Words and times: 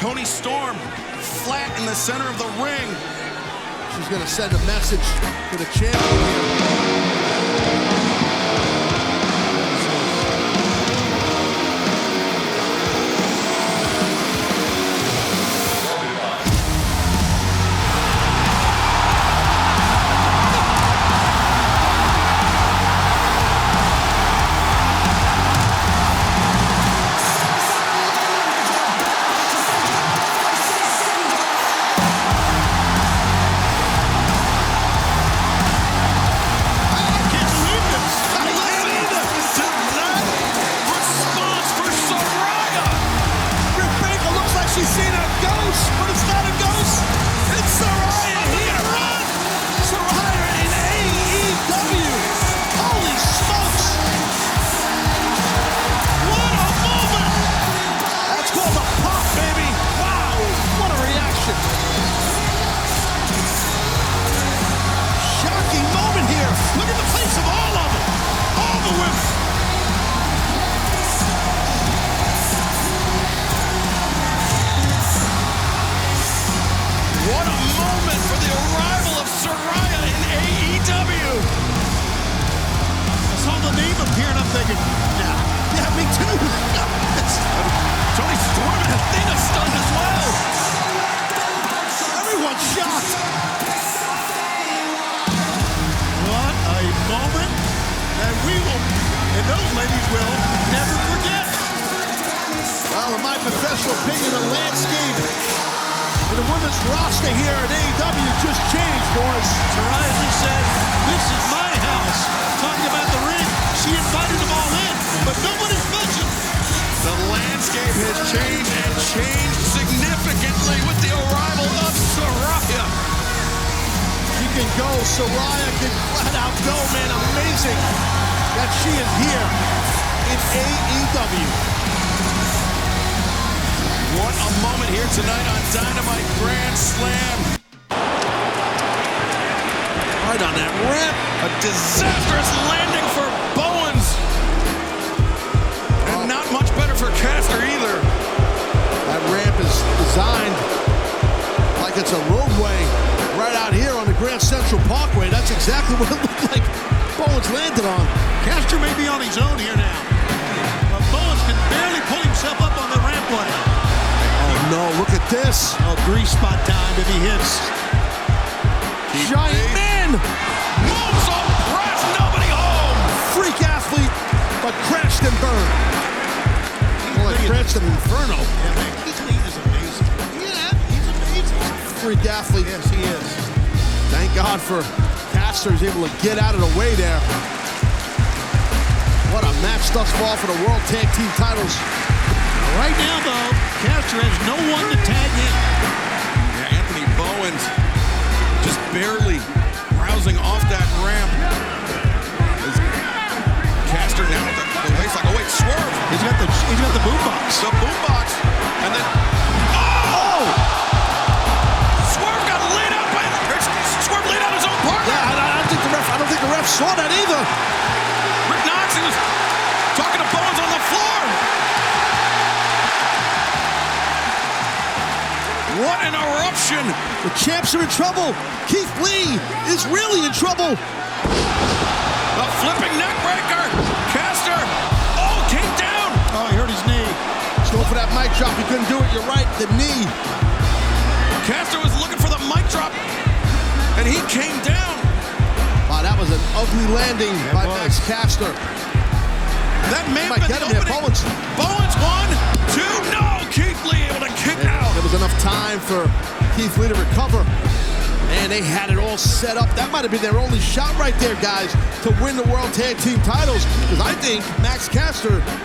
Toni 0.00 0.24
Storm 0.24 0.76
flat 1.44 1.78
in 1.78 1.84
the 1.84 1.94
center 1.94 2.26
of 2.26 2.38
the 2.38 2.46
ring. 2.64 2.88
She's 3.94 4.08
going 4.08 4.22
to 4.22 4.26
send 4.26 4.50
a 4.54 4.58
message 4.64 4.98
to 5.50 5.58
the 5.58 5.66
champion 5.78 6.58
here. 6.58 6.69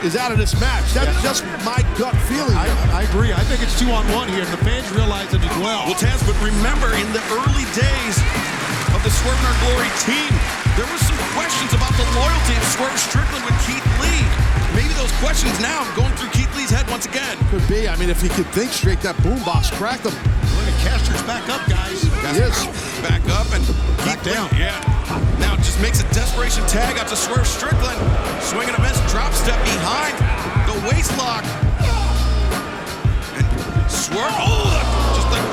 Is 0.06 0.16
out 0.16 0.32
of 0.32 0.38
this 0.38 0.54
match. 0.62 0.86
That's 0.94 1.18
just 1.26 1.42
my 1.66 1.82
gut 1.98 2.14
feeling. 2.30 2.54
I, 2.54 2.70
I 2.94 3.10
agree. 3.10 3.34
I 3.34 3.42
think 3.50 3.66
it's 3.66 3.74
two 3.74 3.90
on 3.90 4.06
one 4.14 4.30
here, 4.30 4.46
and 4.46 4.54
the 4.54 4.62
fans 4.62 4.86
realize 4.94 5.34
it 5.34 5.42
as 5.42 5.58
well. 5.58 5.90
Well, 5.90 5.98
Taz, 5.98 6.22
but 6.30 6.38
remember 6.46 6.94
in 6.94 7.10
the 7.10 7.26
early 7.34 7.66
days 7.74 8.16
of 8.94 9.02
the 9.02 9.10
Swerve 9.10 9.34
in 9.34 9.46
Our 9.50 9.58
Glory 9.66 9.90
team, 10.06 10.30
there 10.78 10.86
were 10.86 11.02
some 11.02 11.18
questions 11.34 11.74
about 11.74 11.90
the 11.98 12.06
loyalty 12.14 12.54
of 12.54 12.64
Swerve 12.70 12.94
Strickland 13.02 13.42
with 13.50 13.58
Keith 13.66 13.82
Lee. 13.98 14.22
Maybe 14.78 14.94
those 14.94 15.12
questions 15.18 15.58
now 15.58 15.82
going 15.98 16.14
through 16.22 16.30
Keith 16.38 16.54
Lee's 16.54 16.70
head 16.70 16.86
once 16.94 17.10
again. 17.10 17.34
Could 17.50 17.66
be. 17.66 17.90
I 17.90 17.98
mean, 17.98 18.14
if 18.14 18.22
he 18.22 18.30
could 18.30 18.48
think 18.54 18.70
straight, 18.70 19.02
that 19.02 19.18
boombox 19.26 19.74
cracked 19.74 20.06
him. 20.06 20.14
Look 20.14 20.70
at 20.70 20.78
Caster's 20.86 21.24
back 21.26 21.50
up, 21.50 21.66
guys. 21.66 22.06
He 22.06 22.46
is. 22.46 22.54
Back 23.02 23.26
up 23.34 23.50
and 23.58 23.66
Back 24.06 24.22
Keith 24.22 24.30
Lee, 24.30 24.38
down. 24.38 24.50
Yeah. 24.54 24.95
Now 25.40 25.56
just 25.58 25.80
makes 25.82 26.00
a 26.02 26.08
desperation 26.14 26.66
tag 26.68 26.98
out 26.98 27.08
to 27.10 27.16
Swerve 27.16 27.48
Strickland. 27.48 27.98
Swinging 28.42 28.76
a 28.76 28.82
miss, 28.82 28.98
drop 29.12 29.34
step 29.34 29.60
behind 29.64 30.16
the 30.70 30.76
waist 30.90 31.16
lock. 31.18 31.44
And 33.36 33.46
Swerve, 33.92 34.32
oh, 34.40 34.70
the- 34.72 35.16
just 35.16 35.30
like 35.32 35.46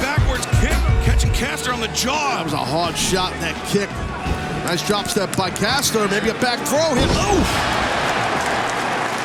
backwards 0.00 0.46
kick, 0.60 0.76
catching 1.04 1.32
Caster 1.32 1.72
on 1.72 1.80
the 1.80 1.88
jaw. 1.88 2.36
That 2.36 2.44
was 2.44 2.52
a 2.52 2.56
hard 2.56 2.96
shot, 2.96 3.32
that 3.40 3.56
kick. 3.68 3.90
Nice 4.64 4.86
drop 4.86 5.08
step 5.08 5.34
by 5.36 5.50
Caster. 5.50 6.06
Maybe 6.08 6.28
a 6.28 6.38
back 6.44 6.60
throw 6.68 6.92
hit. 6.94 7.08
Oh! 7.16 7.40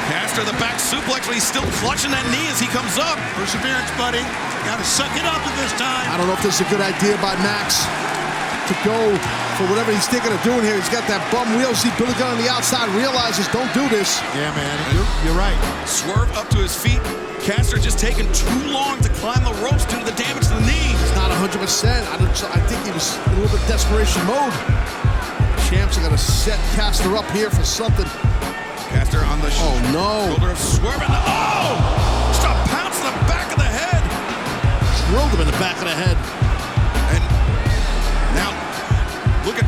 Caster 0.08 0.44
the 0.44 0.56
back 0.60 0.78
suplex, 0.80 1.25
but 1.28 1.34
he's 1.36 1.48
still 1.48 1.66
clutching 1.80 2.12
that 2.12 2.24
knee 2.32 2.48
as 2.52 2.60
he 2.60 2.68
comes 2.72 3.00
up. 3.00 3.16
Perseverance, 3.40 3.88
buddy. 3.96 4.24
Got 4.68 4.80
to 4.80 4.88
suck 4.88 5.12
it 5.16 5.24
up 5.28 5.40
at 5.44 5.56
this 5.60 5.72
time. 5.75 6.08
I 6.12 6.16
don't 6.16 6.28
know 6.28 6.36
if 6.36 6.44
this 6.44 6.60
is 6.60 6.63
a 6.63 6.70
good 6.72 6.80
idea 6.84 7.16
by 7.20 7.36
Max 7.44 7.84
to 8.68 8.75
go 8.88 8.96
for 9.58 9.66
whatever 9.70 9.92
he's 9.92 10.08
thinking 10.08 10.32
of 10.32 10.42
doing 10.44 10.62
here. 10.64 10.76
He's 10.76 10.90
got 10.90 11.06
that 11.08 11.22
bum 11.32 11.46
wheel. 11.58 11.74
See 11.76 11.92
Billy 11.98 12.14
Gunn 12.18 12.34
on 12.38 12.40
the 12.42 12.50
outside, 12.50 12.90
realizes 12.98 13.48
don't 13.54 13.70
do 13.74 13.86
this. 13.90 14.18
Yeah, 14.34 14.50
man. 14.58 14.76
You're, 14.94 15.08
you're 15.30 15.38
right. 15.40 15.56
Swerve 15.86 16.32
up 16.38 16.50
to 16.54 16.58
his 16.58 16.74
feet. 16.76 17.00
Caster 17.46 17.78
just 17.78 18.00
taking 18.00 18.26
too 18.32 18.72
long 18.72 19.00
to 19.02 19.10
climb 19.22 19.44
the 19.44 19.54
ropes 19.62 19.86
due 19.86 20.00
to 20.00 20.06
the 20.06 20.16
damage 20.16 20.48
to 20.48 20.56
the 20.56 20.66
knee. 20.66 20.96
It's 21.04 21.16
not 21.16 21.30
100%. 21.30 21.54
I, 21.54 22.18
don't, 22.18 22.32
I 22.56 22.60
think 22.66 22.82
he 22.88 22.92
was 22.96 23.14
in 23.28 23.34
a 23.34 23.40
little 23.44 23.58
bit 23.58 23.68
desperation 23.68 24.24
mode. 24.26 24.54
Champs 25.70 25.98
are 25.98 26.04
going 26.06 26.16
to 26.16 26.22
set 26.22 26.58
Caster 26.74 27.16
up 27.18 27.28
here 27.32 27.50
for 27.50 27.64
something. 27.64 28.06
Caster 28.90 29.22
on 29.26 29.42
the 29.42 29.52
Oh, 29.60 29.76
no. 29.92 30.34
shoulder 30.34 30.52
of 30.52 30.58
Swerve. 30.58 31.02
And 31.02 31.14
oh! 31.14 32.32
Just 32.32 32.46
a 32.48 32.54
pounce 32.72 32.98
in 33.02 33.06
the 33.12 33.18
back 33.28 33.52
of 33.52 33.58
the 33.60 33.70
head. 33.70 34.02
Drilled 35.12 35.30
him 35.36 35.42
in 35.42 35.48
the 35.52 35.60
back 35.60 35.78
of 35.78 35.86
the 35.86 35.94
head. 35.98 36.18
Look 39.44 39.60
at 39.60 39.68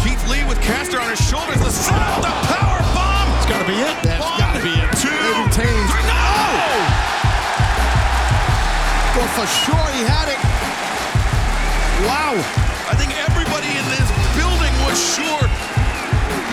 Keith 0.00 0.20
Lee 0.32 0.44
with 0.48 0.56
Caster 0.64 0.96
on 0.96 1.10
his 1.12 1.20
shoulders. 1.20 1.60
The 1.60 1.70
sound, 1.70 2.24
the 2.24 2.32
power 2.48 2.80
bomb. 2.96 3.28
It's 3.36 3.48
got 3.48 3.60
to 3.60 3.68
be 3.68 3.76
it. 3.76 3.96
That's 4.00 4.24
got 4.40 4.56
to 4.56 4.62
be 4.64 4.72
it. 4.72 4.88
Two, 4.96 5.12
retained. 5.44 5.86
three, 5.92 6.04
no! 6.08 7.08
Well, 9.16 9.30
for 9.36 9.48
sure 9.66 9.86
he 9.92 10.02
had 10.08 10.32
it. 10.32 10.40
Wow. 12.08 12.38
I 12.88 12.94
think 12.96 13.12
everybody 13.28 13.68
in 13.68 13.84
this 13.92 14.08
building 14.38 14.72
was 14.88 14.96
sure 14.96 15.44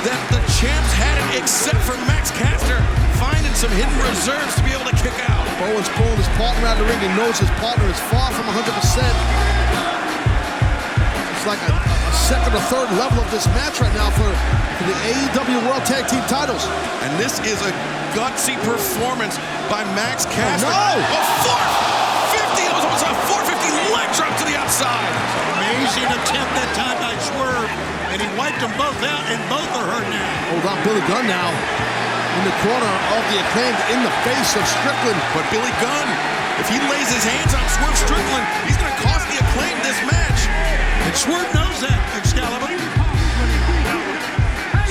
that 0.03 0.19
the 0.33 0.41
champs 0.59 0.91
had 0.99 1.15
it, 1.21 1.39
except 1.39 1.79
for 1.87 1.95
Max 2.09 2.33
Caster 2.35 2.81
finding 3.15 3.53
some 3.55 3.71
hidden 3.71 3.95
reserves 4.11 4.57
to 4.59 4.63
be 4.67 4.75
able 4.75 4.89
to 4.89 4.97
kick 4.99 5.15
out. 5.31 5.47
Bowen's 5.61 5.87
pulling 5.95 6.19
his 6.19 6.27
partner 6.35 6.67
out 6.67 6.75
of 6.75 6.83
the 6.83 6.87
ring. 6.91 6.99
He 6.99 7.07
knows 7.15 7.39
his 7.39 7.53
partner 7.63 7.87
is 7.87 7.99
far 8.11 8.27
from 8.35 8.43
100%. 8.51 8.65
It's 11.31 11.45
like 11.47 11.61
a 11.69 12.04
second 12.15 12.55
or 12.55 12.63
third 12.71 12.87
level 12.95 13.19
of 13.19 13.29
this 13.29 13.45
match 13.51 13.83
right 13.83 13.91
now 13.93 14.07
for, 14.15 14.25
for 14.79 14.85
the 14.87 14.97
AEW 15.11 15.59
World 15.67 15.83
Tag 15.83 16.07
Team 16.07 16.23
titles. 16.31 16.63
And 17.03 17.11
this 17.19 17.37
is 17.43 17.59
a 17.61 17.71
gutsy 18.15 18.55
performance 18.63 19.35
by 19.67 19.83
Max 19.91 20.23
oh, 20.23 20.31
Caster. 20.31 20.71
no! 20.71 20.95
A 20.95 21.21
450, 22.55 22.71
that 22.71 22.73
was 22.79 22.85
almost 22.87 23.03
a 23.03 23.13
450 23.27 23.91
leg 23.91 24.07
drop 24.15 24.31
to 24.39 24.45
the 24.47 24.55
outside. 24.55 25.11
Amazing 25.59 26.07
attempt 26.07 26.51
that 26.55 26.71
time 26.79 26.97
by 27.03 27.13
Swerve. 27.19 27.69
And 28.15 28.23
he 28.23 28.29
wiped 28.39 28.63
them 28.63 28.71
both 28.79 28.95
out, 29.03 29.23
and 29.27 29.39
both 29.51 29.67
are 29.75 29.87
hurt 29.91 30.07
now. 30.07 30.31
Hold 30.55 30.65
on, 30.71 30.77
Billy 30.87 31.03
Gunn 31.11 31.27
now. 31.27 31.51
in 32.39 32.43
the 32.47 32.55
corner 32.63 32.93
of 33.19 33.21
the 33.27 33.37
acclaimed 33.43 33.81
in 33.91 33.99
the 34.07 34.13
face 34.23 34.55
of 34.55 34.63
Strickland. 34.63 35.19
But 35.35 35.43
Billy 35.51 35.73
Gunn, 35.83 36.07
if 36.63 36.71
he 36.71 36.79
lays 36.87 37.11
his 37.11 37.23
hands 37.27 37.51
on 37.51 37.65
Swerve 37.75 37.99
Strickland, 38.07 38.45
he's 38.63 38.79
going 38.79 38.87
to 38.87 38.99
cost 39.03 39.27
the 39.27 39.35
acclaim 39.43 39.75
this 39.83 39.99
match. 40.07 40.24
Swerve 41.15 41.47
knows 41.55 41.79
that, 41.79 41.95
Excalibur. 42.19 42.75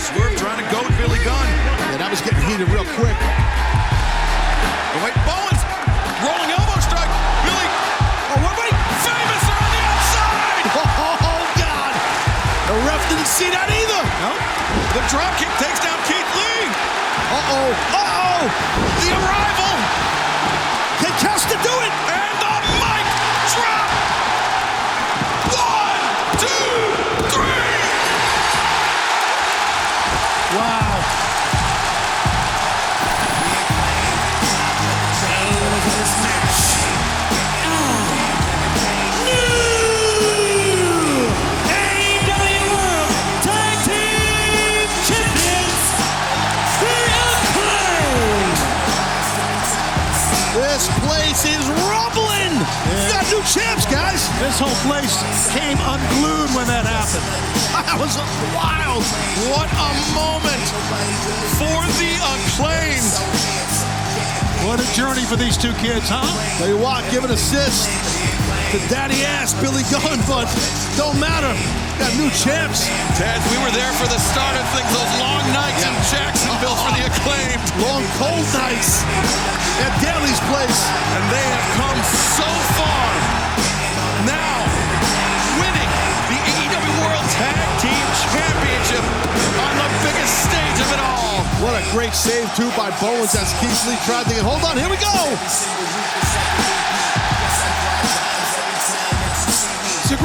Swerve 0.00 0.34
trying 0.40 0.56
to 0.56 0.66
goad 0.72 0.88
Billy 0.96 1.20
Gunn. 1.20 1.48
Yeah, 1.92 2.00
that 2.00 2.08
was 2.08 2.24
getting 2.24 2.40
heated 2.48 2.64
real 2.72 2.88
quick. 2.96 3.12
Oh, 3.12 5.04
wait, 5.04 5.12
Bowens 5.28 5.60
rolling 6.24 6.48
elbow 6.48 6.80
strike. 6.80 7.12
Billy, 7.44 7.68
oh, 8.34 8.40
wait, 8.40 8.56
wait, 8.56 8.74
famous 9.04 9.44
on 9.52 9.68
the 9.68 9.82
outside. 9.84 10.64
Oh, 11.28 11.44
God. 11.60 11.92
The 12.72 12.76
ref 12.88 13.02
didn't 13.12 13.28
see 13.28 13.52
that 13.52 13.68
either. 13.68 14.02
No, 14.24 14.32
the 14.96 15.04
drop 15.12 15.28
kick 15.36 15.52
takes 15.60 15.78
down 15.84 16.00
Keith 16.08 16.30
Lee. 16.40 16.72
Uh-oh. 17.36 17.68
Uh-oh. 18.00 18.42
The 19.04 19.10
arrival 19.12 19.74
Can 21.04 21.12
Caster 21.20 21.60
do 21.60 21.74
it? 21.84 22.23
New 53.30 53.40
champs, 53.48 53.86
guys. 53.86 54.28
This 54.40 54.58
whole 54.60 54.76
place 54.84 55.16
came 55.56 55.78
unglued 55.80 56.50
when 56.52 56.66
that 56.68 56.84
happened. 56.84 57.24
That 57.74 57.98
was 57.98 58.16
wild. 58.54 59.02
What 59.50 59.66
a 59.66 59.90
moment 60.14 60.62
for 61.58 61.80
the 61.98 62.12
acclaimed. 62.22 63.14
What 64.64 64.80
a 64.80 64.88
journey 64.94 65.22
for 65.26 65.36
these 65.36 65.56
two 65.56 65.72
kids, 65.74 66.06
huh? 66.08 66.24
Tell 66.58 66.68
you 66.68 66.78
what, 66.78 67.02
give 67.10 67.24
an 67.24 67.32
assist 67.32 67.90
to 68.70 68.78
daddy 68.88 69.24
ass 69.24 69.54
Billy 69.60 69.82
Gunn, 69.90 70.20
but 70.26 70.46
don't 70.96 71.18
matter. 71.18 71.52
Got 71.98 72.10
new 72.18 72.26
champs. 72.34 72.90
Taz, 73.14 73.38
we 73.54 73.58
were 73.62 73.70
there 73.70 73.92
for 73.94 74.10
the 74.10 74.18
start 74.18 74.58
of 74.58 74.66
things, 74.74 74.90
those 74.90 75.14
long 75.22 75.46
nights 75.54 75.78
in 75.86 75.94
Jacksonville 76.10 76.74
for 76.74 76.90
the 76.90 77.06
acclaimed. 77.06 77.62
Long 77.78 78.02
cold 78.18 78.46
nights 78.50 79.06
at 79.78 79.94
Daily's 80.02 80.42
place. 80.50 80.80
And 81.14 81.22
they 81.30 81.46
have 81.54 81.66
come 81.78 81.98
so 82.34 82.50
far. 82.74 83.06
Now, 84.26 84.58
winning 85.62 85.90
the 86.34 86.38
AEW 86.42 86.94
World 86.98 87.26
Tag 87.38 87.62
Team 87.78 88.06
Championship 88.26 89.04
on 89.62 89.72
the 89.78 89.90
biggest 90.02 90.34
stage 90.50 90.78
of 90.82 90.88
it 90.90 91.00
all. 91.00 91.46
What 91.62 91.78
a 91.78 91.84
great 91.94 92.14
save, 92.14 92.50
too, 92.58 92.74
by 92.74 92.90
Bowens 92.98 93.38
as 93.38 93.54
Keith 93.62 93.78
Lee 93.86 93.98
tried 94.02 94.26
to 94.26 94.34
get. 94.34 94.42
Hold 94.42 94.66
on, 94.66 94.74
here 94.74 94.90
we 94.90 94.98
go. 94.98 95.14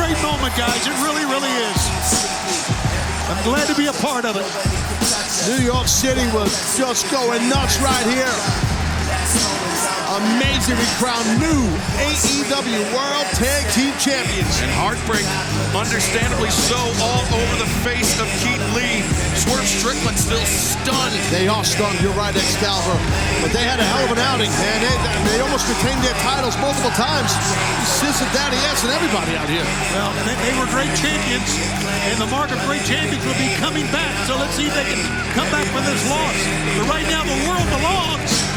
Great 0.10 0.24
moment, 0.24 0.56
guys. 0.58 0.88
It 0.88 0.94
really, 1.04 1.26
really 1.26 1.50
is. 1.50 1.82
I'm 3.30 3.44
glad 3.44 3.68
to 3.68 3.76
be 3.76 3.88
a 3.88 3.94
part 3.94 4.26
of 4.26 4.36
it. 4.38 4.46
New 5.48 5.64
York 5.64 5.88
City 5.88 6.26
was 6.34 6.78
just 6.78 7.10
going 7.12 7.48
nuts 7.48 7.80
right 7.80 8.08
here. 8.08 8.69
Amazingly 10.20 10.84
crowned 11.00 11.40
new 11.40 11.64
AEW 11.96 12.84
World 12.92 13.28
Tag 13.40 13.64
Team 13.72 13.96
Champions. 13.96 14.52
And 14.60 14.68
heartbreak, 14.76 15.24
understandably 15.72 16.52
so, 16.52 16.76
all 16.76 17.24
over 17.32 17.56
the 17.56 17.72
face 17.88 18.20
of 18.20 18.28
Keith 18.44 18.60
Lee. 18.76 19.00
Swerve 19.40 19.64
Strickland 19.64 20.20
still 20.20 20.44
stunned. 20.44 21.16
They 21.32 21.48
are 21.48 21.64
stunned, 21.64 22.04
you're 22.04 22.12
right, 22.20 22.36
Excalibur. 22.36 23.00
But 23.40 23.56
they 23.56 23.64
had 23.64 23.80
a 23.80 23.88
hell 23.88 24.04
of 24.04 24.12
an 24.12 24.20
outing, 24.20 24.52
man. 24.60 24.78
They, 24.84 24.92
they 25.32 25.40
almost 25.40 25.72
retained 25.72 26.04
their 26.04 26.20
titles 26.20 26.60
multiple 26.60 26.92
times. 27.00 27.32
Sis 27.88 28.20
and 28.20 28.32
Daddy 28.36 28.60
S 28.76 28.84
and 28.84 28.92
everybody 28.92 29.40
out 29.40 29.48
here. 29.48 29.64
Well, 29.96 30.12
they, 30.28 30.36
they 30.44 30.54
were 30.60 30.68
great 30.68 30.92
champions, 31.00 31.48
and 32.12 32.20
the 32.20 32.28
mark 32.28 32.52
of 32.52 32.60
great 32.68 32.84
champions 32.84 33.24
will 33.24 33.40
be 33.40 33.56
coming 33.56 33.88
back. 33.96 34.12
So 34.28 34.36
let's 34.36 34.52
see 34.60 34.68
if 34.68 34.76
they 34.76 34.84
can 34.84 35.00
come 35.32 35.48
back 35.48 35.64
from 35.72 35.88
this 35.88 36.04
loss. 36.12 36.36
But 36.76 36.92
right 36.92 37.08
now, 37.08 37.24
the 37.24 37.40
world 37.48 37.68
belongs 37.72 38.49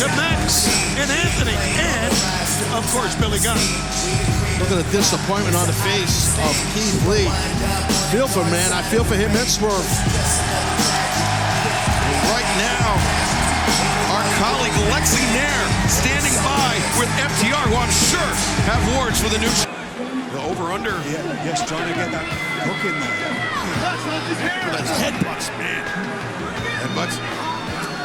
to 0.00 0.08
Max 0.16 0.64
and 0.96 1.12
Anthony, 1.12 1.52
and 1.76 2.08
of 2.72 2.80
course, 2.88 3.12
Billy 3.20 3.36
Gunn. 3.44 3.60
Look 4.56 4.72
at 4.72 4.80
the 4.80 4.88
disappointment 4.88 5.52
on 5.52 5.68
the 5.68 5.76
face 5.84 6.32
of 6.40 6.56
Keith 6.72 7.04
Lee. 7.04 7.28
Feel 8.08 8.24
for 8.24 8.40
man. 8.48 8.72
I 8.72 8.80
feel 8.88 9.04
for 9.04 9.12
him 9.12 9.28
and 9.36 9.44
Swerve. 9.44 9.84
Right 12.32 12.48
now, 12.56 12.96
our 14.16 14.24
colleague 14.40 14.72
Lexy 14.88 15.20
Nair 15.36 15.60
standing 15.92 16.32
by 16.48 16.80
with 16.96 17.12
FTR, 17.20 17.68
who 17.68 17.76
I'm 17.76 17.92
sure 17.92 18.32
have 18.72 18.80
words 18.96 19.20
for 19.20 19.28
the 19.28 19.36
new. 19.36 19.52
The 20.32 20.40
over-under. 20.48 20.96
Yeah, 21.12 21.44
yes, 21.44 21.68
trying 21.68 21.92
to 21.92 21.94
get 22.00 22.08
that 22.08 22.24
hook 22.64 22.80
in 22.88 22.96
there. 22.96 23.20
Those 24.80 24.96
headbutts, 24.96 25.52
man. 25.60 25.84
Headbutts. 26.88 27.20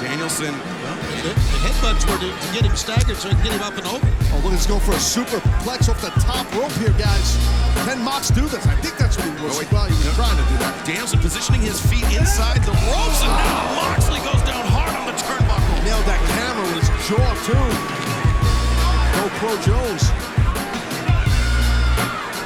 Danielson. 0.03 0.84
The, 1.25 1.33
the 1.33 1.61
headbutts 1.65 2.05
were 2.05 2.21
to, 2.21 2.29
to 2.29 2.47
get 2.53 2.69
him 2.69 2.77
staggered 2.77 3.17
so 3.17 3.33
he 3.33 3.33
can 3.33 3.49
get 3.49 3.57
him 3.57 3.65
up 3.65 3.73
and 3.73 3.89
over. 3.89 4.05
Oh, 4.29 4.45
look, 4.45 4.53
he's 4.53 4.69
going 4.69 4.85
for 4.85 4.93
a 4.93 5.01
superplex 5.01 5.89
off 5.89 5.97
the 5.97 6.13
top 6.21 6.45
rope 6.53 6.69
here, 6.77 6.93
guys. 7.01 7.41
Can 7.81 7.97
Mox 8.05 8.29
do 8.29 8.45
this? 8.45 8.61
I 8.69 8.77
think 8.77 8.93
that's 9.01 9.17
what 9.17 9.25
he 9.25 9.33
was. 9.41 9.57
Oh, 9.57 9.65
wait. 9.65 9.73
well, 9.73 9.89
he 9.89 9.97
was 9.97 10.13
trying 10.13 10.37
to 10.37 10.45
do 10.53 10.55
that. 10.61 10.77
Danielson 10.85 11.17
positioning 11.25 11.65
his 11.65 11.81
feet 11.81 12.05
inside 12.13 12.61
the 12.61 12.77
ropes, 12.77 13.25
and 13.25 13.33
now 13.41 13.57
Moxley 13.73 14.21
goes 14.21 14.37
down 14.45 14.69
hard 14.69 14.93
on 14.93 15.09
the 15.09 15.17
turnbuckle. 15.17 15.81
Nailed 15.81 16.05
that 16.05 16.21
camera 16.37 16.61
with 16.61 16.85
his 16.85 16.93
jaw, 17.09 17.29
too. 17.41 17.57
Go 17.57 19.25
Pro 19.41 19.57
Jones. 19.65 20.05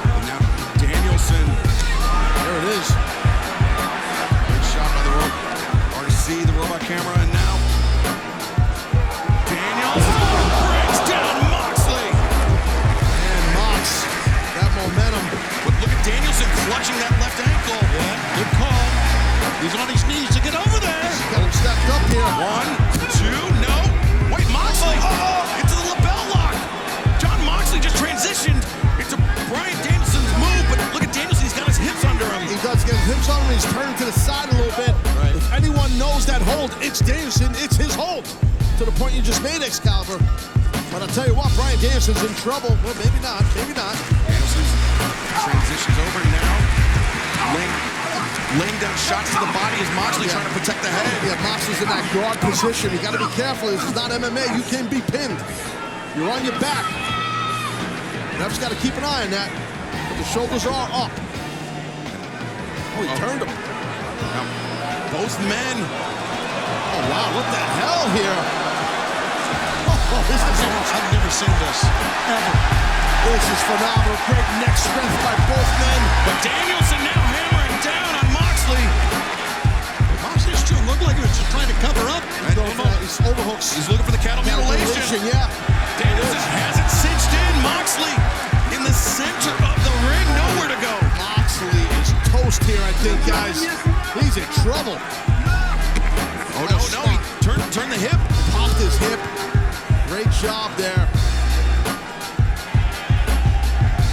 And 0.07 0.23
now 0.23 0.39
Danielson. 0.79 1.45
There 1.51 2.57
it 2.63 2.79
is. 2.79 2.87
Great 4.47 4.65
shot 4.71 4.87
by 4.87 5.03
the 5.03 5.13
rope. 5.19 5.35
Hard 5.99 6.07
to 6.07 6.15
see 6.15 6.39
the 6.47 6.55
robot 6.55 6.79
camera, 6.87 7.38
Danielson 16.79 16.95
clutching 16.95 16.99
that 17.03 17.11
left 17.19 17.39
ankle. 17.43 17.81
Yeah, 17.91 18.39
good 18.39 18.51
call. 18.55 18.87
He's 19.59 19.75
on 19.75 19.87
his 19.91 20.03
knees 20.07 20.31
to 20.35 20.39
get 20.39 20.55
over 20.55 20.79
there. 20.79 21.07
Got 21.31 21.43
him 21.43 21.51
stepped 21.51 21.87
up 21.91 22.03
here. 22.07 22.23
One, 22.39 22.69
two, 23.19 23.43
no. 23.59 23.75
Wait, 24.31 24.47
Moxley. 24.47 24.95
Oh, 24.95 25.59
into 25.59 25.75
the 25.75 25.85
LeBell 25.91 26.23
Lock. 26.31 26.55
Jon 27.19 27.39
Moxley 27.43 27.79
just 27.79 27.99
transitioned 27.99 28.63
into 28.95 29.19
Bryan 29.51 29.75
Danielson's 29.83 30.31
move, 30.39 30.63
but 30.71 30.79
look 30.95 31.03
at 31.03 31.11
Danielson. 31.11 31.43
He's 31.43 31.57
got 31.57 31.67
his 31.67 31.77
hips 31.77 32.03
under 32.05 32.25
him. 32.31 32.47
He 32.47 32.55
does 32.63 32.83
get 32.87 32.95
his 32.95 33.07
hips 33.11 33.27
under 33.27 33.43
him. 33.43 33.59
He's 33.59 33.67
turning 33.75 33.95
to 33.99 34.05
the 34.07 34.15
side 34.15 34.47
a 34.47 34.55
little 34.55 34.75
bit. 34.79 34.95
Right. 35.19 35.35
If 35.35 35.51
anyone 35.51 35.91
knows 35.99 36.25
that 36.27 36.41
hold, 36.41 36.71
it's 36.79 37.03
Danielson. 37.03 37.51
It's 37.59 37.75
his 37.75 37.93
hold. 37.93 38.23
To 38.79 38.87
the 38.87 38.95
point 38.95 39.13
you 39.13 39.21
just 39.21 39.43
made, 39.43 39.59
Excalibur. 39.59 40.23
But 40.91 41.03
I'll 41.03 41.13
tell 41.13 41.27
you 41.27 41.35
what, 41.35 41.53
Bryan 41.53 41.77
Danielson's 41.83 42.23
in 42.23 42.33
trouble. 42.39 42.71
Well, 42.81 42.95
maybe 42.95 43.19
not. 43.19 43.43
Maybe 43.53 43.75
not. 43.75 43.93
Danielson's 44.23 44.71
transitions 45.43 45.97
over 45.99 46.23
now. 46.31 46.68
Laying, 47.49 47.73
laying 48.61 48.77
down 48.77 48.93
shots 49.09 49.33
to 49.33 49.39
the 49.41 49.49
body 49.49 49.77
as 49.81 49.89
Moxley 49.97 50.27
Yeah. 50.27 50.37
trying 50.37 50.45
to 50.45 50.55
protect 50.59 50.81
the 50.85 50.91
head. 50.93 51.09
Yeah, 51.25 51.41
Mox 51.41 51.65
is 51.65 51.81
in 51.81 51.89
that 51.89 52.05
guard 52.13 52.37
position. 52.41 52.93
You 52.93 52.99
got 53.01 53.13
to 53.13 53.21
be 53.21 53.31
careful. 53.33 53.69
This 53.69 53.81
is 53.83 53.95
not 53.95 54.11
MMA. 54.11 54.45
You 54.53 54.61
can 54.69 54.85
be 54.85 55.01
pinned. 55.01 55.39
You're 56.15 56.29
on 56.29 56.45
your 56.45 56.57
back. 56.61 56.85
Ref's 58.37 58.59
got 58.59 58.69
to 58.69 58.77
keep 58.77 58.93
an 58.97 59.03
eye 59.03 59.25
on 59.25 59.31
that. 59.31 59.49
But 60.09 60.17
the 60.21 60.27
shoulders 60.29 60.65
are 60.69 60.89
up. 60.93 61.11
Oh, 62.95 63.01
he 63.01 63.09
oh. 63.09 63.17
turned 63.17 63.41
him. 63.41 63.49
Now, 63.49 64.45
both 65.09 65.33
men. 65.49 65.75
Oh, 65.81 67.01
wow. 67.09 67.27
What 67.33 67.47
the 67.49 67.63
hell 67.81 68.03
here? 68.13 68.39
Oh, 70.11 70.25
this 70.25 70.41
is 70.41 70.59
I've 70.89 71.13
never 71.13 71.29
seen 71.29 71.53
this, 71.61 71.85
ever. 71.85 72.53
This 73.29 73.45
is 73.45 73.61
phenomenal. 73.69 74.17
Great 74.25 74.49
neck 74.57 74.73
strength 74.73 75.17
by 75.21 75.35
both 75.45 75.71
men. 75.77 76.01
But 76.25 76.37
Danielson 76.41 77.03
now 77.05 77.19
hammering 77.19 77.19
down 77.19 77.21
on 77.21 77.28
Moxley. 78.69 78.85
Moxley 80.21 80.55
still 80.61 80.83
looked 80.85 81.01
like 81.01 81.17
he 81.17 81.23
was 81.25 81.33
just 81.33 81.49
trying 81.49 81.67
to 81.67 81.77
cover 81.81 82.05
up. 82.09 82.21
And-. 82.45 82.59
He's 83.01 83.17
overhooks. 83.25 83.73
He's 83.73 83.89
looking 83.89 84.05
for 84.05 84.11
the 84.11 84.21
cattle 84.21 84.45
mutilation. 84.45 85.25
yeah. 85.25 85.49
Danielson 85.97 86.43
has 86.53 86.77
it 86.77 86.89
cinched 86.93 87.33
in. 87.33 87.53
Moxley 87.65 88.13
in 88.77 88.85
the 88.85 88.93
center 88.93 89.53
of 89.65 89.77
the 89.81 89.93
ring. 90.05 90.27
Nowhere 90.37 90.69
to 90.69 90.79
go. 90.85 90.93
Moxley 91.17 91.81
is 91.97 92.13
toast 92.29 92.61
here, 92.69 92.81
I 92.85 92.93
think, 93.01 93.17
guys. 93.25 93.65
He's 94.21 94.37
in 94.37 94.45
trouble. 94.61 94.97
Oh, 96.61 96.65
no, 96.69 96.77
no. 96.93 97.01
He 97.09 97.17
turned 97.41 97.65
turned 97.73 97.91
the 97.91 97.97
hip. 97.97 98.19
Popped 98.53 98.77
his 98.77 98.93
hip. 99.01 99.19
Great 100.13 100.29
job 100.37 100.69
there. 100.77 101.09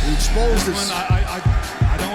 He 0.06 0.14
exposed 0.14 0.64
his. 0.66 0.90
I, 0.90 1.04
I, 1.04 1.20
I, 1.36 1.55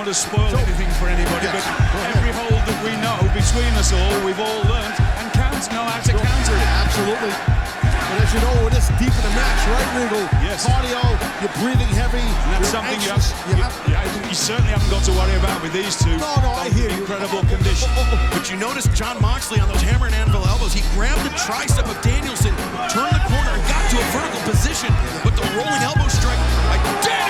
want 0.01 0.09
to 0.09 0.17
spoil 0.17 0.49
anything 0.57 0.89
for 0.97 1.05
anybody, 1.05 1.45
Yes, 1.45 1.61
but 1.93 2.01
every 2.17 2.33
hold 2.33 2.57
that 2.65 2.79
we 2.81 2.89
know 3.05 3.21
between 3.37 3.69
us 3.77 3.93
all, 3.93 4.17
we've 4.25 4.41
all 4.41 4.61
learned 4.65 4.97
and 5.21 5.29
counts 5.37 5.69
know 5.69 5.85
how 5.85 6.01
to 6.01 6.09
counter 6.17 6.57
it. 6.57 6.69
Absolutely. 6.81 7.29
But 7.29 8.17
as 8.25 8.33
you 8.33 8.41
know, 8.41 8.49
we're 8.65 8.73
this 8.73 8.89
deep 8.97 9.13
in 9.13 9.21
the 9.29 9.33
match, 9.37 9.61
right, 9.69 9.89
Regal? 10.01 10.25
Yes. 10.41 10.65
Cardio, 10.65 11.05
you're 11.37 11.53
breathing 11.61 11.85
heavy. 11.93 12.17
And 12.17 12.65
that's 12.65 12.73
you're 12.73 12.81
something 12.81 12.97
you, 12.97 13.13
have, 13.13 13.21
you, 13.53 13.61
you- 13.61 14.29
you 14.31 14.33
certainly 14.33 14.73
haven't 14.73 14.89
got 14.89 15.05
to 15.05 15.13
worry 15.13 15.37
about 15.37 15.61
with 15.61 15.69
these 15.75 15.93
two. 16.01 16.17
No, 16.17 16.33
no, 16.41 16.49
I 16.57 16.73
hear 16.73 16.89
in 16.89 16.97
you. 16.97 17.05
Incredible 17.05 17.45
condition. 17.45 17.85
But 18.33 18.49
you 18.49 18.57
notice 18.57 18.89
Jon 18.97 19.21
Moxley 19.21 19.61
on 19.61 19.69
those 19.69 19.85
hammer 19.85 20.07
and 20.09 20.15
anvil 20.17 20.41
elbows. 20.49 20.73
He 20.73 20.81
grabbed 20.97 21.21
the 21.21 21.33
tricep 21.37 21.85
of 21.85 21.97
Danielson, 22.01 22.55
turned 22.89 23.13
the 23.13 23.21
corner, 23.29 23.53
and 23.53 23.61
got 23.69 23.83
to 23.93 24.01
a 24.01 24.07
vertical 24.17 24.41
position. 24.49 24.89
But 25.21 25.37
the 25.37 25.45
rolling 25.53 25.83
elbow 25.85 26.09
strike 26.09 26.41
by 26.73 26.81
Danielson. 27.05 27.20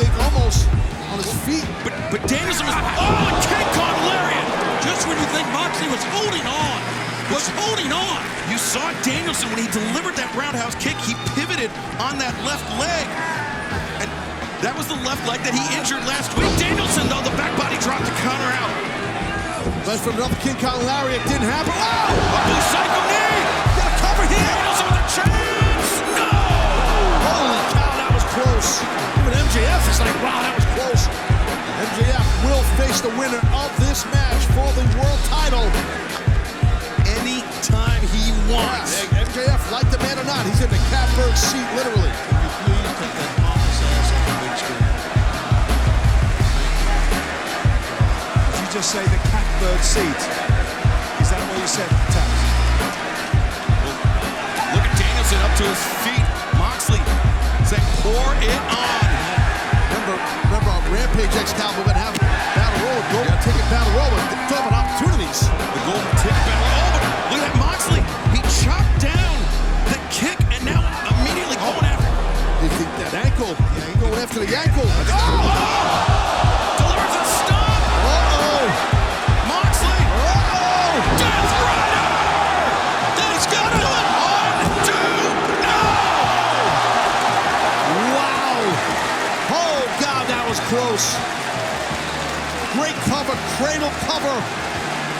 Think, 0.00 0.12
almost 0.24 0.64
on 1.12 1.20
his 1.20 1.32
feet. 1.44 1.66
But, 1.84 1.92
but 2.08 2.20
Danielson 2.24 2.64
was. 2.64 2.76
Oh, 2.96 3.04
a 3.04 3.36
King 3.44 3.68
Kong 3.76 3.96
lariat! 4.08 4.46
Just 4.80 5.04
when 5.04 5.16
you 5.20 5.28
think 5.36 5.44
Moxley 5.52 5.88
was 5.92 6.00
holding 6.16 6.44
on, 6.48 6.76
was 7.28 7.44
holding 7.60 7.92
on. 7.92 8.18
You 8.48 8.56
saw 8.56 8.82
Danielson 9.04 9.52
when 9.52 9.60
he 9.60 9.68
delivered 9.70 10.16
that 10.16 10.32
roundhouse 10.32 10.74
kick. 10.80 10.96
He 11.04 11.12
pivoted 11.36 11.68
on 12.00 12.16
that 12.16 12.32
left 12.48 12.64
leg. 12.80 13.06
And 14.00 14.08
that 14.64 14.72
was 14.72 14.88
the 14.88 14.98
left 15.04 15.22
leg 15.28 15.44
that 15.44 15.52
he 15.52 15.62
injured 15.76 16.02
last 16.08 16.32
week. 16.34 16.50
Danielson, 16.56 17.04
though, 17.12 17.22
the 17.22 17.36
back 17.36 17.52
body 17.60 17.76
drop 17.84 18.00
to 18.00 18.14
counter 18.24 18.50
out. 18.56 18.72
Went 19.86 20.00
from 20.00 20.16
another 20.16 20.38
King 20.40 20.56
Kong 20.56 20.80
Lariat, 20.88 21.20
didn't 21.28 21.46
happen. 21.46 21.72
Oh! 21.76 22.08
A 22.08 22.40
blue 22.48 22.62
psycho 22.72 23.29
MJF 29.50 29.82
is 29.90 29.98
like, 29.98 30.14
wow, 30.22 30.46
that 30.46 30.54
was 30.54 30.62
close. 30.78 31.10
MJF 31.10 32.22
will 32.46 32.62
face 32.78 33.02
the 33.02 33.10
winner 33.18 33.42
of 33.50 33.66
this 33.82 34.06
match 34.14 34.46
for 34.54 34.70
the 34.78 34.86
world 34.94 35.18
title. 35.26 35.66
Anytime 37.18 37.98
he 38.14 38.30
wants. 38.46 39.02
Yeah, 39.10 39.26
MJF, 39.26 39.58
like 39.74 39.90
the 39.90 39.98
man 40.06 40.22
or 40.22 40.26
not, 40.30 40.46
he's 40.46 40.62
in 40.62 40.70
the 40.70 40.78
catbird 40.94 41.34
seat, 41.34 41.66
literally. 41.74 42.14
Please 42.62 42.94
take 42.94 43.10
that 43.10 43.32
pompous 43.42 43.78
ass 43.90 44.14
off 44.14 44.22
the 44.22 44.38
big 44.38 44.54
screen. 44.54 44.86
Did 48.54 48.54
you 48.54 48.70
just 48.70 48.88
say 48.94 49.02
the 49.02 49.18
catbird 49.34 49.82
seat? 49.82 50.20
Is 51.26 51.26
that 51.34 51.42
what 51.42 51.58
you 51.58 51.66
said, 51.66 51.90
Taz? 52.14 52.38
Look 54.78 54.86
at 54.86 54.94
Danielson 54.94 55.42
up 55.42 55.58
to 55.58 55.66
his 55.66 55.82
feet. 56.06 56.26
Moxley 56.54 57.02
saying, 57.66 57.82
pour 58.06 58.30
it 58.46 58.62
on. 58.78 58.99
Remember, 61.20 61.36
remember 61.36 61.52
on 61.52 61.52
Rampage 61.52 61.52
X 61.52 61.52
we're 61.76 61.84
gonna 61.84 62.00
have 62.00 62.16
Battle 62.56 62.80
Royal, 62.80 63.04
Golden 63.12 63.38
Ticket 63.44 63.66
Battle 63.68 63.92
and 64.16 64.48
talk 64.48 64.64
about 64.64 64.80
opportunities. 64.80 65.40
The 65.52 65.80
golden 65.84 66.16
ticket 66.16 66.44
battle. 66.48 66.68
Oh, 66.72 67.36
look 67.36 67.44
at 67.44 67.56
Moxley. 67.60 68.02
He 68.32 68.40
chopped 68.64 68.96
down 69.04 69.36
the 69.92 70.00
kick 70.08 70.40
and 70.48 70.64
now 70.64 70.80
immediately 71.12 71.56
going 71.60 71.84
after. 71.84 72.08
He, 72.64 72.68
he, 72.72 72.84
that 73.04 73.12
ankle, 73.12 73.52
yeah, 73.52 74.00
going 74.00 74.18
after 74.20 74.40
the 74.40 74.48
ankle. 74.56 74.84
Oh! 75.12 75.29
Cradle 93.60 93.92
cover. 94.08 94.36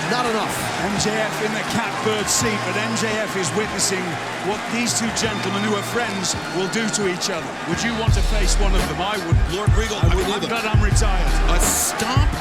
Not 0.09 0.27
enough. 0.27 0.51
MJF 0.97 1.35
in 1.47 1.53
the 1.55 1.63
catbird 1.71 2.27
seat, 2.27 2.57
but 2.67 2.75
MJF 2.75 3.31
is 3.39 3.47
witnessing 3.55 4.03
what 4.49 4.59
these 4.75 4.97
two 4.99 5.07
gentlemen 5.15 5.63
who 5.63 5.77
are 5.77 5.87
friends 5.95 6.35
will 6.57 6.67
do 6.75 6.89
to 6.99 7.07
each 7.07 7.31
other. 7.31 7.47
Would 7.69 7.79
you 7.85 7.95
want 8.01 8.17
to 8.19 8.25
face 8.33 8.59
one 8.59 8.75
of 8.75 8.83
them? 8.89 8.99
I 8.99 9.21
would. 9.29 9.39
Lord 9.55 9.71
Regal. 9.79 10.01
I 10.03 10.11
would 10.11 10.25
I'm 10.27 10.41
glad 10.41 10.67
I'm 10.67 10.83
retired. 10.83 11.31
A 11.55 11.61
stomp 11.63 12.33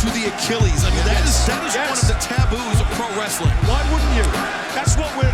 to 0.00 0.06
the 0.16 0.30
Achilles. 0.32 0.86
I 0.86 0.90
mean, 0.94 1.04
that 1.04 1.20
is 1.26 1.36
that 1.44 1.60
is 1.68 1.74
Yes. 1.76 1.90
one 1.90 2.00
of 2.00 2.08
the 2.16 2.18
taboos 2.22 2.78
of 2.80 2.88
pro 2.96 3.10
wrestling. 3.18 3.52
Why 3.68 3.82
wouldn't 3.92 4.14
you? 4.16 4.24
That's 4.72 4.96
what 4.96 5.10
we're. 5.18 5.28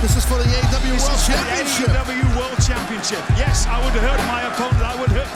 This 0.00 0.16
is 0.16 0.24
for 0.24 0.38
the 0.38 0.48
AEW 0.48 0.96
This 0.96 1.04
World 1.04 1.20
Championship. 1.28 1.90
AEW 1.92 2.24
World 2.40 2.58
Championship. 2.64 3.20
Yes, 3.36 3.66
I 3.66 3.76
would 3.84 3.92
hurt 4.00 4.22
my 4.30 4.46
opponent. 4.48 4.80
I 4.80 4.94
would 4.96 5.10
hurt. 5.12 5.28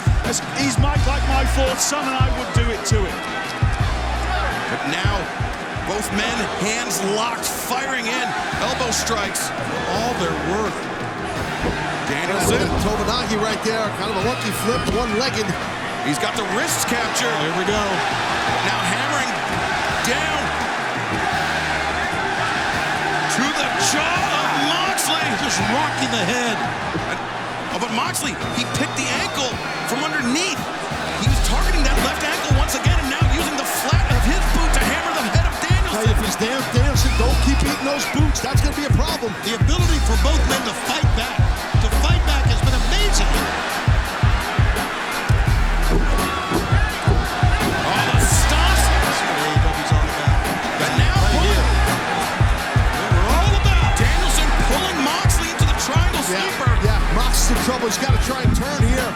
He's 0.56 0.78
my, 0.78 0.94
like 1.04 1.26
my 1.28 1.44
fourth 1.52 1.82
son, 1.82 2.06
and 2.06 2.14
I 2.16 2.30
would 2.38 2.48
do 2.54 2.64
it 2.70 2.80
to 2.94 2.98
him. 3.02 3.42
But 4.72 4.88
now, 4.88 5.20
both 5.84 6.08
men, 6.16 6.32
hands 6.64 6.96
locked, 7.12 7.44
firing 7.44 8.08
in. 8.08 8.26
Elbow 8.64 8.88
strikes, 8.88 9.52
for 9.52 9.80
all 9.92 10.16
they're 10.16 10.40
worth. 10.48 10.72
Danielson, 12.08 12.64
Tomonagi 12.80 13.36
right 13.36 13.60
there, 13.68 13.84
kind 14.00 14.08
of 14.08 14.16
a 14.16 14.24
lucky 14.24 14.48
flip, 14.64 14.80
one-legged. 14.96 15.44
he's 16.08 16.16
got 16.16 16.32
the 16.40 16.46
wrists 16.56 16.88
captured. 16.88 17.28
There 17.28 17.56
we 17.60 17.68
go. 17.68 17.84
Now 18.64 18.80
hammering 18.96 19.32
down 20.08 20.40
to 23.36 23.44
the 23.44 23.68
jaw 23.92 24.16
of 24.40 24.48
Moxley. 24.72 25.20
Just 25.44 25.60
rocking 25.68 26.12
the 26.16 26.24
head. 26.24 26.56
Oh, 27.76 27.78
but 27.78 27.92
Moxley, 27.92 28.32
he 28.56 28.64
picked 28.80 28.96
the 28.96 29.08
ankle 29.20 29.52
from 29.92 30.00
underneath. 30.00 30.60
He 31.20 31.28
was 31.28 31.40
targeting 31.44 31.84
that 31.84 31.96
left 32.08 32.24
ankle 32.24 32.51
If 36.42 36.72
Danielson, 36.74 37.10
don't 37.18 37.36
keep 37.46 37.58
eating 37.62 37.84
those 37.86 38.04
boots. 38.14 38.40
That's 38.40 38.60
going 38.60 38.74
to 38.74 38.80
be 38.80 38.86
a 38.86 38.90
problem. 38.98 39.32
The 39.46 39.54
ability 39.54 39.98
for 40.10 40.16
both 40.26 40.42
men 40.50 40.58
to 40.66 40.74
fight 40.90 41.06
back, 41.14 41.38
to 41.82 41.88
fight 42.02 42.18
back 42.26 42.42
has 42.50 42.58
been 42.66 42.74
amazing. 42.74 43.30
Oh, 45.94 46.02
the 48.10 48.18
stomps. 48.26 48.82
That's 48.90 49.20
what 49.22 49.38
AEW's 49.38 49.92
all 49.94 50.02
about. 50.02 50.38
And 50.82 50.94
now. 50.98 51.14
We're 53.06 53.30
all 53.38 53.54
about 53.62 53.94
Danielson 53.98 54.48
pulling 54.66 54.98
Moxley 55.06 55.46
into 55.52 55.66
the 55.70 55.78
triangle 55.78 56.22
Yeah, 56.26 56.42
sleeper. 56.42 56.74
yeah. 56.82 56.98
Mox 57.14 57.38
is 57.38 57.54
in 57.54 57.58
trouble. 57.62 57.86
He's 57.86 58.02
got 58.02 58.18
to 58.18 58.22
try 58.26 58.42
and 58.42 58.50
turn 58.58 58.82
here. 58.90 59.10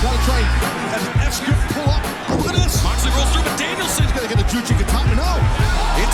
Got 0.00 0.16
to 0.16 0.20
try 0.24 0.40
and 0.40 0.48
F 1.28 1.34
script 1.36 1.60
pull 1.76 1.88
up. 1.92 2.00
Oh, 2.32 2.40
look 2.40 2.56
at 2.56 2.62
this. 2.62 2.80
Moxley 2.84 3.12
rolls 3.12 3.28
through, 3.36 3.44
but 3.44 3.52
Danielson 3.60 4.04
He's 4.08 4.12
going 4.16 4.24
to 4.28 4.32
get 4.32 4.40
a 4.40 4.48
juji 4.48 4.72
gatame. 4.80 5.12
No. 5.16 5.63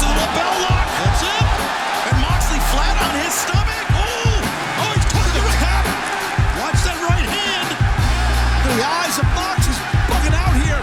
The 0.00 0.08
LeBell 0.08 0.56
Lock. 0.64 0.88
That's 0.96 1.22
it. 1.28 1.46
And 2.08 2.16
Moxley 2.24 2.60
flat 2.72 2.96
on 3.04 3.12
his 3.20 3.34
stomach. 3.36 3.86
Oh, 3.92 4.40
oh, 4.80 4.90
he's 4.96 5.06
caught 5.12 5.28
the 5.36 5.44
tap. 5.60 5.84
Watch 6.56 6.80
that 6.88 6.98
right 7.04 7.28
hand. 7.28 7.68
The 8.64 8.80
eyes 8.80 9.16
of 9.20 9.28
Mox 9.36 9.68
is 9.68 9.78
bugging 10.08 10.32
out 10.32 10.56
here. 10.56 10.80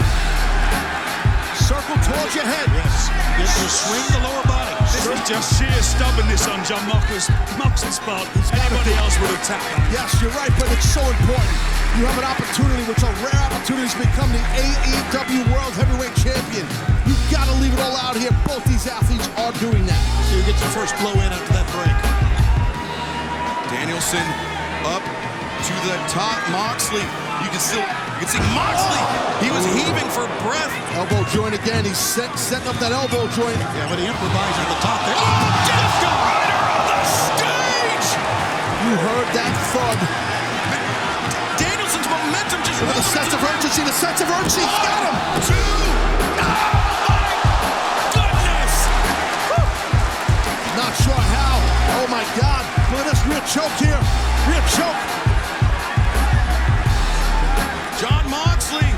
Circle 1.66 1.98
towards 2.06 2.32
your 2.38 2.46
head. 2.46 2.70
Yes. 2.70 3.10
Get 3.38 3.50
to 3.50 3.68
swing 3.70 4.06
the 4.14 4.22
lower 4.22 4.46
body. 4.46 4.74
This 4.94 5.02
is 5.02 5.22
just 5.26 5.46
sheer 5.58 5.82
stubbornness 5.82 6.46
on 6.46 6.62
Jon 6.62 6.82
Moxley's, 6.86 7.26
Moxley's 7.58 7.98
part. 7.98 8.26
Anybody 8.54 8.94
else 8.98 9.18
would 9.18 9.34
have 9.34 9.42
tapped 9.42 9.66
on. 9.74 9.82
Yes, 9.90 10.14
you're 10.22 10.34
right, 10.38 10.50
but 10.58 10.70
it's 10.70 10.90
so 10.90 11.02
important. 11.02 11.58
You 11.98 12.06
have 12.06 12.18
an 12.18 12.26
opportunity, 12.30 12.86
which 12.86 13.02
are 13.02 13.14
rare 13.22 13.42
opportunities, 13.50 13.94
to 13.94 14.02
become 14.06 14.30
the 14.30 14.42
AEW 14.58 15.42
World 15.50 15.74
Heavyweight 15.74 16.14
Champion. 16.14 16.97
You've 17.08 17.30
got 17.32 17.48
to 17.48 17.56
leave 17.56 17.72
it 17.72 17.80
all 17.80 17.96
out 17.96 18.20
here. 18.20 18.28
Both 18.44 18.68
these 18.68 18.84
athletes 18.84 19.24
are 19.40 19.56
doing 19.56 19.88
that. 19.88 19.96
So 20.28 20.36
you 20.36 20.44
get 20.44 20.60
your 20.60 20.72
first 20.76 20.92
blow 21.00 21.16
in 21.16 21.32
after 21.32 21.56
that 21.56 21.64
break. 21.72 21.96
Danielson 23.72 24.20
up 24.84 25.00
to 25.00 25.74
the 25.88 25.96
top. 26.12 26.36
Moxley. 26.52 27.00
You 27.40 27.48
can 27.48 27.64
still 27.64 27.80
you 27.80 28.28
can 28.28 28.28
see 28.28 28.44
Moxley. 28.52 29.00
He 29.40 29.48
was 29.48 29.64
oh. 29.64 29.72
heaving 29.72 30.08
for 30.12 30.28
breath. 30.44 30.68
Elbow 31.00 31.24
joint 31.32 31.56
again. 31.56 31.88
He's 31.88 31.96
set, 31.96 32.28
setting 32.36 32.68
up 32.68 32.76
that 32.76 32.92
elbow 32.92 33.24
joint. 33.32 33.56
Yeah, 33.56 33.88
but 33.88 33.96
he 33.96 34.04
improvised 34.04 34.58
on 34.60 34.68
the 34.68 34.80
top 34.84 35.00
there. 35.08 35.16
Oh, 35.16 35.48
Death 35.64 36.04
Rider 36.04 36.60
on 36.76 36.84
the 36.92 37.00
stage. 37.08 38.08
You 38.84 38.92
heard 39.00 39.28
that 39.32 39.52
thud. 39.72 39.98
Danielson's 41.56 42.08
momentum 42.12 42.60
just 42.68 42.84
the 42.84 43.00
sense 43.16 43.32
of 43.32 43.40
urgency. 43.40 43.80
The 43.80 43.96
sense 43.96 44.20
of 44.20 44.28
urgency. 44.28 44.60
He's 44.60 44.82
got 44.84 45.00
him. 45.08 45.16
Two. 45.48 46.47
Oh 52.08 52.16
my 52.16 52.24
God. 52.40 52.64
Look 52.88 53.04
at 53.04 53.12
this 53.12 53.20
rear 53.28 53.44
choke 53.44 53.76
here. 53.76 54.00
Rear 54.48 54.64
choke. 54.72 54.96
Jon 58.00 58.24
Moxley, 58.32 58.88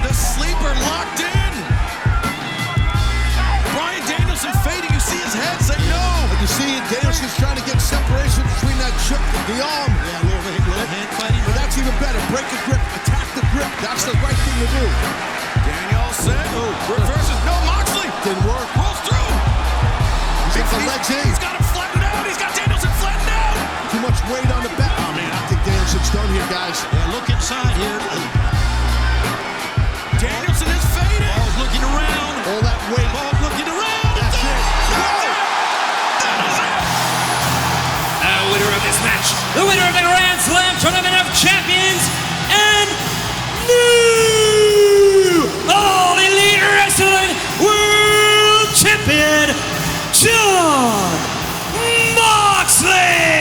the 0.00 0.08
sleeper 0.16 0.72
locked 0.80 1.20
in. 1.20 1.52
Bryan 3.76 4.00
Danielson 4.08 4.56
fading. 4.64 4.88
You 4.88 4.96
see 4.96 5.20
his 5.20 5.36
head 5.36 5.60
say 5.60 5.76
no. 5.92 6.00
But 6.32 6.40
you 6.40 6.48
see 6.48 6.72
Danielson's 6.88 7.36
trying 7.36 7.60
to 7.60 7.64
get 7.68 7.84
separation 7.84 8.40
between 8.56 8.80
that 8.80 8.96
choke, 9.04 9.20
the 9.44 9.60
arm. 9.60 9.92
Yeah, 10.08 10.32
little, 10.32 10.72
little 10.72 10.88
hand 10.88 11.12
fighting. 11.20 11.44
But 11.44 11.52
that's 11.52 11.76
even 11.76 11.92
better. 12.00 12.16
Break 12.32 12.48
the 12.48 12.60
grip. 12.64 12.80
Attack 12.96 13.28
the 13.36 13.44
grip. 13.52 13.68
That's 13.84 14.08
the 14.08 14.16
right 14.24 14.40
thing 14.48 14.56
to 14.64 14.68
do. 14.72 14.84
Danielson. 15.68 16.40
Oh, 16.56 16.72
reverses. 16.96 17.40
No, 17.44 17.52
Moxley. 17.68 18.08
Didn't 18.24 18.40
work. 18.48 18.68
Rolls 18.72 19.00
through. 19.04 19.36
He's 20.48 20.56
got 20.56 20.68
the 20.72 20.80
legs 20.88 21.08
in. 21.12 21.24
He's 21.28 21.42
got 21.44 21.60
him 21.60 21.67
weight 24.32 24.50
on 24.52 24.62
the 24.62 24.72
back. 24.76 24.92
Oh, 25.00 25.12
man, 25.16 25.30
I 25.32 25.40
think 25.48 25.64
Danielson's 25.64 26.10
done 26.12 26.28
here, 26.32 26.48
guys. 26.52 26.84
Yeah, 26.92 27.16
look 27.16 27.28
inside 27.32 27.72
here. 27.80 27.98
Danielson 30.20 30.68
is 30.68 30.84
faded. 30.92 31.32
Paul's 31.32 31.56
looking 31.56 31.84
around. 31.84 32.34
All 32.52 32.60
that 32.60 32.80
weight. 32.92 33.08
Paul's 33.14 33.40
looking 33.40 33.68
around. 33.68 34.12
That's 34.18 34.36
it. 34.36 34.64
The 38.48 38.54
winner 38.54 38.72
of 38.72 38.82
this 38.82 38.98
match, 39.04 39.28
the 39.54 39.64
winner 39.64 39.84
of 39.84 39.92
the 39.92 40.00
Grand 40.00 40.40
Slam 40.40 40.72
Tournament 40.80 41.14
of 41.20 41.28
Champions, 41.36 42.00
and 42.48 42.88
new 43.68 45.44
All 45.68 46.16
Elite 46.16 46.64
Wrestling 46.64 47.36
World 47.60 48.72
Champion, 48.72 49.52
Jon 50.16 51.12
Moxley! 52.16 53.37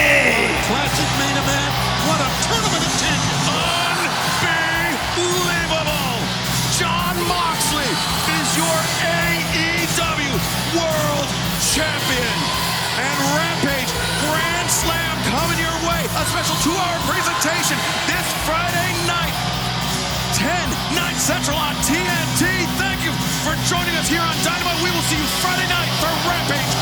Two-hour 16.67 16.99
presentation 17.07 17.79
this 18.11 18.27
Friday 18.43 18.91
night. 19.07 19.31
10, 20.35 20.51
9 20.99 21.15
Central 21.15 21.55
on 21.55 21.71
TNT. 21.87 22.43
Thank 22.75 22.99
you 23.07 23.13
for 23.47 23.55
joining 23.71 23.95
us 23.95 24.09
here 24.11 24.19
on 24.19 24.35
Dynamite. 24.43 24.83
We 24.83 24.91
will 24.91 25.07
see 25.07 25.15
you 25.15 25.27
Friday 25.39 25.67
night 25.71 25.87
for 26.03 26.11
Rampage 26.27 26.76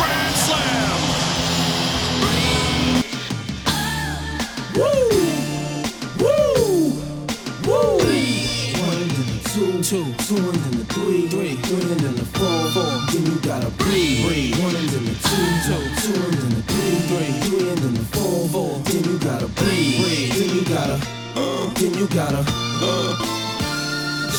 gotta. 22.15 22.47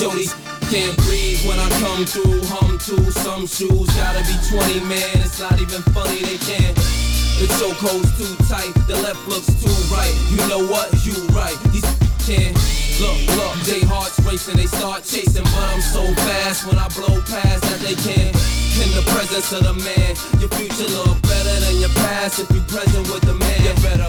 Jody 0.00 0.24
can't 0.72 0.96
breathe 1.04 1.44
when 1.44 1.60
I 1.60 1.68
come 1.84 2.08
through. 2.08 2.40
Hum 2.48 2.80
to 2.88 3.12
some 3.12 3.46
shoes, 3.46 3.92
gotta 4.00 4.24
be 4.24 4.32
20 4.48 4.80
man. 4.88 5.20
It's 5.20 5.38
not 5.38 5.60
even 5.60 5.84
funny, 5.92 6.24
they 6.24 6.40
can't. 6.40 6.72
The 7.36 7.44
chokehold's 7.60 8.08
too 8.16 8.32
tight, 8.48 8.72
the 8.88 8.96
left 9.04 9.20
looks 9.28 9.52
too 9.60 9.76
right. 9.92 10.08
You 10.32 10.40
know 10.48 10.64
what? 10.64 10.88
You 11.04 11.20
right. 11.36 11.56
These 11.68 11.84
can't. 12.24 12.56
Look, 12.96 13.20
look, 13.36 13.52
they 13.68 13.84
hearts 13.84 14.16
racing, 14.24 14.56
they 14.56 14.72
start 14.72 15.04
chasing, 15.04 15.44
but 15.44 15.68
I'm 15.68 15.84
so 15.84 16.00
fast 16.24 16.64
when 16.64 16.78
I 16.80 16.88
blow 16.96 17.20
past 17.28 17.60
that 17.60 17.80
they 17.84 17.92
can't. 17.92 18.32
In 18.80 18.88
the 18.96 19.04
presence 19.12 19.52
of 19.52 19.68
the 19.68 19.76
man, 19.76 20.16
your 20.40 20.48
future 20.56 20.88
look 20.96 21.20
better 21.28 21.56
than 21.60 21.76
your 21.76 21.92
past 22.00 22.40
if 22.40 22.48
you 22.56 22.62
present 22.72 23.04
with 23.12 23.20
the 23.28 23.34
man. 23.34 23.60
You 23.60 23.76
better 23.84 24.08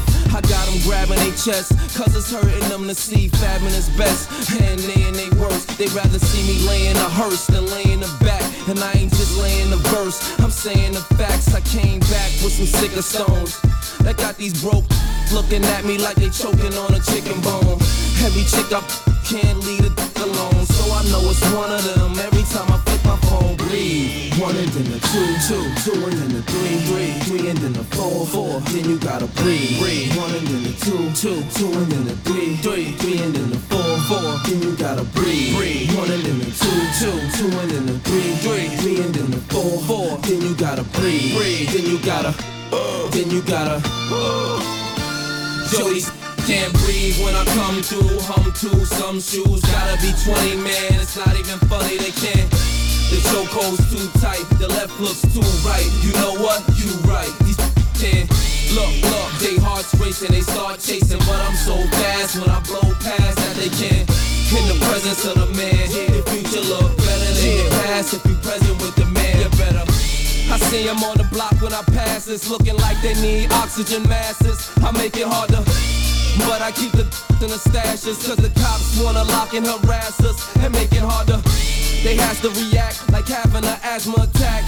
I 0.33 0.39
got 0.39 0.65
them 0.65 0.79
grabbing 0.83 1.17
their 1.17 1.35
chest, 1.35 1.75
cause 1.97 2.15
it's 2.15 2.31
hurting 2.31 2.69
them 2.69 2.87
to 2.87 2.95
see 2.95 3.27
fabbing 3.27 3.75
is 3.75 3.89
best. 3.97 4.31
And 4.61 4.79
they 4.79 5.03
in 5.03 5.13
they 5.13 5.29
worst, 5.37 5.77
they 5.77 5.87
rather 5.87 6.19
see 6.19 6.41
me 6.47 6.65
laying 6.65 6.95
a 6.95 7.09
hearse 7.09 7.47
than 7.47 7.65
laying 7.67 8.01
a 8.01 8.11
back. 8.23 8.41
And 8.69 8.79
I 8.79 8.93
ain't 8.93 9.11
just 9.11 9.37
laying 9.37 9.69
the 9.69 9.81
verse, 9.91 10.39
I'm 10.39 10.51
saying 10.51 10.93
the 10.93 11.01
facts. 11.19 11.53
I 11.53 11.59
came 11.61 11.99
back 11.99 12.31
with 12.43 12.53
some 12.53 12.65
sicker 12.65 13.01
stones 13.01 13.59
that 13.99 14.17
got 14.17 14.37
these 14.37 14.55
broke 14.63 14.85
looking 15.33 15.63
at 15.65 15.83
me 15.83 15.97
like 15.97 16.15
they 16.15 16.29
choking 16.29 16.73
on 16.75 16.93
a 16.93 16.99
chicken 17.01 17.39
bone. 17.41 17.79
Every 18.19 18.43
chick 18.43 18.71
up 18.71 18.83
can't 19.25 19.59
leave 19.63 19.85
a 19.85 19.89
dick 19.89 20.17
alone, 20.19 20.65
so 20.65 20.83
I 20.91 21.03
know 21.07 21.23
it's 21.31 21.41
one 21.55 21.71
of 21.71 21.83
them. 21.83 22.19
Every 22.19 22.43
time 22.51 22.67
I 22.67 22.77
flip 22.83 23.03
my 23.05 23.17
phone, 23.27 23.55
breathe. 23.55 24.35
One 24.39 24.55
and 24.55 24.67
then 24.75 24.91
the 24.91 24.99
two, 25.07 25.29
two, 25.47 25.63
two 25.83 25.97
and 26.03 26.13
then 26.19 26.31
the 26.35 26.41
three, 26.43 26.77
three, 26.89 27.11
three 27.25 27.49
and 27.49 27.57
then 27.59 27.73
the 27.73 27.83
four, 27.95 28.25
four. 28.27 28.59
Then 28.71 28.89
you 28.89 28.99
gotta 28.99 29.27
breathe, 29.39 29.79
breathe. 29.79 30.17
One 30.17 30.33
and 30.35 30.47
then 30.47 30.63
the 30.63 30.73
two, 30.83 30.99
two, 31.15 31.39
two 31.55 31.71
and 31.71 31.87
then 31.91 32.03
the 32.05 32.15
three, 32.27 32.55
three, 32.57 32.91
three 32.99 33.19
and 33.23 33.33
then 33.33 33.49
the 33.51 33.59
four, 33.71 33.97
four. 34.09 34.35
Then 34.43 34.61
you 34.61 34.75
gotta 34.75 35.03
breathe, 35.15 35.55
breathe. 35.55 35.95
One 35.95 36.11
and 36.11 36.23
then 36.23 36.39
the 36.39 36.51
two, 36.51 36.79
two, 36.99 37.15
two 37.37 37.49
and 37.59 37.69
then 37.71 37.85
the 37.85 37.97
three, 38.03 38.35
three, 38.43 38.67
three 38.81 39.01
and 39.01 39.13
then 39.15 39.31
the 39.31 39.41
four, 39.47 39.79
four. 39.87 40.17
Then 40.27 40.41
you 40.41 40.55
gotta 40.55 40.83
breathe, 40.97 41.37
breathe. 41.37 41.69
Then 41.69 41.85
you 41.85 41.99
gotta, 42.03 42.35
uh, 42.75 43.09
then 43.11 43.29
you 43.29 43.41
gotta. 43.43 43.81
Uh. 44.11 44.81
Jody 45.71 46.20
can't 46.47 46.73
breathe 46.81 47.17
when 47.23 47.35
I 47.35 47.45
come 47.53 47.81
through. 47.81 48.17
Hum 48.25 48.45
to 48.45 48.85
some 48.85 49.19
shoes, 49.19 49.61
gotta 49.61 49.97
be 50.01 50.11
20 50.25 50.57
man. 50.63 51.01
It's 51.01 51.17
not 51.17 51.33
even 51.35 51.59
funny, 51.69 51.97
they 51.97 52.13
can't. 52.13 52.49
The 53.11 53.19
chokehold's 53.29 53.83
too 53.91 54.07
tight, 54.19 54.45
the 54.57 54.67
left 54.69 54.99
looks 54.99 55.21
too 55.33 55.43
right. 55.67 55.85
You 56.01 56.13
know 56.21 56.35
what? 56.41 56.63
You 56.79 56.89
right. 57.09 57.31
These 57.43 57.59
can't. 57.99 58.29
Look, 58.73 58.91
look, 59.11 59.29
they 59.43 59.59
hearts 59.59 59.93
racing, 59.99 60.31
they 60.31 60.41
start 60.41 60.79
chasing, 60.79 61.19
but 61.27 61.39
I'm 61.43 61.55
so 61.55 61.75
fast 61.99 62.39
when 62.39 62.49
I 62.49 62.59
blow 62.63 62.87
past 63.03 63.35
that 63.35 63.55
they 63.59 63.69
can't. 63.75 64.07
In 64.51 64.63
the 64.67 64.77
presence 64.87 65.25
of 65.25 65.35
the 65.35 65.47
man, 65.55 65.87
the 65.91 66.23
future 66.31 66.63
look 66.67 66.95
better 66.97 67.31
than 67.35 67.55
your 67.57 67.69
past 67.83 68.13
if 68.13 68.23
you 68.25 68.35
present 68.39 68.79
with 68.81 68.95
the 68.95 69.05
man. 69.05 69.39
You 69.39 69.49
better. 69.59 69.83
I 70.51 70.57
see 70.67 70.83
them 70.83 71.03
on 71.03 71.17
the 71.17 71.27
block 71.31 71.55
when 71.61 71.71
I 71.71 71.81
pass 71.95 72.27
it's 72.27 72.49
looking 72.49 72.75
like 72.77 73.01
they 73.01 73.13
need 73.21 73.51
oxygen 73.53 74.03
masses. 74.03 74.69
I 74.83 74.91
make 74.91 75.15
it 75.15 75.27
hard 75.27 75.49
to, 75.51 75.63
but 76.39 76.61
I 76.61 76.71
keep 76.71 76.91
the 76.91 77.05
in 77.41 77.49
the 77.49 77.57
stashes, 77.57 78.21
cause 78.21 78.37
the 78.37 78.51
cops 78.61 79.01
wanna 79.01 79.23
lock 79.23 79.53
and 79.53 79.65
harass 79.65 80.19
us 80.21 80.37
and 80.57 80.71
make 80.73 80.91
it 80.93 81.01
hard 81.01 81.27
to. 81.27 81.41
They 82.03 82.15
has 82.15 82.41
to 82.41 82.49
react 82.49 83.11
like 83.11 83.27
having 83.27 83.65
an 83.65 83.77
asthma 83.83 84.25
attack 84.25 84.65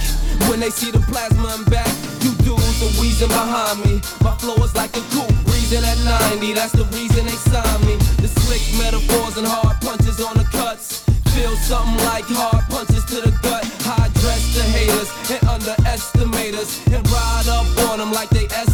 when 0.50 0.60
they 0.60 0.70
see 0.70 0.90
the 0.90 1.00
plasma 1.10 1.54
and 1.58 1.66
back. 1.70 1.90
You 2.22 2.34
dudes 2.42 2.82
are 2.82 2.94
wheezing 3.00 3.28
behind 3.28 3.82
me. 3.86 4.02
My 4.22 4.34
flow 4.38 4.54
is 4.62 4.74
like 4.74 4.94
a 4.96 5.02
coupe, 5.14 5.34
breathing 5.46 5.82
at 5.82 5.98
90. 6.30 6.54
That's 6.54 6.72
the 6.72 6.84
reason 6.94 7.26
they 7.26 7.38
signed 7.50 7.86
me. 7.86 7.96
The 8.22 8.28
slick 8.28 8.62
metaphors 8.78 9.38
and 9.38 9.46
hard 9.46 9.80
punches 9.82 10.20
on 10.20 10.36
the 10.36 10.46
cuts. 10.50 11.02
Feel 11.34 11.54
something 11.56 11.98
like 12.06 12.26
hard 12.26 12.62
punches 12.70 13.04
to 13.06 13.18
the 13.22 13.34
gut. 13.42 13.66
High 13.82 14.10
dress 14.22 14.54
the 14.54 14.62
haters 14.62 15.10
and 15.30 15.42
underestimate 15.46 16.54
us. 16.54 16.78
And 16.86 17.02
ride 17.10 17.48
up 17.50 17.66
on 17.90 17.98
them 17.98 18.12
like 18.12 18.30
they 18.30 18.46
escalators. 18.46 18.73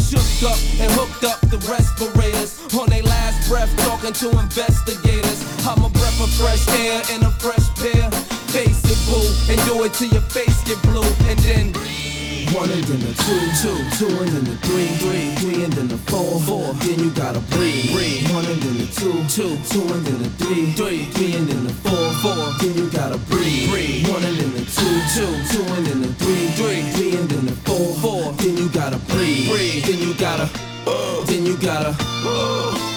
Shook 0.00 0.50
up 0.50 0.58
and 0.80 0.90
hooked 0.92 1.24
up 1.24 1.40
the 1.50 1.58
respirators. 1.70 2.60
On 2.74 2.88
their 2.88 3.02
last 3.02 3.48
breath, 3.48 3.74
talking 3.84 4.12
to 4.12 4.30
investigators. 4.38 5.44
I'm 5.66 5.82
a 5.84 5.88
breath 5.88 6.20
of 6.20 6.30
fresh 6.34 6.68
air 6.80 7.02
and 7.12 7.24
a 7.24 7.30
fresh 7.40 7.66
pair. 7.76 8.10
Face 8.52 8.82
it, 8.84 9.00
boo, 9.08 9.24
and 9.52 9.58
do 9.66 9.84
it 9.84 9.94
till 9.94 10.08
your 10.08 10.22
face 10.22 10.62
get 10.64 10.80
blue. 10.82 11.02
And 11.28 11.38
then. 11.40 12.05
One 12.54 12.70
and 12.70 12.84
then 12.84 13.00
the 13.00 13.12
two, 13.16 13.42
two, 13.58 13.76
two 13.98 14.22
and 14.22 14.28
then 14.28 14.44
the 14.44 14.56
three, 14.66 14.86
three, 15.02 15.34
three 15.36 15.64
and 15.64 15.72
then 15.72 15.88
the 15.88 15.98
four, 16.06 16.40
four. 16.40 16.72
Then 16.74 16.98
you 17.00 17.10
gotta 17.10 17.40
breathe, 17.50 17.90
breathe. 17.92 18.30
One 18.32 18.44
and 18.46 18.60
then 18.62 18.78
the 18.78 18.86
two, 18.86 19.18
two, 19.28 19.56
two 19.66 19.82
and 19.92 20.06
then 20.06 20.22
the 20.22 20.30
three, 20.38 20.72
three, 20.72 21.04
three 21.16 21.34
and 21.34 21.48
then 21.48 21.64
the 21.64 21.74
four, 21.82 22.12
four. 22.22 22.36
Then 22.60 22.74
you 22.76 22.90
gotta 22.90 23.18
breathe, 23.30 23.70
breathe. 23.70 24.08
One 24.08 24.22
and 24.22 24.36
then 24.36 24.52
the 24.52 24.64
two, 24.68 24.96
two, 25.14 25.32
two 25.50 25.64
and 25.74 25.86
then 25.86 26.02
the 26.02 26.12
three, 26.22 26.46
three, 26.54 26.82
three 26.92 27.16
and 27.16 27.28
then 27.28 27.46
the 27.46 27.56
four, 27.66 27.94
four. 27.98 28.32
Then 28.34 28.56
you 28.56 28.68
gotta 28.68 28.98
breathe, 29.10 29.48
breathe. 29.50 29.84
Then 29.84 29.98
you 29.98 30.14
gotta, 30.14 30.48
uh, 30.86 31.24
then 31.24 31.46
you 31.46 31.56
gotta. 31.58 31.96
Uh. 31.98 32.96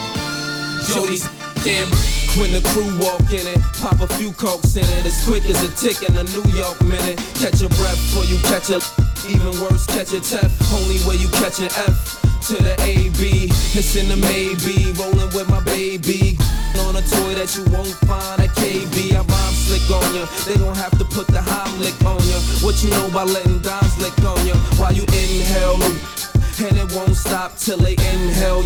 Jody's 0.93 1.27
can't 1.63 1.89
when 2.37 2.53
the 2.53 2.61
crew 2.69 2.87
walk 3.03 3.33
in 3.33 3.45
it, 3.45 3.59
pop 3.81 3.99
a 3.99 4.07
few 4.15 4.31
cokes 4.33 4.75
in 4.75 4.85
it, 4.85 5.05
as 5.05 5.25
quick 5.25 5.43
as 5.45 5.61
a 5.63 5.71
tick 5.75 6.07
in 6.07 6.15
a 6.15 6.23
New 6.23 6.45
York 6.55 6.79
minute. 6.83 7.17
Catch 7.35 7.61
your 7.61 7.69
breath 7.69 7.97
before 7.97 8.23
you 8.25 8.37
catch 8.45 8.69
a, 8.69 8.79
even 9.27 9.51
worse, 9.59 9.85
catch 9.85 10.13
a 10.13 10.21
F. 10.21 10.51
Only 10.71 10.99
way 11.07 11.15
you 11.15 11.27
catch 11.41 11.59
an 11.59 11.71
F 11.75 12.21
to 12.47 12.55
the 12.61 12.75
AB. 12.81 13.49
It's 13.75 13.95
in 13.95 14.07
the 14.07 14.17
maybe, 14.17 14.93
rolling 14.95 15.29
with 15.35 15.49
my 15.49 15.59
baby. 15.63 16.37
On 16.87 16.95
a 16.95 17.01
toy 17.01 17.35
that 17.35 17.51
you 17.57 17.65
won't 17.73 17.91
find 18.07 18.39
at 18.39 18.49
KB. 18.55 19.11
I 19.11 19.21
rhyme 19.25 19.55
slick 19.55 19.83
on 19.91 20.15
ya. 20.15 20.25
They 20.47 20.55
gon' 20.55 20.75
have 20.75 20.95
to 20.99 21.05
put 21.05 21.27
the 21.27 21.41
Heimlich 21.43 21.97
on 22.05 22.21
ya. 22.29 22.39
What 22.63 22.81
you 22.83 22.89
know 22.91 23.07
about 23.07 23.27
letting 23.27 23.59
dimes 23.59 23.97
lick 23.99 24.15
on 24.23 24.39
ya 24.47 24.55
while 24.79 24.93
you 24.93 25.03
inhale. 25.03 25.81
And 26.59 26.75
it 26.77 26.91
won't 26.95 27.15
stop 27.15 27.57
till 27.57 27.77
they 27.77 27.93
inhale. 27.93 28.63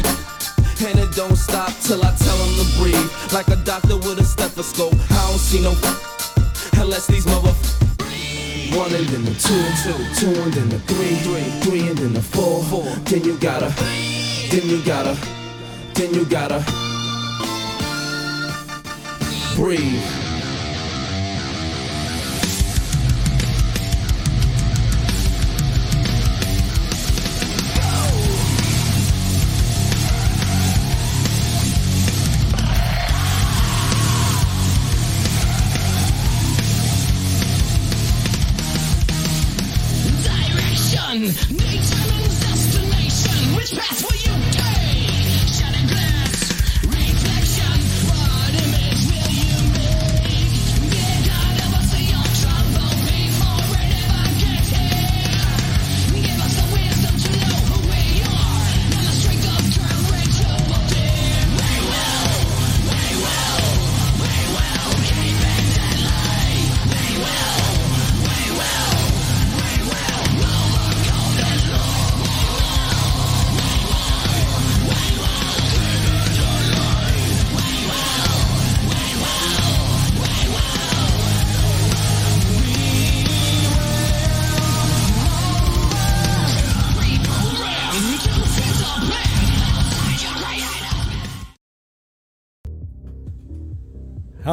And 0.83 0.99
it 0.99 1.15
don't 1.15 1.37
stop 1.37 1.71
till 1.81 2.03
I 2.03 2.11
tell 2.15 2.37
them 2.37 2.53
to 2.59 2.65
breathe. 2.77 3.09
Like 3.33 3.47
a 3.47 3.57
doctor 3.63 3.97
with 3.97 4.19
a 4.19 4.25
stethoscope. 4.25 4.93
I 5.09 5.29
don't 5.29 5.39
see 5.39 5.61
no 5.61 5.73
unless 6.79 7.07
these 7.07 7.25
mother. 7.25 7.82
One 8.75 8.91
and 8.93 9.05
then 9.05 9.23
the 9.23 9.35
two, 9.35 9.63
two, 9.83 9.93
two 10.15 10.41
and 10.41 10.53
then 10.53 10.69
the 10.69 10.79
three, 10.79 11.15
three, 11.17 11.43
three 11.61 11.87
and 11.89 11.97
then 11.97 12.13
the 12.13 12.21
four, 12.21 12.63
four. 12.63 12.83
Then 13.05 13.23
you 13.23 13.37
gotta, 13.37 13.69
then 14.49 14.67
you 14.67 14.83
gotta, 14.83 15.15
then 15.93 16.13
you 16.13 16.25
gotta 16.25 16.63
breathe. 19.55 20.32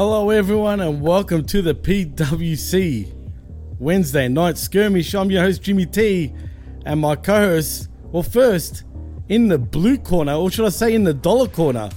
Hello, 0.03 0.31
everyone, 0.31 0.81
and 0.81 1.03
welcome 1.03 1.45
to 1.45 1.61
the 1.61 1.75
PWC 1.75 3.13
Wednesday 3.79 4.29
Night 4.29 4.57
Skirmish. 4.57 5.15
I'm 5.15 5.31
your 5.31 5.43
host, 5.43 5.61
Jimmy 5.61 5.85
T, 5.85 6.33
and 6.87 7.01
my 7.01 7.15
co 7.15 7.39
host, 7.39 7.91
well, 8.05 8.23
first, 8.23 8.85
in 9.29 9.49
the 9.49 9.59
blue 9.59 9.99
corner, 9.99 10.33
or 10.33 10.51
should 10.51 10.65
I 10.65 10.71
say 10.71 10.95
in 10.95 11.05
the 11.05 11.13
dollar 11.13 11.49
corner, 11.49 11.91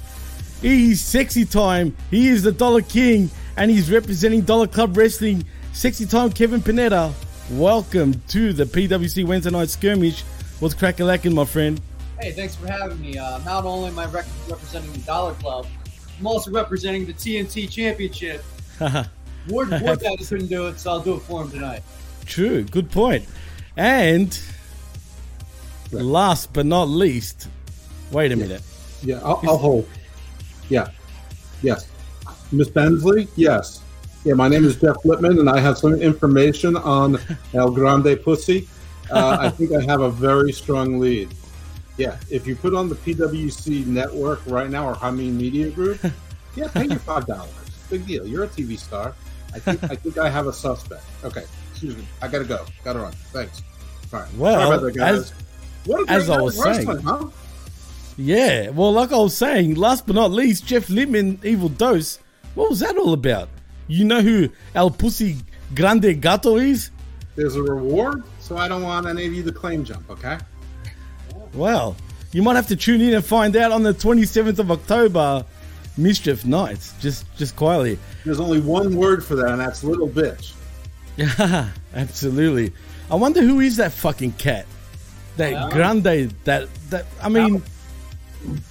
he's 0.62 1.00
sexy 1.00 1.46
time. 1.46 1.96
He 2.12 2.28
is 2.28 2.44
the 2.44 2.52
Dollar 2.52 2.82
King, 2.82 3.32
and 3.56 3.72
he's 3.72 3.90
representing 3.90 4.42
Dollar 4.42 4.68
Club 4.68 4.98
Wrestling. 4.98 5.46
Sexy 5.72 6.06
time, 6.06 6.34
Kevin 6.34 6.60
Panetta. 6.60 7.14
Welcome 7.52 8.22
to 8.28 8.52
the 8.52 8.66
PWC 8.66 9.26
Wednesday 9.26 9.52
Night 9.52 9.70
Skirmish. 9.70 10.24
What's 10.60 10.76
crackalacking, 10.76 11.34
my 11.34 11.46
friend? 11.46 11.80
Hey, 12.20 12.34
thanks 12.34 12.54
for 12.54 12.68
having 12.68 13.00
me. 13.00 13.18
Uh, 13.18 13.38
not 13.46 13.64
only 13.64 13.88
am 13.92 13.98
I 13.98 14.08
rec- 14.08 14.26
representing 14.50 14.92
the 14.92 15.00
Dollar 15.00 15.36
Club, 15.36 15.68
I'm 16.20 16.28
also 16.28 16.52
representing 16.52 17.06
the 17.06 17.14
TNT 17.14 17.70
Championship. 17.70 18.44
Ward, 19.50 19.70
Ward 19.82 20.00
Daddy 20.00 20.24
couldn't 20.24 20.48
do 20.48 20.68
it, 20.68 20.80
so 20.80 20.92
I'll 20.92 21.02
do 21.02 21.16
it 21.16 21.20
for 21.20 21.42
him 21.42 21.52
tonight. 21.52 21.84
True, 22.26 22.64
good 22.64 22.90
point. 22.90 23.26
And 23.76 24.38
last 25.92 26.54
but 26.54 26.66
not 26.66 26.88
least, 26.88 27.50
wait 28.12 28.32
a 28.32 28.36
minute. 28.36 28.62
Yeah, 29.02 29.20
I'll, 29.24 29.40
I'll 29.44 29.58
hold. 29.58 29.90
Yeah. 30.70 30.90
Yes. 31.62 31.88
Miss 32.52 32.70
Bensley? 32.70 33.28
Yes. 33.36 33.82
Yeah, 34.24 34.36
my 34.36 34.48
name 34.48 34.64
is 34.64 34.78
Jeff 34.78 34.96
Lippman, 35.04 35.40
and 35.40 35.50
I 35.50 35.60
have 35.60 35.78
some 35.78 35.96
information 35.96 36.78
on 36.78 37.20
El 37.54 37.72
Grande 37.72 38.18
Pussy. 38.22 38.68
Uh, 39.12 39.38
I 39.40 39.50
think 39.50 39.74
I 39.74 39.82
have 39.84 40.02
a 40.02 40.10
very 40.10 40.54
strong 40.54 41.00
lead. 41.00 41.30
Yeah, 41.98 42.18
if 42.30 42.48
you 42.48 42.56
put 42.56 42.74
on 42.74 42.90
the 42.90 42.96
PWC 42.96 43.86
network 43.86 44.42
right 44.48 44.70
now 44.70 44.88
or 44.90 44.96
Hamin 44.96 45.38
Media 45.38 45.70
Group, 45.70 46.00
yeah, 46.56 46.68
pay 46.70 46.86
your 46.86 47.00
five 47.00 47.28
dollars. 47.28 47.52
Big 47.90 48.06
deal. 48.08 48.26
You're 48.26 48.46
a 48.46 48.48
TV 48.48 48.80
star. 48.80 49.14
I 49.54 49.60
think 49.60 49.84
I 49.84 49.96
think 49.96 50.18
I 50.18 50.30
have 50.30 50.48
a 50.48 50.54
suspect. 50.54 51.04
Okay, 51.24 51.44
excuse 51.72 51.96
me. 51.96 52.04
I 52.22 52.28
gotta 52.28 52.46
go. 52.46 52.66
Gotta 52.84 53.00
run. 53.00 53.12
Thanks. 53.32 53.62
All 54.12 54.20
right. 54.22 54.34
Well, 54.36 54.80
that, 54.80 54.96
guys. 54.96 55.20
as- 55.20 55.34
what 55.86 56.10
as 56.10 56.30
I 56.30 56.40
was 56.42 56.62
saying. 56.62 56.88
huh? 57.02 57.28
Yeah, 58.18 58.70
well, 58.70 58.92
like 58.94 59.12
I 59.12 59.18
was 59.18 59.36
saying, 59.36 59.76
last 59.76 60.06
but 60.06 60.16
not 60.16 60.32
least, 60.32 60.66
Jeff 60.66 60.90
Lippman, 60.90 61.40
Evil 61.44 61.70
Dose. 61.70 62.20
What 62.56 62.70
was 62.70 62.80
that 62.80 62.96
all 62.98 63.14
about? 63.14 63.50
You 63.88 64.06
know 64.06 64.22
who 64.22 64.50
El 64.76 64.92
Pussy 64.92 65.38
Grande 65.76 66.22
Gato 66.22 66.58
is? 66.58 66.92
There's 67.36 67.56
a 67.56 67.64
reward, 67.64 68.24
so 68.40 68.56
I 68.56 68.68
don't 68.68 68.84
want 68.84 69.08
any 69.08 69.26
of 69.26 69.34
you 69.34 69.44
to 69.44 69.52
claim 69.52 69.84
jump. 69.84 70.10
Okay. 70.10 70.38
Well, 71.54 71.96
you 72.32 72.42
might 72.42 72.56
have 72.56 72.68
to 72.68 72.76
tune 72.76 73.02
in 73.02 73.14
and 73.14 73.24
find 73.24 73.56
out 73.56 73.72
on 73.72 73.84
the 73.84 73.94
27th 73.94 74.60
of 74.60 74.72
October, 74.72 75.46
Mischief 75.98 76.46
Nights. 76.46 76.94
Just, 77.00 77.26
just 77.38 77.56
quietly. 77.56 78.00
There's 78.26 78.40
only 78.40 78.60
one 78.60 78.96
word 78.96 79.24
for 79.24 79.36
that, 79.36 79.50
and 79.50 79.60
that's 79.62 79.84
little 79.84 80.10
bitch. 80.10 80.54
Yeah, 81.18 81.70
absolutely. 81.96 82.74
I 83.12 83.16
wonder 83.16 83.42
who 83.42 83.60
is 83.60 83.78
that 83.78 83.92
fucking 83.92 84.34
cat? 84.34 84.66
That 85.38 85.52
Yeah. 85.52 85.70
Grande, 85.72 86.34
that 86.46 86.68
that 86.90 87.06
I 87.22 87.30
mean, 87.30 87.62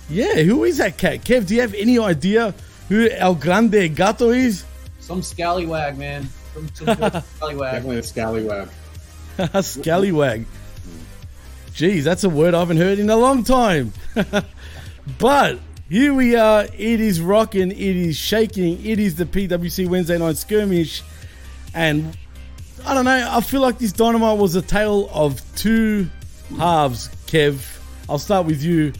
yeah, 0.09 0.43
who 0.43 0.65
is 0.65 0.79
that 0.79 0.97
cat? 0.97 1.25
Kev, 1.25 1.47
do 1.47 1.55
you 1.55 1.61
have 1.61 1.75
any 1.75 1.99
idea 1.99 2.55
who 2.89 3.09
El 3.11 3.35
Grande 3.35 3.95
Gato 3.95 4.31
is? 4.31 4.65
Some 5.01 5.23
scallywag, 5.23 5.99
man. 5.99 6.29
Some, 6.55 6.69
some 6.75 6.97
scallywag. 7.37 7.73
Definitely 7.75 7.99
a 7.99 8.03
scallywag. 8.03 8.69
A 9.39 9.63
scallywag. 9.63 10.47
Jeez, 11.75 12.03
that's 12.03 12.23
a 12.23 12.29
word 12.29 12.55
I 12.55 12.61
haven't 12.61 12.77
heard 12.77 12.99
in 12.99 13.09
a 13.09 13.17
long 13.17 13.45
time. 13.45 13.93
but 15.19 15.59
here 15.89 16.13
we 16.13 16.37
are. 16.37 16.65
It 16.65 17.01
is 17.01 17.21
rocking. 17.21 17.71
It 17.71 17.79
is 17.79 18.17
shaking. 18.17 18.85
It 18.85 18.99
is 18.99 19.17
the 19.17 19.25
PWC 19.25 19.89
Wednesday 19.89 20.19
Night 20.19 20.37
Skirmish. 20.37 21.03
And 21.75 22.17
I 22.85 22.95
don't 22.95 23.07
know. 23.07 23.29
I 23.31 23.41
feel 23.41 23.63
like 23.63 23.79
this 23.79 23.93
Dynamite 23.93 24.39
was 24.39 24.55
a 24.55 24.63
tale 24.63 25.09
of 25.15 25.41
two 25.57 26.09
halves, 26.59 27.09
Kev. 27.27 27.79
I'll 28.09 28.19
start 28.19 28.47
with 28.47 28.63
you. 28.63 28.93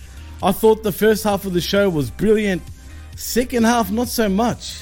I 0.43 0.53
thought 0.53 0.83
the 0.83 0.93
first 0.93 1.25
half 1.25 1.45
of 1.45 1.53
the 1.53 1.61
show 1.61 1.91
was 1.91 2.11
brilliant. 2.11 2.63
Second 3.17 3.65
half, 3.65 3.91
not 3.91 4.09
so 4.09 4.29
much. 4.29 4.81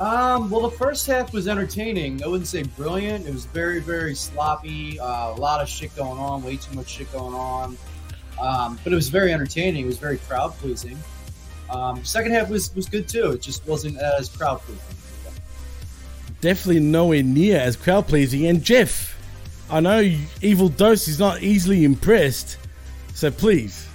Um, 0.00 0.48
well, 0.48 0.60
the 0.60 0.76
first 0.76 1.06
half 1.06 1.32
was 1.32 1.48
entertaining. 1.48 2.22
I 2.22 2.28
wouldn't 2.28 2.46
say 2.46 2.62
brilliant. 2.62 3.26
It 3.26 3.32
was 3.32 3.46
very, 3.46 3.80
very 3.80 4.14
sloppy. 4.14 5.00
Uh, 5.00 5.32
a 5.32 5.34
lot 5.34 5.60
of 5.60 5.68
shit 5.68 5.94
going 5.96 6.18
on. 6.20 6.42
Way 6.44 6.56
too 6.56 6.74
much 6.76 6.88
shit 6.88 7.10
going 7.12 7.34
on. 7.34 7.76
Um, 8.40 8.78
but 8.84 8.92
it 8.92 8.96
was 8.96 9.08
very 9.08 9.32
entertaining. 9.32 9.82
It 9.82 9.86
was 9.86 9.98
very 9.98 10.18
crowd 10.18 10.52
pleasing. 10.58 10.96
Um, 11.68 12.04
second 12.04 12.32
half 12.32 12.48
was 12.48 12.74
was 12.76 12.88
good 12.88 13.08
too. 13.08 13.32
It 13.32 13.42
just 13.42 13.66
wasn't 13.66 13.98
as 13.98 14.28
crowd 14.28 14.60
pleasing. 14.60 14.84
definitely 16.40 16.80
nowhere 16.80 17.22
near 17.24 17.58
as 17.58 17.74
crowd 17.74 18.06
pleasing. 18.06 18.46
And 18.46 18.62
Jeff, 18.62 19.18
I 19.68 19.80
know 19.80 20.16
Evil 20.40 20.68
Dose 20.68 21.08
is 21.08 21.18
not 21.18 21.42
easily 21.42 21.84
impressed, 21.84 22.56
so 23.14 23.30
please 23.32 23.87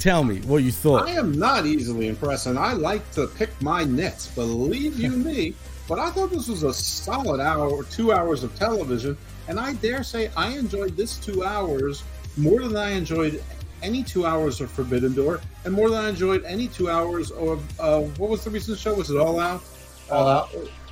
tell 0.00 0.24
me 0.24 0.40
what 0.40 0.62
you 0.64 0.72
thought. 0.72 1.08
I 1.08 1.12
am 1.12 1.38
not 1.38 1.66
easily 1.66 2.08
impressed, 2.08 2.46
and 2.46 2.58
I 2.58 2.72
like 2.72 3.08
to 3.12 3.26
pick 3.28 3.50
my 3.62 3.84
nits. 3.84 4.26
Believe 4.28 4.98
you 4.98 5.10
me. 5.10 5.54
But 5.88 5.98
I 5.98 6.08
thought 6.12 6.30
this 6.30 6.46
was 6.46 6.62
a 6.62 6.72
solid 6.72 7.40
hour 7.40 7.68
or 7.68 7.82
two 7.82 8.12
hours 8.12 8.44
of 8.44 8.54
television, 8.54 9.18
and 9.48 9.58
I 9.58 9.72
dare 9.74 10.04
say 10.04 10.30
I 10.36 10.50
enjoyed 10.56 10.96
this 10.96 11.16
two 11.18 11.42
hours 11.42 12.04
more 12.36 12.60
than 12.60 12.76
I 12.76 12.90
enjoyed 12.90 13.42
any 13.82 14.04
two 14.04 14.24
hours 14.24 14.60
of 14.60 14.70
Forbidden 14.70 15.14
Door, 15.14 15.40
and 15.64 15.74
more 15.74 15.90
than 15.90 16.04
I 16.04 16.08
enjoyed 16.10 16.44
any 16.44 16.68
two 16.68 16.88
hours 16.88 17.32
of 17.32 17.60
uh, 17.80 18.02
what 18.18 18.30
was 18.30 18.44
the 18.44 18.50
recent 18.50 18.78
show? 18.78 18.94
Was 18.94 19.10
it 19.10 19.16
All 19.16 19.40
Out? 19.40 19.64
All 20.12 20.28
Uh, 20.28 20.30
Out. 20.36 20.50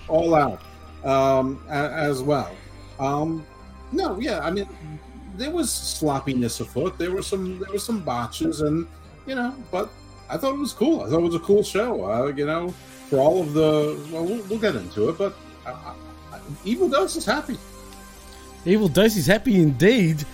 All 0.09 0.35
Out, 0.35 0.61
um, 1.05 1.63
a- 1.69 1.73
as 1.75 2.21
well. 2.21 2.51
Um, 2.99 3.47
no, 3.93 4.19
yeah, 4.19 4.41
I 4.41 4.51
mean, 4.51 4.67
there 5.39 5.51
was 5.51 5.71
sloppiness 5.73 6.61
afoot. 6.61 6.99
There 6.99 7.11
were 7.13 7.23
some 7.23 7.59
there 7.61 7.73
were 7.73 7.79
some 7.79 8.01
botches, 8.01 8.61
and 8.61 8.87
you 9.27 9.35
know, 9.35 9.55
but 9.71 9.89
I 10.29 10.37
thought 10.37 10.55
it 10.55 10.59
was 10.59 10.73
cool. 10.73 11.03
I 11.03 11.09
thought 11.09 11.21
it 11.21 11.31
was 11.33 11.35
a 11.35 11.41
cool 11.41 11.63
show. 11.63 12.05
Uh, 12.05 12.27
you 12.27 12.45
know, 12.47 12.71
for 13.09 13.19
all 13.19 13.41
of 13.41 13.55
the 13.55 13.99
well, 14.13 14.25
we'll, 14.25 14.43
we'll 14.49 14.59
get 14.59 14.75
into 14.75 15.09
it, 15.09 15.17
but 15.19 15.35
I, 15.67 15.71
I- 15.71 15.95
Evil 16.65 16.89
Dose 16.89 17.17
is 17.17 17.25
happy. 17.25 17.57
Evil 18.65 18.89
Dose 18.89 19.17
is 19.17 19.27
happy 19.27 19.61
indeed. 19.61 20.25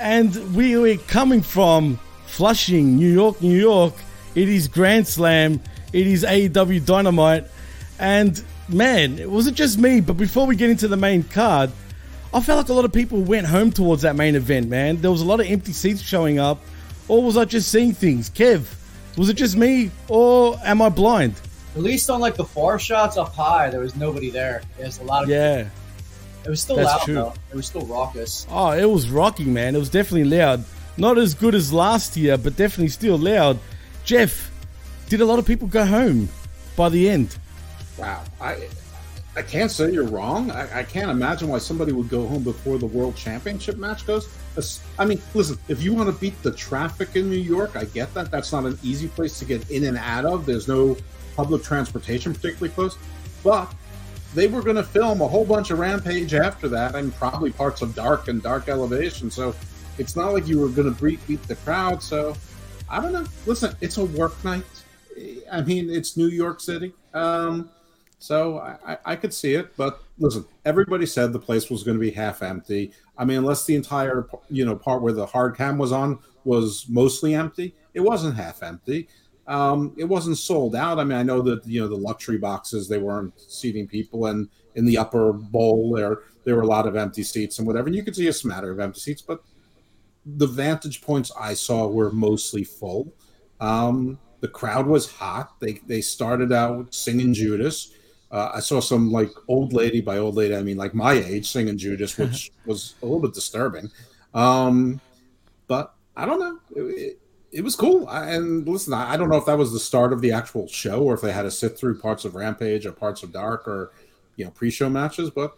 And 0.00 0.54
we 0.56 0.74
are 0.74 0.96
coming 0.96 1.42
from 1.42 1.98
Flushing, 2.26 2.96
New 2.96 3.12
York, 3.12 3.40
New 3.42 3.58
York. 3.58 3.94
It 4.34 4.48
is 4.48 4.66
Grand 4.68 5.06
Slam. 5.06 5.60
It 5.92 6.06
is 6.06 6.24
AEW 6.24 6.84
Dynamite. 6.86 7.44
And 7.98 8.42
man, 8.68 9.18
it 9.18 9.30
wasn't 9.30 9.56
just 9.56 9.78
me, 9.78 10.00
but 10.00 10.16
before 10.16 10.46
we 10.46 10.56
get 10.56 10.70
into 10.70 10.88
the 10.88 10.96
main 10.96 11.22
card, 11.24 11.70
I 12.32 12.40
felt 12.40 12.58
like 12.58 12.68
a 12.68 12.72
lot 12.72 12.84
of 12.84 12.92
people 12.92 13.20
went 13.20 13.46
home 13.46 13.72
towards 13.72 14.02
that 14.02 14.14
main 14.14 14.36
event, 14.36 14.68
man. 14.68 15.00
There 15.00 15.10
was 15.10 15.20
a 15.20 15.24
lot 15.24 15.40
of 15.40 15.46
empty 15.46 15.72
seats 15.72 16.00
showing 16.00 16.38
up. 16.38 16.60
Or 17.08 17.24
was 17.24 17.36
I 17.36 17.44
just 17.44 17.72
seeing 17.72 17.92
things? 17.92 18.30
Kev, 18.30 18.66
was 19.16 19.28
it 19.28 19.34
just 19.34 19.56
me 19.56 19.90
or 20.08 20.56
am 20.64 20.80
I 20.80 20.88
blind? 20.90 21.34
At 21.74 21.82
least 21.82 22.08
on 22.08 22.20
like 22.20 22.36
the 22.36 22.44
far 22.44 22.78
shots 22.78 23.16
up 23.16 23.34
high, 23.34 23.68
there 23.68 23.80
was 23.80 23.96
nobody 23.96 24.30
there. 24.30 24.62
There's 24.78 24.98
a 25.00 25.04
lot 25.04 25.24
of 25.24 25.28
Yeah. 25.28 25.68
It 26.44 26.48
was 26.48 26.60
still 26.62 26.76
That's 26.76 26.88
loud 26.88 27.02
true. 27.02 27.14
though. 27.14 27.34
It 27.50 27.56
was 27.56 27.66
still 27.66 27.84
raucous. 27.86 28.46
Oh, 28.48 28.70
it 28.70 28.84
was 28.88 29.10
rocking, 29.10 29.52
man. 29.52 29.74
It 29.74 29.78
was 29.78 29.90
definitely 29.90 30.24
loud. 30.36 30.64
Not 30.96 31.18
as 31.18 31.34
good 31.34 31.54
as 31.54 31.72
last 31.72 32.16
year, 32.16 32.38
but 32.38 32.56
definitely 32.56 32.88
still 32.88 33.18
loud. 33.18 33.58
Jeff, 34.04 34.50
did 35.08 35.20
a 35.20 35.24
lot 35.24 35.38
of 35.38 35.46
people 35.46 35.66
go 35.68 35.84
home 35.84 36.28
by 36.76 36.88
the 36.88 37.10
end? 37.10 37.36
Wow, 37.98 38.22
I 38.40 38.56
I 39.36 39.42
can't 39.42 39.70
say 39.70 39.92
you're 39.92 40.08
wrong. 40.08 40.50
I, 40.50 40.80
I 40.80 40.82
can't 40.82 41.10
imagine 41.10 41.48
why 41.48 41.58
somebody 41.58 41.92
would 41.92 42.08
go 42.08 42.26
home 42.26 42.42
before 42.42 42.78
the 42.78 42.86
World 42.86 43.14
Championship 43.16 43.76
match 43.76 44.06
goes. 44.06 44.28
I 44.98 45.04
mean, 45.04 45.22
listen, 45.34 45.56
if 45.68 45.82
you 45.82 45.94
want 45.94 46.12
to 46.12 46.20
beat 46.20 46.42
the 46.42 46.50
traffic 46.50 47.14
in 47.14 47.30
New 47.30 47.36
York, 47.36 47.76
I 47.76 47.84
get 47.84 48.12
that. 48.14 48.30
That's 48.32 48.52
not 48.52 48.66
an 48.66 48.76
easy 48.82 49.06
place 49.06 49.38
to 49.38 49.44
get 49.44 49.70
in 49.70 49.84
and 49.84 49.96
out 49.96 50.24
of. 50.24 50.46
There's 50.46 50.66
no 50.66 50.96
public 51.36 51.62
transportation 51.62 52.34
particularly 52.34 52.74
close, 52.74 52.98
but 53.44 53.72
they 54.34 54.48
were 54.48 54.62
going 54.62 54.76
to 54.76 54.82
film 54.82 55.20
a 55.20 55.28
whole 55.28 55.44
bunch 55.44 55.70
of 55.70 55.78
Rampage 55.78 56.34
after 56.34 56.68
that, 56.68 56.96
and 56.96 57.14
probably 57.14 57.52
parts 57.52 57.82
of 57.82 57.94
Dark 57.94 58.26
and 58.26 58.42
Dark 58.42 58.68
Elevation. 58.68 59.30
So 59.30 59.54
it's 59.98 60.16
not 60.16 60.32
like 60.32 60.48
you 60.48 60.58
were 60.58 60.68
going 60.68 60.92
to 60.92 61.02
beat, 61.02 61.24
beat 61.28 61.42
the 61.44 61.56
crowd. 61.56 62.02
So 62.02 62.34
I 62.88 63.00
don't 63.00 63.12
know. 63.12 63.26
Listen, 63.46 63.76
it's 63.80 63.96
a 63.96 64.04
work 64.04 64.42
night. 64.44 64.64
I 65.50 65.60
mean, 65.62 65.88
it's 65.88 66.16
New 66.16 66.28
York 66.28 66.60
City. 66.60 66.92
Um, 67.14 67.70
so 68.20 68.58
I, 68.58 68.98
I, 69.06 69.16
could 69.16 69.32
see 69.32 69.54
it, 69.54 69.74
but 69.78 70.02
listen, 70.18 70.44
everybody 70.66 71.06
said 71.06 71.32
the 71.32 71.38
place 71.38 71.70
was 71.70 71.82
going 71.82 71.96
to 71.96 72.00
be 72.00 72.10
half 72.10 72.42
empty. 72.42 72.92
I 73.16 73.24
mean, 73.24 73.38
unless 73.38 73.64
the 73.64 73.74
entire 73.74 74.28
you 74.50 74.66
know 74.66 74.76
part 74.76 75.00
where 75.00 75.14
the 75.14 75.24
hard 75.24 75.56
cam 75.56 75.78
was 75.78 75.90
on 75.90 76.18
was 76.44 76.84
mostly 76.86 77.34
empty, 77.34 77.74
it 77.94 78.00
wasn't 78.00 78.36
half 78.36 78.62
empty. 78.62 79.08
Um, 79.46 79.94
it 79.96 80.04
wasn't 80.04 80.36
sold 80.36 80.76
out. 80.76 80.98
I 80.98 81.04
mean, 81.04 81.16
I 81.16 81.22
know 81.22 81.40
that 81.40 81.66
you 81.66 81.80
know 81.80 81.88
the 81.88 81.96
luxury 81.96 82.36
boxes 82.36 82.88
they 82.88 82.98
weren't 82.98 83.32
seating 83.40 83.88
people, 83.88 84.26
and 84.26 84.50
in 84.74 84.84
the 84.84 84.98
upper 84.98 85.32
bowl 85.32 85.94
there 85.94 86.18
there 86.44 86.56
were 86.56 86.62
a 86.62 86.66
lot 86.66 86.86
of 86.86 86.96
empty 86.96 87.22
seats 87.22 87.58
and 87.58 87.66
whatever. 87.66 87.86
And 87.86 87.96
you 87.96 88.02
could 88.02 88.14
see 88.14 88.28
a 88.28 88.34
smatter 88.34 88.70
of 88.70 88.80
empty 88.80 89.00
seats, 89.00 89.22
but 89.22 89.42
the 90.26 90.46
vantage 90.46 91.00
points 91.00 91.32
I 91.40 91.54
saw 91.54 91.86
were 91.86 92.12
mostly 92.12 92.64
full. 92.64 93.14
Um, 93.60 94.18
the 94.40 94.48
crowd 94.48 94.86
was 94.86 95.10
hot. 95.10 95.58
They 95.58 95.80
they 95.86 96.02
started 96.02 96.52
out 96.52 96.94
singing 96.94 97.32
Judas. 97.32 97.94
Uh, 98.30 98.52
I 98.54 98.60
saw 98.60 98.80
some 98.80 99.10
like 99.10 99.30
old 99.48 99.72
lady 99.72 100.00
by 100.00 100.18
old 100.18 100.36
lady 100.36 100.54
I 100.54 100.62
mean 100.62 100.76
like 100.76 100.94
my 100.94 101.14
age 101.14 101.50
singing 101.50 101.76
Judas, 101.76 102.16
which 102.18 102.52
was 102.66 102.94
a 103.02 103.06
little 103.06 103.20
bit 103.20 103.34
disturbing. 103.34 103.90
Um, 104.34 105.00
but 105.66 105.94
I 106.16 106.26
don't 106.26 106.40
know. 106.40 106.58
It, 106.76 106.82
it, 106.82 107.20
it 107.52 107.64
was 107.64 107.74
cool. 107.74 108.06
I, 108.08 108.30
and 108.30 108.66
listen, 108.66 108.92
I, 108.92 109.12
I 109.12 109.16
don't 109.16 109.28
know 109.28 109.36
if 109.36 109.46
that 109.46 109.58
was 109.58 109.72
the 109.72 109.80
start 109.80 110.12
of 110.12 110.20
the 110.20 110.32
actual 110.32 110.68
show 110.68 111.02
or 111.02 111.14
if 111.14 111.20
they 111.20 111.32
had 111.32 111.42
to 111.42 111.50
sit 111.50 111.76
through 111.76 111.98
parts 111.98 112.24
of 112.24 112.34
Rampage 112.34 112.86
or 112.86 112.92
parts 112.92 113.22
of 113.22 113.32
Dark 113.32 113.66
or 113.66 113.92
you 114.36 114.44
know 114.44 114.50
pre-show 114.50 114.88
matches, 114.88 115.30
but 115.30 115.56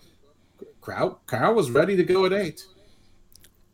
crowd 0.80 1.16
crowd 1.26 1.54
was 1.54 1.70
ready 1.70 1.96
to 1.96 2.04
go 2.04 2.24
at 2.24 2.32
eight. 2.32 2.64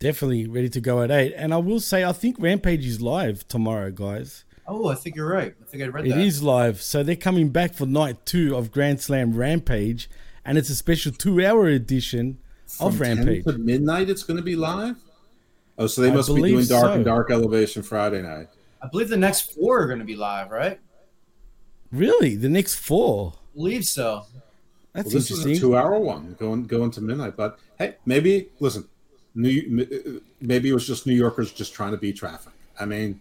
Definitely 0.00 0.46
ready 0.46 0.68
to 0.68 0.80
go 0.80 1.02
at 1.02 1.10
eight. 1.10 1.34
And 1.36 1.52
I 1.52 1.56
will 1.56 1.80
say, 1.80 2.04
I 2.04 2.12
think 2.12 2.36
Rampage 2.38 2.86
is 2.86 3.00
live 3.00 3.46
tomorrow, 3.48 3.90
guys. 3.90 4.44
Oh, 4.70 4.88
I 4.88 4.94
think 4.94 5.16
you're 5.16 5.28
right. 5.30 5.54
I 5.60 5.64
think 5.66 5.82
I 5.82 5.86
read 5.86 6.06
It 6.06 6.10
that. 6.10 6.18
is 6.18 6.42
live. 6.42 6.80
So 6.82 7.02
they're 7.02 7.16
coming 7.16 7.48
back 7.48 7.74
for 7.74 7.86
night 7.86 8.24
two 8.26 8.54
of 8.54 8.70
Grand 8.70 9.00
Slam 9.00 9.34
Rampage. 9.34 10.10
And 10.44 10.56
it's 10.58 10.68
a 10.70 10.74
special 10.74 11.10
two 11.10 11.44
hour 11.44 11.66
edition 11.66 12.38
of 12.80 12.96
From 12.96 13.06
10 13.06 13.16
Rampage. 13.16 13.44
to 13.44 13.58
midnight. 13.58 14.10
It's 14.10 14.22
going 14.22 14.36
to 14.36 14.42
be 14.42 14.56
live. 14.56 14.96
Oh, 15.78 15.86
so 15.86 16.02
they 16.02 16.10
I 16.10 16.14
must 16.14 16.28
be 16.28 16.34
doing 16.36 16.52
believe 16.52 16.68
Dark 16.68 16.94
and. 16.96 17.04
Dark 17.04 17.30
Elevation 17.30 17.82
Friday 17.82 18.20
night. 18.22 18.48
I 18.82 18.88
believe 18.88 19.08
the 19.08 19.16
next 19.16 19.54
four 19.54 19.80
are 19.82 19.86
going 19.86 19.98
to 20.00 20.04
be 20.04 20.16
live, 20.16 20.50
right? 20.50 20.78
Really? 21.90 22.36
The 22.36 22.48
next 22.48 22.74
four? 22.76 23.32
I 23.36 23.56
believe 23.56 23.84
so. 23.84 24.26
That's 24.92 25.06
well, 25.06 25.12
this 25.14 25.30
is 25.30 25.44
a 25.46 25.56
two-hour 25.56 25.98
one 25.98 26.36
going 26.38 26.66
going 26.66 26.90
to 26.92 27.00
midnight. 27.00 27.36
But 27.36 27.58
hey, 27.78 27.96
maybe 28.06 28.48
listen. 28.60 28.86
New, 29.34 29.82
uh, 29.82 30.20
maybe 30.40 30.68
it 30.70 30.72
was 30.72 30.86
just 30.86 31.06
New 31.06 31.14
Yorkers 31.14 31.52
just 31.52 31.72
trying 31.72 31.92
to 31.92 31.96
beat 31.96 32.16
traffic. 32.16 32.52
I 32.80 32.84
mean, 32.86 33.20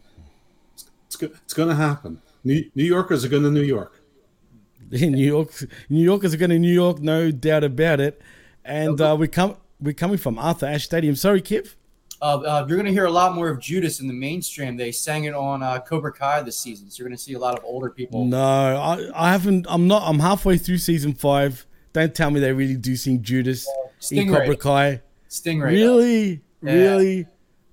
it's 1.07 1.15
it's, 1.15 1.15
go- 1.15 1.37
it's 1.43 1.53
going 1.53 1.69
to 1.69 1.75
happen. 1.75 2.21
New, 2.43 2.69
New 2.75 2.83
Yorkers 2.83 3.25
are 3.25 3.29
going 3.29 3.43
to 3.43 3.51
New 3.51 3.61
York. 3.63 4.01
New 4.91 5.17
York, 5.17 5.51
New 5.89 6.03
Yorkers 6.03 6.33
are 6.33 6.37
going 6.37 6.49
to 6.51 6.59
New 6.59 6.71
York, 6.73 6.99
no 6.99 7.31
doubt 7.31 7.63
about 7.63 7.99
it. 7.99 8.21
And 8.63 8.99
uh, 9.01 9.15
we 9.19 9.27
come, 9.27 9.57
we're 9.81 9.93
coming 9.93 10.17
from 10.17 10.37
Arthur 10.39 10.65
Ashe 10.67 10.85
Stadium. 10.85 11.15
Sorry, 11.15 11.41
Kev. 11.41 11.75
Uh, 12.21 12.39
uh, 12.39 12.65
you're 12.67 12.77
going 12.77 12.85
to 12.87 12.91
hear 12.91 13.05
a 13.05 13.11
lot 13.11 13.35
more 13.35 13.49
of 13.49 13.59
Judas 13.59 13.99
in 13.99 14.07
the 14.07 14.13
mainstream. 14.13 14.75
They 14.77 14.91
sang 14.91 15.25
it 15.25 15.33
on 15.35 15.61
uh, 15.61 15.79
Cobra 15.79 16.11
Kai 16.11 16.41
this 16.41 16.57
season, 16.57 16.89
so 16.89 16.99
you're 17.01 17.07
going 17.09 17.17
to 17.17 17.21
see 17.21 17.33
a 17.33 17.39
lot 17.39 17.57
of 17.57 17.63
older 17.63 17.89
people. 17.91 18.25
No, 18.25 18.41
I, 18.41 19.09
I 19.13 19.31
haven't. 19.31 19.67
I'm 19.69 19.87
not. 19.87 20.01
I'm 20.05 20.19
halfway 20.19 20.57
through 20.57 20.79
season 20.79 21.13
five. 21.13 21.65
Don't 21.93 22.15
tell 22.15 22.31
me 22.31 22.39
they 22.39 22.53
really 22.53 22.75
do 22.75 22.95
sing 22.95 23.21
Judas 23.21 23.67
in 24.11 24.29
Cobra 24.33 24.55
Kai. 24.55 25.01
Stingray. 25.29 25.71
Really, 25.71 26.41
Yeah. 26.63 26.71
really. 26.73 27.27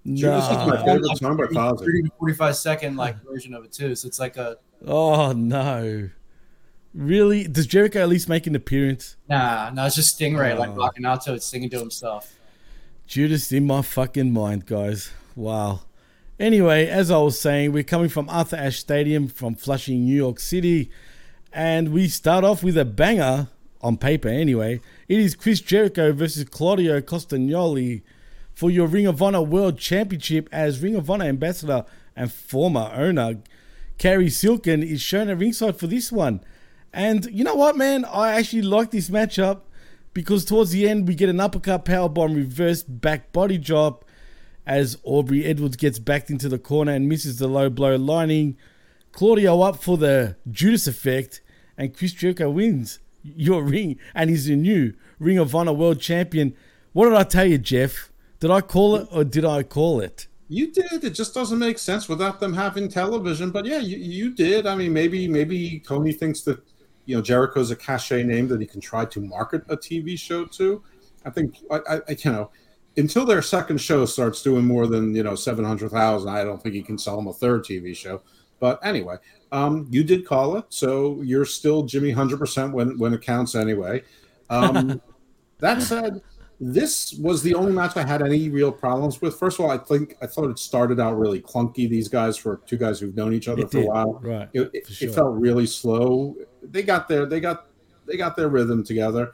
Judas 0.06 0.44
is 0.44 0.50
No. 0.50 0.66
my 0.66 0.84
favorite 0.84 1.16
song 1.18 1.36
by 1.36 1.44
Fozzy. 1.44 1.78
30 1.86 2.02
to 2.02 2.10
45 2.18 2.56
second 2.56 2.96
like 2.96 3.16
version 3.24 3.54
of 3.54 3.64
it 3.64 3.72
too. 3.72 3.94
So 3.94 4.06
it's 4.06 4.18
like 4.20 4.36
a 4.36 4.58
Oh 4.86 5.32
no. 5.32 6.10
Really? 6.92 7.48
Does 7.48 7.66
Jericho 7.66 8.00
at 8.02 8.08
least 8.08 8.28
make 8.28 8.46
an 8.46 8.54
appearance? 8.54 9.16
nah, 9.28 9.70
no, 9.70 9.86
it's 9.86 9.96
just 9.96 10.18
Stingray 10.18 10.56
like 10.58 10.70
Oh. 10.70 10.74
rocking 10.74 11.04
out 11.04 11.22
to 11.22 11.34
it, 11.34 11.42
singing 11.42 11.70
to 11.70 11.78
himself. 11.78 12.34
Judas 13.06 13.50
in 13.52 13.66
my 13.66 13.82
fucking 13.82 14.32
mind, 14.32 14.66
guys. 14.66 15.10
Wow. 15.36 15.80
Anyway, 16.38 16.86
as 16.86 17.10
I 17.10 17.18
was 17.18 17.40
saying, 17.40 17.72
we're 17.72 17.82
coming 17.82 18.08
from 18.08 18.28
Arthur 18.28 18.56
Ashe 18.56 18.78
Stadium 18.80 19.28
from 19.28 19.54
Flushing, 19.54 20.04
New 20.04 20.14
York 20.16 20.38
City. 20.40 20.90
And 21.52 21.90
we 21.92 22.08
start 22.08 22.44
off 22.44 22.62
with 22.62 22.76
a 22.76 22.84
banger, 22.84 23.48
on 23.80 23.96
paper 23.98 24.28
anyway. 24.28 24.80
It 25.08 25.18
is 25.20 25.34
Chris 25.36 25.60
Jericho 25.60 26.12
versus 26.12 26.44
Claudio 26.44 27.00
Castagnoli 27.02 28.02
for 28.54 28.70
your 28.70 28.86
Ring 28.86 29.06
of 29.06 29.20
Honor 29.20 29.42
World 29.42 29.78
Championship 29.78 30.48
as 30.52 30.82
Ring 30.82 30.94
of 30.94 31.10
Honor 31.10 31.26
ambassador 31.26 31.84
and 32.16 32.32
former 32.32 32.90
owner. 32.94 33.40
Cary 33.98 34.30
Silkin 34.30 34.82
is 34.82 35.00
shown 35.00 35.28
at 35.28 35.38
ringside 35.38 35.76
for 35.76 35.86
this 35.86 36.10
one. 36.12 36.40
And 36.92 37.26
you 37.26 37.44
know 37.44 37.56
what, 37.56 37.76
man? 37.76 38.04
I 38.04 38.32
actually 38.32 38.62
like 38.62 38.90
this 38.90 39.10
matchup 39.10 39.62
because 40.12 40.44
towards 40.44 40.70
the 40.70 40.88
end 40.88 41.08
we 41.08 41.14
get 41.14 41.28
an 41.28 41.40
uppercut 41.40 41.84
powerbomb 41.84 42.36
reverse 42.36 42.82
back 42.84 43.32
body 43.32 43.58
drop 43.58 44.04
as 44.66 44.96
Aubrey 45.02 45.44
Edwards 45.44 45.76
gets 45.76 45.98
backed 45.98 46.30
into 46.30 46.48
the 46.48 46.58
corner 46.58 46.92
and 46.92 47.08
misses 47.08 47.38
the 47.38 47.48
low 47.48 47.68
blow, 47.68 47.96
lining 47.96 48.56
Claudio 49.12 49.60
up 49.60 49.82
for 49.82 49.98
the 49.98 50.36
Judas 50.50 50.86
effect, 50.86 51.40
and 51.76 51.96
Chris 51.96 52.12
Jericho 52.12 52.50
wins 52.50 53.00
your 53.22 53.62
ring 53.62 53.98
and 54.14 54.30
he's 54.30 54.46
the 54.46 54.56
new 54.56 54.94
Ring 55.18 55.38
of 55.38 55.54
Honor 55.54 55.72
World 55.72 56.00
Champion. 56.00 56.54
What 56.92 57.08
did 57.08 57.14
I 57.14 57.24
tell 57.24 57.46
you, 57.46 57.58
Jeff? 57.58 58.10
Did 58.44 58.50
I 58.50 58.60
call 58.60 58.96
it 58.96 59.08
or 59.10 59.24
did 59.24 59.46
I 59.46 59.62
call 59.62 60.00
it? 60.00 60.28
You 60.50 60.70
did. 60.70 61.02
It 61.02 61.14
just 61.14 61.32
doesn't 61.32 61.58
make 61.58 61.78
sense 61.78 62.10
without 62.10 62.40
them 62.40 62.52
having 62.52 62.90
television. 62.90 63.50
But 63.50 63.64
yeah, 63.64 63.78
you, 63.78 63.96
you 63.96 64.34
did. 64.34 64.66
I 64.66 64.74
mean, 64.74 64.92
maybe 64.92 65.26
maybe 65.26 65.80
Tony 65.80 66.12
thinks 66.12 66.42
that 66.42 66.62
you 67.06 67.16
know 67.16 67.22
Jericho's 67.22 67.70
a 67.70 67.76
cachet 67.76 68.22
name 68.22 68.46
that 68.48 68.60
he 68.60 68.66
can 68.66 68.82
try 68.82 69.06
to 69.06 69.18
market 69.18 69.62
a 69.70 69.78
TV 69.78 70.18
show 70.18 70.44
to. 70.44 70.82
I 71.24 71.30
think 71.30 71.56
I, 71.70 71.76
I 71.88 71.96
I- 72.06 72.16
you 72.22 72.32
know 72.32 72.50
until 72.98 73.24
their 73.24 73.40
second 73.40 73.78
show 73.80 74.04
starts 74.04 74.42
doing 74.42 74.66
more 74.66 74.86
than 74.86 75.14
you 75.14 75.22
know 75.22 75.36
seven 75.36 75.64
hundred 75.64 75.92
thousand, 75.92 76.28
I 76.28 76.44
don't 76.44 76.62
think 76.62 76.74
he 76.74 76.82
can 76.82 76.98
sell 76.98 77.16
them 77.16 77.28
a 77.28 77.32
third 77.32 77.64
TV 77.64 77.96
show. 77.96 78.20
But 78.60 78.78
anyway, 78.84 79.16
um, 79.52 79.86
you 79.88 80.04
did 80.04 80.26
call 80.26 80.58
it, 80.58 80.66
so 80.68 81.22
you're 81.22 81.46
still 81.46 81.84
Jimmy 81.84 82.10
hundred 82.10 82.40
percent 82.40 82.74
when 82.74 82.98
when 82.98 83.14
it 83.14 83.22
counts 83.22 83.54
anyway. 83.54 84.02
Um, 84.50 85.00
that 85.60 85.80
said, 85.80 86.20
this 86.66 87.12
was 87.14 87.42
the 87.42 87.54
only 87.54 87.72
match 87.72 87.94
I 87.96 88.06
had 88.06 88.22
any 88.22 88.48
real 88.48 88.72
problems 88.72 89.20
with. 89.20 89.38
First 89.38 89.58
of 89.58 89.66
all, 89.66 89.70
I 89.70 89.76
think 89.76 90.16
I 90.22 90.26
thought 90.26 90.48
it 90.48 90.58
started 90.58 90.98
out 90.98 91.18
really 91.18 91.42
clunky. 91.42 91.86
These 91.88 92.08
guys, 92.08 92.38
for 92.38 92.62
two 92.64 92.78
guys 92.78 92.98
who've 92.98 93.14
known 93.14 93.34
each 93.34 93.48
other 93.48 93.64
It 93.64 93.70
for 93.70 93.78
a 93.80 93.86
while, 93.86 94.18
right, 94.22 94.48
It, 94.54 94.70
it, 94.72 94.86
sure. 94.86 95.08
it 95.10 95.14
felt 95.14 95.34
really 95.36 95.66
slow. 95.66 96.34
They 96.62 96.82
got 96.82 97.06
their 97.06 97.26
they 97.26 97.38
got 97.38 97.66
they 98.06 98.16
got 98.16 98.34
their 98.34 98.48
rhythm 98.48 98.82
together. 98.82 99.32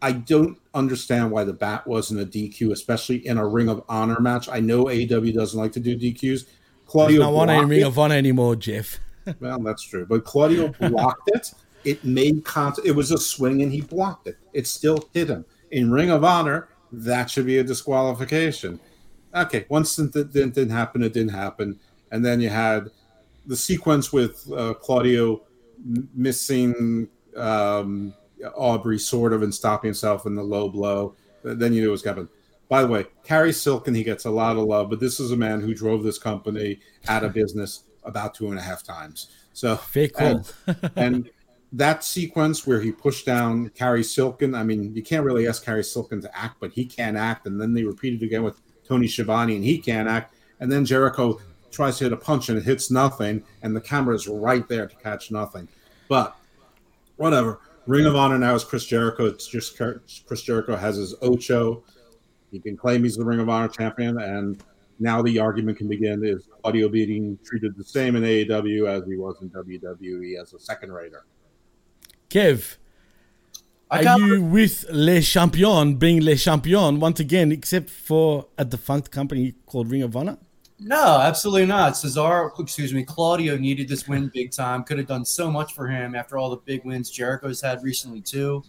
I 0.00 0.12
don't 0.12 0.58
understand 0.72 1.30
why 1.30 1.44
the 1.44 1.52
bat 1.52 1.86
wasn't 1.86 2.20
a 2.20 2.26
DQ, 2.26 2.72
especially 2.72 3.26
in 3.26 3.36
a 3.36 3.46
Ring 3.46 3.68
of 3.68 3.82
Honor 3.88 4.18
match. 4.20 4.48
I 4.48 4.60
know 4.60 4.84
AEW 4.84 5.34
doesn't 5.34 5.58
like 5.60 5.72
to 5.72 5.80
do 5.80 5.94
DQs. 5.94 6.46
Claudio 6.86 7.20
no 7.20 7.30
one 7.30 7.50
in 7.50 7.56
blocked 7.56 7.70
Ring 7.70 7.82
of 7.82 7.98
Honor 7.98 8.14
anymore, 8.14 8.56
Jeff. 8.56 8.98
Well, 9.40 9.58
that's 9.58 9.82
true. 9.82 10.06
But 10.06 10.24
Claudio 10.24 10.68
blocked 10.80 11.30
it. 11.34 11.52
It 11.84 12.02
made 12.04 12.44
contact. 12.44 12.86
It 12.86 12.92
was 12.92 13.10
a 13.10 13.18
swing, 13.18 13.60
and 13.62 13.70
he 13.70 13.82
blocked 13.82 14.26
it. 14.26 14.36
It 14.54 14.66
still 14.66 15.08
hit 15.12 15.28
him. 15.28 15.44
In 15.70 15.90
Ring 15.90 16.10
of 16.10 16.24
Honor, 16.24 16.68
that 16.92 17.30
should 17.30 17.46
be 17.46 17.58
a 17.58 17.64
disqualification. 17.64 18.78
okay, 19.34 19.66
once 19.68 19.98
it 19.98 20.12
didn't, 20.12 20.54
didn't 20.54 20.70
happen, 20.70 21.02
it 21.02 21.12
didn't 21.12 21.32
happen, 21.32 21.78
and 22.10 22.24
then 22.24 22.40
you 22.40 22.48
had 22.48 22.90
the 23.46 23.56
sequence 23.56 24.12
with 24.12 24.50
uh, 24.52 24.74
Claudio 24.74 25.42
missing 26.14 27.08
um, 27.36 28.14
Aubrey 28.56 28.98
sort 28.98 29.32
of 29.32 29.42
and 29.42 29.54
stopping 29.54 29.88
himself 29.88 30.26
in 30.26 30.34
the 30.34 30.42
low 30.42 30.68
blow. 30.68 31.14
Then 31.42 31.72
you 31.72 31.82
knew 31.82 31.88
it 31.88 31.92
was 31.92 32.02
coming. 32.02 32.28
By 32.68 32.82
the 32.82 32.88
way, 32.88 33.06
Cary 33.22 33.52
Silkin, 33.52 33.94
he 33.94 34.02
gets 34.02 34.24
a 34.24 34.30
lot 34.30 34.56
of 34.56 34.64
love, 34.64 34.90
but 34.90 34.98
this 34.98 35.20
is 35.20 35.30
a 35.30 35.36
man 35.36 35.60
who 35.60 35.74
drove 35.74 36.02
this 36.02 36.18
company 36.18 36.80
out 37.06 37.22
of 37.22 37.32
business 37.32 37.84
about 38.02 38.34
two 38.34 38.50
and 38.50 38.58
a 38.58 38.62
half 38.62 38.82
times. 38.82 39.30
So 39.52 39.76
Very 39.92 40.08
cool. 40.08 40.44
and, 40.66 40.90
and 40.96 41.30
that 41.76 42.02
sequence 42.02 42.66
where 42.66 42.80
he 42.80 42.90
pushed 42.90 43.26
down 43.26 43.68
Cary 43.70 44.02
Silkin, 44.02 44.54
I 44.54 44.62
mean, 44.62 44.94
you 44.94 45.02
can't 45.02 45.24
really 45.24 45.46
ask 45.46 45.62
Cary 45.62 45.84
Silkin 45.84 46.22
to 46.22 46.38
act, 46.38 46.56
but 46.58 46.72
he 46.72 46.86
can't 46.86 47.16
act. 47.16 47.46
And 47.46 47.60
then 47.60 47.74
they 47.74 47.84
repeated 47.84 48.22
again 48.22 48.42
with 48.42 48.60
Tony 48.86 49.06
Schiavone, 49.06 49.54
and 49.56 49.64
he 49.64 49.78
can't 49.78 50.08
act. 50.08 50.34
And 50.60 50.72
then 50.72 50.86
Jericho 50.86 51.38
tries 51.70 51.98
to 51.98 52.04
hit 52.04 52.12
a 52.14 52.16
punch 52.16 52.48
and 52.48 52.56
it 52.56 52.64
hits 52.64 52.90
nothing, 52.90 53.44
and 53.62 53.76
the 53.76 53.80
camera 53.80 54.14
is 54.14 54.26
right 54.26 54.66
there 54.68 54.86
to 54.86 54.96
catch 54.96 55.30
nothing. 55.30 55.68
But 56.08 56.36
whatever. 57.16 57.60
Ring 57.86 58.06
of 58.06 58.16
Honor 58.16 58.38
now 58.38 58.54
is 58.54 58.64
Chris 58.64 58.86
Jericho. 58.86 59.26
It's 59.26 59.46
just 59.46 59.76
Chris 59.76 60.42
Jericho 60.42 60.76
has 60.76 60.96
his 60.96 61.14
Ocho. 61.20 61.84
He 62.50 62.58
can 62.58 62.76
claim 62.76 63.04
he's 63.04 63.16
the 63.16 63.24
Ring 63.24 63.38
of 63.38 63.48
Honor 63.48 63.68
champion, 63.68 64.18
and 64.18 64.62
now 64.98 65.20
the 65.22 65.38
argument 65.38 65.78
can 65.78 65.88
begin: 65.88 66.24
is 66.24 66.48
Claudio 66.62 66.88
being 66.88 67.38
treated 67.44 67.76
the 67.76 67.84
same 67.84 68.16
in 68.16 68.22
AEW 68.22 68.88
as 68.88 69.06
he 69.06 69.16
was 69.16 69.36
in 69.42 69.50
WWE 69.50 70.40
as 70.40 70.52
a 70.52 70.58
second 70.58 70.90
rater? 70.92 71.26
Kev, 72.28 72.76
I 73.90 74.04
are 74.04 74.18
you 74.18 74.42
with 74.42 74.84
Les 74.90 75.22
Champions 75.22 75.94
being 75.96 76.20
Les 76.20 76.36
Champions 76.36 76.98
once 76.98 77.20
again, 77.20 77.52
except 77.52 77.88
for 77.88 78.46
a 78.58 78.64
defunct 78.64 79.10
company 79.12 79.54
called 79.64 79.90
Ring 79.90 80.02
of 80.02 80.16
Honor? 80.16 80.38
No, 80.78 81.20
absolutely 81.20 81.66
not. 81.66 81.94
Cesaro, 81.94 82.50
excuse 82.58 82.92
me, 82.92 83.04
Claudio 83.04 83.56
needed 83.56 83.88
this 83.88 84.08
win 84.08 84.30
big 84.34 84.50
time. 84.50 84.82
Could 84.82 84.98
have 84.98 85.06
done 85.06 85.24
so 85.24 85.50
much 85.50 85.72
for 85.72 85.86
him 85.86 86.14
after 86.14 86.36
all 86.36 86.50
the 86.50 86.56
big 86.56 86.84
wins 86.84 87.10
Jericho's 87.10 87.60
had 87.60 87.82
recently 87.82 88.20
too. 88.20 88.62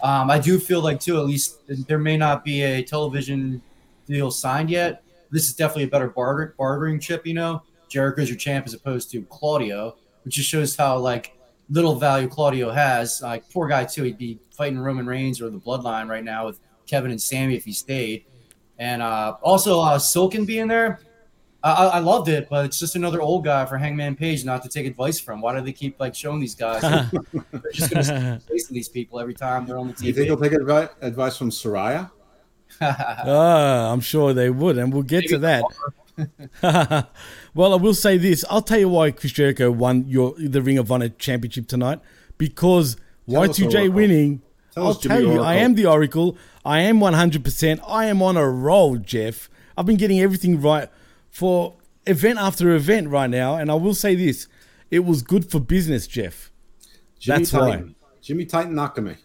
Um, 0.00 0.30
I 0.30 0.38
do 0.38 0.58
feel 0.58 0.80
like 0.80 1.00
too, 1.00 1.18
at 1.18 1.26
least 1.26 1.60
there 1.88 1.98
may 1.98 2.16
not 2.16 2.44
be 2.44 2.62
a 2.62 2.82
television 2.82 3.60
deal 4.06 4.30
signed 4.30 4.70
yet. 4.70 5.02
This 5.30 5.48
is 5.48 5.54
definitely 5.54 5.84
a 5.84 5.88
better 5.88 6.08
barter, 6.08 6.54
bartering 6.56 7.00
chip. 7.00 7.26
You 7.26 7.34
know, 7.34 7.62
Jericho's 7.88 8.28
your 8.28 8.38
champ 8.38 8.66
as 8.66 8.74
opposed 8.74 9.10
to 9.12 9.22
Claudio, 9.22 9.96
which 10.24 10.34
just 10.34 10.48
shows 10.48 10.76
how 10.76 10.98
like 10.98 11.37
little 11.70 11.94
value 11.94 12.28
Claudio 12.28 12.70
has. 12.70 13.20
Like 13.22 13.48
poor 13.50 13.68
guy 13.68 13.84
too, 13.84 14.04
he'd 14.04 14.18
be 14.18 14.38
fighting 14.50 14.78
Roman 14.78 15.06
Reigns 15.06 15.40
or 15.40 15.50
the 15.50 15.58
Bloodline 15.58 16.08
right 16.08 16.24
now 16.24 16.46
with 16.46 16.60
Kevin 16.86 17.10
and 17.10 17.20
Sammy 17.20 17.56
if 17.56 17.64
he 17.64 17.72
stayed. 17.72 18.24
And 18.78 19.02
uh, 19.02 19.36
also 19.42 19.80
uh, 19.80 19.98
Silkin 19.98 20.44
being 20.44 20.68
there, 20.68 21.00
I, 21.62 21.72
I 21.72 21.86
I 21.86 21.98
loved 21.98 22.28
it, 22.28 22.48
but 22.48 22.64
it's 22.64 22.78
just 22.78 22.94
another 22.94 23.20
old 23.20 23.44
guy 23.44 23.66
for 23.66 23.76
Hangman 23.76 24.14
Page 24.14 24.44
not 24.44 24.62
to 24.62 24.68
take 24.68 24.86
advice 24.86 25.18
from. 25.18 25.40
Why 25.40 25.58
do 25.58 25.64
they 25.64 25.72
keep 25.72 25.98
like 25.98 26.14
showing 26.14 26.40
these 26.40 26.54
guys? 26.54 26.82
They're 27.32 27.72
just 27.72 27.90
going 27.90 28.04
to 28.04 28.40
face 28.48 28.68
these 28.68 28.88
people 28.88 29.18
every 29.18 29.34
time 29.34 29.66
they're 29.66 29.78
on 29.78 29.88
the 29.88 29.94
Do 29.94 30.06
you 30.06 30.12
think 30.12 30.26
he'll 30.26 30.36
take 30.36 30.52
advi- 30.52 30.90
advice 31.00 31.36
from 31.36 31.50
Saraya? 31.50 32.10
Ah, 32.80 33.90
I'm 33.92 34.00
sure 34.00 34.32
they 34.32 34.50
would, 34.50 34.78
and 34.78 34.92
we'll 34.92 35.02
get 35.02 35.26
to 35.28 35.38
that. 35.38 35.64
well, 36.62 37.72
I 37.72 37.76
will 37.76 37.94
say 37.94 38.18
this: 38.18 38.44
I'll 38.50 38.62
tell 38.62 38.78
you 38.78 38.88
why 38.88 39.10
Chris 39.10 39.32
Jericho 39.32 39.70
won 39.70 40.04
your 40.08 40.34
the 40.38 40.62
Ring 40.62 40.78
of 40.78 40.90
Honor 40.90 41.08
championship 41.08 41.68
tonight 41.68 42.00
because 42.36 42.96
Tell 43.28 43.42
us, 43.42 43.58
Y2J 43.58 43.92
winning. 43.92 44.42
Tell 44.74 44.86
I'll 44.86 44.94
tell 44.94 45.20
you, 45.20 45.40
I 45.40 45.54
am 45.56 45.74
the 45.74 45.86
Oracle. 45.86 46.36
I 46.64 46.80
am 46.80 46.98
100%. 47.00 47.80
I 47.86 48.06
am 48.06 48.22
on 48.22 48.36
a 48.36 48.48
roll, 48.48 48.96
Jeff. 48.96 49.50
I've 49.76 49.86
been 49.86 49.96
getting 49.96 50.20
everything 50.20 50.60
right 50.60 50.88
for 51.30 51.76
event 52.06 52.38
after 52.38 52.74
event 52.74 53.08
right 53.08 53.30
now, 53.30 53.56
and 53.56 53.70
I 53.70 53.74
will 53.74 53.94
say 53.94 54.14
this: 54.14 54.48
it 54.90 55.00
was 55.00 55.22
good 55.22 55.50
for 55.50 55.60
business, 55.60 56.06
Jeff. 56.06 56.50
Jimmy 57.18 57.38
That's 57.38 57.52
why. 57.52 57.70
Titan. 57.70 57.94
Jimmy 58.20 58.44
Titan 58.44 58.74
Nakame. 58.74 59.16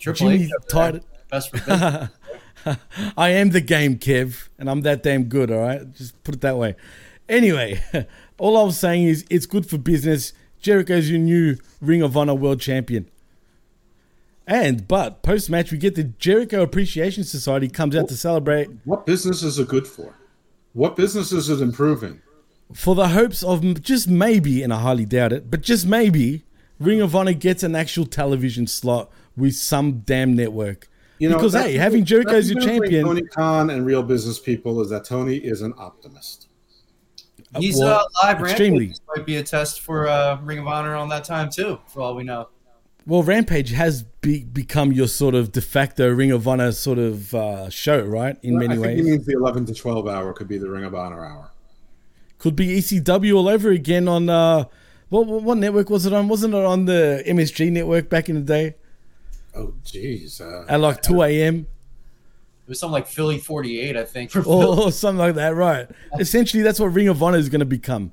Triple 0.00 0.30
Jimmy 0.30 0.44
H 0.44 0.50
Titan. 0.68 1.04
Best 1.30 1.50
for 1.50 1.58
business. 1.58 2.10
I 3.16 3.30
am 3.30 3.50
the 3.50 3.60
game, 3.60 3.98
Kev, 3.98 4.48
and 4.58 4.68
I'm 4.70 4.82
that 4.82 5.02
damn 5.02 5.24
good, 5.24 5.50
all 5.50 5.60
right? 5.60 5.92
Just 5.92 6.22
put 6.24 6.34
it 6.34 6.40
that 6.42 6.56
way. 6.56 6.76
Anyway, 7.28 7.82
all 8.38 8.56
I 8.56 8.62
was 8.62 8.78
saying 8.78 9.04
is 9.04 9.24
it's 9.30 9.46
good 9.46 9.66
for 9.66 9.78
business. 9.78 10.32
Jericho's 10.60 11.10
your 11.10 11.18
new 11.18 11.56
Ring 11.80 12.02
of 12.02 12.16
Honor 12.16 12.34
World 12.34 12.60
Champion. 12.60 13.08
And, 14.46 14.86
but 14.88 15.22
post 15.22 15.48
match, 15.50 15.70
we 15.70 15.78
get 15.78 15.94
the 15.94 16.04
Jericho 16.04 16.62
Appreciation 16.62 17.24
Society 17.24 17.68
comes 17.68 17.94
out 17.94 18.08
to 18.08 18.16
celebrate 18.16 18.68
What 18.84 19.06
business 19.06 19.42
is 19.42 19.58
it 19.58 19.68
good 19.68 19.86
for? 19.86 20.14
What 20.72 20.96
business 20.96 21.32
is 21.32 21.48
it 21.48 21.60
improving? 21.60 22.20
for 22.74 22.94
the 22.94 23.08
hopes 23.08 23.42
of 23.42 23.82
just 23.82 24.08
maybe, 24.08 24.62
and 24.62 24.72
I 24.72 24.80
highly 24.80 25.04
doubt 25.04 25.32
it, 25.32 25.50
but 25.50 25.60
just 25.60 25.86
maybe, 25.86 26.44
Ring 26.78 27.00
of 27.00 27.14
Honor 27.14 27.32
gets 27.32 27.62
an 27.62 27.74
actual 27.74 28.06
television 28.06 28.66
slot 28.66 29.10
with 29.36 29.54
some 29.54 30.00
damn 30.00 30.34
network. 30.34 30.88
You 31.18 31.28
know, 31.28 31.36
because, 31.36 31.54
hey, 31.54 31.74
having 31.74 32.04
Jericho 32.04 32.32
as 32.32 32.50
your 32.50 32.60
the 32.60 32.66
difference 32.66 32.80
between 32.80 33.02
champion. 33.02 33.04
Tony 33.04 33.22
Khan 33.22 33.70
and 33.70 33.86
real 33.86 34.02
business 34.02 34.38
people 34.38 34.80
is 34.80 34.90
that 34.90 35.04
Tony 35.04 35.36
is 35.36 35.62
an 35.62 35.72
optimist. 35.78 36.48
He's 37.58 37.78
Well, 37.78 38.08
uh, 38.22 38.26
live 38.26 38.40
extremely. 38.40 38.86
Rampage 38.86 39.00
might 39.16 39.26
be 39.26 39.36
a 39.36 39.42
test 39.42 39.82
for 39.82 40.08
uh, 40.08 40.40
Ring 40.42 40.58
of 40.58 40.66
Honor 40.66 40.96
on 40.96 41.08
that 41.10 41.24
time 41.24 41.50
too, 41.50 41.78
for 41.86 42.00
all 42.00 42.14
we 42.14 42.24
know. 42.24 42.48
Well, 43.06 43.22
Rampage 43.22 43.70
has 43.72 44.04
be, 44.20 44.44
become 44.44 44.92
your 44.92 45.08
sort 45.08 45.34
of 45.34 45.52
de 45.52 45.60
facto 45.60 46.08
Ring 46.08 46.30
of 46.30 46.46
Honor 46.48 46.72
sort 46.72 46.98
of 46.98 47.34
uh, 47.34 47.68
show, 47.68 48.00
right? 48.00 48.36
In 48.42 48.58
many 48.58 48.74
I 48.74 48.76
think 48.76 48.86
ways, 48.86 49.04
he 49.04 49.10
means 49.10 49.26
the 49.26 49.32
11 49.32 49.66
to 49.66 49.74
12 49.74 50.08
hour 50.08 50.32
could 50.32 50.48
be 50.48 50.56
the 50.56 50.70
Ring 50.70 50.84
of 50.84 50.94
Honor 50.94 51.24
hour. 51.24 51.50
could 52.38 52.56
be 52.56 52.78
ECW 52.78 53.36
all 53.36 53.48
over 53.48 53.70
again 53.70 54.08
on 54.08 54.28
uh, 54.28 54.64
what 55.08 55.26
what 55.26 55.42
what 55.42 55.58
network 55.58 55.90
was 55.90 56.06
it 56.06 56.12
on? 56.12 56.28
Wasn't 56.28 56.54
it 56.54 56.64
on 56.64 56.86
the 56.86 57.22
MSG 57.26 57.70
network 57.70 58.08
back 58.08 58.28
in 58.28 58.36
the 58.36 58.40
day 58.40 58.76
Oh, 59.54 59.74
jeez. 59.84 60.40
Uh, 60.40 60.64
at 60.68 60.80
like 60.80 61.02
two 61.02 61.22
a.m. 61.22 61.66
It 62.64 62.68
was 62.68 62.78
something 62.80 62.92
like 62.92 63.06
Philly 63.06 63.38
48, 63.38 63.96
I 63.96 64.04
think. 64.04 64.30
For 64.30 64.40
or, 64.42 64.64
or 64.84 64.92
something 64.92 65.18
like 65.18 65.34
that, 65.34 65.54
right? 65.54 65.88
Essentially, 66.18 66.62
that's 66.62 66.78
what 66.80 66.86
Ring 66.88 67.08
of 67.08 67.22
Honor 67.22 67.36
is 67.38 67.48
going 67.48 67.58
to 67.60 67.66
become. 67.66 68.12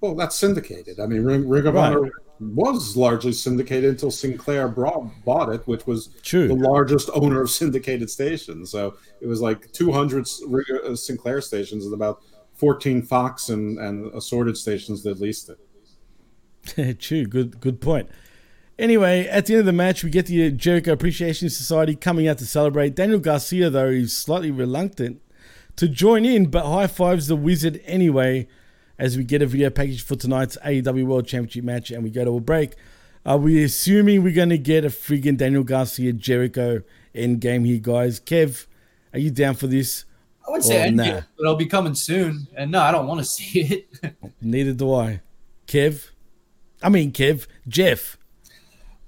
well, 0.00 0.14
that's 0.14 0.36
syndicated. 0.36 1.00
I 1.00 1.06
mean, 1.06 1.24
Ring, 1.24 1.48
Ring 1.48 1.66
of 1.66 1.74
Right. 1.74 1.92
Honor 1.92 2.10
was 2.40 2.96
largely 2.96 3.32
syndicated 3.32 3.88
until 3.90 4.10
Sinclair 4.10 4.68
brought, 4.68 5.06
bought 5.24 5.48
it, 5.48 5.66
which 5.66 5.86
was 5.86 6.08
True. 6.22 6.48
the 6.48 6.54
largest 6.54 7.08
owner 7.14 7.40
of 7.40 7.50
syndicated 7.50 8.10
stations. 8.10 8.70
So 8.70 8.96
it 9.20 9.26
was 9.28 9.40
like 9.40 9.70
200 9.72 10.22
s- 10.22 10.42
Ring- 10.46 10.64
uh, 10.84 10.94
Sinclair 10.96 11.40
stations 11.40 11.84
and 11.84 11.94
about 11.94 12.20
14 12.54 13.02
Fox 13.02 13.48
and, 13.48 13.78
and 13.78 14.12
assorted 14.14 14.56
stations 14.56 15.02
that 15.04 15.20
leased 15.20 15.50
it. 15.50 16.98
True. 17.00 17.24
Good. 17.26 17.60
Good 17.60 17.80
point. 17.80 18.08
Anyway, 18.78 19.26
at 19.26 19.46
the 19.46 19.54
end 19.54 19.60
of 19.60 19.66
the 19.66 19.72
match, 19.72 20.02
we 20.02 20.10
get 20.10 20.26
the 20.26 20.50
Jericho 20.50 20.92
Appreciation 20.92 21.50
Society 21.50 21.94
coming 21.94 22.26
out 22.26 22.38
to 22.38 22.46
celebrate. 22.46 22.94
Daniel 22.94 23.18
Garcia, 23.18 23.68
though, 23.70 23.88
is 23.88 24.16
slightly 24.16 24.50
reluctant 24.50 25.20
to 25.76 25.88
join 25.88 26.24
in, 26.24 26.46
but 26.46 26.66
high 26.66 26.86
fives 26.86 27.26
the 27.26 27.36
Wizard 27.36 27.80
anyway. 27.84 28.48
As 28.98 29.16
we 29.16 29.24
get 29.24 29.42
a 29.42 29.46
video 29.46 29.68
package 29.68 30.02
for 30.04 30.14
tonight's 30.14 30.56
AEW 30.64 31.06
World 31.06 31.26
Championship 31.26 31.64
match, 31.64 31.90
and 31.90 32.04
we 32.04 32.10
go 32.10 32.24
to 32.24 32.36
a 32.36 32.40
break. 32.40 32.74
Are 33.24 33.38
we 33.38 33.62
assuming 33.64 34.22
we're 34.22 34.34
going 34.34 34.50
to 34.50 34.58
get 34.58 34.84
a 34.84 34.88
friggin' 34.88 35.36
Daniel 35.36 35.64
Garcia 35.64 36.12
Jericho 36.12 36.82
end 37.14 37.40
game 37.40 37.64
here, 37.64 37.78
guys? 37.78 38.20
Kev, 38.20 38.66
are 39.12 39.18
you 39.18 39.30
down 39.30 39.54
for 39.54 39.66
this? 39.66 40.04
I 40.46 40.50
wouldn't 40.50 40.66
say 40.66 40.90
nah? 40.90 41.04
game, 41.04 41.24
but 41.36 41.42
it'll 41.42 41.56
be 41.56 41.66
coming 41.66 41.94
soon. 41.94 42.46
And 42.56 42.72
no, 42.72 42.80
I 42.80 42.92
don't 42.92 43.06
want 43.06 43.20
to 43.20 43.24
see 43.24 43.60
it. 43.60 44.14
Neither 44.40 44.72
do 44.72 44.92
I. 44.94 45.20
Kev, 45.66 46.10
I 46.82 46.88
mean 46.88 47.12
Kev, 47.12 47.46
Jeff. 47.66 48.18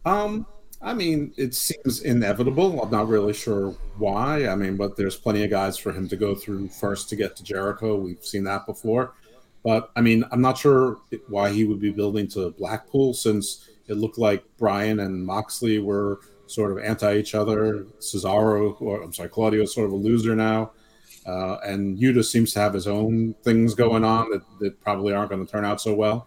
Um, 0.04 0.46
I 0.82 0.92
mean, 0.92 1.32
it 1.36 1.54
seems 1.54 2.02
inevitable. 2.02 2.82
I'm 2.82 2.90
not 2.90 3.08
really 3.08 3.32
sure 3.32 3.70
why. 3.96 4.48
I 4.48 4.54
mean, 4.54 4.76
but 4.76 4.96
there's 4.96 5.16
plenty 5.16 5.42
of 5.42 5.50
guys 5.50 5.78
for 5.78 5.92
him 5.92 6.08
to 6.08 6.16
go 6.16 6.34
through 6.34 6.68
first 6.68 7.08
to 7.08 7.16
get 7.16 7.36
to 7.36 7.44
Jericho. 7.44 7.96
We've 7.96 8.24
seen 8.24 8.44
that 8.44 8.66
before. 8.66 9.14
But 9.64 9.90
I 9.96 10.02
mean, 10.02 10.24
I'm 10.30 10.42
not 10.42 10.58
sure 10.58 10.98
why 11.28 11.50
he 11.50 11.64
would 11.64 11.80
be 11.80 11.90
building 11.90 12.28
to 12.28 12.50
Blackpool 12.50 13.14
since 13.14 13.70
it 13.88 13.94
looked 13.94 14.18
like 14.18 14.44
Bryan 14.58 15.00
and 15.00 15.24
Moxley 15.24 15.78
were 15.78 16.20
sort 16.46 16.70
of 16.70 16.78
anti 16.78 17.16
each 17.16 17.34
other. 17.34 17.86
Cesaro, 17.98 18.80
or 18.80 19.02
I'm 19.02 19.12
sorry, 19.14 19.30
Claudio 19.30 19.62
is 19.62 19.74
sort 19.74 19.86
of 19.86 19.92
a 19.92 19.96
loser 19.96 20.36
now. 20.36 20.72
Uh, 21.26 21.56
and 21.64 21.98
Yuta 21.98 22.22
seems 22.22 22.52
to 22.52 22.60
have 22.60 22.74
his 22.74 22.86
own 22.86 23.34
things 23.42 23.74
going 23.74 24.04
on 24.04 24.30
that, 24.30 24.42
that 24.60 24.78
probably 24.82 25.14
aren't 25.14 25.30
going 25.30 25.44
to 25.44 25.50
turn 25.50 25.64
out 25.64 25.80
so 25.80 25.94
well, 25.94 26.26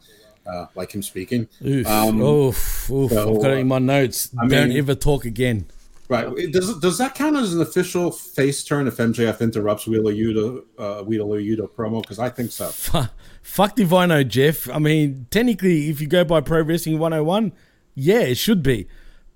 uh, 0.52 0.68
like 0.76 0.94
him 0.94 1.02
speaking. 1.04 1.48
Oof, 1.66 1.86
Um, 1.88 2.22
oof, 2.22 2.90
oof. 2.90 3.12
so, 3.12 3.36
I've 3.36 3.42
got 3.42 3.52
it 3.52 3.58
in 3.60 3.68
my 3.68 3.80
notes. 3.80 4.30
I 4.40 4.48
Don't 4.48 4.70
mean- 4.70 4.78
ever 4.78 4.96
talk 4.96 5.26
again. 5.26 5.66
Right. 6.10 6.26
Does 6.54 6.80
does 6.80 6.98
that 7.00 7.16
count 7.16 7.36
as 7.36 7.54
an 7.54 7.60
official 7.62 8.12
face 8.12 8.64
turn 8.64 8.88
if 8.88 8.96
MJF 8.96 9.42
interrupts 9.42 9.88
Wheeler 9.88 10.14
Yuta 10.14 10.64
uh, 10.78 11.04
Wheeler 11.04 11.42
Yuta 11.42 11.70
promo? 11.70 12.02
Because 12.02 12.18
I 12.18 12.30
think 12.30 12.54
so. 12.54 12.68
Fu- 12.70 13.10
Fuck 13.42 13.76
Divino, 13.76 14.24
Jeff. 14.24 14.70
I 14.70 14.80
mean, 14.80 15.28
technically, 15.32 15.90
if 15.90 16.00
you 16.00 16.08
go 16.08 16.24
by 16.24 16.40
Pro 16.40 16.62
Wrestling 16.62 16.98
101, 16.98 17.52
yeah, 17.94 18.20
it 18.22 18.36
should 18.38 18.64
be. 18.64 18.88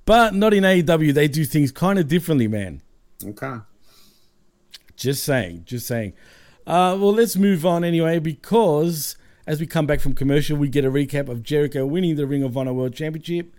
But 0.06 0.34
not 0.34 0.54
in 0.54 0.64
AEW. 0.64 1.14
They 1.14 1.28
do 1.28 1.44
things 1.44 1.74
kind 1.74 2.00
of 2.00 2.08
differently, 2.08 2.48
man. 2.48 2.82
Okay. 3.22 3.58
Just 4.96 5.24
saying, 5.24 5.64
just 5.66 5.88
saying. 5.88 6.14
Uh, 6.66 6.96
well, 7.00 7.12
let's 7.14 7.36
move 7.36 7.66
on 7.66 7.84
anyway 7.84 8.20
because 8.20 9.18
as 9.52 9.60
we 9.60 9.68
come 9.68 9.86
back 9.86 10.00
from 10.00 10.14
commercial, 10.14 10.56
we 10.56 10.70
get 10.70 10.86
a 10.86 10.90
recap 10.90 11.28
of 11.28 11.44
Jericho 11.44 11.86
winning 11.86 12.16
the 12.16 12.26
Ring 12.26 12.42
of 12.42 12.56
Honor 12.56 12.72
World 12.72 12.94
Championship, 12.94 13.54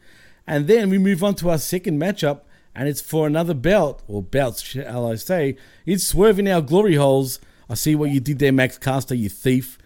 and 0.46 0.66
then 0.66 0.88
we 0.88 0.96
move 0.96 1.22
on 1.22 1.34
to 1.34 1.50
our 1.50 1.58
second 1.58 2.00
matchup, 2.00 2.40
and 2.74 2.88
it's 2.88 3.02
for 3.02 3.26
another 3.26 3.52
belt 3.52 4.02
or 4.08 4.22
belts, 4.22 4.62
shall 4.62 5.06
I 5.06 5.16
say? 5.16 5.54
It's 5.84 6.02
swerving 6.02 6.48
our 6.48 6.62
glory 6.62 6.94
holes. 6.94 7.40
I 7.68 7.74
see 7.74 7.94
what 7.94 8.08
you 8.08 8.20
did 8.20 8.38
there, 8.38 8.52
Max 8.52 8.78
Caster, 8.78 9.14
you 9.14 9.28
thief. 9.28 9.76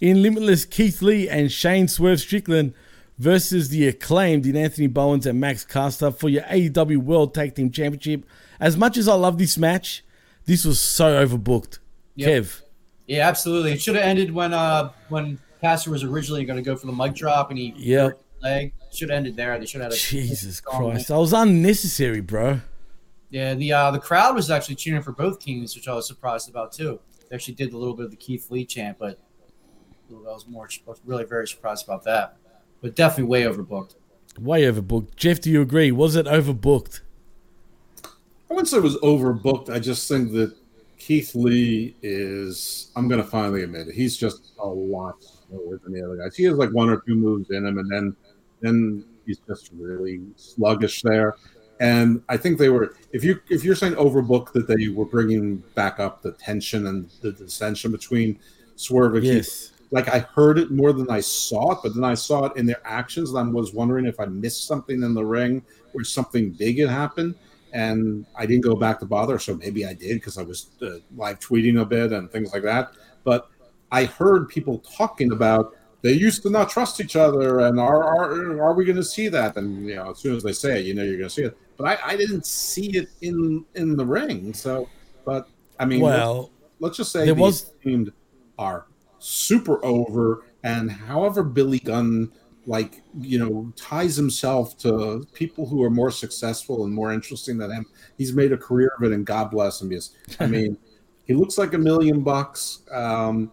In 0.00 0.22
Limitless, 0.22 0.64
Keith 0.64 1.00
Lee 1.00 1.28
and 1.28 1.52
Shane 1.52 1.86
Swerve 1.86 2.18
Strickland 2.18 2.74
versus 3.16 3.68
the 3.68 3.86
acclaimed 3.86 4.46
in 4.46 4.56
Anthony 4.56 4.88
Bowens 4.88 5.24
and 5.24 5.38
Max 5.38 5.64
Caster 5.64 6.10
for 6.10 6.28
your 6.28 6.42
AEW 6.42 6.96
World 6.96 7.32
Tag 7.32 7.54
Team 7.54 7.70
Championship. 7.70 8.26
As 8.58 8.76
much 8.76 8.96
as 8.96 9.06
I 9.06 9.14
love 9.14 9.38
this 9.38 9.56
match, 9.56 10.04
this 10.46 10.64
was 10.64 10.80
so 10.80 11.24
overbooked. 11.24 11.78
Yep. 12.16 12.28
Kev. 12.28 12.60
Yeah, 13.06 13.28
absolutely. 13.28 13.72
It 13.72 13.82
should 13.82 13.96
have 13.96 14.04
ended 14.04 14.32
when 14.32 14.52
uh 14.54 14.90
when 15.08 15.38
Caster 15.64 15.90
was 15.90 16.04
originally 16.04 16.44
going 16.44 16.58
to 16.58 16.62
go 16.62 16.76
for 16.76 16.86
the 16.86 16.92
mic 16.92 17.14
drop 17.14 17.48
and 17.48 17.58
he 17.58 17.72
Yep. 17.78 18.02
hurt 18.02 18.18
his 18.34 18.42
leg. 18.42 18.72
Should 18.92 19.08
have 19.08 19.16
ended 19.16 19.34
there. 19.34 19.58
They 19.58 19.64
should 19.64 19.80
have 19.80 19.92
had 19.92 19.98
a 19.98 20.00
Jesus 20.00 20.58
strong 20.58 20.90
Christ. 20.92 21.08
That 21.08 21.16
was 21.18 21.32
unnecessary, 21.32 22.20
bro. 22.20 22.60
Yeah, 23.30 23.54
the 23.54 23.72
uh, 23.72 23.90
the 23.90 23.98
crowd 23.98 24.34
was 24.34 24.50
actually 24.50 24.74
cheering 24.74 25.00
for 25.00 25.12
both 25.12 25.40
teams, 25.40 25.74
which 25.74 25.88
I 25.88 25.94
was 25.94 26.06
surprised 26.06 26.50
about 26.50 26.72
too. 26.72 27.00
They 27.30 27.34
actually 27.34 27.54
did 27.54 27.72
a 27.72 27.78
little 27.78 27.94
bit 27.96 28.04
of 28.04 28.10
the 28.10 28.16
Keith 28.18 28.50
Lee 28.50 28.66
chant, 28.66 28.98
but 28.98 29.18
I 30.10 30.12
was 30.12 30.46
more 30.46 30.68
I 30.86 30.90
was 30.90 31.00
really 31.06 31.24
very 31.24 31.48
surprised 31.48 31.84
about 31.84 32.04
that. 32.04 32.36
But 32.82 32.94
definitely 32.94 33.30
way 33.30 33.42
overbooked. 33.44 33.94
Way 34.38 34.64
overbooked. 34.64 35.16
Jeff, 35.16 35.40
do 35.40 35.50
you 35.50 35.62
agree? 35.62 35.90
Was 35.90 36.14
it 36.14 36.26
overbooked? 36.26 37.00
I 38.04 38.08
wouldn't 38.54 38.68
say 38.68 38.76
it 38.76 38.82
was 38.82 38.98
overbooked. 38.98 39.70
I 39.70 39.78
just 39.78 40.06
think 40.08 40.32
that 40.32 40.54
Keith 40.98 41.34
Lee 41.34 41.96
is. 42.02 42.92
I'm 42.94 43.08
going 43.08 43.22
to 43.22 43.26
finally 43.26 43.62
admit 43.62 43.88
it. 43.88 43.94
He's 43.94 44.16
just 44.16 44.52
a 44.60 44.66
lot 44.66 45.24
slower 45.54 45.80
than 45.82 45.92
the 45.92 46.04
other 46.04 46.16
guys. 46.16 46.36
He 46.36 46.44
has 46.44 46.56
like 46.56 46.70
one 46.70 46.90
or 46.90 47.02
two 47.06 47.14
moves 47.14 47.50
in 47.50 47.66
him, 47.66 47.78
and 47.78 47.90
then 47.90 48.16
then 48.60 49.04
he's 49.26 49.38
just 49.46 49.70
really 49.74 50.20
sluggish 50.36 51.02
there. 51.02 51.36
And 51.80 52.22
I 52.28 52.36
think 52.36 52.58
they 52.58 52.68
were. 52.68 52.94
If 53.12 53.24
you 53.24 53.40
if 53.50 53.64
you're 53.64 53.74
saying 53.74 53.94
overbooked, 53.94 54.52
that 54.52 54.66
they 54.66 54.88
were 54.88 55.04
bringing 55.06 55.56
back 55.74 56.00
up 56.00 56.22
the 56.22 56.32
tension 56.32 56.86
and 56.86 57.10
the 57.20 57.32
dissension 57.32 57.92
between 57.92 58.38
Swerve 58.76 59.16
and 59.16 59.24
Yes. 59.24 59.34
Keith. 59.34 59.70
Like 59.90 60.08
I 60.08 60.20
heard 60.20 60.58
it 60.58 60.70
more 60.70 60.92
than 60.92 61.08
I 61.10 61.20
saw 61.20 61.72
it, 61.72 61.78
but 61.82 61.94
then 61.94 62.04
I 62.04 62.14
saw 62.14 62.46
it 62.46 62.56
in 62.56 62.66
their 62.66 62.80
actions, 62.84 63.30
and 63.30 63.38
I 63.38 63.42
was 63.52 63.72
wondering 63.72 64.06
if 64.06 64.18
I 64.18 64.26
missed 64.26 64.66
something 64.66 65.02
in 65.02 65.14
the 65.14 65.24
ring 65.24 65.62
where 65.92 66.04
something 66.04 66.50
big 66.50 66.80
had 66.80 66.88
happened 66.88 67.36
and 67.74 68.24
I 68.36 68.46
didn't 68.46 68.62
go 68.62 68.76
back 68.76 69.00
to 69.00 69.06
bother. 69.06 69.38
So 69.38 69.56
maybe 69.56 69.84
I 69.84 69.94
did 69.94 70.14
because 70.14 70.38
I 70.38 70.42
was 70.42 70.70
uh, 70.80 70.98
live 71.16 71.40
tweeting 71.40 71.80
a 71.80 71.84
bit 71.84 72.12
and 72.12 72.30
things 72.30 72.52
like 72.52 72.62
that. 72.62 72.92
But 73.24 73.50
I 73.94 74.04
heard 74.06 74.48
people 74.48 74.78
talking 74.80 75.30
about 75.32 75.76
they 76.02 76.12
used 76.12 76.42
to 76.42 76.50
not 76.50 76.68
trust 76.68 77.00
each 77.00 77.16
other, 77.16 77.60
and 77.60 77.78
are 77.80 78.02
are, 78.04 78.60
are 78.62 78.74
we 78.74 78.84
going 78.84 78.96
to 79.04 79.04
see 79.16 79.28
that? 79.28 79.56
And 79.56 79.86
you 79.86 79.94
know, 79.96 80.10
as 80.10 80.18
soon 80.18 80.36
as 80.36 80.42
they 80.42 80.52
say 80.52 80.80
it, 80.80 80.86
you 80.86 80.94
know 80.94 81.02
you're 81.02 81.16
going 81.16 81.30
to 81.30 81.34
see 81.34 81.44
it. 81.44 81.56
But 81.78 81.84
I, 81.92 82.12
I 82.12 82.16
didn't 82.16 82.44
see 82.44 82.88
it 82.98 83.08
in 83.22 83.64
in 83.74 83.96
the 83.96 84.04
ring. 84.04 84.52
So, 84.52 84.88
but 85.24 85.48
I 85.78 85.84
mean, 85.86 86.00
Well, 86.00 86.36
let's, 86.40 86.80
let's 86.80 86.96
just 86.98 87.12
say 87.12 87.24
there 87.24 87.34
the 87.34 87.40
was- 87.40 87.72
teamed 87.82 88.12
are 88.58 88.86
super 89.18 89.82
over, 89.84 90.44
and 90.62 90.90
however 90.90 91.42
Billy 91.42 91.78
Gunn 91.78 92.30
like 92.66 93.02
you 93.20 93.38
know 93.38 93.72
ties 93.76 94.16
himself 94.16 94.76
to 94.78 95.22
people 95.34 95.66
who 95.66 95.82
are 95.82 95.90
more 95.90 96.10
successful 96.10 96.84
and 96.84 96.94
more 96.94 97.12
interesting 97.12 97.58
than 97.58 97.70
him 97.70 97.84
he's 98.16 98.32
made 98.32 98.52
a 98.52 98.56
career 98.56 98.90
of 98.96 99.04
it 99.04 99.12
and 99.12 99.26
god 99.26 99.50
bless 99.50 99.82
him 99.82 99.90
because 99.90 100.16
i 100.40 100.46
mean 100.56 100.74
he 101.26 101.34
looks 101.34 101.58
like 101.58 101.74
a 101.74 101.78
million 101.78 102.22
bucks 102.22 102.80
um 102.90 103.52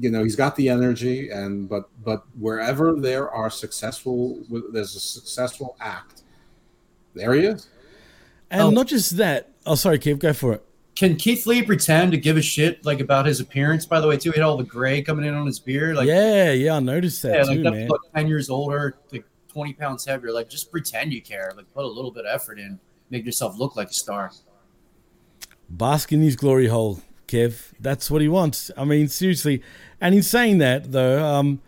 you 0.00 0.10
know 0.10 0.24
he's 0.24 0.36
got 0.36 0.56
the 0.56 0.68
energy 0.68 1.30
and 1.30 1.68
but 1.68 1.88
but 2.02 2.24
wherever 2.38 2.94
there 2.94 3.30
are 3.30 3.50
successful 3.50 4.42
there's 4.72 4.96
a 4.96 5.00
successful 5.00 5.76
act 5.80 6.22
there 7.14 7.34
he 7.34 7.44
is 7.44 7.68
And 8.50 8.62
oh. 8.62 8.70
not 8.70 8.86
just 8.88 9.16
that. 9.16 9.50
Oh, 9.64 9.76
sorry, 9.76 9.98
Kev, 9.98 10.18
go 10.18 10.32
for 10.32 10.54
it. 10.54 10.64
Can 10.96 11.16
Keith 11.16 11.46
Lee 11.46 11.62
pretend 11.62 12.10
to 12.12 12.18
give 12.18 12.36
a 12.36 12.42
shit 12.42 12.84
like 12.84 13.00
about 13.00 13.24
his 13.24 13.40
appearance? 13.40 13.86
By 13.86 14.00
the 14.00 14.08
way, 14.08 14.16
too, 14.16 14.32
he 14.32 14.40
had 14.40 14.44
all 14.44 14.56
the 14.56 14.64
gray 14.64 15.02
coming 15.02 15.24
in 15.24 15.34
on 15.34 15.46
his 15.46 15.58
beard. 15.58 15.96
Like 15.96 16.08
yeah, 16.08 16.50
yeah, 16.52 16.76
I 16.76 16.80
noticed 16.80 17.22
that 17.22 17.34
yeah, 17.34 17.42
too, 17.44 17.48
like 17.50 17.62
that 17.62 17.70
man. 17.70 17.88
look 17.88 18.12
ten 18.12 18.26
years 18.26 18.50
older, 18.50 18.98
like 19.12 19.24
twenty 19.48 19.72
pounds 19.72 20.04
heavier. 20.04 20.32
Like 20.32 20.50
just 20.50 20.70
pretend 20.70 21.12
you 21.12 21.22
care. 21.22 21.52
Like 21.56 21.72
put 21.72 21.84
a 21.84 21.88
little 21.88 22.10
bit 22.10 22.26
of 22.26 22.34
effort 22.34 22.58
in, 22.58 22.78
make 23.08 23.24
yourself 23.24 23.56
look 23.58 23.76
like 23.76 23.90
a 23.90 23.94
star. 23.94 24.32
Bask 25.70 26.12
in 26.12 26.20
his 26.20 26.34
glory 26.34 26.66
hole, 26.66 27.00
Kev. 27.28 27.72
That's 27.78 28.10
what 28.10 28.20
he 28.20 28.28
wants. 28.28 28.70
I 28.76 28.84
mean, 28.84 29.08
seriously. 29.08 29.62
And 30.00 30.14
in 30.14 30.22
saying 30.22 30.58
that, 30.58 30.92
though, 30.92 31.22
um, 31.24 31.60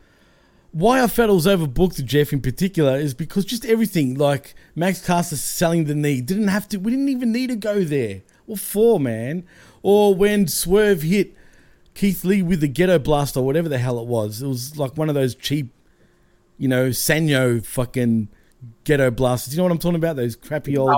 why 0.73 1.03
I 1.03 1.07
felt 1.07 1.31
was 1.31 1.47
overbooked, 1.47 2.03
Jeff, 2.05 2.33
in 2.33 2.41
particular, 2.41 2.97
is 2.97 3.13
because 3.15 3.45
just 3.45 3.65
everything, 3.67 4.15
like 4.15 4.55
Max 4.75 5.05
Caster 5.05 5.37
selling 5.37 5.85
the 5.85 5.95
knee, 5.95 6.21
didn't 6.21 6.49
have 6.49 6.69
to, 6.69 6.79
we 6.79 6.91
didn't 6.91 7.11
even 7.11 7.31
need 7.33 7.49
to 7.49 7.57
go 7.57 7.85
there. 7.85 8.23
What 8.47 8.59
for, 8.59 8.99
man? 8.99 9.45
Or 9.83 10.15
when 10.15 10.49
Swerve 10.49 11.03
hit 11.03 11.35
Keith 11.95 12.25
Lee 12.25 12.43
with 12.43 12.61
the 12.61 12.69
ghetto 12.69 12.99
blast 12.99 13.37
or 13.37 13.45
whatever 13.45 13.69
the 13.69 13.79
hell 13.79 13.99
it 13.99 14.07
was. 14.07 14.43
It 14.43 14.47
was 14.47 14.79
like 14.79 14.97
one 14.97 15.09
of 15.09 15.15
those 15.15 15.35
cheap, 15.35 15.69
you 16.57 16.69
know, 16.69 16.89
Sanyo 16.89 17.65
fucking 17.65 18.29
ghetto 18.85 19.11
blasters. 19.11 19.55
You 19.55 19.59
know 19.59 19.65
what 19.65 19.73
I'm 19.73 19.79
talking 19.79 19.97
about? 19.97 20.17
Those 20.17 20.37
crappy 20.37 20.77
old. 20.77 20.91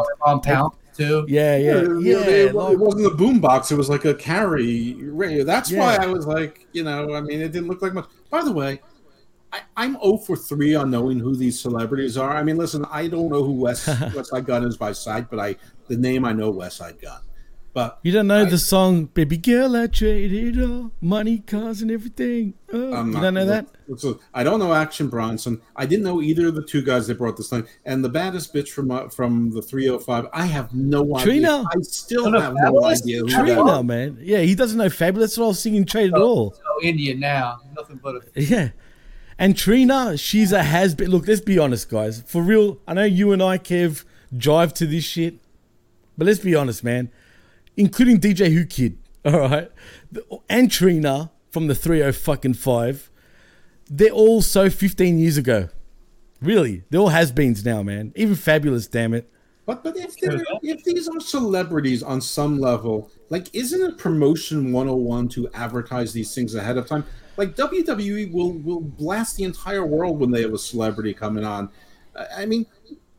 Too. 0.95 1.25
Yeah, 1.29 1.57
yeah, 1.57 1.83
yeah. 2.01 2.19
it, 2.21 2.55
like- 2.55 2.73
it 2.75 2.79
wasn't 2.79 3.07
a 3.07 3.11
boombox 3.11 3.73
it 3.73 3.77
was 3.77 3.89
like 3.89 4.05
a 4.05 4.15
carry 4.15 4.95
radio 4.95 5.43
that's 5.45 5.71
why 5.73 5.97
i 5.97 6.07
was 6.07 6.27
like 6.27 6.67
you 6.73 6.85
know 6.85 7.13
i 7.15 7.21
mean 7.21 7.41
it 7.41 7.51
didn't 7.51 7.67
look 7.69 7.83
like 7.83 7.93
much 7.95 8.09
by 8.31 8.43
the 8.45 8.53
way 8.53 8.81
I, 9.53 9.61
I'm 9.77 9.93
0 10.03 10.17
for 10.19 10.37
3 10.37 10.75
on 10.75 10.91
knowing 10.91 11.21
who 11.21 11.37
these 11.37 11.61
celebrities 11.61 12.17
are. 12.17 12.37
I 12.37 12.43
mean, 12.43 12.57
listen, 12.57 12.85
I 12.91 13.07
don't 13.07 13.29
know 13.29 13.45
who 13.45 13.53
West 13.53 13.87
Westside 13.87 14.47
Gunn 14.47 14.65
is 14.65 14.77
by 14.77 14.91
sight, 14.91 15.31
but 15.31 15.39
I 15.39 15.55
the 15.87 15.97
name 15.97 16.25
I 16.25 16.33
know 16.33 16.53
Westside 16.53 17.01
Gunn. 17.01 17.21
But 17.75 17.99
You 18.03 18.13
don't 18.13 18.29
know 18.29 18.45
the 18.45 18.57
song 18.57 19.07
"Baby 19.07 19.37
Girl 19.37 19.75
I 19.75 19.89
Traded 19.89 20.63
All 20.63 20.93
Money, 21.01 21.39
Cars, 21.39 21.83
and 21.83 21.91
Everything." 21.91 22.55
Oh, 22.73 22.95
I'm 22.95 23.09
you 23.09 23.15
not- 23.15 23.23
don't 23.23 23.35
know 23.35 23.47
that? 23.47 23.67
So 23.97 24.21
I 24.33 24.45
don't 24.45 24.61
know 24.61 24.73
Action 24.73 25.09
Bronson. 25.09 25.61
I 25.75 25.85
didn't 25.85 26.05
know 26.05 26.23
either 26.23 26.47
of 26.47 26.55
the 26.55 26.63
two 26.63 26.83
guys 26.83 27.09
that 27.09 27.19
brought 27.19 27.37
this 27.37 27.51
thing. 27.51 27.67
And 27.85 28.05
the 28.05 28.09
baddest 28.09 28.55
bitch 28.55 28.69
from 28.69 28.93
uh, 28.93 29.09
from 29.09 29.51
the 29.51 29.61
305. 29.61 30.29
I 30.33 30.47
have 30.47 30.73
no 30.73 31.17
idea. 31.17 31.25
Trina. 31.27 31.65
I 31.69 31.81
still 31.83 32.31
no, 32.31 32.41
have 32.41 32.55
no 32.55 32.85
idea 32.85 33.25
Trina, 33.25 33.83
man. 33.83 34.19
Yeah, 34.21 34.39
he 34.39 34.55
doesn't 34.55 34.79
know 34.79 34.87
Fabolous. 34.87 35.19
That's 35.19 35.39
what 35.39 35.47
I 35.47 35.49
was 35.49 35.61
singing 35.61 35.85
"Traded 35.85 36.15
All." 36.15 36.53
So 36.53 36.61
India 36.83 37.17
now, 37.17 37.59
nothing 37.77 37.99
but 38.01 38.15
a 38.15 38.21
Yeah. 38.41 38.69
And 39.37 39.57
Trina, 39.57 40.17
she's 40.17 40.53
a 40.53 40.63
has 40.63 40.95
been. 40.95 41.11
Look, 41.11 41.27
let's 41.27 41.41
be 41.41 41.59
honest, 41.59 41.89
guys. 41.89 42.23
For 42.25 42.41
real, 42.41 42.79
I 42.87 42.95
know 42.95 43.05
you 43.05 43.33
and 43.33 43.43
I, 43.43 43.59
Kev, 43.59 44.05
jive 44.33 44.73
to 44.75 44.87
this 44.87 45.03
shit. 45.03 45.41
But 46.17 46.29
let's 46.29 46.39
be 46.39 46.55
honest, 46.55 46.85
man. 46.85 47.11
Including 47.77 48.21
DJ 48.21 48.55
Whoo 48.55 48.67
Kid, 48.67 48.99
all 49.25 49.49
right? 49.49 49.71
And 50.49 50.71
Trina 50.71 51.31
from 51.51 51.67
the 51.67 51.75
30 51.75 52.13
fucking 52.13 52.55
5. 52.55 53.11
They're 53.91 54.11
all 54.11 54.43
so 54.43 54.71
15 54.71 55.19
years 55.19 55.37
ago. 55.37 55.69
Really. 56.41 56.85
They're 56.91 57.01
all 57.01 57.09
has 57.09 57.33
beens 57.33 57.65
now, 57.65 57.83
man. 57.83 58.13
Even 58.17 58.35
Fabolous, 58.35 58.91
damn 58.91 59.15
it. 59.15 59.31
But 59.67 59.83
but 59.83 59.97
if 59.97 60.15
if 60.21 60.85
these 60.85 61.09
are 61.09 61.21
celebrities 61.21 62.03
on 62.03 62.21
some 62.21 62.59
level, 62.59 63.11
like 63.31 63.49
isn't 63.55 63.81
it 63.81 63.97
promotion 63.97 64.73
101 64.73 65.29
to 65.31 65.49
advertise 65.55 66.13
these 66.13 66.35
things 66.35 66.55
ahead 66.55 66.77
of 66.77 66.87
time? 66.87 67.05
Like 67.39 67.57
WWE 67.57 68.31
will 68.31 68.53
will 68.53 68.81
blast 68.81 69.37
the 69.37 69.45
entire 69.45 69.87
world 69.87 70.21
when 70.21 70.31
they 70.31 70.43
have 70.43 70.53
a 70.53 70.59
celebrity 70.59 71.15
coming 71.15 71.45
on. 71.45 71.71
I 72.15 72.43
I 72.43 72.47
mean, 72.47 72.67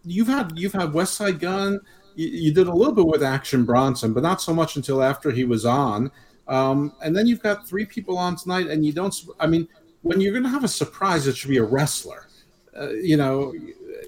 you've 0.04 0.28
had 0.28 0.54
you've 0.56 0.74
had 0.74 0.92
Westside 0.92 1.40
Gunn. 1.40 1.80
You, 2.16 2.28
you 2.28 2.54
did 2.54 2.68
a 2.68 2.74
little 2.74 2.94
bit 2.94 3.08
with 3.08 3.24
Action 3.24 3.66
Bronson, 3.66 4.14
but 4.14 4.24
not 4.24 4.42
so 4.42 4.54
much 4.54 4.76
until 4.76 5.04
after 5.04 5.32
he 5.32 5.44
was 5.44 5.66
on. 5.66 6.12
Um, 6.48 6.94
and 7.04 7.16
then 7.16 7.28
you've 7.28 7.42
got 7.42 7.68
three 7.68 7.86
people 7.86 8.18
on 8.18 8.36
tonight, 8.36 8.68
and 8.68 8.86
you 8.86 8.94
don't. 8.94 9.16
I 9.40 9.48
mean, 9.48 9.68
when 10.02 10.22
you're 10.22 10.32
going 10.32 10.44
to 10.44 10.50
have 10.50 10.64
a 10.64 10.70
surprise, 10.70 11.28
it 11.28 11.36
should 11.36 11.50
be 11.50 11.58
a 11.58 11.64
wrestler. 11.64 12.28
Uh, 12.80 12.90
you 12.90 13.18
know, 13.18 13.54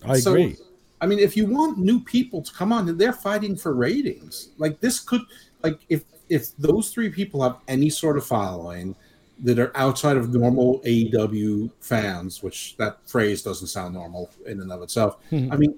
I 0.06 0.20
so- 0.20 0.32
agree. 0.32 0.58
I 1.00 1.06
mean, 1.06 1.20
if 1.20 1.38
you 1.38 1.46
want 1.46 1.78
new 1.78 2.00
people 2.00 2.42
to 2.42 2.52
come 2.54 2.74
on, 2.74 2.98
they're 2.98 3.14
fighting 3.14 3.56
for 3.56 3.74
ratings. 3.76 4.50
Like 4.58 4.80
this 4.80 5.00
could, 5.00 5.22
like 5.62 5.80
if 5.90 6.04
if 6.30 6.58
those 6.58 6.90
three 6.90 7.10
people 7.10 7.44
have 7.44 7.58
any 7.68 7.90
sort 7.90 8.18
of 8.18 8.26
following 8.26 8.96
that 9.44 9.60
are 9.60 9.72
outside 9.78 10.18
of 10.18 10.34
normal 10.34 10.80
AEW 10.82 11.70
fans, 11.80 12.42
which 12.42 12.76
that 12.78 12.98
phrase 13.06 13.44
doesn't 13.44 13.68
sound 13.68 13.94
normal 13.94 14.32
in 14.48 14.60
and 14.60 14.72
of 14.72 14.82
itself. 14.82 15.18
Hmm. 15.30 15.52
I 15.52 15.58
mean, 15.58 15.78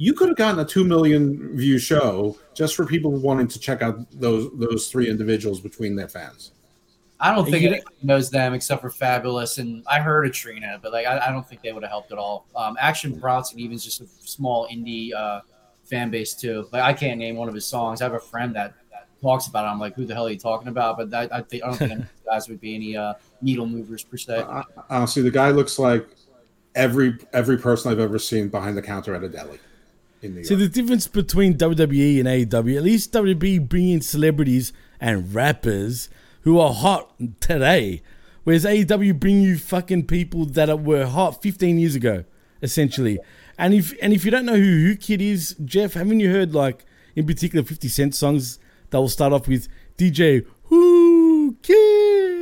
you 0.00 0.14
could 0.14 0.28
have 0.28 0.36
gotten 0.38 0.58
a 0.60 0.64
two 0.64 0.82
million 0.82 1.54
view 1.54 1.78
show 1.78 2.34
just 2.54 2.74
for 2.74 2.86
people 2.86 3.10
wanting 3.10 3.46
to 3.46 3.58
check 3.60 3.82
out 3.82 3.98
those 4.18 4.50
those 4.54 4.88
three 4.88 5.10
individuals 5.10 5.60
between 5.60 5.94
their 5.94 6.08
fans. 6.08 6.52
I 7.20 7.34
don't 7.34 7.44
think 7.44 7.64
You- 7.64 7.68
anyone 7.68 7.92
knows 8.02 8.30
them 8.30 8.54
except 8.54 8.80
for 8.80 8.88
Fabolous, 8.88 9.58
and 9.58 9.84
I 9.86 10.00
heard 10.00 10.24
of 10.26 10.32
Trina, 10.32 10.80
but 10.82 10.92
like 10.92 11.06
I, 11.06 11.26
I 11.28 11.30
don't 11.30 11.46
think 11.46 11.60
they 11.60 11.72
would 11.72 11.82
have 11.82 11.90
helped 11.90 12.12
at 12.12 12.18
all. 12.18 12.46
Um, 12.56 12.78
Action 12.80 13.12
Bronson 13.12 13.60
even 13.60 13.74
is 13.74 13.84
just 13.84 14.00
a 14.00 14.06
small 14.06 14.66
indie 14.68 15.12
uh, 15.12 15.42
fan 15.84 16.10
base 16.10 16.32
too. 16.32 16.66
Like 16.72 16.82
I 16.82 16.94
can't 16.94 17.18
name 17.18 17.36
one 17.36 17.48
of 17.48 17.54
his 17.54 17.66
songs. 17.66 18.00
I 18.00 18.04
have 18.06 18.14
a 18.14 18.20
friend 18.20 18.56
that, 18.56 18.72
that 18.92 19.06
talks 19.20 19.48
about 19.48 19.66
it, 19.66 19.68
I'm 19.68 19.78
like, 19.78 19.94
who 19.96 20.06
the 20.06 20.14
hell 20.14 20.28
are 20.28 20.30
you 20.30 20.38
talking 20.38 20.68
about? 20.68 20.96
But 20.96 21.12
I, 21.12 21.40
I 21.40 21.42
think 21.42 21.62
I 21.62 21.66
don't 21.66 21.76
think 21.76 21.92
any 21.92 22.04
guys 22.24 22.48
would 22.48 22.62
be 22.62 22.74
any 22.74 22.96
uh, 22.96 23.12
needle 23.42 23.66
movers 23.66 24.02
per 24.02 24.16
se. 24.16 24.46
Honestly, 24.88 25.20
the 25.20 25.30
guy 25.30 25.50
looks 25.50 25.78
like 25.78 26.08
every 26.74 27.18
every 27.34 27.58
person 27.58 27.92
I've 27.92 28.00
ever 28.00 28.18
seen 28.18 28.48
behind 28.48 28.78
the 28.78 28.82
counter 28.82 29.14
at 29.14 29.22
a 29.22 29.28
deli 29.28 29.58
in 30.22 30.32
New 30.32 30.36
York. 30.40 30.46
See 30.46 30.54
the 30.54 30.68
difference 30.68 31.06
between 31.06 31.54
WWE 31.56 32.20
and 32.20 32.28
AEW. 32.28 32.76
At 32.76 32.82
least 32.82 33.12
WWE 33.12 33.68
bring 33.68 33.88
in 33.88 34.00
celebrities 34.00 34.72
and 35.00 35.34
rappers 35.34 36.08
who 36.42 36.58
are 36.58 36.72
hot 36.72 37.12
today, 37.40 38.02
whereas 38.44 38.64
AEW 38.64 39.18
bring 39.18 39.42
you 39.42 39.58
fucking 39.58 40.06
people 40.06 40.44
that 40.46 40.80
were 40.80 41.06
hot 41.06 41.42
15 41.42 41.78
years 41.78 41.94
ago, 41.94 42.24
essentially. 42.62 43.18
And 43.58 43.74
if 43.74 43.94
and 44.00 44.12
if 44.12 44.24
you 44.24 44.30
don't 44.30 44.46
know 44.46 44.56
who 44.56 44.84
Whoo 44.84 44.96
Kid 44.96 45.20
is, 45.20 45.54
Jeff, 45.64 45.94
haven't 45.94 46.20
you 46.20 46.30
heard 46.30 46.54
like 46.54 46.84
in 47.14 47.26
particular 47.26 47.64
50 47.64 47.88
Cent 47.88 48.14
songs 48.14 48.58
that 48.90 48.98
will 48.98 49.08
start 49.08 49.32
off 49.32 49.46
with 49.46 49.68
DJ 49.98 50.46
Whoo 50.68 51.56
Kid? 51.62 52.39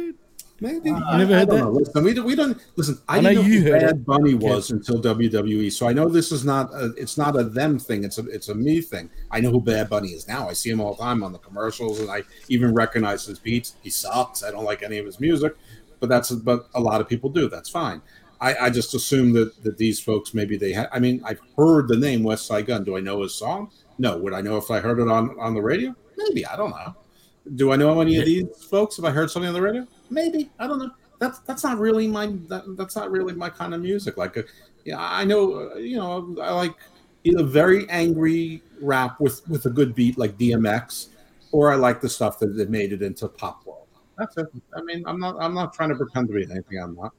Maybe 0.60 0.90
you 0.90 0.94
never 0.98 1.10
I 1.12 1.38
heard 1.38 1.48
don't 1.48 1.48
that? 1.48 1.64
know. 1.64 1.70
Listen, 1.70 2.02
we, 2.04 2.14
don't- 2.14 2.24
we 2.26 2.34
don't 2.34 2.60
listen. 2.74 2.98
I, 3.08 3.18
I 3.18 3.20
know 3.20 3.28
didn't 3.30 3.44
know 3.44 3.48
you 3.48 3.60
who 3.62 3.70
heard 3.70 3.80
Bad 3.80 3.90
it. 3.90 4.04
Bunny 4.06 4.34
Okay. 4.34 4.44
was 4.48 4.70
until 4.72 5.00
WWE, 5.00 5.70
so 5.72 5.86
I 5.86 5.92
know 5.92 6.08
this 6.08 6.32
is 6.32 6.44
not. 6.44 6.72
A, 6.74 6.86
it's 6.96 7.16
not 7.16 7.36
a 7.38 7.44
them 7.44 7.78
thing. 7.78 8.02
It's 8.02 8.18
a 8.18 8.26
it's 8.28 8.48
a 8.48 8.54
me 8.56 8.80
thing. 8.80 9.08
I 9.30 9.38
know 9.40 9.50
who 9.52 9.60
Bad 9.60 9.88
Bunny 9.88 10.08
is 10.08 10.26
now. 10.26 10.48
I 10.48 10.54
see 10.54 10.70
him 10.70 10.80
all 10.80 10.94
the 10.94 11.02
time 11.02 11.22
on 11.22 11.32
the 11.32 11.38
commercials, 11.38 12.00
and 12.00 12.10
I 12.10 12.24
even 12.48 12.74
recognize 12.74 13.24
his 13.24 13.38
beats. 13.38 13.76
He 13.82 13.90
sucks. 13.90 14.42
I 14.42 14.50
don't 14.50 14.64
like 14.64 14.82
any 14.82 14.98
of 14.98 15.06
his 15.06 15.20
music, 15.20 15.54
but 16.00 16.08
that's 16.08 16.32
but 16.32 16.68
a 16.74 16.80
lot 16.80 17.00
of 17.00 17.08
people 17.08 17.30
do. 17.30 17.48
That's 17.48 17.68
fine. 17.70 18.02
I, 18.40 18.56
I 18.66 18.70
just 18.70 18.94
assume 18.94 19.32
that, 19.34 19.62
that 19.64 19.78
these 19.78 20.00
folks 20.00 20.34
maybe 20.34 20.56
they 20.56 20.72
had. 20.72 20.88
I 20.92 20.98
mean, 20.98 21.20
I've 21.24 21.40
heard 21.56 21.86
the 21.86 21.96
name 21.96 22.22
Westside 22.22 22.66
Gunn. 22.66 22.82
Do 22.82 22.96
I 22.96 23.00
know 23.00 23.22
his 23.22 23.34
song? 23.34 23.70
No. 23.98 24.16
Would 24.18 24.32
I 24.32 24.40
know 24.40 24.56
if 24.56 24.70
I 24.72 24.80
heard 24.80 24.98
it 24.98 25.08
on 25.08 25.38
on 25.38 25.54
the 25.54 25.62
radio? 25.62 25.94
Maybe. 26.16 26.44
I 26.46 26.56
don't 26.56 26.70
know. 26.70 26.96
Do 27.54 27.70
I 27.72 27.76
know 27.76 28.00
any 28.00 28.16
of 28.18 28.24
these 28.26 28.44
folks? 28.68 28.96
Have 28.96 29.04
I 29.04 29.10
heard 29.10 29.30
something 29.30 29.48
on 29.48 29.54
the 29.54 29.62
radio? 29.62 29.86
Maybe. 30.10 30.50
I 30.58 30.66
don't 30.66 30.78
know. 30.78 30.90
That's 31.18 31.40
that's 31.40 31.64
not 31.64 31.78
really 31.78 32.06
my 32.06 32.26
that, 32.48 32.64
that's 32.76 32.96
not 32.96 33.10
really 33.10 33.34
my 33.34 33.50
kind 33.50 33.74
of 33.74 33.80
music. 33.80 34.16
Like, 34.16 34.36
uh, 34.36 34.42
yeah, 34.84 34.98
I 34.98 35.24
know. 35.24 35.70
Uh, 35.72 35.76
you 35.76 35.96
know, 35.96 36.36
I 36.40 36.52
like 36.52 36.74
either 37.24 37.42
very 37.42 37.88
angry 37.90 38.62
rap 38.80 39.20
with 39.20 39.46
with 39.48 39.66
a 39.66 39.70
good 39.70 39.94
beat 39.94 40.16
like 40.16 40.38
DMX, 40.38 41.08
or 41.52 41.72
I 41.72 41.76
like 41.76 42.00
the 42.00 42.08
stuff 42.08 42.38
that, 42.38 42.56
that 42.56 42.70
made 42.70 42.92
it 42.92 43.02
into 43.02 43.28
pop 43.28 43.66
world. 43.66 43.88
That's 44.16 44.36
it. 44.36 44.46
I 44.76 44.82
mean, 44.82 45.04
I'm 45.06 45.18
not 45.18 45.36
I'm 45.40 45.54
not 45.54 45.74
trying 45.74 45.90
to 45.90 45.96
pretend 45.96 46.28
to 46.28 46.34
be 46.34 46.44
anything 46.44 46.78
I'm 46.82 46.94
not. 46.94 47.12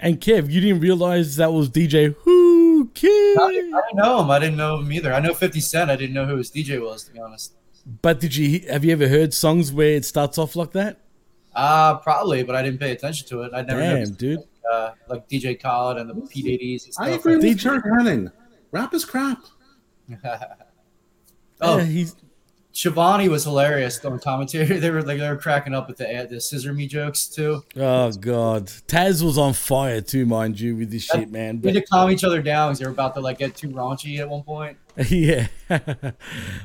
And 0.00 0.20
Kev, 0.20 0.50
you 0.50 0.60
didn't 0.60 0.80
realize 0.80 1.36
that 1.36 1.52
was 1.52 1.68
DJ 1.70 2.14
Whoo 2.24 2.90
Kid? 2.94 3.38
I 3.38 3.52
didn't, 3.52 3.74
I 3.74 3.80
didn't 3.80 3.96
know 3.96 4.20
him. 4.20 4.30
I 4.30 4.38
didn't 4.38 4.56
know 4.56 4.78
him 4.78 4.92
either. 4.92 5.12
I 5.12 5.20
know 5.20 5.34
50 5.34 5.60
Cent. 5.60 5.90
I 5.90 5.96
didn't 5.96 6.14
know 6.14 6.26
who 6.26 6.36
his 6.36 6.50
DJ 6.50 6.82
was, 6.82 7.04
to 7.04 7.12
be 7.12 7.20
honest. 7.20 7.54
But 8.02 8.18
did 8.18 8.34
you 8.34 8.60
have 8.68 8.84
you 8.84 8.92
ever 8.92 9.08
heard 9.08 9.34
songs 9.34 9.72
where 9.72 9.94
it 9.94 10.04
starts 10.04 10.38
off 10.38 10.56
like 10.56 10.72
that? 10.72 11.00
Uh, 11.54 11.98
probably, 11.98 12.42
but 12.42 12.56
I 12.56 12.62
didn't 12.62 12.80
pay 12.80 12.92
attention 12.92 13.28
to 13.28 13.42
it. 13.42 13.52
I 13.54 13.62
never 13.62 13.80
Damn, 13.80 13.94
noticed, 13.94 14.18
dude. 14.18 14.40
Uh, 14.70 14.92
like 15.08 15.28
DJ 15.28 15.60
Khaled 15.60 15.98
and 15.98 16.10
the 16.10 16.14
P80s 16.14 16.84
and 16.84 16.94
stuff. 16.94 17.06
I 17.06 17.10
agree 17.10 17.36
with 17.36 17.62
Curt 17.62 17.84
Hennig. 17.84 18.32
Rap 18.72 18.94
is 18.94 19.04
crap. 19.04 19.38
oh, 21.60 21.78
Yeah, 21.78 21.84
he's 21.84 22.16
Schiavone 22.74 23.28
was 23.28 23.44
hilarious 23.44 24.04
on 24.04 24.18
commentary. 24.18 24.64
They 24.80 24.90
were 24.90 25.02
like 25.02 25.18
they 25.18 25.28
were 25.28 25.36
cracking 25.36 25.74
up 25.74 25.86
with 25.86 25.98
the 25.98 26.26
the 26.28 26.40
scissor 26.40 26.72
me 26.72 26.88
jokes 26.88 27.28
too. 27.28 27.62
Oh 27.76 28.10
god, 28.10 28.66
Taz 28.88 29.22
was 29.22 29.38
on 29.38 29.52
fire 29.52 30.00
too, 30.00 30.26
mind 30.26 30.58
you, 30.58 30.76
with 30.76 30.90
this 30.90 31.04
shit, 31.04 31.30
man. 31.30 31.60
We 31.60 31.70
had 31.70 31.76
to 31.76 31.86
calm 31.86 32.10
each 32.10 32.24
other 32.24 32.42
down 32.42 32.70
because 32.70 32.80
they 32.80 32.86
were 32.86 32.90
about 32.90 33.14
to 33.14 33.20
like 33.20 33.38
get 33.38 33.54
too 33.54 33.68
raunchy 33.68 34.18
at 34.18 34.28
one 34.28 34.42
point. 34.42 34.76
yeah. 35.08 35.46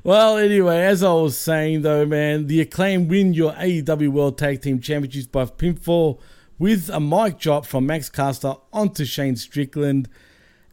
well, 0.03 0.37
anyway, 0.37 0.81
as 0.81 1.03
I 1.03 1.13
was 1.13 1.37
saying 1.37 1.83
though, 1.83 2.07
man, 2.07 2.47
the 2.47 2.59
acclaim 2.59 3.07
win 3.07 3.35
your 3.35 3.53
AEW 3.53 4.09
World 4.09 4.39
Tag 4.39 4.63
Team 4.63 4.79
Championships 4.79 5.27
by 5.27 5.45
pinfall 5.45 6.19
with 6.57 6.89
a 6.89 6.99
mic 6.99 7.37
drop 7.37 7.67
from 7.67 7.85
Max 7.85 8.09
Caster 8.09 8.55
onto 8.73 9.05
Shane 9.05 9.35
Strickland, 9.35 10.09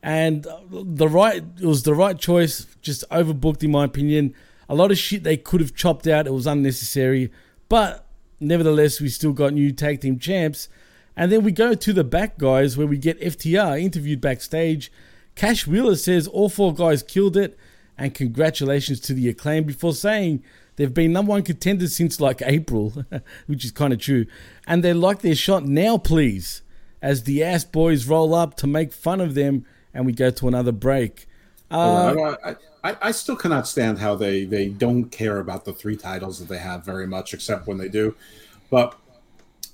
and 0.02 0.46
the 0.70 1.08
right 1.08 1.44
it 1.60 1.66
was 1.66 1.82
the 1.82 1.94
right 1.94 2.18
choice. 2.18 2.66
Just 2.80 3.04
overbooked 3.10 3.62
in 3.62 3.70
my 3.70 3.84
opinion. 3.84 4.34
A 4.68 4.74
lot 4.74 4.90
of 4.90 4.98
shit 4.98 5.22
they 5.22 5.36
could 5.36 5.60
have 5.60 5.74
chopped 5.74 6.06
out. 6.06 6.26
It 6.26 6.32
was 6.32 6.46
unnecessary, 6.46 7.30
but 7.68 8.06
nevertheless, 8.40 9.00
we 9.00 9.08
still 9.08 9.32
got 9.32 9.52
new 9.52 9.72
tag 9.72 10.00
team 10.00 10.18
champs. 10.18 10.68
And 11.16 11.32
then 11.32 11.42
we 11.44 11.52
go 11.52 11.74
to 11.74 11.92
the 11.92 12.04
back 12.04 12.36
guys 12.36 12.76
where 12.76 12.86
we 12.86 12.98
get 12.98 13.20
FTR 13.20 13.80
interviewed 13.80 14.20
backstage. 14.20 14.92
Cash 15.34 15.66
Wheeler 15.66 15.96
says 15.96 16.26
all 16.26 16.48
four 16.48 16.74
guys 16.74 17.02
killed 17.02 17.36
it 17.36 17.58
and 17.96 18.14
congratulations 18.14 19.00
to 19.00 19.14
the 19.14 19.28
acclaim 19.28 19.64
before 19.64 19.94
saying 19.94 20.42
they've 20.76 20.92
been 20.92 21.12
number 21.12 21.30
one 21.30 21.42
contenders 21.42 21.96
since 21.96 22.20
like 22.20 22.42
April, 22.42 23.04
which 23.46 23.64
is 23.64 23.70
kind 23.70 23.92
of 23.92 23.98
true. 23.98 24.26
And 24.66 24.84
they 24.84 24.92
like 24.92 25.22
their 25.22 25.34
shot 25.34 25.64
now, 25.64 25.96
please, 25.96 26.62
as 27.00 27.22
the 27.22 27.42
ass 27.42 27.64
boys 27.64 28.06
roll 28.06 28.34
up 28.34 28.56
to 28.58 28.66
make 28.66 28.92
fun 28.92 29.20
of 29.20 29.34
them 29.34 29.64
and 29.94 30.04
we 30.04 30.12
go 30.12 30.30
to 30.30 30.48
another 30.48 30.72
break. 30.72 31.26
Uh, 31.70 32.36
I, 32.44 32.56
I, 32.86 33.08
I 33.08 33.10
still 33.10 33.36
cannot 33.36 33.66
stand 33.66 33.98
how 33.98 34.14
they, 34.14 34.44
they 34.44 34.68
don't 34.68 35.06
care 35.10 35.38
about 35.38 35.64
the 35.64 35.72
three 35.72 35.96
titles 35.96 36.38
that 36.38 36.48
they 36.48 36.58
have 36.58 36.84
very 36.84 37.06
much, 37.06 37.34
except 37.34 37.66
when 37.66 37.78
they 37.78 37.88
do. 37.88 38.14
But 38.70 38.96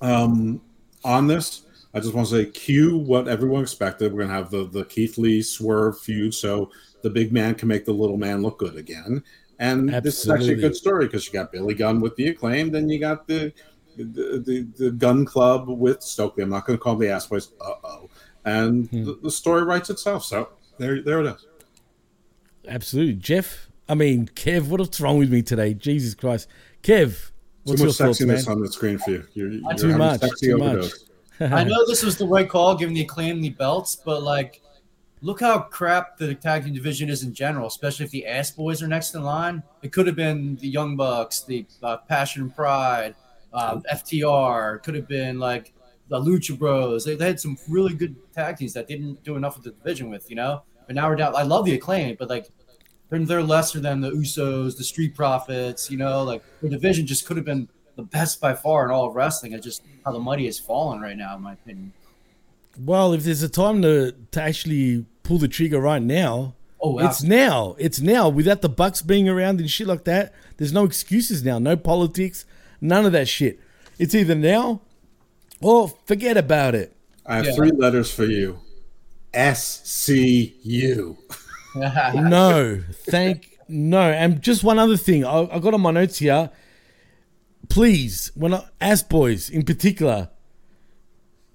um, 0.01 0.61
on 1.05 1.27
this, 1.27 1.63
I 1.95 2.01
just 2.01 2.15
want 2.15 2.29
to 2.29 2.45
say, 2.45 2.51
cue 2.51 2.97
what 2.97 3.29
everyone 3.29 3.63
expected. 3.63 4.13
We're 4.13 4.25
going 4.25 4.29
to 4.29 4.35
have 4.35 4.51
the, 4.51 4.65
the 4.65 4.85
Keith 4.87 5.19
Lee 5.19 5.43
swerve 5.43 6.01
feud, 6.01 6.33
so 6.35 6.71
the 7.03 7.11
big 7.11 7.33
man 7.33 7.55
can 7.55 7.69
make 7.69 7.85
the 7.85 7.93
little 7.93 8.17
man 8.17 8.43
look 8.43 8.59
good 8.59 8.77
again. 8.77 9.23
And 9.59 9.91
this 10.03 10.25
is 10.25 10.31
actually 10.31 10.55
a 10.55 10.57
good 10.57 10.77
story 10.77 11.07
because 11.07 11.27
you 11.27 11.33
got 11.33 11.53
Billy 11.53 11.75
Gunn 11.75 12.01
with 12.01 12.17
the 12.17 12.29
acclaim, 12.29 12.71
then 12.71 12.89
you 12.89 12.99
got 12.99 13.27
the 13.27 13.53
the, 13.97 14.43
the, 14.45 14.67
the 14.79 14.91
gun 14.91 15.27
club 15.27 15.69
with 15.69 16.03
Stokely. 16.03 16.43
I'm 16.43 16.49
not 16.49 16.67
going 16.67 16.79
to 16.79 16.83
call 16.83 16.97
them 16.97 17.07
the 17.07 17.13
ass 17.15 17.27
boys. 17.27 17.53
Uh 17.61 17.75
oh. 17.85 18.11
And 18.45 18.89
Hmm. 18.89 19.05
the, 19.05 19.19
the 19.23 19.31
story 19.31 19.65
writes 19.65 19.91
itself. 19.91 20.25
So 20.25 20.49
there, 20.79 21.03
there 21.03 21.21
it 21.21 21.27
is. 21.27 21.47
Absolutely. 22.69 23.15
Jeff, 23.15 23.69
I 23.89 23.95
mean, 23.95 24.29
Kev, 24.29 24.69
what's 24.69 25.01
wrong 25.01 25.19
with 25.19 25.31
me 25.31 25.43
today? 25.43 25.75
Jesus 25.75 26.15
Christ. 26.15 26.49
Kev, 26.83 27.31
what's 27.65 27.81
Too 27.81 27.85
your 27.85 27.89
much 27.89 27.97
thoughts, 27.97 28.21
man? 28.21 28.49
on 28.49 28.63
the 28.63 28.71
screen 28.71 28.99
for 28.99 29.11
you. 29.11 29.25
You're, 29.35 29.51
you're 29.51 29.75
Too 29.75 29.97
much, 29.97 30.21
sexy 30.21 30.47
too 30.47 30.59
much. 30.59 30.93
I 31.41 31.65
know 31.65 31.87
this 31.87 32.03
was 32.03 32.17
the 32.17 32.27
right 32.27 32.49
call, 32.49 32.77
giving 32.77 32.95
the 32.95 33.03
acclaim 33.03 33.41
the 33.41 33.51
belts, 33.51 33.97
but 33.97 34.23
like, 34.23 34.61
look 35.23 35.41
how 35.41 35.61
crap 35.61 36.17
the 36.17 36.35
tag 36.35 36.65
team 36.65 36.75
division 36.75 37.09
is 37.09 37.23
in 37.23 37.35
general. 37.35 37.67
Especially 37.67 38.05
if 38.05 38.11
the 38.11 38.27
ass 38.27 38.51
boys 38.51 38.83
are 38.83 38.89
next 38.89 39.15
in 39.15 39.23
line. 39.23 39.63
It 39.83 39.93
could 39.93 40.07
have 40.07 40.17
been 40.17 40.57
the 40.57 40.69
Young 40.69 40.97
Bucks, 40.97 41.41
the 41.41 41.67
uh, 41.83 41.99
Passion 42.09 42.43
and 42.43 42.55
Pride, 42.55 43.15
uh, 43.53 43.81
FTR. 43.93 44.77
It 44.77 44.83
could 44.85 44.95
have 44.95 45.09
been 45.09 45.39
like 45.39 45.73
the 46.09 46.21
Lucha 46.21 46.57
Bros. 46.59 47.05
They, 47.05 47.17
they 47.17 47.27
had 47.27 47.41
some 47.41 47.57
really 47.69 47.95
good 47.95 48.15
tag 48.33 48.59
teams 48.59 48.73
that 48.75 48.87
didn't 48.87 49.25
do 49.25 49.37
enough 49.37 49.57
with 49.57 49.65
the 49.65 49.73
division 49.73 50.11
with, 50.11 50.29
you 50.31 50.37
know. 50.37 50.63
But 50.93 51.01
now 51.01 51.09
we're 51.09 51.17
down. 51.17 51.35
I 51.35 51.43
love 51.43 51.65
the 51.65 51.75
acclaim, 51.75 52.17
but 52.19 52.29
like. 52.29 52.49
They're, 53.09 53.27
they're 53.27 53.43
lesser 53.43 53.79
than 53.79 54.01
the 54.01 54.11
Usos, 54.11 54.79
the 54.79 54.85
Street 54.85 55.15
Profits, 55.15 55.91
you 55.91 55.99
know, 55.99 56.23
like 56.23 56.43
the 56.63 56.71
division 56.71 57.07
just 57.07 57.27
could 57.27 57.37
have 57.37 57.45
been 57.45 57.69
the 57.95 58.03
best 58.05 58.41
by 58.41 58.55
far 58.55 58.87
in 58.87 58.91
all 58.91 59.07
of 59.07 59.15
wrestling. 59.15 59.53
It's 59.53 59.63
just 59.63 59.83
how 60.03 60.13
the 60.13 60.19
money 60.19 60.47
has 60.47 60.59
fallen 60.59 61.03
right 61.03 61.15
now, 61.15 61.37
in 61.37 61.43
my 61.43 61.53
opinion. 61.53 61.93
Well, 62.79 63.13
if 63.13 63.25
there's 63.25 63.43
a 63.43 63.51
time 63.51 63.83
to, 63.83 64.13
to 64.31 64.43
actually 64.43 65.05
pull 65.25 65.37
the 65.37 65.49
trigger 65.49 65.79
right 65.79 66.01
now, 66.01 66.55
Oh, 66.81 66.99
it's 66.99 67.23
now. 67.23 67.77
It's 67.79 68.01
now. 68.01 68.31
Without 68.31 68.63
the 68.63 68.71
Bucks 68.71 69.03
being 69.03 69.29
around 69.29 69.61
and 69.61 69.71
shit 69.71 69.87
like 69.87 70.05
that, 70.05 70.33
there's 70.57 70.73
no 70.73 70.85
excuses 70.85 71.45
now. 71.45 71.59
No 71.59 71.77
politics. 71.77 72.47
None 72.81 73.05
of 73.05 73.13
that 73.13 73.29
shit. 73.29 73.61
It's 73.99 74.15
either 74.15 74.35
now 74.35 74.81
or 75.61 75.89
forget 76.07 76.39
about 76.39 76.75
it. 76.75 76.97
I 77.27 77.37
have 77.37 77.55
three 77.55 77.71
letters 77.71 78.11
for 78.13 78.25
you. 78.25 78.59
S 79.35 79.83
C 79.85 80.57
U. 80.63 81.17
no, 81.75 82.83
thank 82.93 83.59
no. 83.69 84.01
And 84.01 84.43
just 84.43 84.63
one 84.63 84.79
other 84.79 84.97
thing, 84.97 85.25
I, 85.25 85.49
I 85.51 85.59
got 85.59 85.75
on 85.75 85.81
my 85.81 85.91
notes 85.91 86.19
here. 86.19 86.51
Please, 87.69 88.31
when 88.35 88.55
I, 88.55 88.65
ass 88.81 89.03
boys 89.03 89.49
in 89.49 89.65
particular, 89.65 90.31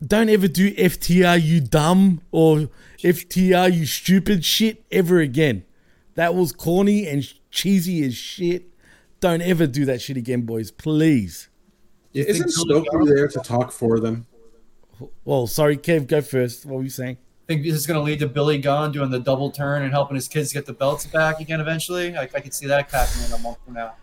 don't 0.05 0.29
ever 0.29 0.47
do 0.47 0.73
FTR 0.73 1.41
you 1.41 1.61
dumb 1.61 2.21
or 2.31 2.69
FTR 2.99 3.73
you 3.73 3.85
stupid 3.85 4.43
shit 4.43 4.83
ever 4.91 5.19
again. 5.19 5.63
That 6.15 6.33
was 6.33 6.51
corny 6.51 7.07
and 7.07 7.23
cheesy 7.51 8.03
as 8.03 8.15
shit. 8.15 8.69
Don't 9.19 9.41
ever 9.41 9.67
do 9.67 9.85
that 9.85 10.01
shit 10.01 10.17
again, 10.17 10.41
boys. 10.41 10.71
Please. 10.71 11.49
Isn't 12.13 12.49
Stokely 12.49 13.13
there 13.13 13.27
to 13.27 13.39
talk 13.39 13.71
for 13.71 13.99
them? 13.99 14.25
Well, 15.25 15.45
sorry, 15.45 15.77
Kev, 15.77 16.07
go 16.07 16.21
first. 16.21 16.65
What 16.65 16.77
were 16.77 16.83
you 16.83 16.89
saying? 16.89 17.17
Think 17.47 17.63
this 17.63 17.73
is 17.73 17.87
going 17.87 17.99
to 17.99 18.03
lead 18.03 18.19
to 18.19 18.27
Billy 18.27 18.57
Gunn 18.57 18.91
doing 18.91 19.09
the 19.09 19.19
double 19.19 19.51
turn 19.51 19.83
and 19.83 19.91
helping 19.91 20.15
his 20.15 20.27
kids 20.27 20.51
get 20.51 20.65
the 20.65 20.73
belts 20.73 21.05
back 21.05 21.39
again 21.39 21.61
eventually. 21.61 22.15
I, 22.15 22.23
I 22.23 22.39
could 22.41 22.53
see 22.53 22.67
that 22.67 22.91
happening 22.91 23.25
in 23.27 23.33
a 23.33 23.39
month 23.39 23.57
from 23.63 23.73
now. 23.75 23.95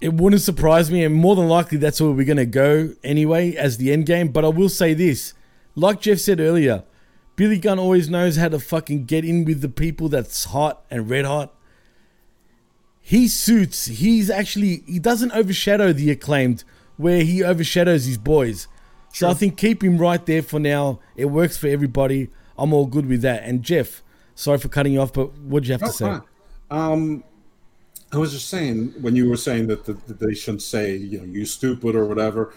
It 0.00 0.14
wouldn't 0.14 0.40
surprise 0.40 0.90
me, 0.90 1.04
and 1.04 1.14
more 1.14 1.36
than 1.36 1.48
likely 1.48 1.76
that's 1.76 2.00
where 2.00 2.10
we're 2.10 2.24
going 2.24 2.38
to 2.38 2.46
go 2.46 2.94
anyway 3.04 3.54
as 3.54 3.76
the 3.76 3.92
end 3.92 4.06
game. 4.06 4.28
But 4.28 4.44
I 4.44 4.48
will 4.48 4.70
say 4.70 4.94
this 4.94 5.34
like 5.74 6.00
Jeff 6.00 6.18
said 6.18 6.40
earlier, 6.40 6.84
Billy 7.36 7.58
Gunn 7.58 7.78
always 7.78 8.08
knows 8.08 8.36
how 8.36 8.48
to 8.48 8.58
fucking 8.58 9.04
get 9.06 9.24
in 9.24 9.44
with 9.44 9.60
the 9.60 9.68
people 9.68 10.08
that's 10.08 10.44
hot 10.46 10.84
and 10.90 11.08
red 11.08 11.24
hot. 11.24 11.54
he 13.00 13.26
suits. 13.28 13.86
He's 13.86 14.30
actually 14.30 14.82
he 14.86 14.98
doesn't 14.98 15.32
overshadow 15.32 15.92
the 15.92 16.10
acclaimed 16.10 16.64
where 16.96 17.22
he 17.22 17.42
overshadows 17.42 18.04
his 18.04 18.18
boys. 18.18 18.68
So 19.12 19.28
I 19.28 19.34
think 19.34 19.56
keep 19.56 19.82
him 19.82 19.98
right 19.98 20.24
there 20.24 20.42
for 20.42 20.60
now. 20.60 21.00
It 21.16 21.26
works 21.26 21.56
for 21.56 21.66
everybody. 21.66 22.28
I'm 22.56 22.72
all 22.72 22.86
good 22.86 23.06
with 23.06 23.22
that. 23.22 23.42
And 23.42 23.62
Jeff, 23.62 24.02
sorry 24.34 24.58
for 24.58 24.68
cutting 24.68 24.92
you 24.92 25.00
off, 25.00 25.12
but 25.12 25.36
what 25.38 25.62
do 25.62 25.68
you 25.68 25.72
have 25.72 25.80
No, 25.80 25.86
to 25.88 25.92
say? 25.92 26.18
Um, 26.70 27.24
I 28.12 28.18
was 28.18 28.32
just 28.32 28.48
saying 28.48 28.94
when 29.00 29.16
you 29.16 29.28
were 29.28 29.36
saying 29.36 29.68
that, 29.68 29.84
the, 29.84 29.94
that 29.94 30.20
they 30.20 30.34
shouldn't 30.34 30.62
say 30.62 30.96
you 30.96 31.18
know 31.18 31.24
you 31.24 31.44
stupid 31.44 31.94
or 31.94 32.06
whatever. 32.06 32.54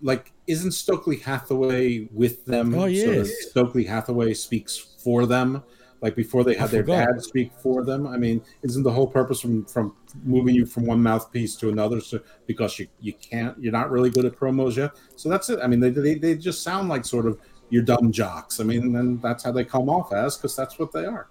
Like, 0.00 0.32
isn't 0.46 0.72
Stokely 0.72 1.16
Hathaway 1.16 2.08
with 2.12 2.44
them? 2.44 2.72
Oh, 2.74 2.82
so 2.82 2.86
yes. 2.86 3.30
Stokely 3.50 3.84
Hathaway 3.84 4.34
speaks 4.34 4.76
for 4.76 5.26
them. 5.26 5.64
Like 6.00 6.14
before 6.14 6.44
they 6.44 6.54
had 6.54 6.70
their 6.70 6.84
dad 6.84 7.20
speak 7.20 7.52
for 7.60 7.84
them. 7.84 8.06
I 8.06 8.16
mean, 8.16 8.40
isn't 8.62 8.84
the 8.84 8.90
whole 8.90 9.06
purpose 9.06 9.40
from 9.40 9.64
from 9.64 9.96
moving 10.24 10.54
you 10.54 10.64
from 10.64 10.86
one 10.86 11.02
mouthpiece 11.02 11.56
to 11.56 11.70
another 11.70 12.00
so, 12.00 12.20
because 12.46 12.78
you 12.78 12.86
you 13.00 13.14
can't 13.14 13.58
you're 13.60 13.72
not 13.72 13.90
really 13.90 14.10
good 14.10 14.24
at 14.24 14.36
promos 14.36 14.76
yet? 14.76 14.92
So 15.16 15.28
that's 15.28 15.50
it. 15.50 15.58
I 15.62 15.66
mean, 15.66 15.80
they 15.80 15.90
they, 15.90 16.14
they 16.14 16.36
just 16.36 16.62
sound 16.62 16.88
like 16.88 17.04
sort 17.04 17.26
of 17.26 17.40
your 17.70 17.82
dumb 17.82 18.12
jocks. 18.12 18.60
I 18.60 18.64
mean, 18.64 18.94
and 18.96 19.20
that's 19.20 19.42
how 19.44 19.52
they 19.52 19.64
come 19.64 19.88
off 19.88 20.12
as 20.12 20.36
because 20.36 20.54
that's 20.54 20.78
what 20.78 20.92
they 20.92 21.04
are. 21.04 21.28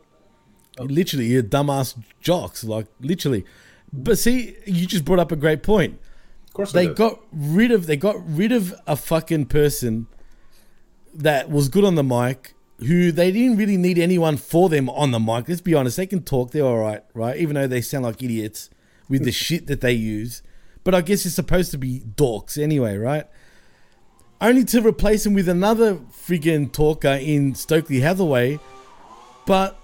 Literally, 0.79 1.27
you're 1.27 1.43
dumbass 1.43 1.97
jocks, 2.19 2.63
like 2.63 2.87
literally. 2.99 3.45
But 3.91 4.19
see, 4.19 4.55
you 4.65 4.85
just 4.85 5.05
brought 5.05 5.19
up 5.19 5.31
a 5.31 5.35
great 5.35 5.63
point. 5.63 5.99
Of 6.47 6.53
course, 6.53 6.71
they 6.71 6.87
got 6.87 7.21
rid 7.31 7.71
of 7.71 7.87
they 7.87 7.97
got 7.97 8.17
rid 8.27 8.51
of 8.51 8.75
a 8.85 8.95
fucking 8.95 9.45
person 9.45 10.07
that 11.13 11.49
was 11.49 11.69
good 11.69 11.83
on 11.83 11.95
the 11.95 12.03
mic. 12.03 12.53
Who 12.79 13.11
they 13.11 13.31
didn't 13.31 13.57
really 13.57 13.77
need 13.77 13.97
anyone 13.97 14.37
for 14.37 14.69
them 14.69 14.89
on 14.89 15.11
the 15.11 15.19
mic. 15.19 15.49
Let's 15.49 15.61
be 15.61 15.73
honest, 15.73 15.97
they 15.97 16.05
can 16.05 16.21
talk. 16.21 16.51
They're 16.51 16.63
all 16.63 16.77
right, 16.77 17.03
right? 17.13 17.37
Even 17.37 17.55
though 17.55 17.67
they 17.67 17.81
sound 17.81 18.05
like 18.05 18.21
idiots 18.21 18.69
with 19.09 19.23
the 19.23 19.31
shit 19.45 19.67
that 19.67 19.81
they 19.81 19.93
use. 19.93 20.43
But 20.83 20.93
I 20.93 21.01
guess 21.01 21.25
it's 21.25 21.35
supposed 21.35 21.71
to 21.71 21.77
be 21.77 22.01
dorks 22.01 22.61
anyway, 22.61 22.97
right? 22.97 23.25
Only 24.39 24.63
to 24.65 24.81
replace 24.81 25.25
him 25.25 25.33
with 25.33 25.49
another 25.49 25.95
friggin' 25.95 26.71
talker 26.71 27.17
in 27.19 27.55
Stokely 27.55 28.01
Hathaway. 28.01 28.59
But 29.47 29.79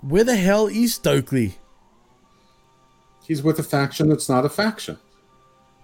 where 0.00 0.24
the 0.24 0.36
hell 0.36 0.66
is 0.66 0.94
Stokely? 0.94 1.58
He's 3.26 3.42
with 3.42 3.58
a 3.58 3.62
faction 3.62 4.08
that's 4.08 4.28
not 4.28 4.44
a 4.44 4.48
faction. 4.48 4.98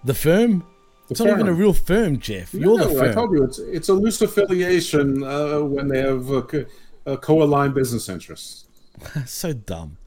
The 0.03 0.13
firm? 0.13 0.65
It's 1.09 1.19
not 1.19 1.29
even 1.29 1.47
a 1.47 1.53
real 1.53 1.73
firm, 1.73 2.19
Jeff. 2.19 2.53
You're 2.53 2.77
the 2.77 2.89
firm. 2.89 3.09
I 3.09 3.13
told 3.13 3.31
you 3.31 3.43
it's 3.43 3.59
it's 3.59 3.89
a 3.89 3.93
loose 3.93 4.21
affiliation 4.21 5.23
uh, 5.23 5.59
when 5.61 5.87
they 5.87 5.99
have 6.01 6.29
uh, 6.31 6.41
co- 6.41 6.65
uh, 7.05 7.17
co-aligned 7.17 7.73
business 7.73 8.09
interests. 8.09 8.65
so 9.25 9.53
dumb. 9.53 9.97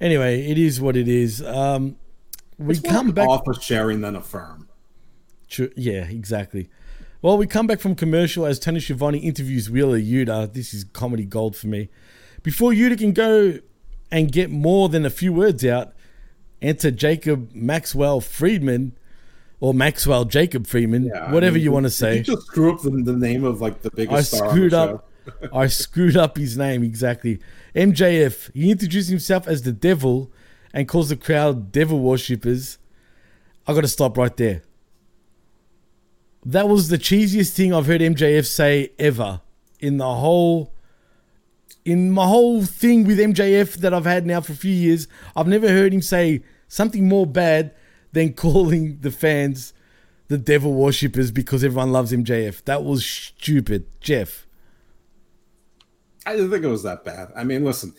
Anyway, 0.00 0.50
it 0.50 0.56
is 0.56 0.80
what 0.80 0.96
it 0.96 1.08
is. 1.08 1.42
Um, 1.42 1.96
we 2.58 2.74
It's 2.74 2.80
come 2.80 3.10
of 3.10 3.14
back. 3.14 3.28
office 3.28 3.62
sharing 3.62 4.00
than 4.00 4.16
a 4.16 4.20
firm. 4.22 4.68
True. 5.48 5.70
Yeah, 5.76 6.04
exactly. 6.04 6.70
Well, 7.22 7.36
we 7.36 7.46
come 7.46 7.66
back 7.66 7.80
from 7.80 7.94
commercial 7.94 8.46
as 8.46 8.58
Tony 8.58 8.80
Schiavone 8.80 9.18
interviews 9.18 9.68
Wheeler 9.68 10.00
Yuta. 10.00 10.50
This 10.50 10.72
is 10.72 10.84
comedy 10.84 11.26
gold 11.26 11.54
for 11.54 11.66
me. 11.66 11.90
Before 12.42 12.70
Yuta 12.72 12.96
can 12.96 13.12
go 13.12 13.58
and 14.10 14.32
get 14.32 14.50
more 14.50 14.88
than 14.88 15.04
a 15.04 15.10
few 15.10 15.32
words 15.34 15.62
out, 15.66 15.92
enter 16.62 16.90
Jacob 16.90 17.50
Maxwell 17.52 18.22
Friedman, 18.22 18.96
or 19.60 19.74
Maxwell 19.74 20.24
Jacob 20.24 20.66
Friedman, 20.66 21.04
Yeah, 21.04 21.32
whatever 21.32 21.54
I 21.54 21.56
mean, 21.56 21.64
you 21.64 21.72
want 21.72 21.84
to 21.84 21.90
say. 21.90 22.16
You 22.18 22.22
just 22.22 22.46
screw 22.46 22.72
up 22.74 22.82
the, 22.82 22.90
the 22.90 23.12
name 23.16 23.44
of 23.44 23.60
like 23.60 23.82
the 23.82 23.90
biggest 23.90 24.34
I 24.34 24.36
star. 24.36 24.48
screwed 24.50 24.74
up. 24.74 25.06
I 25.52 25.66
screwed 25.66 26.16
up 26.16 26.36
his 26.38 26.56
name 26.56 26.82
exactly. 26.82 27.40
MJF. 27.74 28.50
He 28.54 28.70
introduced 28.70 29.10
himself 29.10 29.46
as 29.46 29.62
the 29.62 29.72
devil 29.72 30.32
and 30.72 30.88
calls 30.88 31.10
the 31.10 31.16
crowd 31.16 31.70
devil 31.72 32.00
worshippers. 32.00 32.78
I 33.66 33.74
got 33.74 33.82
to 33.82 33.88
stop 33.88 34.16
right 34.16 34.34
there. 34.36 34.62
That 36.44 36.68
was 36.68 36.88
the 36.88 36.96
cheesiest 36.98 37.52
thing 37.54 37.74
I've 37.74 37.86
heard 37.86 38.00
MJF 38.00 38.46
say 38.46 38.92
ever 38.98 39.42
in 39.78 39.98
the 39.98 40.14
whole 40.14 40.74
in 41.84 42.10
my 42.10 42.26
whole 42.26 42.62
thing 42.64 43.04
with 43.06 43.18
MJF 43.18 43.74
that 43.76 43.92
I've 43.94 44.04
had 44.04 44.26
now 44.26 44.40
for 44.40 44.52
a 44.52 44.56
few 44.56 44.72
years. 44.72 45.06
I've 45.36 45.46
never 45.48 45.68
heard 45.68 45.92
him 45.92 46.02
say 46.02 46.42
something 46.68 47.08
more 47.08 47.26
bad 47.26 47.74
than 48.12 48.32
calling 48.34 48.98
the 49.00 49.10
fans 49.10 49.72
the 50.28 50.38
devil 50.38 50.72
worshippers 50.72 51.32
because 51.32 51.64
everyone 51.64 51.90
loves 51.90 52.12
him, 52.12 52.24
MJF. 52.24 52.64
That 52.64 52.84
was 52.84 53.04
stupid, 53.04 53.86
Jeff. 54.00 54.46
I 56.24 56.36
didn't 56.36 56.52
think 56.52 56.64
it 56.64 56.68
was 56.68 56.84
that 56.84 57.04
bad. 57.04 57.32
I 57.34 57.42
mean, 57.42 57.64
listen, 57.64 57.94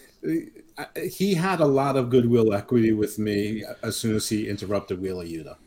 he 1.11 1.33
had 1.33 1.59
a 1.59 1.65
lot 1.65 1.97
of 1.97 2.09
goodwill 2.09 2.53
equity 2.53 2.93
with 2.93 3.19
me 3.19 3.65
as 3.83 3.97
soon 3.97 4.15
as 4.15 4.29
he 4.29 4.47
interrupted 4.47 5.01
Wheeler 5.01 5.25
Yuta. 5.25 5.57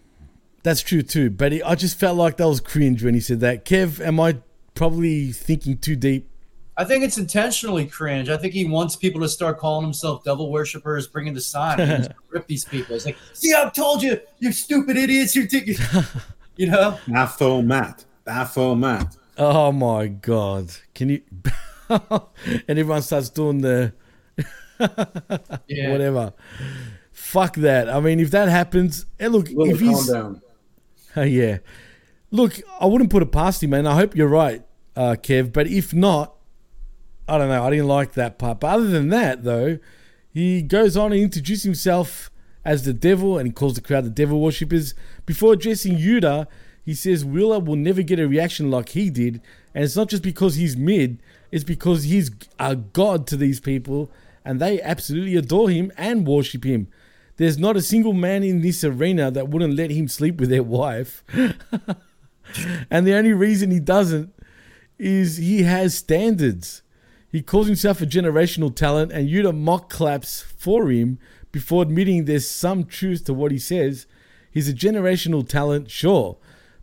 That's 0.62 0.80
true 0.80 1.02
too, 1.02 1.28
but 1.28 1.52
he, 1.52 1.62
I 1.62 1.74
just 1.74 1.98
felt 1.98 2.16
like 2.16 2.38
that 2.38 2.48
was 2.48 2.60
cringe 2.60 3.04
when 3.04 3.12
he 3.12 3.20
said 3.20 3.40
that. 3.40 3.66
Kev, 3.66 4.00
am 4.00 4.18
I 4.18 4.38
probably 4.74 5.32
thinking 5.32 5.76
too 5.76 5.96
deep? 5.96 6.30
I 6.76 6.84
think 6.84 7.04
it's 7.04 7.18
intentionally 7.18 7.86
cringe. 7.86 8.28
I 8.28 8.36
think 8.36 8.52
he 8.52 8.64
wants 8.64 8.96
people 8.96 9.20
to 9.20 9.28
start 9.28 9.58
calling 9.58 9.84
himself 9.84 10.24
devil 10.24 10.50
worshippers, 10.50 11.06
bringing 11.06 11.32
the 11.34 11.40
sign, 11.40 11.78
and 11.80 12.04
just 12.04 12.10
rip 12.30 12.46
these 12.48 12.64
people. 12.64 12.96
It's 12.96 13.06
like, 13.06 13.16
see, 13.32 13.52
I've 13.54 13.72
told 13.72 14.02
you, 14.02 14.20
you 14.40 14.50
stupid 14.52 14.96
idiots. 14.96 15.36
You're, 15.36 15.46
t-, 15.46 15.76
you 16.56 16.68
know. 16.68 16.98
Baphomet, 17.06 18.04
Baphomet. 18.24 19.06
Oh 19.38 19.70
my 19.72 20.08
god! 20.08 20.70
Can 20.94 21.10
you? 21.10 21.22
and 21.88 22.00
everyone 22.68 23.02
starts 23.02 23.28
doing 23.28 23.60
the 23.60 23.92
Yeah. 25.68 25.90
whatever. 25.92 26.32
Fuck 27.12 27.56
that. 27.56 27.88
I 27.88 28.00
mean, 28.00 28.20
if 28.20 28.30
that 28.32 28.48
happens, 28.48 29.06
and 29.18 29.32
look, 29.32 29.48
Little 29.48 29.74
if 29.74 29.80
he's 29.80 30.10
calm 30.10 30.40
down. 31.14 31.28
yeah, 31.28 31.58
look, 32.30 32.60
I 32.80 32.86
wouldn't 32.86 33.10
put 33.10 33.22
it 33.22 33.30
past 33.32 33.62
him, 33.62 33.70
man. 33.70 33.86
I 33.86 33.94
hope 33.94 34.16
you're 34.16 34.28
right, 34.28 34.62
uh, 34.96 35.16
Kev. 35.20 35.52
But 35.52 35.66
if 35.68 35.94
not, 35.94 36.34
I 37.28 37.38
don't 37.38 37.48
know. 37.48 37.64
I 37.64 37.70
didn't 37.70 37.88
like 37.88 38.12
that 38.12 38.38
part. 38.38 38.60
But 38.60 38.74
other 38.74 38.88
than 38.88 39.08
that, 39.08 39.44
though, 39.44 39.78
he 40.32 40.62
goes 40.62 40.96
on 40.96 41.12
and 41.12 41.20
introduces 41.20 41.64
himself 41.64 42.30
as 42.64 42.84
the 42.84 42.92
devil, 42.92 43.38
and 43.38 43.46
he 43.46 43.52
calls 43.52 43.74
the 43.74 43.80
crowd 43.80 44.04
the 44.04 44.10
devil 44.10 44.40
worshippers. 44.40 44.94
Before 45.26 45.52
addressing 45.52 45.96
Yuta, 45.96 46.46
he 46.84 46.94
says 46.94 47.24
Wheeler 47.24 47.60
will 47.60 47.76
never 47.76 48.02
get 48.02 48.20
a 48.20 48.28
reaction 48.28 48.70
like 48.70 48.90
he 48.90 49.10
did, 49.10 49.40
and 49.74 49.84
it's 49.84 49.96
not 49.96 50.08
just 50.08 50.22
because 50.22 50.56
he's 50.56 50.76
mid; 50.76 51.22
it's 51.50 51.64
because 51.64 52.04
he's 52.04 52.30
a 52.58 52.76
god 52.76 53.26
to 53.28 53.36
these 53.36 53.60
people, 53.60 54.10
and 54.44 54.60
they 54.60 54.80
absolutely 54.82 55.36
adore 55.36 55.70
him 55.70 55.92
and 55.96 56.26
worship 56.26 56.64
him. 56.64 56.88
There's 57.36 57.58
not 57.58 57.76
a 57.76 57.82
single 57.82 58.12
man 58.12 58.42
in 58.44 58.60
this 58.60 58.84
arena 58.84 59.30
that 59.30 59.48
wouldn't 59.48 59.74
let 59.74 59.90
him 59.90 60.08
sleep 60.08 60.38
with 60.38 60.50
their 60.50 60.62
wife. 60.62 61.24
and 62.90 63.06
the 63.06 63.14
only 63.14 63.32
reason 63.32 63.70
he 63.70 63.80
doesn't 63.80 64.32
is 64.98 65.38
he 65.38 65.62
has 65.62 65.96
standards. 65.96 66.82
He 67.34 67.42
calls 67.42 67.66
himself 67.66 68.00
a 68.00 68.06
generational 68.06 68.72
talent, 68.72 69.10
and 69.10 69.28
Yuta 69.28 69.52
mock 69.52 69.90
claps 69.90 70.40
for 70.40 70.88
him 70.88 71.18
before 71.50 71.82
admitting 71.82 72.26
there's 72.26 72.48
some 72.48 72.84
truth 72.84 73.24
to 73.24 73.34
what 73.34 73.50
he 73.50 73.58
says. 73.58 74.06
He's 74.52 74.68
a 74.68 74.72
generational 74.72 75.44
talent, 75.44 75.90
sure, 75.90 76.36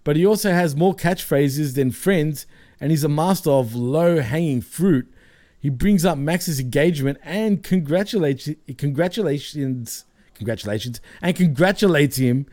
but 0.03 0.17
he 0.17 0.25
also 0.25 0.51
has 0.51 0.75
more 0.75 0.93
catchphrases 0.93 1.75
than 1.75 1.91
friends, 1.91 2.47
and 2.81 2.91
he's 2.91 3.05
a 3.05 3.07
master 3.07 3.49
of 3.49 3.75
low 3.75 4.19
hanging 4.19 4.59
fruit. 4.59 5.09
He 5.57 5.69
brings 5.69 6.03
up 6.03 6.17
Max's 6.17 6.59
engagement 6.59 7.19
and 7.23 7.63
congratulates 7.63 8.49
congratulations 8.77 10.03
congratulations 10.33 10.99
and 11.21 11.33
congratulates 11.33 12.17
him. 12.17 12.45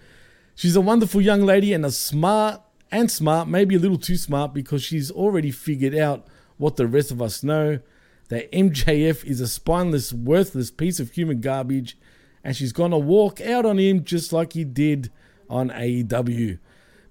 She's 0.55 0.77
a 0.77 0.81
wonderful 0.81 1.21
young 1.21 1.45
lady 1.45 1.73
and 1.73 1.85
a 1.85 1.91
smart 1.91 2.61
and 2.93 3.11
smart, 3.11 3.49
maybe 3.49 3.75
a 3.75 3.81
little 3.81 3.99
too 3.99 4.17
smart 4.17 4.55
because 4.55 4.85
she's 4.85 5.11
already 5.11 5.51
figured 5.51 5.97
out 5.97 6.29
what 6.59 6.77
the 6.77 6.87
rest 6.87 7.11
of 7.11 7.23
us 7.23 7.43
know 7.43 7.81
that 8.29 8.51
MJF 8.53 9.25
is 9.25 9.41
a 9.41 9.49
spineless, 9.49 10.13
worthless 10.13 10.71
piece 10.71 11.01
of 11.01 11.13
human 11.13 11.41
garbage, 11.41 11.97
and 12.45 12.55
she's 12.55 12.73
gonna 12.73 12.99
walk 12.99 13.41
out 13.41 13.65
on 13.65 13.79
him 13.79 14.05
just 14.05 14.33
like 14.33 14.53
he 14.53 14.65
did 14.65 15.11
on 15.49 15.71
AEW. 15.71 16.59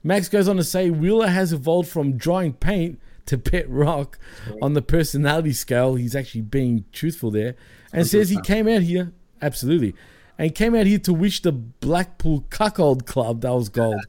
Max 0.04 0.30
goes 0.30 0.48
on 0.48 0.58
to 0.58 0.64
say 0.64 0.90
Wheeler 0.90 1.28
has 1.28 1.52
evolved 1.52 1.90
from 1.90 2.18
drawing 2.18 2.54
paint 2.54 3.00
to 3.26 3.38
pet 3.38 3.70
rock 3.70 4.18
on 4.62 4.74
the 4.74 4.82
personality 4.82 5.54
scale. 5.54 5.96
He's 5.96 6.16
actually 6.16 6.42
being 6.42 6.86
truthful 6.92 7.32
there, 7.32 7.56
and 7.92 8.08
says 8.08 8.30
he 8.30 8.40
came 8.42 8.68
out 8.68 8.84
here 8.84 9.12
absolutely, 9.42 9.96
and 10.38 10.54
came 10.54 10.76
out 10.76 10.86
here 10.86 11.00
to 11.00 11.14
wish 11.14 11.42
the 11.42 11.52
Blackpool 11.52 12.46
Cuckold 12.50 13.06
Club 13.06 13.42
that 13.42 13.54
was 13.54 13.70
gold 13.70 14.06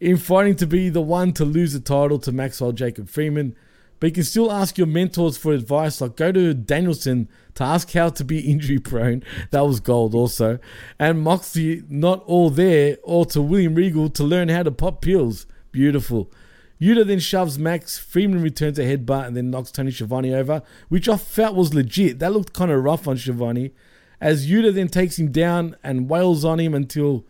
in 0.00 0.16
fighting 0.16 0.56
to 0.56 0.66
be 0.66 0.88
the 0.88 1.00
one 1.00 1.32
to 1.32 1.44
lose 1.44 1.72
the 1.72 1.80
title 1.80 2.18
to 2.18 2.32
Maxwell 2.32 2.72
Jacob 2.72 3.08
Friedman. 3.08 3.56
But 4.04 4.08
you 4.08 4.14
can 4.16 4.24
still 4.24 4.52
ask 4.52 4.76
your 4.76 4.86
mentors 4.86 5.38
for 5.38 5.54
advice, 5.54 6.02
like 6.02 6.16
go 6.16 6.30
to 6.30 6.52
Danielson 6.52 7.26
to 7.54 7.64
ask 7.64 7.90
how 7.92 8.10
to 8.10 8.22
be 8.22 8.38
injury 8.50 8.78
prone. 8.78 9.24
That 9.50 9.62
was 9.62 9.80
gold 9.80 10.14
also. 10.14 10.58
And 10.98 11.22
Moxley, 11.22 11.84
not 11.88 12.22
all 12.24 12.50
there, 12.50 12.98
or 13.02 13.24
to 13.24 13.40
William 13.40 13.74
Regal 13.74 14.10
to 14.10 14.22
learn 14.22 14.50
how 14.50 14.62
to 14.62 14.70
pop 14.70 15.00
pills. 15.00 15.46
Beautiful. 15.72 16.30
Yuta 16.78 17.06
then 17.06 17.18
shoves 17.18 17.58
Max. 17.58 17.96
Friedman 17.96 18.42
returns 18.42 18.78
a 18.78 18.82
headbutt 18.82 19.26
and 19.26 19.38
then 19.38 19.50
knocks 19.50 19.72
Tony 19.72 19.90
Schiavone 19.90 20.34
over, 20.34 20.60
which 20.90 21.08
I 21.08 21.16
felt 21.16 21.56
was 21.56 21.72
legit. 21.72 22.18
That 22.18 22.34
looked 22.34 22.52
kind 22.52 22.70
of 22.70 22.84
rough 22.84 23.08
on 23.08 23.16
Schiavone. 23.16 23.72
as 24.20 24.46
Yuta 24.46 24.74
then 24.74 24.88
takes 24.88 25.18
him 25.18 25.32
down 25.32 25.76
and 25.82 26.10
wails 26.10 26.44
on 26.44 26.60
him 26.60 26.74
until 26.74 27.24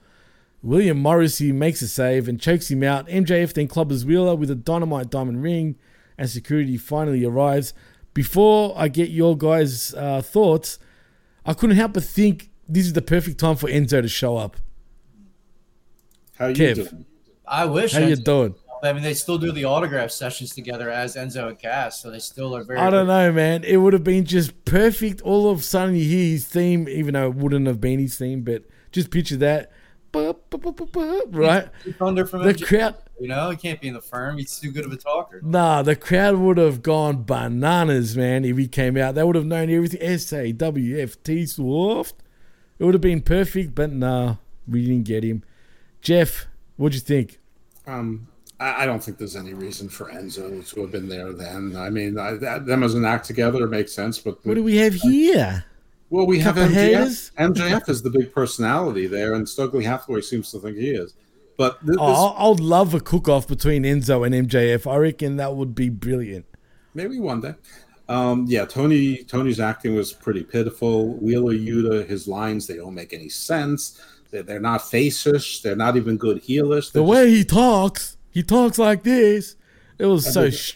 William 0.61 0.99
Morrissey 0.99 1.53
makes 1.53 1.83
a 1.83 1.87
save 1.87 2.27
and 2.27 2.41
chokes 2.41 2.69
him 2.69 2.83
out. 2.83 3.07
MJF 3.07 3.53
then 3.53 3.69
clobbers 3.69 4.05
Wheeler 4.05 4.35
with 4.35 4.51
a 4.51 4.57
dynamite 4.57 5.09
diamond 5.09 5.41
ring, 5.41 5.77
and 6.19 6.29
security 6.29 6.77
finally 6.77 7.25
arrives. 7.25 7.75
Before 8.13 8.75
I 8.77 8.89
get 8.89 9.11
your 9.11 9.37
guys' 9.37 9.95
uh, 9.95 10.23
thoughts, 10.23 10.79
I 11.45 11.53
couldn't 11.55 11.77
help 11.77 11.95
but 11.95 12.05
think 12.05 12.51
this 12.69 12.87
is 12.87 12.93
the 12.93 13.03
perfect 13.03 13.39
time 13.39 13.57
for 13.57 13.69
Enzo 13.69 14.01
to 14.01 14.09
show 14.09 14.37
up. 14.37 14.57
How 16.39 16.47
you 16.49 16.55
Kev. 16.55 16.75
doing? 16.77 17.07
I 17.47 17.65
wish. 17.67 17.93
How 17.93 18.01
you 18.01 18.17
Enzo- 18.17 18.25
doing? 18.25 18.55
I 18.83 18.93
mean, 18.93 19.03
they 19.03 19.15
still 19.15 19.39
do 19.39 19.51
the 19.51 19.65
autograph 19.65 20.11
sessions 20.11 20.55
together 20.55 20.91
as 20.91 21.17
Enzo 21.17 21.49
and 21.49 21.59
Cass, 21.59 22.01
so 22.01 22.11
they 22.11 22.19
still 22.19 22.55
are 22.55 22.65
very. 22.65 22.79
I 22.79 22.91
don't 22.91 23.07
know, 23.07 23.33
man. 23.33 23.65
It 23.65 23.79
would 23.79 23.95
have 23.95 24.05
been 24.05 24.25
just 24.25 24.65
perfect. 24.67 25.23
All 25.23 25.51
of 25.51 25.61
a 25.61 25.63
sudden, 25.63 25.95
you 25.97 26.05
hear 26.05 26.31
his 26.33 26.45
theme, 26.47 26.89
even 26.89 27.15
though 27.15 27.29
it 27.29 27.35
wouldn't 27.35 27.67
have 27.67 27.81
been 27.81 27.99
his 27.99 28.19
theme, 28.19 28.43
but 28.43 28.65
just 28.93 29.11
picture 29.11 29.37
that. 29.39 29.73
Right? 31.31 31.69
Thunder 31.99 32.25
from 32.27 32.43
The 32.45 32.55
MJF, 32.55 32.67
crowd, 32.67 32.95
You 33.21 33.29
know, 33.29 33.51
he 33.51 33.57
can't 33.57 33.81
be 33.81 33.89
in 33.89 33.95
the 33.95 34.01
firm. 34.01 34.39
He's 34.39 34.59
too 34.59 34.71
good 34.73 34.85
of 34.85 34.93
a 34.93 34.97
talker. 34.97 35.41
nah, 35.43 35.83
the 35.83 35.97
crowd 35.97 36.37
would 36.37 36.59
have 36.59 36.83
gone 36.83 37.25
bananas, 37.25 38.17
man, 38.17 38.45
if 38.45 38.57
he 38.57 38.69
came 38.69 38.97
out. 38.97 39.15
They 39.15 39.23
would 39.25 39.37
have 39.37 39.47
known 39.47 39.71
everything. 39.71 40.01
S 40.03 40.33
A 40.33 40.53
W 40.53 40.99
F 41.01 41.23
T 41.23 41.47
Swift. 41.47 42.15
It 42.79 42.85
would 42.85 42.95
have 42.95 43.01
been 43.01 43.23
perfect, 43.23 43.75
but 43.75 43.93
nah, 43.93 44.37
we 44.67 44.87
didn't 44.87 45.05
get 45.05 45.23
him. 45.25 45.43
Jeff, 46.01 46.47
what'd 46.77 46.95
you 46.95 47.01
think? 47.01 47.39
Um, 47.87 48.29
I, 48.59 48.83
I 48.83 48.87
don't 48.87 49.03
think 49.03 49.19
there's 49.19 49.37
any 49.37 49.55
reason 49.55 49.89
for 49.89 50.11
Enzo 50.11 50.69
to 50.75 50.81
have 50.83 50.91
been 50.93 51.09
there 51.09 51.33
then. 51.33 51.77
I 51.77 51.91
mean, 51.91 52.19
I, 52.19 52.33
that, 52.35 52.67
them 52.67 52.83
as 52.83 52.95
an 52.95 53.05
act 53.05 53.27
together 53.27 53.67
makes 53.67 53.93
sense, 53.93 54.19
but 54.19 54.45
What 54.45 54.55
do 54.55 54.63
we 54.63 54.77
have 54.77 54.95
here? 54.95 55.65
Well, 56.15 56.27
we 56.29 56.39
have 56.39 56.55
MJF. 56.55 57.33
MJF 57.35 57.89
is 57.89 58.03
the 58.03 58.11
big 58.11 58.33
personality 58.33 59.09
there, 59.09 59.35
and 59.35 59.49
Stokely 59.49 59.83
Hathaway 59.83 60.21
seems 60.21 60.51
to 60.53 60.61
think 60.61 60.77
he 60.77 60.91
is. 60.91 61.15
But 61.57 61.81
th- 61.81 61.89
this, 61.89 61.97
Oh, 61.99 62.29
I- 62.37 62.51
I'd 62.51 62.61
love 62.61 62.95
a 62.95 63.01
cook 63.01 63.29
off 63.29 63.49
between 63.49 63.83
Enzo 63.83 64.25
and 64.25 64.33
MJF. 64.49 64.87
I 64.89 64.97
reckon 64.99 65.37
that 65.39 65.57
would 65.57 65.75
be 65.75 65.89
brilliant. 65.89 66.45
maybe 66.95 67.19
one 67.19 67.41
day. 67.41 67.55
Um, 68.09 68.45
yeah, 68.49 68.65
Tony 68.65 69.25
Tony's 69.25 69.59
acting 69.59 69.97
was 69.97 70.13
pretty 70.13 70.45
pitiful. 70.45 71.15
Wheeler 71.15 71.53
Yuta, 71.55 72.07
his 72.07 72.29
lines 72.29 72.69
they 72.69 72.77
don't 72.77 72.95
make 72.95 73.13
any 73.13 73.29
sense. 73.29 74.01
They're, 74.31 74.45
they're 74.45 74.61
not 74.61 74.83
facish. 74.83 75.63
They're 75.63 75.75
not 75.75 75.97
even 75.97 76.17
good 76.17 76.43
heelish. 76.45 76.93
The 76.93 77.03
way 77.03 77.31
he 77.31 77.43
talks, 77.45 78.17
he 78.31 78.43
talks 78.45 78.79
like 78.79 79.03
this. 79.03 79.57
It 79.99 80.07
was 80.07 80.33
so 80.33 80.51
sh- 80.51 80.75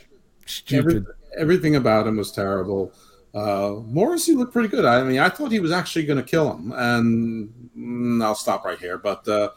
Every- 0.72 0.92
stupid. 0.94 1.06
everything 1.36 1.76
about 1.76 2.06
him 2.08 2.16
was 2.16 2.32
terrible. 2.32 2.92
Uh, 3.38 3.80
Morrissey 3.86 4.34
looked 4.34 4.52
pretty 4.52 4.68
good. 4.68 4.84
I 4.84 5.02
mean, 5.04 5.18
I 5.20 5.28
thought 5.28 5.52
he 5.52 5.60
was 5.60 5.70
actually 5.70 6.06
going 6.06 6.18
to 6.18 6.28
kill 6.28 6.52
him, 6.52 6.72
and 6.72 7.70
mm, 7.76 8.24
I'll 8.24 8.34
stop 8.34 8.64
right 8.64 8.78
here. 8.78 8.98
But 8.98 9.26
uh, 9.28 9.50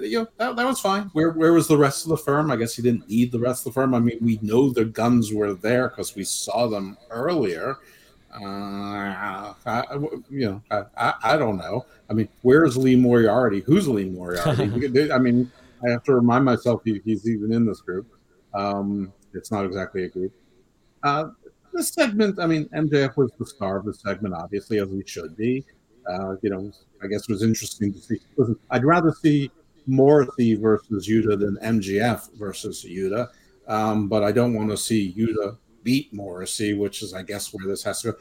you 0.00 0.20
know, 0.20 0.28
that, 0.36 0.54
that 0.56 0.66
was 0.66 0.80
fine. 0.80 1.10
Where 1.14 1.30
where 1.32 1.52
was 1.52 1.66
the 1.66 1.76
rest 1.78 2.04
of 2.04 2.10
the 2.10 2.16
firm? 2.16 2.50
I 2.50 2.56
guess 2.56 2.74
he 2.74 2.82
didn't 2.82 3.08
need 3.08 3.32
the 3.32 3.40
rest 3.40 3.66
of 3.66 3.72
the 3.72 3.80
firm. 3.80 3.94
I 3.94 3.98
mean, 3.98 4.18
we 4.20 4.38
know 4.42 4.70
the 4.70 4.84
guns 4.84 5.32
were 5.32 5.54
there 5.54 5.88
because 5.88 6.14
we 6.14 6.22
saw 6.24 6.68
them 6.68 6.96
earlier. 7.10 7.76
Uh, 8.32 8.44
I, 8.44 9.54
I- 9.66 9.98
you 10.30 10.46
know, 10.50 10.62
I, 10.70 10.82
I, 10.96 11.14
I 11.32 11.36
don't 11.38 11.56
know. 11.56 11.86
I 12.10 12.12
mean, 12.12 12.28
where's 12.42 12.76
Lee 12.76 12.94
Moriarty? 12.96 13.60
Who's 13.60 13.88
Lee 13.88 14.04
Moriarty? 14.10 15.10
I 15.12 15.18
mean, 15.18 15.50
I 15.84 15.90
have 15.90 16.04
to 16.04 16.14
remind 16.14 16.44
myself 16.44 16.82
he, 16.84 17.00
he's 17.04 17.28
even 17.28 17.52
in 17.52 17.66
this 17.66 17.80
group. 17.80 18.06
Um, 18.54 19.12
it's 19.34 19.50
not 19.50 19.64
exactly 19.64 20.04
a 20.04 20.08
group. 20.08 20.32
Uh, 21.02 21.30
this 21.78 21.88
segment, 21.90 22.38
I 22.40 22.46
mean, 22.46 22.68
MJF 22.74 23.16
was 23.16 23.30
the 23.38 23.46
star 23.46 23.76
of 23.78 23.84
the 23.84 23.94
segment, 23.94 24.34
obviously, 24.34 24.80
as 24.80 24.90
he 24.90 25.02
should 25.06 25.36
be. 25.36 25.64
Uh, 26.10 26.34
you 26.42 26.50
know, 26.50 26.72
I 27.02 27.06
guess 27.06 27.22
it 27.22 27.30
was 27.30 27.42
interesting 27.42 27.92
to 27.92 27.98
see. 28.00 28.18
Listen, 28.36 28.58
I'd 28.70 28.84
rather 28.84 29.12
see 29.12 29.50
Morrissey 29.86 30.54
versus 30.56 31.08
Yuta 31.08 31.38
than 31.38 31.56
MJF 31.62 32.36
versus 32.36 32.84
Yuta, 32.84 33.28
um, 33.68 34.08
but 34.08 34.24
I 34.24 34.32
don't 34.32 34.54
want 34.54 34.70
to 34.70 34.76
see 34.76 35.14
Yuta 35.16 35.56
beat 35.84 36.12
Morrissey, 36.12 36.74
which 36.74 37.02
is, 37.02 37.14
I 37.14 37.22
guess, 37.22 37.54
where 37.54 37.66
this 37.66 37.84
has 37.84 38.02
to 38.02 38.12
go. 38.12 38.18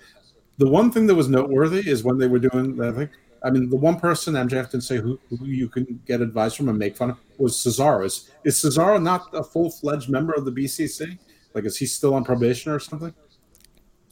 The 0.59 0.69
one 0.69 0.91
thing 0.91 1.07
that 1.07 1.15
was 1.15 1.29
noteworthy 1.29 1.89
is 1.89 2.03
when 2.03 2.17
they 2.17 2.27
were 2.27 2.39
doing, 2.39 2.81
I 2.81 2.91
think, 2.91 3.11
I 3.43 3.49
mean, 3.49 3.69
the 3.69 3.75
one 3.75 3.99
person 3.99 4.33
MJF 4.33 4.71
didn't 4.71 4.81
say 4.81 4.97
who, 4.97 5.19
who 5.29 5.45
you 5.45 5.69
can 5.69 5.99
get 6.05 6.21
advice 6.21 6.53
from 6.53 6.69
and 6.69 6.77
make 6.77 6.95
fun 6.97 7.11
of 7.11 7.17
was 7.37 7.55
Cesaro. 7.55 8.05
Is, 8.05 8.29
is 8.43 8.61
Cesaro 8.61 9.01
not 9.01 9.29
a 9.33 9.43
full 9.43 9.69
fledged 9.69 10.09
member 10.09 10.33
of 10.33 10.45
the 10.45 10.51
BCC? 10.51 11.17
Like, 11.53 11.65
is 11.65 11.77
he 11.77 11.85
still 11.85 12.13
on 12.13 12.23
probation 12.23 12.71
or 12.71 12.79
something? 12.79 13.13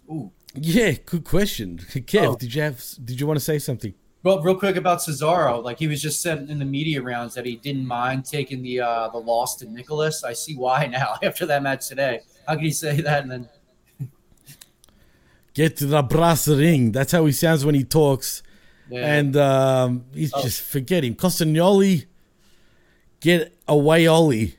Ooh. 0.09 0.31
Yeah, 0.53 0.91
good 1.05 1.23
question. 1.23 1.77
Kev, 1.89 2.27
Oh. 2.27 2.35
did 2.35 2.53
you 2.53 2.61
have? 2.61 2.83
Did 3.03 3.19
you 3.19 3.27
want 3.27 3.37
to 3.39 3.43
say 3.43 3.59
something? 3.59 3.93
Well, 4.23 4.41
real 4.41 4.55
quick 4.55 4.75
about 4.75 4.99
Cesaro, 4.99 5.63
like 5.63 5.77
he 5.77 5.87
was 5.87 6.01
just 6.01 6.21
said 6.21 6.49
in 6.49 6.57
the 6.57 6.65
media 6.65 7.01
rounds 7.01 7.35
that 7.35 7.45
he 7.45 7.57
didn't 7.57 7.85
mind 7.85 8.25
taking 8.25 8.63
the 8.63 8.81
uh, 8.81 9.09
the 9.09 9.17
loss 9.19 9.55
to 9.57 9.65
Nicholas. 9.69 10.23
I 10.23 10.33
see 10.33 10.55
why 10.55 10.87
now 10.91 11.15
after 11.21 11.45
that 11.45 11.61
match 11.61 11.87
today. 11.87 12.21
How 12.47 12.55
can 12.55 12.63
he 12.63 12.71
say 12.71 13.01
that 13.01 13.23
and 13.23 13.31
then 13.31 13.49
Get 15.53 15.77
to 15.77 15.85
the 15.85 16.01
brass 16.01 16.47
ring. 16.47 16.91
That's 16.91 17.11
how 17.11 17.25
he 17.25 17.31
sounds 17.31 17.63
when 17.65 17.75
he 17.75 17.83
talks. 17.83 18.43
Yeah. 18.89 19.13
And 19.15 19.35
um, 19.37 20.05
he's 20.13 20.33
Oh. 20.33 20.41
just 20.41 20.61
forget 20.61 21.03
him. 21.03 21.15
Castagnoli, 21.15 22.05
get 23.19 23.55
away, 23.67 24.05
Ollie. 24.05 24.57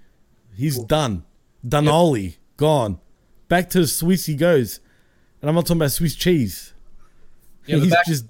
He's 0.56 0.78
done. 0.78 1.24
Done, 1.66 1.86
Ollie. 1.88 2.38
Gone. 2.56 2.98
Back 3.48 3.68
to 3.70 3.80
the 3.80 3.86
Swiss 3.86 4.26
he 4.26 4.34
goes. 4.34 4.80
And 5.46 5.50
I'm 5.50 5.54
not 5.54 5.64
talking 5.66 5.80
about 5.80 5.92
Swiss 5.92 6.16
cheese. 6.16 6.74
Yeah, 7.66 7.76
he's 7.76 7.90
back- 7.92 8.04
just 8.04 8.24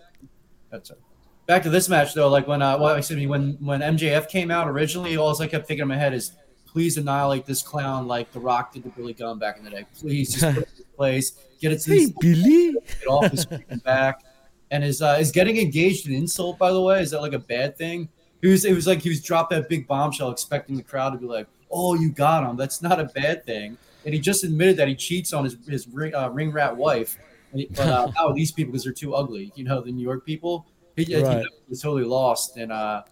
That's 0.70 0.90
right. 0.90 1.00
Back 1.46 1.62
to 1.62 1.70
this 1.70 1.88
match 1.88 2.12
though, 2.12 2.28
like 2.28 2.46
when 2.46 2.60
uh, 2.60 2.76
well, 2.76 2.94
excuse 2.94 3.16
me, 3.18 3.26
when 3.26 3.52
when 3.52 3.80
MJF 3.80 4.28
came 4.28 4.50
out 4.50 4.68
originally, 4.68 5.16
all 5.16 5.34
I 5.40 5.46
kept 5.46 5.66
thinking 5.66 5.80
in 5.80 5.88
my 5.88 5.96
head 5.96 6.12
is, 6.12 6.32
please 6.66 6.98
annihilate 6.98 7.46
this 7.46 7.62
clown 7.62 8.06
like 8.06 8.30
The 8.32 8.40
Rock 8.40 8.74
did 8.74 8.82
to 8.82 8.90
Billy 8.90 9.14
Gunn 9.14 9.38
back 9.38 9.56
in 9.56 9.64
the 9.64 9.70
day. 9.70 9.86
Please 9.98 10.34
just 10.34 10.44
put 10.54 10.64
it 10.64 10.68
in 10.76 10.84
place, 10.96 11.38
get 11.58 11.72
it 11.72 11.78
to 11.84 11.90
Hey, 11.90 12.12
Billy. 12.20 12.72
get 12.72 13.06
off 13.08 13.30
his 13.30 13.46
back. 13.82 14.22
And 14.70 14.84
is 14.84 15.00
uh, 15.00 15.16
is 15.18 15.32
getting 15.32 15.56
engaged 15.56 16.06
an 16.08 16.12
insult? 16.14 16.58
By 16.58 16.70
the 16.70 16.82
way, 16.82 17.00
is 17.00 17.12
that 17.12 17.22
like 17.22 17.32
a 17.32 17.38
bad 17.38 17.78
thing? 17.78 18.10
He 18.42 18.48
was 18.48 18.66
it 18.66 18.74
was 18.74 18.86
like 18.86 18.98
he 19.00 19.08
was 19.08 19.22
dropped 19.22 19.48
that 19.52 19.70
big 19.70 19.86
bombshell, 19.88 20.30
expecting 20.30 20.76
the 20.76 20.82
crowd 20.82 21.14
to 21.14 21.18
be 21.18 21.24
like, 21.24 21.46
"Oh, 21.70 21.94
you 21.94 22.10
got 22.10 22.44
him." 22.46 22.58
That's 22.58 22.82
not 22.82 23.00
a 23.00 23.04
bad 23.04 23.46
thing. 23.46 23.78
And 24.06 24.14
he 24.14 24.20
just 24.20 24.42
admitted 24.44 24.78
that 24.78 24.88
he 24.88 24.94
cheats 24.94 25.34
on 25.34 25.44
his 25.44 25.56
his 25.68 25.86
ring, 25.88 26.14
uh, 26.14 26.30
ring 26.30 26.50
rat 26.52 26.74
wife. 26.76 27.18
And 27.52 27.60
he- 27.60 27.66
But 27.66 27.86
uh, 27.88 28.10
how 28.16 28.28
are 28.28 28.34
these 28.34 28.52
people 28.52 28.72
because 28.72 28.84
they're 28.84 28.92
too 28.94 29.14
ugly? 29.14 29.52
You 29.56 29.64
know, 29.64 29.82
the 29.82 29.92
New 29.92 30.02
York 30.02 30.24
people. 30.24 30.66
He, 30.96 31.04
he 31.04 31.16
Right. 31.22 31.44
was 31.68 31.82
totally 31.82 32.04
lost. 32.04 32.56
And 32.56 32.72
uh, 32.72 33.02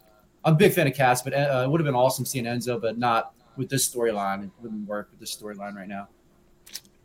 I'm 0.44 0.54
a 0.54 0.56
big 0.56 0.72
fan 0.72 0.86
of 0.86 0.94
Cass, 0.94 1.20
but 1.20 1.34
uh, 1.34 1.62
it 1.66 1.70
would 1.70 1.80
have 1.82 1.84
been 1.84 1.94
awesome 1.94 2.24
seeing 2.24 2.46
Enzo, 2.46 2.80
but 2.80 2.96
not 2.96 3.34
with 3.58 3.68
this 3.68 3.86
storyline. 3.92 4.44
It 4.44 4.50
wouldn't 4.62 4.88
work 4.88 5.08
with 5.10 5.20
this 5.20 5.36
storyline 5.36 5.74
right 5.74 5.88
now. 5.88 6.08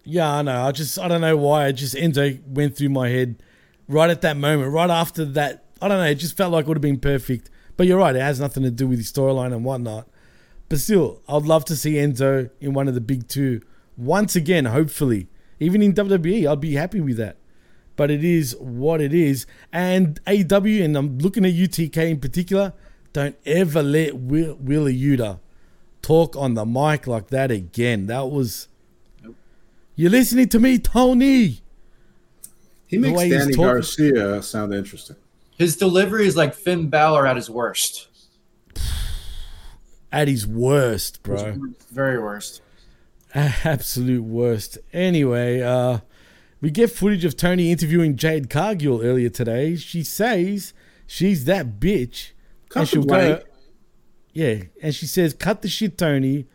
Yeah, 0.03 0.31
I 0.31 0.41
know. 0.41 0.63
I 0.65 0.71
just 0.71 0.97
I 0.97 1.07
don't 1.07 1.21
know 1.21 1.35
why. 1.37 1.67
It 1.67 1.73
just 1.73 1.95
Enzo 1.95 2.41
went 2.47 2.77
through 2.77 2.89
my 2.89 3.09
head 3.09 3.41
right 3.87 4.09
at 4.09 4.21
that 4.21 4.37
moment, 4.37 4.71
right 4.71 4.89
after 4.89 5.25
that. 5.25 5.65
I 5.81 5.87
don't 5.87 5.97
know. 5.97 6.05
It 6.05 6.15
just 6.15 6.37
felt 6.37 6.51
like 6.51 6.65
it 6.65 6.67
would 6.67 6.77
have 6.77 6.81
been 6.81 6.99
perfect. 6.99 7.49
But 7.77 7.87
you're 7.87 7.97
right. 7.99 8.15
It 8.15 8.21
has 8.21 8.39
nothing 8.39 8.63
to 8.63 8.71
do 8.71 8.87
with 8.87 8.99
his 8.99 9.11
storyline 9.11 9.53
and 9.53 9.63
whatnot. 9.63 10.07
But 10.67 10.79
still, 10.79 11.21
I'd 11.27 11.43
love 11.43 11.65
to 11.65 11.75
see 11.75 11.93
Enzo 11.93 12.49
in 12.59 12.73
one 12.73 12.87
of 12.87 12.93
the 12.93 13.01
big 13.01 13.27
two 13.27 13.61
once 13.99 14.35
again. 14.35 14.65
Hopefully, 14.65 15.27
even 15.59 15.81
in 15.81 15.93
WWE, 15.93 16.49
I'd 16.49 16.61
be 16.61 16.73
happy 16.73 17.01
with 17.01 17.17
that. 17.17 17.37
But 17.95 18.09
it 18.09 18.23
is 18.23 18.55
what 18.59 19.01
it 19.01 19.13
is. 19.13 19.45
And 19.73 20.19
AW, 20.25 20.63
and 20.65 20.95
I'm 20.97 21.17
looking 21.19 21.45
at 21.45 21.51
UTK 21.53 21.97
in 22.09 22.19
particular. 22.19 22.73
Don't 23.11 23.35
ever 23.45 23.83
let 23.83 24.15
Will, 24.15 24.53
Wheeler 24.55 24.91
Yuta 24.91 25.39
talk 26.01 26.35
on 26.37 26.53
the 26.53 26.65
mic 26.65 27.07
like 27.07 27.27
that 27.29 27.51
again. 27.51 28.05
That 28.07 28.29
was. 28.29 28.67
You're 29.95 30.11
listening 30.11 30.47
to 30.49 30.59
me, 30.59 30.77
Tony. 30.79 31.59
He 32.87 32.97
The 32.97 33.11
makes 33.11 33.19
Danny 33.19 33.53
talking- 33.53 33.55
Garcia 33.65 34.41
sound 34.43 34.73
interesting. 34.73 35.17
His 35.57 35.75
delivery 35.75 36.25
is 36.25 36.37
like 36.37 36.53
Finn 36.55 36.89
Balor 36.89 37.27
at 37.27 37.35
his 37.35 37.49
worst. 37.49 38.07
At 40.11 40.27
his 40.27 40.47
worst, 40.47 41.21
bro. 41.21 41.55
Very 41.91 42.17
worst. 42.17 42.61
Absolute 43.35 44.23
worst. 44.23 44.77
Anyway, 44.91 45.61
uh, 45.61 45.99
we 46.61 46.71
get 46.71 46.89
footage 46.91 47.25
of 47.25 47.37
Tony 47.37 47.71
interviewing 47.71 48.15
Jade 48.15 48.49
Cargill 48.49 49.01
earlier 49.03 49.29
today. 49.29 49.75
She 49.75 50.03
says 50.03 50.73
she's 51.05 51.45
that 51.45 51.79
bitch. 51.79 52.31
Cut 52.69 52.79
and 52.79 52.87
the 52.87 52.91
she'll 52.91 53.03
go. 53.03 53.41
Yeah, 54.33 54.63
and 54.81 54.93
she 54.93 55.05
says, 55.05 55.33
cut 55.33 55.61
the 55.61 55.67
shit, 55.67 55.97
Tony. 55.97 56.47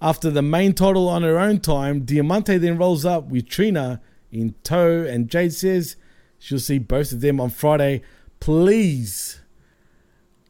After 0.00 0.30
the 0.30 0.42
main 0.42 0.74
title 0.74 1.08
on 1.08 1.22
her 1.22 1.38
own 1.38 1.60
time, 1.60 2.04
Diamante 2.04 2.58
then 2.58 2.76
rolls 2.76 3.04
up 3.04 3.26
with 3.26 3.48
Trina 3.48 4.00
in 4.30 4.54
tow, 4.62 5.02
and 5.02 5.28
Jade 5.28 5.54
says 5.54 5.96
she'll 6.38 6.58
see 6.58 6.78
both 6.78 7.12
of 7.12 7.20
them 7.20 7.40
on 7.40 7.50
Friday. 7.50 8.02
Please, 8.40 9.40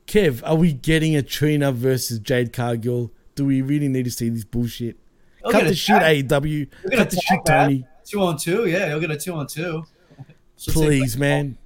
Kev, 0.07 0.43
are 0.45 0.57
we 0.57 0.73
getting 0.73 1.15
a 1.15 1.23
Trina 1.23 1.71
versus 1.71 2.19
Jade 2.19 2.53
Cargill? 2.53 3.13
Do 3.35 3.45
we 3.45 3.63
really 3.63 3.89
need 3.89 4.05
to 4.07 4.11
see 4.11 4.29
this 4.29 4.45
bullshit? 4.45 4.97
He'll 5.45 5.53
Cut 5.53 5.65
the 5.65 5.71
a 5.71 5.75
shit, 5.75 6.01
tag- 6.01 6.29
AEW. 6.29 6.69
Cut 6.97 7.11
the 7.11 7.17
shit, 7.17 7.39
match. 7.39 7.47
Tony. 7.47 7.87
Two 8.05 8.21
on 8.23 8.37
two, 8.37 8.67
yeah, 8.67 8.89
he'll 8.89 9.01
get 9.01 9.11
a 9.11 9.17
two 9.17 9.35
on 9.35 9.47
two. 9.47 9.85
She'll 10.57 10.75
Please, 10.75 11.15
like, 11.15 11.21
man. 11.21 11.59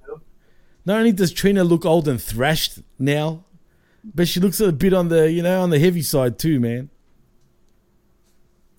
Not 0.85 0.97
only 0.99 1.11
does 1.11 1.31
Trina 1.31 1.63
look 1.63 1.85
old 1.85 2.07
and 2.07 2.21
thrashed 2.21 2.79
now, 2.97 3.45
but 4.03 4.27
she 4.27 4.39
looks 4.39 4.59
a 4.59 4.71
bit 4.71 4.93
on 4.93 5.09
the 5.09 5.31
you 5.31 5.41
know 5.43 5.61
on 5.61 5.69
the 5.69 5.79
heavy 5.79 6.01
side 6.01 6.39
too, 6.39 6.59
man. 6.59 6.89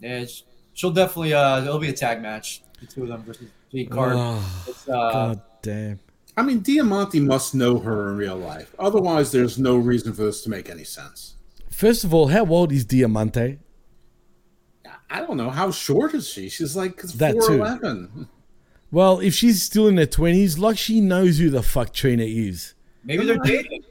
Yeah, 0.00 0.24
sh- 0.26 0.42
she'll 0.74 0.90
definitely. 0.90 1.34
Uh, 1.34 1.62
it'll 1.62 1.78
be 1.78 1.88
a 1.88 1.92
tag 1.92 2.20
match. 2.20 2.62
The 2.80 2.86
two 2.86 3.02
of 3.02 3.08
them 3.08 3.22
versus 3.22 3.48
Jade 3.72 3.90
Card. 3.90 4.14
Oh, 4.16 4.64
it's, 4.66 4.88
uh, 4.88 4.92
God 5.12 5.42
damn. 5.62 6.00
I 6.36 6.42
mean, 6.42 6.60
Diamante 6.60 7.20
must 7.20 7.54
know 7.54 7.78
her 7.78 8.10
in 8.10 8.16
real 8.16 8.36
life. 8.36 8.74
Otherwise, 8.78 9.30
there's 9.30 9.58
no 9.58 9.76
reason 9.76 10.12
for 10.12 10.22
this 10.24 10.42
to 10.44 10.50
make 10.50 10.70
any 10.70 10.84
sense. 10.84 11.34
First 11.70 12.02
of 12.04 12.14
all, 12.14 12.28
how 12.28 12.46
old 12.46 12.72
is 12.72 12.84
Diamante? 12.84 13.58
I 15.10 15.20
don't 15.20 15.36
know. 15.36 15.50
How 15.50 15.70
short 15.70 16.14
is 16.14 16.28
she? 16.28 16.48
She's 16.48 16.76
like 16.76 16.98
too. 17.00 17.06
4'11. 17.08 18.28
Well, 18.92 19.20
if 19.20 19.34
she's 19.34 19.62
still 19.62 19.86
in 19.88 19.96
her 19.96 20.06
twenties, 20.06 20.58
like 20.58 20.78
she 20.78 21.00
knows 21.00 21.38
who 21.38 21.50
the 21.50 21.62
fuck 21.62 21.92
Trina 21.92 22.24
is. 22.24 22.74
Maybe 23.04 23.24
they're 23.24 23.38
dating. 23.38 23.84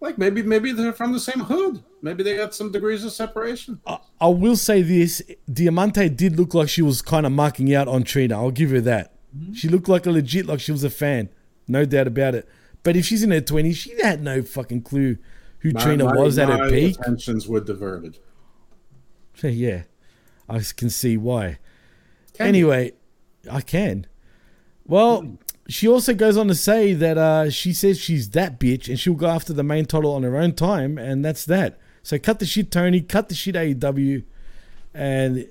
Like 0.00 0.18
maybe 0.18 0.42
maybe 0.42 0.72
they're 0.72 0.92
from 0.92 1.12
the 1.12 1.20
same 1.20 1.40
hood. 1.40 1.82
Maybe 2.02 2.22
they 2.22 2.36
got 2.36 2.54
some 2.54 2.70
degrees 2.70 3.04
of 3.04 3.12
separation. 3.12 3.80
I 4.20 4.28
will 4.28 4.56
say 4.56 4.82
this: 4.82 5.22
Diamante 5.52 6.08
did 6.08 6.36
look 6.36 6.54
like 6.54 6.68
she 6.68 6.82
was 6.82 7.00
kind 7.02 7.26
of 7.26 7.32
marking 7.32 7.74
out 7.74 7.88
on 7.88 8.02
Trina. 8.04 8.36
I'll 8.36 8.50
give 8.50 8.70
her 8.70 8.80
that. 8.82 9.14
Mm-hmm. 9.36 9.54
She 9.54 9.68
looked 9.68 9.88
like 9.88 10.06
a 10.06 10.10
legit, 10.10 10.46
like 10.46 10.60
she 10.60 10.70
was 10.72 10.84
a 10.84 10.90
fan, 10.90 11.28
no 11.66 11.84
doubt 11.84 12.06
about 12.06 12.34
it. 12.34 12.48
But 12.82 12.94
if 12.96 13.04
she's 13.06 13.22
in 13.22 13.30
her 13.32 13.40
twenties, 13.40 13.78
she 13.78 14.00
had 14.00 14.22
no 14.22 14.42
fucking 14.42 14.82
clue 14.82 15.16
who 15.60 15.72
My- 15.72 15.82
Trina 15.82 16.04
my- 16.04 16.16
was 16.16 16.38
at 16.38 16.48
her 16.50 16.58
my 16.58 16.70
peak. 16.70 16.98
Attentions 17.00 17.48
were 17.48 17.60
diverted. 17.60 18.18
Yeah, 19.42 19.82
I 20.48 20.60
can 20.76 20.90
see 20.90 21.16
why. 21.16 21.58
Can 22.34 22.46
anyway, 22.46 22.92
I 23.50 23.60
can. 23.60 24.06
Well, 24.86 25.38
she 25.68 25.88
also 25.88 26.14
goes 26.14 26.36
on 26.36 26.48
to 26.48 26.54
say 26.54 26.92
that 26.94 27.18
uh, 27.18 27.50
she 27.50 27.72
says 27.72 27.98
she's 27.98 28.30
that 28.30 28.60
bitch 28.60 28.88
and 28.88 28.98
she'll 28.98 29.14
go 29.14 29.26
after 29.26 29.52
the 29.52 29.64
main 29.64 29.84
title 29.84 30.14
on 30.14 30.22
her 30.22 30.36
own 30.36 30.52
time, 30.52 30.98
and 30.98 31.24
that's 31.24 31.44
that. 31.46 31.78
So 32.02 32.18
cut 32.18 32.38
the 32.38 32.46
shit, 32.46 32.70
Tony. 32.70 33.00
Cut 33.00 33.28
the 33.28 33.34
shit, 33.34 33.56
AEW, 33.56 34.22
and 34.94 35.48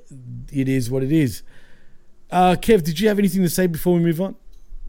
it 0.52 0.70
is 0.70 0.90
what 0.90 1.04
it 1.04 1.12
is. 1.12 1.44
Uh, 2.32 2.56
Kev, 2.60 2.84
did 2.84 3.00
you 3.00 3.08
have 3.10 3.20
anything 3.20 3.44
to 3.44 3.50
say 3.50 3.68
before 3.68 3.94
we 3.94 4.00
move 4.00 4.22
on? 4.22 4.36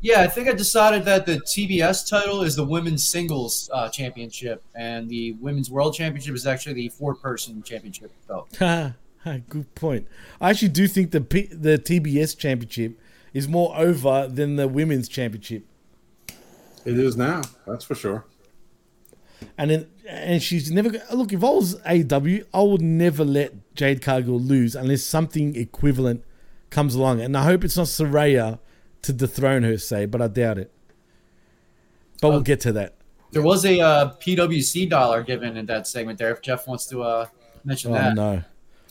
Yeah, 0.00 0.20
I 0.20 0.28
think 0.28 0.48
I 0.48 0.52
decided 0.52 1.04
that 1.06 1.26
the 1.26 1.38
TBS 1.38 2.08
title 2.08 2.42
is 2.42 2.54
the 2.54 2.64
women's 2.64 3.06
singles 3.06 3.68
uh, 3.72 3.88
championship, 3.88 4.62
and 4.74 5.08
the 5.08 5.32
women's 5.32 5.70
world 5.70 5.94
championship 5.94 6.34
is 6.34 6.46
actually 6.46 6.74
the 6.74 6.88
four-person 6.90 7.62
championship 7.62 8.12
belt. 8.28 8.48
Ha, 9.26 9.32
ha, 9.32 9.38
Good 9.48 9.74
point. 9.74 10.06
I 10.40 10.50
actually 10.50 10.68
do 10.68 10.86
think 10.88 11.10
the 11.10 11.20
P- 11.20 11.48
the 11.52 11.78
TBS 11.78 12.36
championship 12.38 12.98
is 13.34 13.48
more 13.48 13.76
over 13.76 14.26
than 14.28 14.56
the 14.56 14.68
women's 14.68 15.08
championship. 15.08 15.64
It 16.84 16.98
is 16.98 17.16
now. 17.16 17.42
That's 17.66 17.84
for 17.84 17.94
sure. 17.94 18.24
And 19.58 19.70
then, 19.70 19.86
and 20.08 20.42
she's 20.42 20.70
never 20.70 20.90
look. 21.12 21.32
If 21.32 21.42
I 21.44 21.50
was 21.50 21.74
AW, 21.84 22.38
I 22.54 22.62
would 22.62 22.80
never 22.80 23.24
let 23.24 23.74
Jade 23.74 24.00
Cargill 24.00 24.40
lose 24.40 24.74
unless 24.74 25.02
something 25.02 25.56
equivalent 25.56 26.24
comes 26.70 26.94
along. 26.94 27.20
And 27.20 27.36
I 27.36 27.42
hope 27.44 27.64
it's 27.64 27.76
not 27.76 27.86
Saraya 27.86 28.60
to 29.02 29.12
dethrone 29.12 29.62
her, 29.64 29.76
say, 29.78 30.06
but 30.06 30.22
I 30.22 30.28
doubt 30.28 30.58
it. 30.58 30.72
But 32.22 32.30
we'll 32.30 32.40
get 32.40 32.60
to 32.60 32.72
that. 32.72 32.94
There 33.32 33.42
was 33.42 33.66
a 33.66 33.78
uh, 33.80 34.12
PWC 34.14 34.88
dollar 34.88 35.22
given 35.22 35.56
in 35.56 35.66
that 35.66 35.86
segment 35.86 36.18
there. 36.18 36.30
If 36.30 36.40
Jeff 36.40 36.66
wants 36.66 36.86
to 36.86 37.02
uh, 37.02 37.26
mention 37.64 37.90
Oh 37.90 37.94
that. 37.94 38.14
no, 38.14 38.42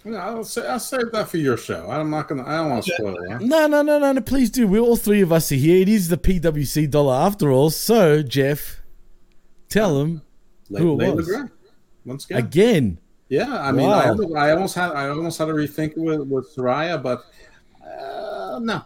Yeah, 0.05 0.23
I'll, 0.23 0.43
say, 0.43 0.67
I'll 0.67 0.79
save 0.79 1.11
that 1.13 1.29
for 1.29 1.37
your 1.37 1.57
show. 1.57 1.89
I'm 1.89 2.11
not 2.11 2.27
gonna. 2.27 2.43
I 2.45 2.57
don't 2.57 2.69
want 2.69 2.85
to 2.85 2.93
spoil 2.93 3.15
it. 3.17 3.41
no, 3.41 3.65
no, 3.65 3.81
no, 3.81 3.97
no, 3.97 4.11
no! 4.11 4.21
Please 4.21 4.51
do. 4.51 4.67
We're 4.67 4.79
all 4.81 4.97
three 4.97 5.21
of 5.21 5.31
us 5.31 5.51
are 5.51 5.55
here. 5.55 5.81
It 5.81 5.89
is 5.89 6.09
the 6.09 6.17
PWC 6.17 6.91
dollar 6.91 7.15
after 7.15 7.51
all. 7.51 7.71
So 7.71 8.21
Jeff, 8.21 8.81
tell 9.67 9.97
them 9.97 10.21
who 10.69 11.01
it 11.01 11.05
Layla 11.05 11.15
was 11.15 11.27
Gray. 11.27 11.41
Once 12.05 12.25
again. 12.25 12.37
again. 12.37 12.99
Yeah, 13.29 13.57
I 13.59 13.71
mean, 13.71 13.89
I, 13.89 14.05
Wow. 14.05 14.09
almost, 14.11 14.35
I 14.35 14.51
almost 14.51 14.75
had 14.75 14.91
I 14.91 15.07
almost 15.09 15.37
had 15.39 15.45
to 15.45 15.53
rethink 15.53 15.97
with, 15.97 16.19
with 16.27 16.55
Saraya, 16.55 17.01
but 17.01 17.25
uh, 17.83 18.59
no. 18.61 18.83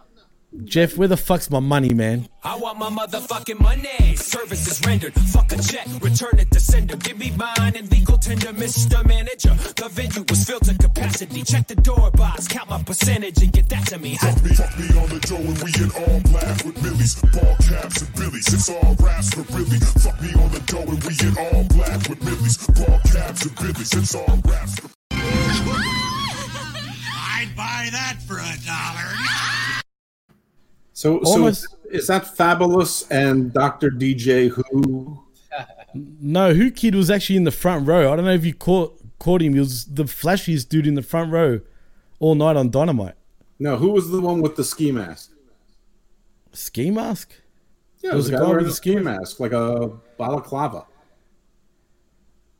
Jeff, 0.64 0.96
where 0.96 1.06
the 1.06 1.16
fuck's 1.16 1.48
my 1.48 1.60
money, 1.60 1.94
man? 1.94 2.28
I 2.42 2.56
want 2.56 2.76
my 2.76 2.90
motherfucking 2.90 3.60
money. 3.60 4.16
Services 4.16 4.80
rendered. 4.84 5.14
Fuck 5.14 5.52
a 5.52 5.62
check. 5.62 5.86
Return 6.00 6.40
it 6.40 6.50
to 6.50 6.58
sender. 6.58 6.96
Give 6.96 7.16
me 7.16 7.30
mine 7.36 7.76
and 7.76 7.88
legal 7.92 8.18
tender, 8.18 8.48
Mr. 8.48 9.06
Manager. 9.06 9.54
The 9.54 9.88
venue 9.90 10.24
was 10.28 10.44
filled 10.44 10.64
to 10.64 10.74
capacity. 10.76 11.42
Check 11.42 11.68
the 11.68 11.76
door 11.76 12.10
box. 12.10 12.48
Count 12.48 12.68
my 12.68 12.82
percentage 12.82 13.40
and 13.42 13.52
get 13.52 13.68
that 13.68 13.86
to 13.88 13.98
me. 13.98 14.16
Fuck 14.16 14.42
me, 14.42 14.50
fuck 14.50 14.76
me 14.76 14.86
on 14.98 15.08
the 15.08 15.20
dough 15.20 15.36
and 15.36 15.62
we 15.62 15.70
in 15.78 15.90
all 16.02 16.20
black 16.32 16.64
with 16.64 16.82
millies, 16.82 17.14
ball 17.30 17.56
caps 17.62 18.02
and 18.02 18.14
billies. 18.16 18.52
It's 18.52 18.68
all 18.68 18.96
raps 18.98 19.32
for 19.32 19.42
really. 19.54 19.78
Fuck 19.78 20.20
me 20.20 20.34
on 20.34 20.50
the 20.50 20.60
dough 20.66 20.82
and 20.82 21.04
we 21.04 21.14
in 21.22 21.38
all 21.38 21.62
black 21.70 22.08
with 22.08 22.24
millies, 22.24 22.58
ball 22.74 22.98
caps 23.06 23.46
and 23.46 23.54
billies. 23.54 23.94
It's 23.94 24.14
all 24.16 24.38
raps 24.44 24.80
for 24.80 24.90
I'd 27.38 27.54
buy 27.56 27.88
that 27.92 28.18
for 28.26 28.38
a 28.38 28.56
dollar. 28.66 29.49
So, 31.00 31.16
Almost- 31.20 31.62
so 31.70 31.76
is 31.90 32.06
that 32.08 32.24
Fabolous 32.36 33.06
and 33.10 33.54
Dr. 33.54 33.90
DJ 33.90 34.48
Who? 34.50 35.24
No, 35.94 36.52
Whoo 36.52 36.70
Kid 36.70 36.94
was 36.94 37.10
actually 37.10 37.36
in 37.36 37.44
the 37.44 37.50
front 37.50 37.88
row. 37.88 38.12
I 38.12 38.16
don't 38.16 38.24
know 38.26 38.34
if 38.34 38.44
you 38.44 38.52
caught 38.54 38.96
caught 39.18 39.40
him. 39.42 39.54
He 39.54 39.58
was 39.60 39.86
the 39.86 40.04
flashiest 40.04 40.68
dude 40.68 40.86
in 40.86 40.94
the 40.94 41.02
front 41.02 41.32
row 41.32 41.60
all 42.20 42.34
night 42.36 42.54
on 42.54 42.70
Dynamite. 42.70 43.14
No, 43.58 43.76
who 43.76 43.88
was 43.90 44.08
the 44.10 44.20
one 44.20 44.40
with 44.42 44.54
the 44.56 44.62
ski 44.62 44.92
mask? 44.92 45.30
Ski 46.52 46.90
mask? 46.92 47.32
Yeah, 48.02 48.10
There 48.10 48.12
it 48.12 48.16
was 48.16 48.28
a 48.28 48.32
guy 48.32 48.40
wearing 48.42 48.56
with 48.58 48.66
a 48.66 48.70
a 48.70 48.74
ski 48.74 48.96
mask, 48.96 49.40
like 49.40 49.52
a 49.52 49.90
balaclava. 50.18 50.84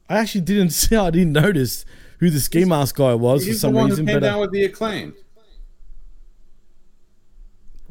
I 0.08 0.18
actually 0.18 0.40
didn't 0.40 0.70
see. 0.80 0.96
I 0.96 1.10
didn't 1.10 1.32
notice 1.34 1.84
who 2.18 2.30
the 2.30 2.40
ski 2.40 2.64
mask 2.64 2.96
guy 2.96 3.14
was 3.14 3.42
for 3.42 3.46
He's 3.46 3.56
the 3.56 3.68
some 3.68 3.74
one 3.74 3.90
reason. 3.90 4.06
who 4.06 4.12
came 4.12 4.20
But 4.20 4.26
down 4.26 4.38
uh, 4.38 4.40
with 4.40 4.52
the 4.52 4.64
acclaimed. 4.64 5.12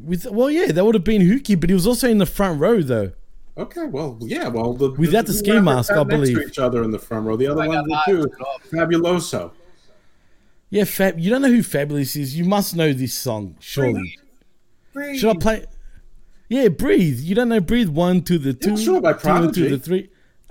With 0.04 0.26
well, 0.26 0.50
yeah, 0.50 0.72
that 0.72 0.84
would 0.84 0.94
have 0.94 1.04
been 1.04 1.22
Hookie, 1.22 1.58
but 1.58 1.70
he 1.70 1.74
was 1.74 1.86
also 1.86 2.08
in 2.08 2.18
the 2.18 2.26
front 2.26 2.60
row 2.60 2.80
though. 2.82 3.12
Okay, 3.56 3.84
well, 3.84 4.16
yeah, 4.20 4.48
well, 4.48 4.72
the, 4.72 4.90
Without 4.92 5.26
the 5.26 5.34
ski 5.34 5.60
mask, 5.60 5.88
sat 5.88 5.98
I 5.98 6.02
next 6.04 6.28
to 6.28 6.34
believe. 6.34 6.48
each 6.48 6.58
other 6.58 6.82
in 6.82 6.92
the 6.92 6.98
front 6.98 7.26
row. 7.26 7.36
The 7.36 7.48
other 7.48 7.68
one 7.68 7.88
got 7.88 8.04
too. 8.06 8.30
Fabuloso. 8.70 9.52
Yeah, 10.70 10.84
Fab. 10.84 11.18
You 11.18 11.30
don't 11.30 11.42
know 11.42 11.48
who 11.48 11.58
Fabolous 11.60 12.16
is. 12.16 12.36
You 12.36 12.44
must 12.44 12.76
know 12.76 12.92
this 12.92 13.12
song, 13.12 13.56
surely. 13.58 14.16
Should 14.94 15.36
I 15.36 15.38
play? 15.38 15.66
Yeah, 16.48 16.68
breathe. 16.68 17.20
You 17.20 17.34
don't 17.34 17.48
know 17.48 17.60
breathe. 17.60 17.88
One 17.88 18.22
to 18.22 18.38
the 18.38 18.54
two, 18.54 18.76
sure, 18.76 19.00
by 19.00 19.12
two 19.14 19.28
and 19.28 19.54
to 19.54 19.68
the 19.68 19.78
three. 19.78 20.10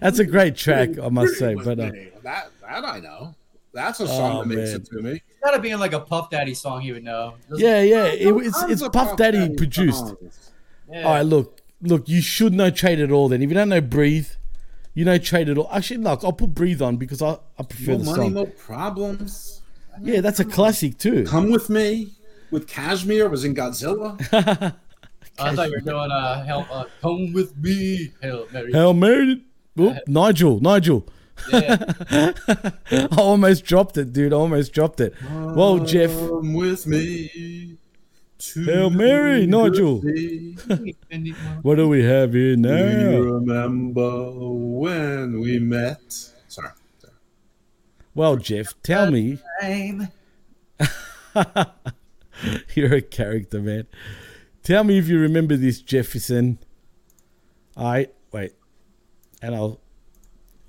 That's 0.00 0.18
a 0.18 0.24
great 0.24 0.56
track, 0.56 0.98
I 0.98 1.08
must 1.08 1.34
say. 1.34 1.54
But 1.54 1.78
uh, 1.78 1.90
that 2.22 2.50
that 2.62 2.84
I 2.84 3.00
know. 3.00 3.34
That's 3.78 4.00
a 4.00 4.06
song 4.08 4.36
Oh, 4.36 4.40
that 4.40 4.46
makes 4.48 4.70
man. 4.72 4.80
it 4.80 4.86
to 4.86 5.02
me. 5.02 5.10
It's 5.12 5.40
gotta 5.44 5.60
be 5.60 5.70
in 5.70 5.78
like 5.78 5.92
a 5.92 6.00
Puff 6.00 6.30
Daddy 6.30 6.52
song 6.54 6.80
he 6.80 6.90
would 6.92 7.04
know. 7.04 7.34
Doesn't- 7.48 7.64
yeah, 7.64 7.80
yeah, 7.82 8.04
it, 8.06 8.26
it's 8.46 8.62
it's 8.64 8.82
of 8.82 8.92
Puff 8.92 9.16
Daddy 9.16 9.54
produced. 9.54 10.14
Yeah. 10.90 11.02
All 11.04 11.12
right, 11.14 11.22
look, 11.22 11.60
look. 11.82 12.08
You 12.08 12.20
should 12.20 12.52
know 12.54 12.70
Trade 12.70 12.98
It 12.98 13.10
All. 13.12 13.28
Then, 13.28 13.42
if 13.42 13.48
you 13.48 13.54
don't 13.54 13.68
know 13.68 13.80
Breathe, 13.80 14.28
you 14.94 15.04
know 15.04 15.16
Trade 15.18 15.48
It 15.48 15.58
All. 15.58 15.68
Actually, 15.72 15.98
look, 15.98 16.24
I'll 16.24 16.32
put 16.32 16.54
Breathe 16.54 16.82
on 16.82 16.96
because 16.96 17.22
I, 17.22 17.38
I 17.58 17.62
prefer 17.62 17.92
No 17.92 17.98
the 17.98 18.04
money, 18.04 18.16
song. 18.24 18.32
no 18.34 18.46
problems. 18.46 19.62
Yeah, 20.02 20.20
that's 20.20 20.40
a 20.40 20.44
classic 20.44 20.98
too. 20.98 21.24
Come 21.24 21.50
with 21.50 21.70
me. 21.70 22.12
With 22.50 22.66
Kashmir 22.66 23.28
was 23.28 23.44
in 23.44 23.54
Godzilla. 23.54 24.16
I 25.40 25.54
thought 25.54 25.68
you 25.68 25.74
were 25.76 25.80
doing 25.80 26.10
uh, 26.10 26.44
help. 26.44 26.66
Uh, 26.74 26.84
come 27.00 27.32
with 27.32 27.56
me, 27.58 28.12
Hail 28.22 28.46
Mary. 28.52 28.72
Hail 28.72 28.94
Mary. 28.94 29.44
Oop, 29.78 29.96
Nigel, 30.08 30.58
Nigel. 30.60 31.06
I 31.52 33.08
almost 33.16 33.64
dropped 33.64 33.96
it, 33.96 34.12
dude. 34.12 34.32
I 34.32 34.36
almost 34.36 34.72
dropped 34.72 35.00
it. 35.00 35.14
Well, 35.30 35.78
Jeff. 35.80 36.10
Come 36.10 36.54
with 36.54 36.86
me. 36.86 37.76
Hail 38.54 38.90
Mary, 38.90 39.46
Nigel. 39.46 40.00
the. 40.00 40.94
What 41.62 41.74
do 41.76 41.88
we 41.88 42.04
have 42.04 42.34
here 42.34 42.54
Do 42.54 42.60
you 42.68 43.10
now? 43.10 43.18
remember 43.18 44.30
when 44.30 45.40
we 45.40 45.58
met? 45.58 46.00
Sorry. 46.48 46.70
Well, 48.14 48.36
Jeff, 48.36 48.74
tell 48.82 49.10
me. 49.10 49.38
You're 52.74 52.94
a 52.94 53.02
character, 53.02 53.60
man. 53.60 53.86
Tell 54.62 54.84
me 54.84 54.98
if 54.98 55.08
you 55.08 55.18
remember 55.18 55.56
this, 55.56 55.80
Jefferson. 55.82 56.58
All 57.76 57.90
right, 57.92 58.12
wait. 58.32 58.52
And 59.42 59.54
I'll. 59.54 59.80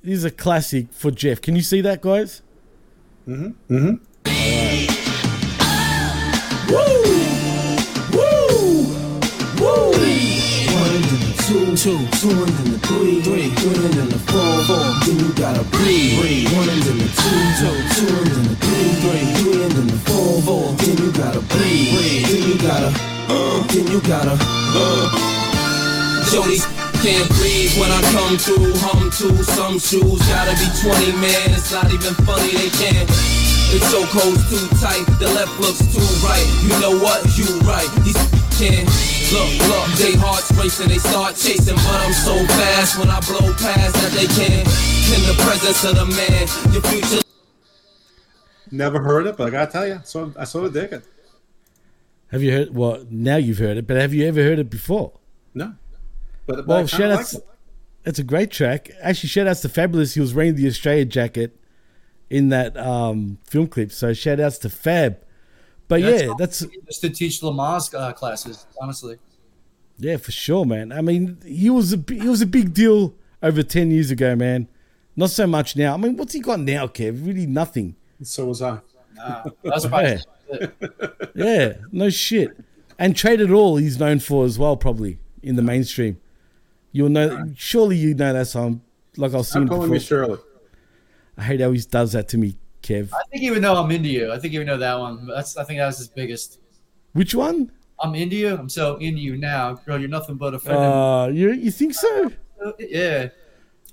This 0.02 0.20
is 0.20 0.24
a 0.24 0.32
classic 0.32 0.88
for 0.92 1.12
Jeff. 1.12 1.42
Can 1.42 1.56
you 1.56 1.62
see 1.62 1.82
that, 1.82 2.02
guys? 2.02 2.42
Mm-hmm. 3.28 3.76
Mm-hmm. 3.76 5.10
One 9.60 10.96
and 10.96 11.04
the 11.04 11.34
two, 11.44 11.76
two, 11.76 12.00
two 12.20 12.30
and 12.32 12.48
then 12.48 12.72
the 12.72 12.80
three, 12.88 13.22
three, 13.22 13.50
three 13.50 13.86
and 13.86 13.94
then 13.94 14.10
the 14.10 14.20
four, 14.20 14.64
four. 14.64 14.88
Then 15.04 15.20
you 15.20 15.34
gotta 15.34 15.64
breathe, 15.68 16.22
breathe. 16.22 16.48
One 16.56 16.70
and 16.70 16.82
then 16.82 16.98
the 16.98 17.10
two, 17.12 17.40
two, 17.60 17.76
two 18.00 18.08
and 18.16 18.28
then 18.32 18.44
the 18.48 18.56
three, 18.56 18.90
three, 19.04 19.26
three 19.44 19.64
and 19.64 19.72
then 19.74 19.88
the 19.88 20.00
four, 20.08 20.42
four. 20.44 20.72
Then 20.80 20.98
you 20.98 21.12
gotta 21.12 21.42
breathe, 21.42 21.92
breathe. 21.92 22.26
Then 22.32 22.44
you 22.48 22.58
gotta 22.62 22.92
uh, 23.28 23.68
then 23.68 23.88
you 23.88 24.00
gotta, 24.02 24.38
uh. 24.40 25.40
Jody's 26.32 26.89
can't 27.00 27.30
breathe 27.40 27.72
when 27.80 27.92
I 27.92 28.02
come 28.12 28.36
through, 28.38 28.76
hum 28.84 29.08
to 29.24 29.28
some 29.44 29.80
shoes. 29.80 30.20
Gotta 30.28 30.52
be 30.60 30.68
20, 30.84 31.16
man. 31.24 31.56
It's 31.56 31.72
not 31.72 31.88
even 31.88 32.14
funny, 32.28 32.52
they 32.52 32.72
can't. 32.76 33.08
The 33.72 33.80
chokehold's 33.88 34.44
too 34.50 34.66
tight, 34.82 35.06
the 35.20 35.30
left 35.32 35.54
looks 35.62 35.80
too 35.94 36.04
right. 36.26 36.48
You 36.66 36.76
know 36.82 36.98
what? 37.00 37.24
You 37.38 37.48
right. 37.64 37.88
These 38.04 38.18
can't 38.60 38.88
look, 39.32 39.52
look. 39.72 39.88
They 39.96 40.18
hearts 40.20 40.52
racing, 40.60 40.90
they 40.90 40.98
start 40.98 41.36
chasing, 41.36 41.76
but 41.76 41.98
I'm 42.04 42.14
so 42.14 42.36
fast 42.60 43.00
when 43.00 43.10
I 43.10 43.20
blow 43.22 43.48
past 43.56 43.94
that 43.96 44.12
they 44.12 44.28
can't. 44.28 44.68
In 45.10 45.22
the 45.26 45.36
presence 45.42 45.84
of 45.86 45.96
the 45.96 46.06
man, 46.06 46.74
your 46.74 46.84
future. 46.84 47.24
Never 48.72 49.02
heard 49.02 49.26
it, 49.26 49.38
but 49.38 49.48
I 49.48 49.50
gotta 49.50 49.72
tell 49.72 49.88
you, 49.88 50.02
so 50.04 50.34
I 50.38 50.44
sort 50.44 50.66
of 50.66 50.74
dig 50.74 50.94
it. 50.94 51.04
Have 52.32 52.44
you 52.44 52.52
heard? 52.52 52.76
Well, 52.76 53.06
now 53.10 53.38
you've 53.38 53.58
heard 53.58 53.78
it, 53.78 53.88
but 53.88 53.98
have 53.98 54.14
you 54.14 54.28
ever 54.28 54.44
heard 54.44 54.60
it 54.60 54.70
before? 54.70 55.14
No, 55.56 55.74
but, 56.50 56.58
but 56.58 56.68
Well, 56.68 56.78
kinda 56.80 56.90
shout 56.90 57.10
like 57.10 57.20
outs. 57.20 57.38
It's 58.06 58.20
a 58.20 58.24
great 58.24 58.50
track. 58.50 58.90
Actually, 59.02 59.30
shout 59.30 59.48
outs 59.48 59.62
to 59.62 59.70
Fabolous. 59.70 60.14
He 60.14 60.20
was 60.20 60.34
wearing 60.34 60.56
the 60.56 60.68
Australia 60.68 61.06
jacket 61.06 61.56
in 62.30 62.50
that 62.50 62.76
um, 62.78 63.38
film 63.44 63.68
clip. 63.68 63.92
So 63.92 64.14
shout 64.14 64.40
outs 64.40 64.58
to 64.60 64.70
Fab. 64.70 65.20
But 65.88 66.02
That's 66.02 66.22
yeah, 66.22 66.30
all 66.30 66.36
that's 66.36 66.66
just 66.86 67.02
to 67.02 67.10
teach 67.10 67.42
Lamaze 67.42 67.94
uh, 67.94 68.14
classes. 68.14 68.66
Honestly, 68.80 69.18
yeah 69.98 70.18
for 70.18 70.32
sure, 70.32 70.66
man. 70.66 70.92
I 70.92 71.02
mean, 71.02 71.40
he 71.46 71.70
was 71.70 71.94
a 71.94 72.04
he 72.08 72.28
was 72.28 72.42
a 72.42 72.46
big 72.46 72.74
deal 72.74 73.16
over 73.42 73.64
ten 73.64 73.92
years 73.92 74.12
ago, 74.12 74.36
man. 74.36 74.68
Not 75.16 75.32
so 75.32 75.48
much 75.48 75.76
now. 75.76 75.94
I 75.96 75.98
mean, 75.98 76.16
what's 76.16 76.34
he 76.34 76.40
got 76.40 76.60
now, 76.60 76.88
Kev? 76.88 77.26
Really 77.26 77.46
nothing. 77.46 77.96
So 78.22 78.46
was 78.46 78.62
I. 78.62 78.80
nah, 79.16 79.44
that's 79.64 79.86
probably. 79.88 80.20
Yeah, 81.36 81.74
no 81.92 82.10
shit. 82.10 82.56
And 82.98 83.16
Trade 83.16 83.42
It 83.42 83.50
All, 83.50 83.78
he's 83.78 84.00
known 84.00 84.20
for 84.20 84.46
as 84.46 84.60
well, 84.60 84.78
probably 84.78 85.20
in 85.42 85.56
the 85.56 85.62
mainstream. 85.62 86.20
You'll 86.92 87.10
know, 87.10 87.52
surely 87.56 87.98
you 87.98 88.14
know 88.16 88.34
that 88.34 88.48
song. 88.48 88.82
Like 89.18 89.34
I'll 89.34 89.44
sing 89.44 89.64
I'm 89.64 89.68
calling 89.68 89.84
before. 89.84 89.94
me 89.94 90.00
Shirley. 90.00 90.40
I 91.38 91.44
hate 91.44 91.62
how 91.62 91.72
he 91.72 91.80
does 91.80 92.12
that 92.14 92.28
to 92.30 92.38
me, 92.38 92.56
Kev. 92.82 93.10
I 93.14 93.22
think 93.32 93.44
even 93.44 93.62
though 93.62 93.76
I'm 93.76 93.90
into 93.92 94.10
you, 94.10 94.32
I 94.32 94.40
think 94.40 94.54
even 94.54 94.68
know 94.68 94.78
that 94.78 95.00
one. 95.00 95.28
That's 95.28 95.58
I 95.58 95.64
think 95.64 95.80
that 95.80 95.88
was 95.88 95.98
his 95.98 96.08
biggest. 96.08 96.60
Which 97.14 97.34
one? 97.36 97.72
I'm 98.00 98.16
into 98.16 98.36
you. 98.36 98.56
I'm 98.56 98.70
so 98.70 98.96
into 98.98 99.20
you 99.20 99.38
now, 99.38 99.74
girl. 99.74 100.00
You're 100.00 100.10
nothing 100.10 100.36
but 100.36 100.54
a 100.54 100.60
friend. 100.60 100.78
of 100.78 101.30
Uh, 101.30 101.32
you 101.34 101.52
you 101.52 101.72
think 101.72 101.94
so? 101.94 102.24
mine. 102.64 102.74
yeah. 102.80 103.30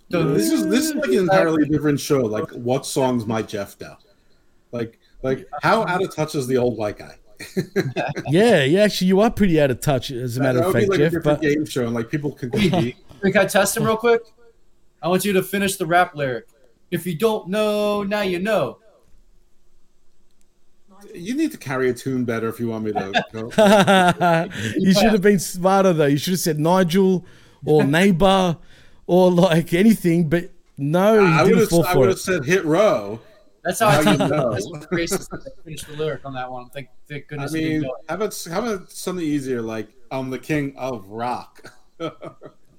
This 0.09 0.53
is 0.53 0.67
this 0.69 0.85
is 0.91 0.95
like 0.95 1.09
an 1.09 1.15
entirely 1.15 1.69
different 1.69 1.99
show. 1.99 2.21
Like, 2.21 2.49
what 2.51 2.87
songs 2.87 3.27
might 3.27 3.49
Jeff 3.49 3.79
know? 3.81 3.97
Like, 4.71 5.01
like 5.23 5.49
how 5.63 5.85
out 5.87 6.03
of 6.03 6.15
touch 6.15 6.35
is 6.37 6.47
the 6.47 6.57
old 6.57 6.77
white 6.79 6.99
guy? 6.99 7.17
Yeah, 8.29 8.65
yeah. 8.65 8.83
Actually, 8.83 9.09
you 9.09 9.21
are 9.21 9.31
pretty 9.31 9.61
out 9.61 9.71
of 9.71 9.81
touch, 9.81 10.11
as 10.11 10.37
a 10.37 10.41
matter 10.41 10.61
that 10.61 10.67
of 10.67 10.73
fact, 10.73 10.85
be 10.87 10.91
like 10.91 10.99
Jeff. 10.99 11.13
different 11.13 11.41
But 11.41 11.43
game 11.43 11.65
show, 11.67 11.85
and 11.85 11.95
like 11.95 12.11
people 12.11 12.33
could 12.33 12.53
compete. 12.53 12.97
Can 13.23 13.37
I 13.37 13.45
test 13.47 13.77
him 13.77 13.85
real 13.85 13.97
quick? 13.97 14.23
I 15.03 15.09
want 15.09 15.25
you 15.25 15.33
to 15.35 15.43
finish 15.43 15.77
the 15.77 15.87
rap 15.87 16.15
lyric. 16.15 16.47
If 16.91 17.07
you 17.07 17.17
don't 17.17 17.49
know, 17.49 18.03
now 18.03 18.23
you 18.23 18.39
know. 18.39 18.79
you 21.15 21.35
need 21.35 21.53
to 21.53 21.59
carry 21.59 21.91
a 21.91 21.95
tune 21.95 22.25
better 22.25 22.49
if 22.49 22.59
you 22.61 22.69
want 22.69 22.85
me 22.85 22.93
to 22.93 24.49
you 24.77 24.93
should 24.93 25.13
have 25.13 25.23
been 25.23 25.39
smarter 25.39 25.93
though. 25.93 26.07
You 26.07 26.17
should 26.17 26.33
have 26.33 26.41
said 26.41 26.59
Nigel 26.59 27.25
or 27.65 27.85
neighbor 27.99 28.57
or 29.07 29.31
like 29.31 29.73
anything. 29.75 30.29
But 30.29 30.51
no, 30.77 31.25
I 31.25 31.43
would 31.43 31.49
didn't 31.49 31.61
have 31.61 31.69
fall 31.69 31.87
I 31.87 31.95
would 31.95 32.09
have 32.09 32.21
said 32.21 32.45
hit 32.45 32.65
row. 32.65 33.21
That's 33.67 33.81
how 33.81 33.89
I 33.89 34.03
Now 34.05 34.13
you 34.13 34.19
know. 34.19 34.53
That's 34.53 34.67
racist. 34.69 35.29
that 35.31 35.41
I 35.59 35.63
finished 35.65 35.89
the 35.89 35.95
lyric 35.95 36.25
on 36.25 36.35
that 36.35 36.51
one. 36.51 36.71
Thank, 36.71 36.89
thank 37.09 37.27
goodness. 37.27 37.53
I 37.53 37.59
didn't 37.59 37.83
mean, 37.83 37.91
how 38.09 38.15
about 38.15 38.47
how 38.51 38.59
about 38.61 38.91
something 38.93 39.25
easier 39.25 39.61
like 39.61 39.89
I'm 40.11 40.31
the 40.31 40.39
king 40.39 40.75
of 40.77 41.09
rock. 41.09 41.73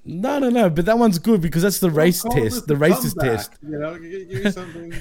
No, 0.10 0.40
no, 0.40 0.50
no. 0.50 0.70
But 0.70 0.86
that 0.86 0.98
one's 0.98 1.20
good 1.20 1.42
because 1.42 1.64
that's 1.64 1.80
the 1.80 1.92
race 1.92 2.24
test, 2.24 2.66
the 2.66 2.76
racist 2.76 3.18
comeback, 3.18 3.38
test. 3.50 3.52
You 3.62 3.78
know, 3.78 4.00
give 4.00 4.30
give 4.30 4.44
me 4.46 4.52
something. 4.52 4.94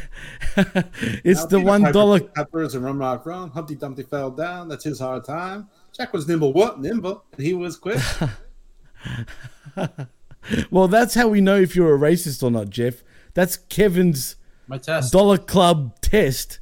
It's 1.24 1.42
Now, 1.42 1.46
the 1.46 1.58
Peter 1.58 1.68
one 1.68 1.82
Piper 1.82 1.92
dollar. 1.92 2.18
picked 2.18 2.34
Peppers 2.34 2.74
and 2.74 2.84
Rum 2.84 2.98
Rock 2.98 3.24
Run. 3.24 3.50
Humpty 3.50 3.76
Dumpty 3.76 4.02
fell 4.02 4.32
down. 4.32 4.66
That's 4.66 4.82
his 4.82 4.98
hard 4.98 5.24
time. 5.24 5.68
Jack 5.96 6.12
was 6.12 6.26
nimble. 6.26 6.52
What 6.52 6.80
nimble? 6.80 7.22
And 7.36 7.46
he 7.46 7.54
was 7.54 7.76
quick. 7.76 8.00
Well, 10.70 10.86
that's 10.86 11.14
how 11.14 11.26
we 11.28 11.40
know 11.40 11.56
if 11.56 11.74
you're 11.74 11.94
a 11.94 11.98
racist 11.98 12.42
or 12.42 12.50
not, 12.50 12.70
Jeff. 12.70 13.02
That's 13.34 13.56
Kevin's 13.56 14.36
My 14.68 14.78
test. 14.78 15.12
dollar 15.12 15.38
club 15.38 16.00
test. 16.00 16.60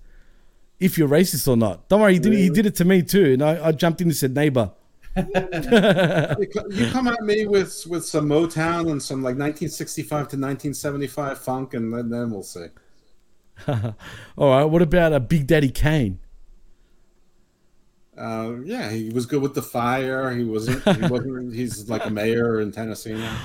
If 0.81 0.99
you're 0.99 1.09
racist 1.09 1.49
or 1.49 1.57
not. 1.57 1.89
Don't 1.89 2.01
worry, 2.01 2.15
he 2.15 2.19
did, 2.19 2.33
he 2.33 2.51
did 2.51 2.67
it 2.67 2.75
to 2.77 2.85
me 2.85 3.03
too, 3.03 3.33
and 3.35 3.43
I, 3.43 3.69
I 3.69 3.73
jumped 3.73 4.01
in 4.01 4.09
and 4.09 4.17
said 4.17 4.35
neighbor. 4.35 4.73
you 5.17 5.23
you 6.71 6.91
come 6.91 7.09
at 7.09 7.23
me 7.23 7.47
with 7.47 7.87
with 7.87 8.05
some 8.05 8.29
Motown 8.29 8.91
and 8.91 9.03
some 9.03 9.19
like 9.19 9.37
1965 9.37 10.09
to 10.09 10.17
1975 10.19 11.39
funk, 11.39 11.75
and 11.75 11.95
then, 11.95 12.11
then 12.11 12.31
we'll 12.31 12.43
see. 12.43 12.67
All 13.69 13.95
right. 14.37 14.65
What 14.65 14.83
about 14.83 15.13
a 15.13 15.21
Big 15.21 15.47
Daddy 15.47 15.71
Kane? 15.71 16.19
Uh, 18.17 18.57
yeah, 18.65 18.91
he 18.91 19.11
was 19.11 19.27
good 19.27 19.43
with 19.43 19.55
the 19.55 19.63
fire. 19.63 20.31
He 20.31 20.45
wasn't. 20.45 20.83
He 20.97 21.07
wasn't. 21.07 21.53
he's 21.55 21.89
like 21.89 22.05
a 22.07 22.11
mayor 22.11 22.61
in 22.61 22.71
Tennessee 22.71 23.15
now. 23.15 23.39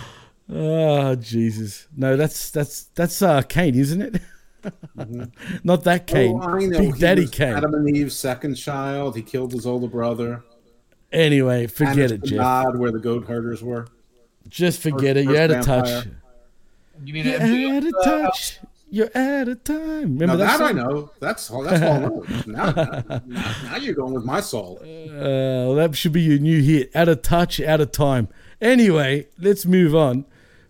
Oh 0.52 1.16
Jesus! 1.16 1.88
No, 1.96 2.16
that's 2.16 2.52
that's 2.52 2.84
that's 2.96 3.22
uh 3.22 3.42
Kane, 3.44 3.76
isn't 3.76 4.02
it? 4.02 4.22
Not 5.64 5.84
that 5.84 6.08
Kane. 6.08 6.40
Oh, 6.42 6.48
I 6.48 6.66
know. 6.66 6.80
Big 6.80 6.96
He 6.96 7.00
Daddy 7.00 7.22
was 7.22 7.32
Kane. 7.32 7.54
Adam 7.54 7.74
and 7.74 7.96
Eve's 7.96 8.18
second 8.18 8.56
child. 8.56 9.16
He 9.16 9.22
killed 9.22 9.54
his 9.54 9.66
older 9.66 9.88
brother. 9.88 10.44
Anyway, 11.12 11.68
forget 11.68 12.12
it, 12.12 12.24
Jeff. 12.24 12.38
Nod 12.38 12.78
where 12.78 12.92
the 12.92 13.00
goat 13.00 13.26
herders 13.26 13.64
were. 13.64 13.88
Just 14.48 14.82
forget 14.82 15.18
it. 15.18 15.26
You're 15.26 15.42
out 15.42 15.52
of 15.52 15.66
touch. 15.66 16.08
You 17.04 17.14
mean 17.14 17.26
You're 17.26 17.40
MJ? 17.40 17.78
out 17.78 17.84
of 17.84 17.94
touch. 18.04 18.60
You're 18.92 19.12
out 19.16 19.48
of 19.48 19.64
time. 19.64 20.18
Remember 20.18 20.26
now 20.26 20.36
that, 20.38 20.58
that, 20.58 20.62
I 20.62 20.72
know. 20.72 21.12
That's 21.20 21.50
all. 21.52 21.64
That's 21.64 21.82
all. 21.84 22.26
Now, 22.48 22.72
now, 22.72 23.22
now 23.28 23.76
you're 23.78 23.94
going 23.94 24.14
with 24.14 24.24
my 24.24 24.42
soul. 24.42 24.80
Uh, 24.82 25.68
well, 25.70 25.76
that 25.76 25.96
should 25.96 26.12
be 26.12 26.22
your 26.22 26.40
new 26.40 26.62
hit. 26.62 26.96
Out 26.96 27.08
of 27.08 27.22
touch, 27.22 27.60
out 27.60 27.82
of 27.82 27.92
time. 27.92 28.28
Anyway, 28.60 29.28
let's 29.38 29.66
move 29.66 29.96
on 29.96 30.26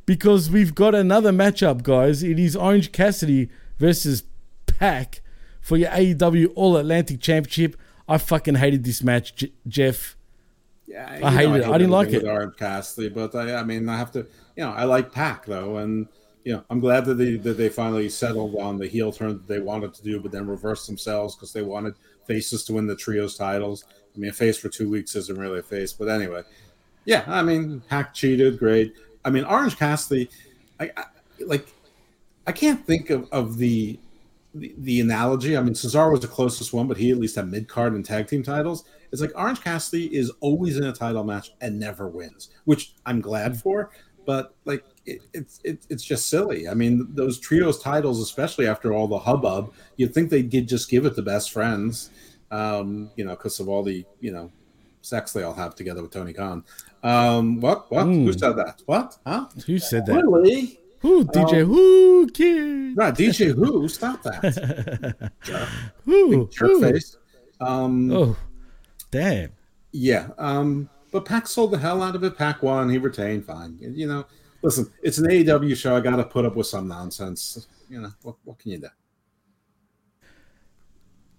because 0.05 0.49
we've 0.49 0.75
got 0.75 0.93
another 0.93 1.31
matchup, 1.31 1.81
guys. 1.83 2.21
It 2.21 2.37
is 2.39 2.55
Orange 2.55 2.91
Cassidy 2.91 3.49
versus 3.79 4.23
Pac 4.67 5.21
for 5.61 5.77
your 5.77 5.89
AEW 5.89 6.51
All 6.55 6.77
Atlantic 6.77 7.19
Championship. 7.21 7.75
I 8.07 8.17
fucking 8.17 8.55
hated 8.55 8.83
this 8.83 9.03
match, 9.03 9.35
J- 9.35 9.51
Jeff. 9.67 10.15
Yeah, 10.87 11.07
I 11.07 11.15
you 11.15 11.21
know, 11.21 11.29
hated 11.29 11.55
it. 11.55 11.69
I 11.69 11.77
didn't 11.77 11.91
like 11.91 12.09
it. 12.09 12.23
Orange 12.25 12.57
Cassidy, 12.57 13.09
but 13.09 13.35
I, 13.35 13.55
I 13.55 13.63
mean, 13.63 13.87
I 13.87 13.97
have 13.97 14.11
to. 14.13 14.25
You 14.55 14.65
know, 14.65 14.71
I 14.71 14.83
like 14.83 15.11
Pac 15.11 15.45
though, 15.45 15.77
and 15.77 16.07
you 16.43 16.53
know, 16.53 16.63
I'm 16.69 16.79
glad 16.79 17.05
that 17.05 17.15
they 17.15 17.35
that 17.37 17.57
they 17.57 17.69
finally 17.69 18.09
settled 18.09 18.55
on 18.55 18.77
the 18.79 18.87
heel 18.87 19.11
turn 19.11 19.29
that 19.29 19.47
they 19.47 19.59
wanted 19.59 19.93
to 19.93 20.03
do, 20.03 20.19
but 20.19 20.31
then 20.31 20.47
reversed 20.47 20.87
themselves 20.87 21.35
because 21.35 21.53
they 21.53 21.61
wanted 21.61 21.93
faces 22.25 22.63
to 22.65 22.73
win 22.73 22.87
the 22.87 22.95
trios 22.95 23.37
titles. 23.37 23.85
I 24.15 24.17
mean, 24.17 24.31
a 24.31 24.33
face 24.33 24.57
for 24.57 24.69
two 24.69 24.89
weeks 24.89 25.15
isn't 25.15 25.37
really 25.37 25.59
a 25.59 25.63
face, 25.63 25.93
but 25.93 26.09
anyway, 26.09 26.41
yeah. 27.05 27.23
I 27.27 27.43
mean, 27.43 27.81
Pac 27.89 28.13
cheated, 28.13 28.57
great. 28.57 28.93
I 29.23 29.29
mean, 29.29 29.43
Orange 29.43 29.77
Cassidy, 29.77 30.29
I, 30.79 30.91
I 30.97 31.03
like. 31.45 31.67
I 32.49 32.51
can't 32.51 32.83
think 32.83 33.11
of, 33.11 33.29
of 33.31 33.57
the, 33.59 33.99
the 34.55 34.73
the 34.79 35.01
analogy. 35.01 35.55
I 35.55 35.61
mean, 35.61 35.75
Cesaro 35.75 36.13
was 36.13 36.21
the 36.21 36.27
closest 36.27 36.73
one, 36.73 36.87
but 36.87 36.97
he 36.97 37.11
at 37.11 37.19
least 37.19 37.35
had 37.35 37.47
mid 37.47 37.67
card 37.67 37.93
and 37.93 38.03
tag 38.03 38.27
team 38.27 38.41
titles. 38.41 38.85
It's 39.11 39.21
like 39.21 39.33
Orange 39.35 39.61
Cassidy 39.61 40.07
is 40.15 40.31
always 40.39 40.75
in 40.75 40.83
a 40.83 40.91
title 40.91 41.23
match 41.23 41.51
and 41.61 41.79
never 41.79 42.07
wins, 42.07 42.49
which 42.65 42.93
I'm 43.05 43.21
glad 43.21 43.61
for. 43.61 43.91
But 44.25 44.55
like, 44.65 44.83
it, 45.05 45.21
it's 45.31 45.59
it, 45.63 45.85
it's 45.91 46.03
just 46.03 46.27
silly. 46.27 46.67
I 46.67 46.73
mean, 46.73 47.07
those 47.13 47.39
trios 47.39 47.83
titles, 47.83 48.19
especially 48.19 48.67
after 48.67 48.93
all 48.93 49.07
the 49.07 49.19
hubbub, 49.19 49.71
you'd 49.97 50.15
think 50.15 50.31
they'd 50.31 50.49
just 50.67 50.89
give 50.89 51.05
it 51.05 51.13
to 51.17 51.21
best 51.21 51.51
friends, 51.51 52.09
um, 52.49 53.11
you 53.15 53.25
know, 53.25 53.35
because 53.35 53.59
of 53.59 53.69
all 53.69 53.83
the 53.83 54.03
you 54.21 54.31
know 54.31 54.51
sex 55.01 55.33
they 55.33 55.43
all 55.43 55.53
have 55.53 55.75
together 55.75 56.01
with 56.01 56.09
Tony 56.09 56.33
Khan. 56.33 56.63
Um, 57.03 57.61
what? 57.61 57.91
What? 57.91 58.05
Who 58.05 58.33
said 58.33 58.53
that? 58.53 58.81
What? 58.87 59.19
Huh? 59.23 59.49
Who 59.67 59.77
said 59.77 60.07
that? 60.07 60.15
Really? 60.15 60.78
Who? 61.01 61.25
DJ 61.25 61.61
Um, 61.63 61.67
Who? 61.69 62.27
Kid? 62.31 62.97
Right, 62.97 63.13
DJ 63.13 63.53
Who? 63.55 63.87
Stop 63.87 64.21
that. 64.23 65.31
Jerk. 65.43 65.69
Who? 66.05 66.49
Jerk 66.49 66.81
face. 66.81 67.17
Um, 67.61 68.11
Oh, 68.11 68.37
damn. 69.11 69.51
Yeah. 69.91 70.29
Um, 70.37 70.89
but 71.11 71.25
Pac 71.25 71.47
sold 71.47 71.71
the 71.71 71.77
hell 71.77 72.03
out 72.03 72.15
of 72.15 72.23
it. 72.23 72.37
Pac 72.37 72.61
won. 72.63 72.89
He 72.89 72.97
retained. 72.97 73.45
Fine. 73.45 73.77
You 73.79 74.07
know, 74.07 74.25
listen, 74.61 74.91
it's 75.01 75.17
an 75.17 75.25
AEW 75.27 75.75
show. 75.75 75.95
I 75.95 76.01
got 76.01 76.17
to 76.17 76.23
put 76.23 76.45
up 76.45 76.55
with 76.55 76.67
some 76.67 76.87
nonsense. 76.87 77.67
You 77.89 78.01
know, 78.01 78.11
what, 78.21 78.35
what 78.43 78.59
can 78.59 78.71
you 78.71 78.77
do? 78.79 78.87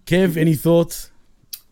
Kev, 0.05 0.35
any 0.37 0.55
thoughts? 0.55 1.11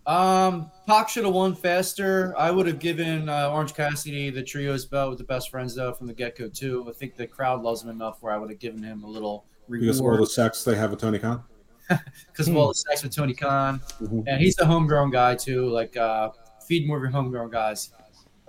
Um, 0.05 0.71
Pac 0.89 1.07
should 1.07 1.23
have 1.23 1.35
won 1.35 1.53
faster. 1.53 2.33
I 2.35 2.49
would 2.49 2.65
have 2.65 2.79
given 2.79 3.29
uh, 3.29 3.51
Orange 3.51 3.75
Cassidy 3.75 4.31
the 4.31 4.41
trios 4.41 4.85
belt 4.87 5.11
with 5.11 5.19
the 5.19 5.23
best 5.23 5.51
friends 5.51 5.75
though 5.75 5.93
from 5.93 6.07
the 6.07 6.13
get 6.15 6.35
go 6.35 6.49
too. 6.49 6.83
I 6.89 6.93
think 6.93 7.15
the 7.15 7.27
crowd 7.27 7.61
loves 7.61 7.83
him 7.83 7.89
enough 7.91 8.17
where 8.23 8.33
I 8.33 8.37
would 8.37 8.49
have 8.49 8.57
given 8.57 8.81
him 8.81 9.03
a 9.03 9.07
little 9.07 9.45
reward. 9.67 9.81
Because 9.81 9.99
of 9.99 10.05
all 10.07 10.17
the 10.17 10.25
sex 10.25 10.63
they 10.63 10.75
have 10.75 10.89
with 10.89 10.99
Tony 10.99 11.19
Khan. 11.19 11.43
because 12.27 12.47
of 12.47 12.57
all 12.57 12.69
the 12.69 12.73
sex 12.73 13.03
with 13.03 13.15
Tony 13.15 13.35
Khan, 13.35 13.79
Mhm. 14.01 14.23
and 14.25 14.41
he's 14.41 14.57
a 14.57 14.65
homegrown 14.65 15.11
guy 15.11 15.35
too. 15.35 15.69
Like 15.69 15.95
uh, 15.95 16.31
feed 16.65 16.87
more 16.87 16.97
of 16.97 17.03
your 17.03 17.11
homegrown 17.11 17.51
guys. 17.51 17.91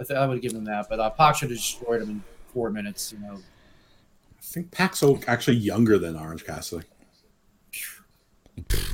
I, 0.00 0.04
th- 0.04 0.16
I 0.18 0.24
would 0.26 0.40
give 0.40 0.52
him 0.52 0.64
that, 0.64 0.86
but 0.88 0.98
uh, 0.98 1.10
Pac 1.10 1.36
should 1.36 1.50
have 1.50 1.58
destroyed 1.58 2.00
him 2.00 2.08
in 2.08 2.22
four 2.54 2.70
minutes. 2.70 3.12
You 3.12 3.18
know, 3.18 3.34
I 3.36 4.42
think 4.42 4.70
Pac's 4.70 5.04
actually 5.28 5.58
younger 5.58 5.98
than 5.98 6.16
Orange 6.16 6.46
Cassidy. 6.46 6.86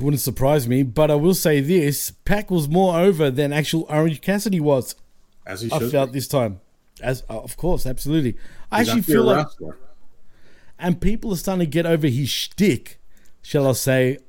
Wouldn't 0.01 0.21
surprise 0.21 0.67
me, 0.67 0.83
but 0.83 1.09
I 1.11 1.15
will 1.15 1.33
say 1.33 1.59
this: 1.59 2.11
Pac 2.25 2.51
was 2.51 2.67
more 2.67 2.99
over 2.99 3.29
than 3.31 3.51
actual 3.53 3.85
Orange 3.89 4.21
Cassidy 4.21 4.59
was. 4.59 4.95
As 5.45 5.61
he 5.61 5.71
I 5.71 5.79
should 5.79 5.91
felt 5.91 6.11
be. 6.11 6.19
this 6.19 6.27
time, 6.27 6.59
as 7.01 7.23
uh, 7.29 7.39
of 7.39 7.55
course, 7.57 7.85
absolutely. 7.85 8.35
I 8.71 8.79
He's 8.79 8.89
actually 8.89 8.99
actually 8.99 9.13
feel 9.13 9.23
like, 9.23 9.47
and 10.77 11.01
people 11.01 11.31
are 11.33 11.37
starting 11.37 11.65
to 11.65 11.69
get 11.69 11.85
over 11.85 12.07
his 12.07 12.29
shtick. 12.29 12.99
Shall 13.41 13.67
I 13.67 13.73
say? 13.73 14.19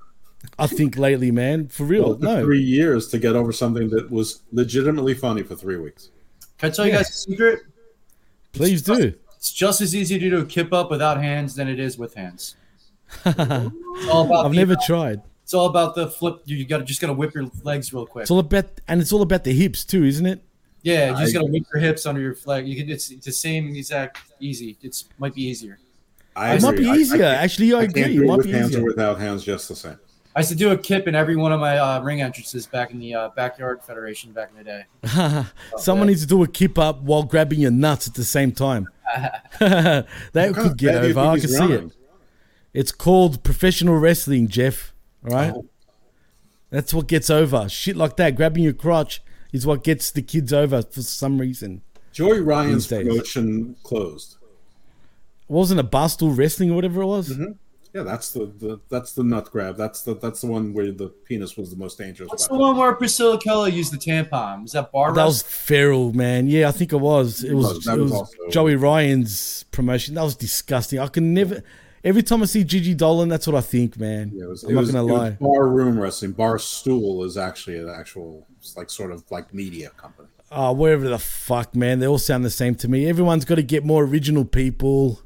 I 0.59 0.69
think 0.69 0.97
lately, 0.97 1.33
man, 1.33 1.67
for 1.69 1.85
real. 1.85 2.11
Well, 2.11 2.19
no, 2.19 2.45
three 2.45 2.63
years 2.63 3.09
to 3.09 3.19
get 3.19 3.35
over 3.35 3.53
something 3.53 3.91
that 3.91 4.11
was 4.11 4.43
legitimately 4.53 5.15
funny 5.15 5.43
for 5.43 5.57
three 5.57 5.77
weeks. 5.77 6.11
can 6.59 6.71
I 6.71 6.73
tell 6.73 6.87
you 6.87 6.93
guys 6.93 7.11
a 7.11 7.13
secret? 7.13 7.61
please 8.53 8.83
do. 8.83 9.15
It's 9.37 9.53
just 9.53 9.81
as 9.81 9.95
easy 9.95 10.19
to 10.19 10.31
do 10.31 10.39
a 10.39 10.45
kip 10.45 10.73
up 10.73 10.91
without 10.91 11.21
hands 11.21 11.55
than 11.55 11.69
it 11.69 11.79
is 11.79 11.99
with 11.99 12.15
hands. 12.15 12.57
It's 13.25 14.09
all 14.09 14.27
about 14.27 14.47
I've 14.47 14.53
the- 14.53 14.57
never 14.57 14.77
tried. 14.87 15.23
It's 15.43 15.55
all 15.55 15.67
about 15.67 15.95
the 15.95 16.09
flip. 16.11 16.43
You, 16.45 16.57
you 16.59 16.67
got 16.67 16.79
to 16.79 16.85
just 16.85 17.01
got 17.01 17.07
to 17.07 17.15
whip 17.15 17.35
your 17.35 17.47
legs 17.63 17.93
real 17.93 18.05
quick. 18.07 18.23
It's 18.23 18.31
all 18.31 18.39
about, 18.39 18.67
and 18.87 19.01
it's 19.01 19.13
all 19.13 19.23
about 19.23 19.45
the 19.45 19.53
hips 19.53 19.83
too, 19.85 20.05
isn't 20.05 20.27
it? 20.27 20.43
Yeah, 20.83 21.11
you 21.11 21.17
just 21.19 21.33
gotta 21.35 21.47
whip 21.47 21.65
your 21.75 21.81
hips 21.83 22.07
under 22.07 22.21
your 22.21 22.35
flag. 22.35 22.69
You 22.69 22.77
can. 22.77 22.89
It's, 22.91 23.11
it's 23.11 23.25
the 23.27 23.33
same 23.33 23.75
exact 23.75 24.19
easy. 24.41 24.77
It's 24.83 25.07
might 25.19 25.35
be 25.35 25.43
easier. 25.43 25.79
I 26.37 26.55
It 26.55 26.63
might 26.63 26.75
agree. 26.75 26.85
be 26.85 26.91
I- 26.91 26.93
I 26.93 26.97
easier. 26.99 27.25
Actually, 27.25 27.73
I 27.75 27.79
I 27.79 27.87
can't 27.87 27.97
agree. 27.97 28.15
do 28.15 28.21
It 28.21 28.25
it 28.25 28.29
might 28.29 28.37
with 28.37 28.47
be 28.47 28.53
hands 28.53 28.71
easier. 28.71 28.83
or 28.83 28.85
without 28.85 29.19
hands, 29.19 29.43
just 29.45 29.69
the 29.69 29.75
same. 29.75 29.99
I 30.37 30.41
used 30.41 30.51
to 30.51 30.57
do 30.57 30.71
a 30.71 30.77
kip 30.79 31.09
in 31.09 31.15
every 31.17 31.35
one 31.35 31.51
of 31.51 31.59
my 31.59 31.79
uh, 31.79 32.01
ring 32.03 32.21
entrances 32.21 32.67
back 32.67 32.93
in 32.93 33.01
the 33.01 33.13
uh, 33.15 33.29
backyard 33.31 33.83
federation 33.83 34.31
back 34.33 34.51
in 34.53 34.59
the 34.59 34.65
day. 34.65 35.45
Someone 35.79 36.07
needs 36.07 36.21
to 36.21 36.29
do 36.29 36.43
a 36.45 36.47
kip 36.49 36.79
up 36.79 37.01
while 37.03 37.25
grabbing 37.25 37.59
your 37.61 37.73
nuts 37.73 38.07
at 38.07 38.15
the 38.15 38.23
same 38.25 38.53
time. 38.53 38.87
that 39.59 40.07
could 40.55 40.77
get 40.77 40.93
bad 40.95 41.03
do 41.03 41.09
over. 41.09 41.21
I 41.21 41.33
think 41.39 41.41
can 41.41 41.51
he's 41.51 41.59
see 41.59 41.73
it. 41.73 41.93
Running? 42.79 42.81
It's 42.81 42.93
called 42.93 43.43
professional 43.43 43.97
wrestling, 43.99 44.49
Jeff. 44.49 44.93
All 45.25 45.37
right. 45.37 45.53
Oh. 45.55 45.67
That's 46.71 46.93
what 46.93 47.09
gets 47.09 47.31
over. 47.31 47.69
Shit 47.69 47.97
like 47.97 48.17
that, 48.17 48.37
grabbing 48.37 48.63
your 48.63 48.73
crotch 48.75 49.23
is 49.53 49.67
what 49.67 49.83
gets 49.85 50.11
the 50.11 50.23
kids 50.23 50.53
over 50.53 50.83
for 50.83 51.03
some 51.03 51.41
reason. 51.41 51.83
Joey 52.13 52.41
Ryan's 52.41 52.89
These 52.89 52.99
days. 52.99 53.09
promotion 53.09 53.77
closed. 53.83 54.37
Wasn't 55.49 55.81
it 55.81 55.91
Barstool 55.91 56.37
Wrestling 56.37 56.71
or 56.71 56.75
whatever 56.75 57.03
it 57.03 57.07
was? 57.07 57.31
Mm-hmm. 57.31 57.53
Yeah, 57.95 58.03
that's 58.03 58.33
the, 58.33 58.41
the 58.59 58.81
that's 58.91 59.13
the 59.15 59.25
nut 59.25 59.51
grab. 59.51 59.79
That's 59.79 60.03
the 60.03 60.15
that's 60.15 60.43
the 60.43 60.47
one 60.47 60.75
where 60.75 60.93
the 60.93 61.09
penis 61.09 61.57
was 61.57 61.71
the 61.71 61.77
most 61.77 61.97
dangerous. 61.97 62.29
What's 62.29 62.47
the 62.47 62.55
one 62.55 62.77
where 62.77 62.93
Priscilla 62.95 63.41
Kelly 63.41 63.73
used 63.73 63.95
the 63.95 63.97
tampon? 63.97 64.63
Was 64.63 64.73
that 64.73 64.93
bar 64.93 65.15
That 65.15 65.25
was 65.25 65.43
wrestling? 65.43 65.51
feral, 65.79 66.13
man. 66.13 66.49
Yeah, 66.49 66.69
I 66.69 66.73
think 66.73 66.93
it 66.93 66.99
was. 66.99 67.43
It 67.43 67.55
was. 67.55 67.77
was. 67.77 67.85
That 67.85 67.99
it 67.99 68.03
was 68.03 68.13
was 68.13 68.37
Joey 68.51 68.77
Ryan's 68.77 69.65
promotion. 69.71 70.17
That 70.17 70.23
was 70.23 70.37
disgusting. 70.37 70.99
I 70.99 71.07
can 71.09 71.33
never. 71.33 71.63
Every 72.05 72.23
time 72.23 72.43
I 72.43 72.47
see 72.47 72.63
Gigi 72.65 72.95
Dolin, 72.95 73.29
that's 73.29 73.47
what 73.47 73.57
I 73.57 73.61
think, 73.61 73.99
man. 73.99 74.33
It 74.41 74.47
was, 74.49 74.63
I'm 74.65 74.71
it 74.71 74.75
not 74.75 74.81
was- 74.81 74.91
gonna 74.93 75.07
it 75.07 75.11
was 75.13 75.21
lie. 75.21 75.31
bar 75.41 75.69
room 75.69 75.99
wrestling. 75.99 76.33
Bar 76.33 76.59
stool 76.59 77.25
is 77.25 77.37
actually 77.37 77.79
an 77.79 77.89
actual 77.91 78.47
like 78.77 78.91
sort 78.91 79.11
of 79.13 79.25
like 79.31 79.53
media 79.53 79.91
company. 79.97 80.29
Oh, 80.51 80.73
wherever 80.73 81.09
the 81.09 81.19
fuck, 81.19 81.75
man. 81.75 81.99
They 81.99 82.07
all 82.07 82.19
sound 82.19 82.45
the 82.45 82.51
same 82.51 82.75
to 82.77 82.89
me. 82.89 83.07
Everyone's 83.09 83.45
got 83.45 83.57
to 83.57 83.63
get 83.63 83.85
more 83.85 84.05
original 84.05 84.45
people. 84.45 85.21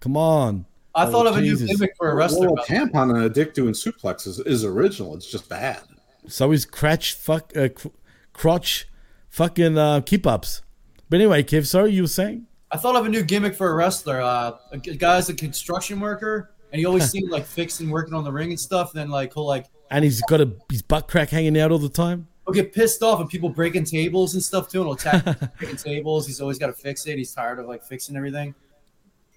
Come 0.00 0.16
on. 0.16 0.66
I 0.94 1.06
Oh, 1.06 1.10
thought 1.12 1.26
of 1.28 1.36
a 1.36 1.40
new 1.40 1.56
gimmick 1.56 1.92
for 1.96 2.10
a 2.10 2.14
wrestler. 2.14 2.50
Well, 2.50 2.62
a 2.62 2.66
tampon 2.66 3.14
and 3.14 3.22
a 3.24 3.30
dick 3.30 3.54
doing 3.54 3.72
suplexes 3.72 4.44
is 4.46 4.64
original. 4.64 5.14
It's 5.14 5.30
just 5.30 5.48
bad. 5.48 5.80
So 6.26 6.50
is 6.52 6.66
crotch 6.66 7.14
fuck 7.14 7.56
uh, 7.56 7.68
cr- 7.68 7.88
crotch 8.32 8.88
fucking 9.30 9.78
uh, 9.78 10.00
kip 10.02 10.26
ups. 10.26 10.62
But 11.08 11.16
anyway, 11.20 11.44
Kev, 11.44 11.64
sorry 11.66 11.92
you 11.92 12.02
were 12.02 12.08
saying. 12.08 12.46
I 12.70 12.76
thought 12.76 12.96
of 12.96 13.06
a 13.06 13.08
new 13.08 13.22
gimmick 13.22 13.54
for 13.54 13.70
a 13.70 13.74
wrestler. 13.74 14.20
Uh, 14.20 14.52
a 14.72 14.78
guy's 14.78 15.28
a 15.28 15.34
construction 15.34 16.00
worker, 16.00 16.50
and 16.72 16.78
he 16.78 16.84
always 16.84 17.10
seemed 17.10 17.30
like 17.30 17.46
fixing, 17.46 17.88
working 17.88 18.14
on 18.14 18.24
the 18.24 18.32
ring 18.32 18.50
and 18.50 18.60
stuff. 18.60 18.92
Then 18.92 19.08
like 19.08 19.34
he'll 19.34 19.46
like 19.46 19.66
And 19.90 20.04
he's 20.04 20.20
got 20.22 20.40
a 20.40 20.52
his 20.70 20.82
butt 20.82 21.08
crack 21.08 21.30
hanging 21.30 21.58
out 21.58 21.72
all 21.72 21.78
the 21.78 21.88
time. 21.88 22.28
he'll 22.44 22.54
get 22.54 22.74
pissed 22.74 23.02
off 23.02 23.20
and 23.20 23.28
people 23.28 23.48
breaking 23.48 23.84
tables 23.84 24.34
and 24.34 24.42
stuff 24.42 24.68
too, 24.68 24.82
and 24.82 24.86
he'll 24.88 24.94
attack 24.94 25.56
breaking 25.58 25.76
tables. 25.76 26.26
He's 26.26 26.40
always 26.40 26.58
got 26.58 26.66
to 26.66 26.72
fix 26.74 27.06
it. 27.06 27.16
He's 27.16 27.32
tired 27.32 27.58
of 27.58 27.66
like 27.66 27.82
fixing 27.82 28.16
everything. 28.16 28.54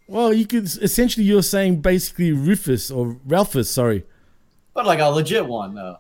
Well, 0.07 0.33
you 0.33 0.45
could 0.45 0.65
essentially 0.65 1.25
you're 1.25 1.41
saying 1.41 1.79
basically 1.81 2.33
Rufus 2.33 2.91
or 2.91 3.17
Ralphus, 3.25 3.71
sorry. 3.71 4.03
But 4.73 4.85
like 4.85 4.99
a 4.99 5.05
legit 5.05 5.45
one 5.45 5.73
though. 5.73 5.99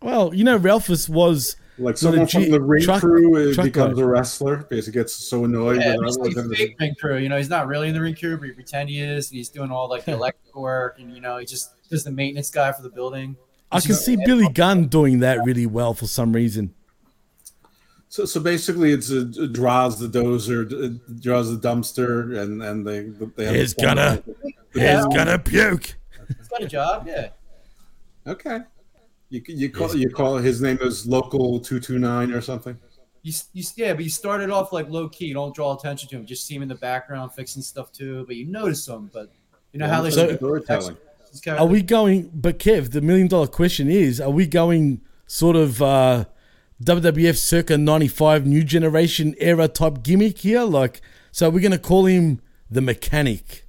Well, 0.00 0.34
you 0.34 0.44
know 0.44 0.56
Ralphus 0.56 1.10
was 1.10 1.56
Like 1.76 1.96
the 1.96 2.00
someone 2.00 2.26
from 2.28 2.50
the 2.50 2.60
ring 2.60 2.82
truck- 2.84 3.00
crew 3.00 3.50
uh, 3.50 3.54
truck 3.54 3.64
becomes 3.64 3.96
guy. 3.98 4.02
a 4.04 4.06
wrestler 4.06 4.56
because 4.58 4.86
he 4.86 4.92
gets 4.92 5.12
so 5.12 5.44
annoyed 5.44 5.80
Yeah, 5.80 5.96
with 5.96 6.04
he's 6.06 6.16
other 6.18 6.24
like 6.26 6.34
than 6.36 6.54
fake 6.54 6.76
ring 6.78 6.94
crew. 7.00 7.16
You 7.18 7.28
know, 7.28 7.36
he's 7.36 7.48
not 7.48 7.66
really 7.66 7.88
in 7.88 7.94
the 7.94 8.00
ring 8.00 8.14
crew, 8.14 8.36
but 8.36 8.46
he 8.46 8.52
pretend 8.52 8.88
he 8.90 9.00
is. 9.00 9.30
And 9.30 9.36
he's 9.38 9.48
doing 9.48 9.70
all 9.72 9.88
like 9.88 10.04
the 10.04 10.12
electrical 10.20 10.62
work, 10.62 10.98
and 11.00 11.12
you 11.12 11.20
know, 11.20 11.38
he 11.38 11.46
just 11.46 11.70
does 11.90 12.04
the 12.04 12.12
maintenance 12.12 12.50
guy 12.50 12.70
for 12.72 12.82
the 12.82 12.90
building. 12.90 13.36
I 13.72 13.80
can 13.80 13.94
see 13.96 14.16
Billy 14.24 14.48
Gunn 14.50 14.86
doing 14.86 15.18
that 15.20 15.42
really 15.44 15.66
well 15.66 15.94
for 15.94 16.06
some 16.06 16.32
reason. 16.32 16.72
So, 18.08 18.24
so 18.24 18.38
basically, 18.38 18.92
it's 18.92 19.10
uh, 19.10 19.24
draws 19.50 19.98
the 19.98 20.06
dozer, 20.06 20.68
d- 20.68 21.00
draws 21.20 21.50
the 21.50 21.68
dumpster, 21.68 22.38
and 22.40 22.62
and 22.62 22.86
they 22.86 23.08
they 23.34 23.46
have 23.46 23.54
He's 23.56 23.74
gonna- 23.74 24.22
he's 24.72 25.04
gonna 25.06 25.40
puke. 25.40 25.96
He's 26.38 26.48
got 26.48 26.62
a 26.62 26.68
job, 26.68 27.06
yeah. 27.08 27.30
Okay, 28.28 28.60
you 29.30 29.42
you 29.46 29.70
call 29.70 29.94
you 29.96 30.10
call 30.10 30.36
his 30.38 30.60
name 30.60 30.78
is 30.80 31.06
local 31.06 31.58
two 31.60 31.80
two 31.80 31.98
nine 31.98 32.32
or 32.32 32.40
something. 32.40 32.76
You, 33.22 33.32
you, 33.54 33.64
yeah, 33.76 33.94
but 33.94 34.04
you 34.04 34.10
started 34.10 34.50
off 34.50 34.72
like 34.72 34.88
low 34.90 35.08
key. 35.08 35.26
You 35.26 35.34
don't 35.34 35.54
draw 35.54 35.74
attention 35.74 36.10
to 36.10 36.16
him. 36.16 36.26
Just 36.26 36.46
see 36.46 36.54
him 36.54 36.62
in 36.62 36.68
the 36.68 36.74
background 36.74 37.32
fixing 37.32 37.62
stuff 37.62 37.90
too. 37.90 38.24
But 38.26 38.36
you 38.36 38.46
notice 38.46 38.86
him. 38.86 39.10
But 39.12 39.32
you 39.72 39.78
know 39.78 39.86
Yeah, 39.86 39.94
how 39.94 40.02
they 40.02 40.10
so- 40.10 40.28
should 40.28 40.36
storytelling. 40.36 40.96
Are 41.48 41.66
we 41.66 41.82
going? 41.82 42.30
But 42.32 42.60
Kev, 42.60 42.92
the 42.92 43.00
million 43.00 43.26
dollar 43.26 43.48
question 43.48 43.88
is: 43.90 44.20
Are 44.20 44.30
we 44.30 44.46
going 44.46 45.00
sort 45.26 45.56
of 45.56 45.82
uh, 45.82 46.26
WWF 46.84 47.36
circa 47.36 47.76
'95 47.76 48.46
new 48.46 48.62
generation 48.62 49.34
era 49.38 49.66
type 49.66 50.02
gimmick 50.04 50.38
here? 50.38 50.62
Like, 50.62 51.00
so 51.32 51.50
we're 51.50 51.58
going 51.60 51.72
to 51.72 51.78
call 51.78 52.04
him 52.06 52.40
the 52.70 52.80
mechanic. 52.80 53.66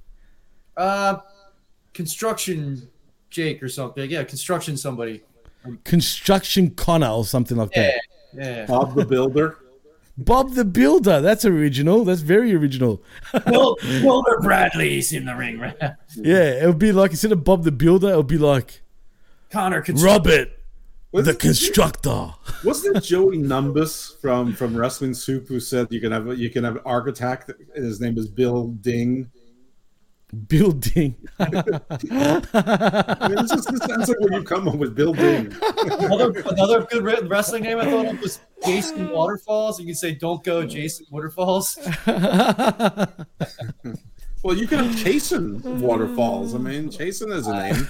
Uh, 0.76 1.16
construction 1.92 2.88
Jake 3.30 3.62
or 3.62 3.68
something. 3.68 4.08
Yeah, 4.10 4.22
construction 4.24 4.76
somebody. 4.76 5.22
Construction 5.84 6.70
Connor 6.70 7.08
or 7.08 7.24
something 7.24 7.56
like 7.56 7.70
Yeah, 7.74 7.82
that. 7.82 8.00
yeah. 8.34 8.66
Bob 8.66 8.94
the 8.94 9.04
Builder. 9.04 9.58
Bob 10.18 10.52
the 10.54 10.64
Builder. 10.64 11.20
That's 11.20 11.44
original. 11.44 12.04
That's 12.04 12.22
very 12.22 12.54
original. 12.54 13.02
Wil- 13.46 13.76
Wilbur 14.02 14.38
Bradley's 14.40 15.12
in 15.12 15.26
the 15.26 15.36
ring, 15.36 15.58
right? 15.58 15.76
yeah, 16.16 16.62
it 16.62 16.66
would 16.66 16.78
be 16.78 16.92
like 16.92 17.10
instead 17.10 17.32
of 17.32 17.44
Bob 17.44 17.64
the 17.64 17.72
Builder, 17.72 18.12
it 18.12 18.16
would 18.16 18.26
be 18.26 18.38
like 18.38 18.80
Connor 19.50 19.84
Robert 20.02 20.50
the 21.12 21.34
Constructor. 21.34 22.34
Wasn't 22.64 22.96
it 22.96 23.00
Joey 23.04 23.38
Numbus 23.38 24.16
from 24.20 24.52
from 24.54 24.76
Wrestling 24.76 25.14
Soup 25.14 25.46
who 25.48 25.60
said 25.60 25.86
you 25.90 26.00
can 26.00 26.12
have 26.12 26.38
you 26.38 26.50
can 26.50 26.64
have 26.64 26.76
an 26.76 26.82
architect? 26.84 27.50
His 27.74 28.00
name 28.00 28.16
is 28.18 28.26
Bill 28.28 28.68
Ding. 28.68 29.30
Building. 30.48 31.16
I 31.38 33.28
mean, 33.28 33.36
this, 33.36 33.52
is, 33.52 33.64
this 33.64 33.80
sounds 33.84 34.08
like 34.08 34.20
what 34.20 34.32
you 34.32 34.42
come 34.42 34.68
up 34.68 34.74
with, 34.74 34.94
Bill 34.94 35.12
Ding. 35.12 35.54
another, 35.80 36.30
another 36.46 36.84
good 36.84 37.30
wrestling 37.30 37.62
name 37.62 37.78
I 37.78 37.84
thought 37.84 38.06
of 38.06 38.20
was 38.20 38.40
Jason 38.64 39.10
Waterfalls. 39.10 39.78
You 39.78 39.86
can 39.86 39.94
say, 39.94 40.14
"Don't 40.14 40.42
go, 40.42 40.66
Jason 40.66 41.06
Waterfalls." 41.10 41.78
Well, 44.46 44.56
you 44.56 44.68
can 44.68 44.78
have 44.78 44.94
Jason 44.94 45.80
Waterfalls. 45.80 46.54
I 46.54 46.58
mean, 46.58 46.88
Jason 46.88 47.32
is 47.32 47.48
a 47.48 47.52
name 47.52 47.88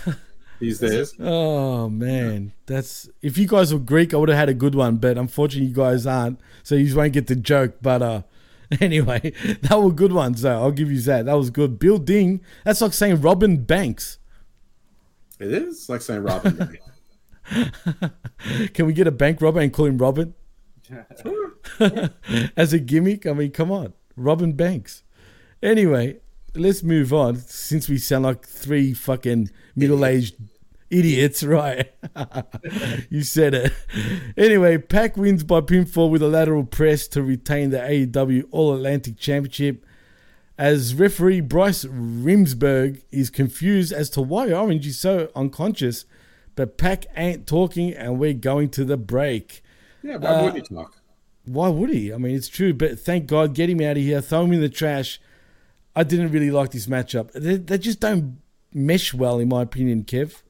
these 0.58 0.78
days. 0.78 1.12
Oh 1.20 1.90
man, 1.90 2.52
that's 2.64 3.10
if 3.20 3.36
you 3.36 3.46
guys 3.46 3.74
were 3.74 3.78
Greek, 3.78 4.14
I 4.14 4.16
would 4.16 4.30
have 4.30 4.38
had 4.38 4.48
a 4.48 4.54
good 4.54 4.74
one, 4.74 4.96
but 4.96 5.18
unfortunately, 5.18 5.68
you 5.68 5.74
guys 5.74 6.06
aren't, 6.06 6.40
so 6.62 6.74
you 6.74 6.96
won't 6.96 7.12
get 7.12 7.26
the 7.26 7.36
joke. 7.36 7.74
But 7.82 8.00
uh, 8.00 8.22
anyway, 8.80 9.32
that 9.62 9.80
were 9.80 9.93
good 9.93 10.12
ones. 10.12 10.43
Though 10.43 10.62
I'll 10.62 10.72
give 10.72 10.90
you 10.90 11.01
that. 11.02 11.26
That 11.26 11.34
was 11.34 11.51
good. 11.51 11.78
Bill 11.78 11.98
Ding. 11.98 12.40
That's 12.64 12.80
like 12.80 12.93
saying 12.93 13.20
Robin 13.20 13.62
Banks. 13.64 14.18
It 15.38 15.52
is 15.52 15.88
like 15.88 16.01
saying 16.01 16.22
Robin. 16.22 16.78
Can 18.74 18.86
we 18.86 18.93
get 18.93 19.06
a 19.06 19.12
bank 19.12 19.40
robber 19.40 19.60
and 19.60 19.72
call 19.72 19.86
him 19.86 19.98
Robin 19.98 20.34
as 22.56 22.72
a 22.72 22.78
gimmick? 22.78 23.26
I 23.26 23.32
mean, 23.32 23.51
come 23.51 23.70
on, 23.70 23.93
Robin 24.16 24.52
Banks. 24.52 25.02
Anyway, 25.62 26.18
let's 26.55 26.82
move 26.82 27.12
on 27.12 27.36
since 27.36 27.88
we 27.88 27.98
sound 27.98 28.24
like 28.24 28.47
three 28.47 28.93
fucking 28.94 29.51
middle-aged 29.74 30.36
idiots, 30.90 31.42
right? 31.42 31.92
you 33.10 33.22
said 33.22 33.54
it. 33.54 33.72
Anyway, 34.36 34.78
Pac 34.78 35.16
wins 35.16 35.42
by 35.44 35.60
pinfall 35.60 36.10
with 36.10 36.22
a 36.22 36.28
lateral 36.28 36.64
press 36.64 37.06
to 37.08 37.22
retain 37.22 37.70
the 37.70 37.78
AEW 37.78 38.44
All 38.50 38.74
Atlantic 38.74 39.16
Championship. 39.18 39.84
As 40.58 40.94
referee 40.94 41.42
Bryce 41.42 41.84
Remsburg 41.84 43.02
is 43.10 43.28
confused 43.28 43.92
as 43.92 44.08
to 44.10 44.22
why 44.22 44.50
Orange 44.52 44.86
is 44.86 44.98
so 44.98 45.30
unconscious, 45.34 46.06
but 46.54 46.78
Pac 46.78 47.04
ain't 47.14 47.46
talking, 47.46 47.92
and 47.92 48.18
we're 48.18 48.32
going 48.32 48.70
to 48.70 48.84
the 48.84 48.96
break. 48.96 49.62
Yeah, 50.02 50.16
why 50.16 50.28
Uh, 50.28 50.44
would 50.44 50.54
you 50.54 50.62
talk? 50.62 50.96
Why 51.44 51.68
would 51.68 51.90
he? 51.90 52.12
I 52.12 52.16
mean, 52.16 52.34
it's 52.34 52.48
true, 52.48 52.72
but 52.72 52.98
thank 52.98 53.26
God, 53.26 53.54
get 53.54 53.68
him 53.68 53.80
out 53.82 53.96
of 53.98 54.02
here, 54.02 54.20
throw 54.22 54.44
him 54.44 54.52
in 54.54 54.60
the 54.62 54.68
trash. 54.70 55.20
I 55.94 56.02
didn't 56.02 56.32
really 56.32 56.50
like 56.50 56.70
this 56.70 56.86
matchup. 56.86 57.32
They, 57.32 57.56
they 57.56 57.76
just 57.78 58.00
don't 58.00 58.38
mesh 58.72 59.12
well, 59.14 59.38
in 59.38 59.48
my 59.48 59.62
opinion, 59.62 60.04
Kev. 60.04 60.42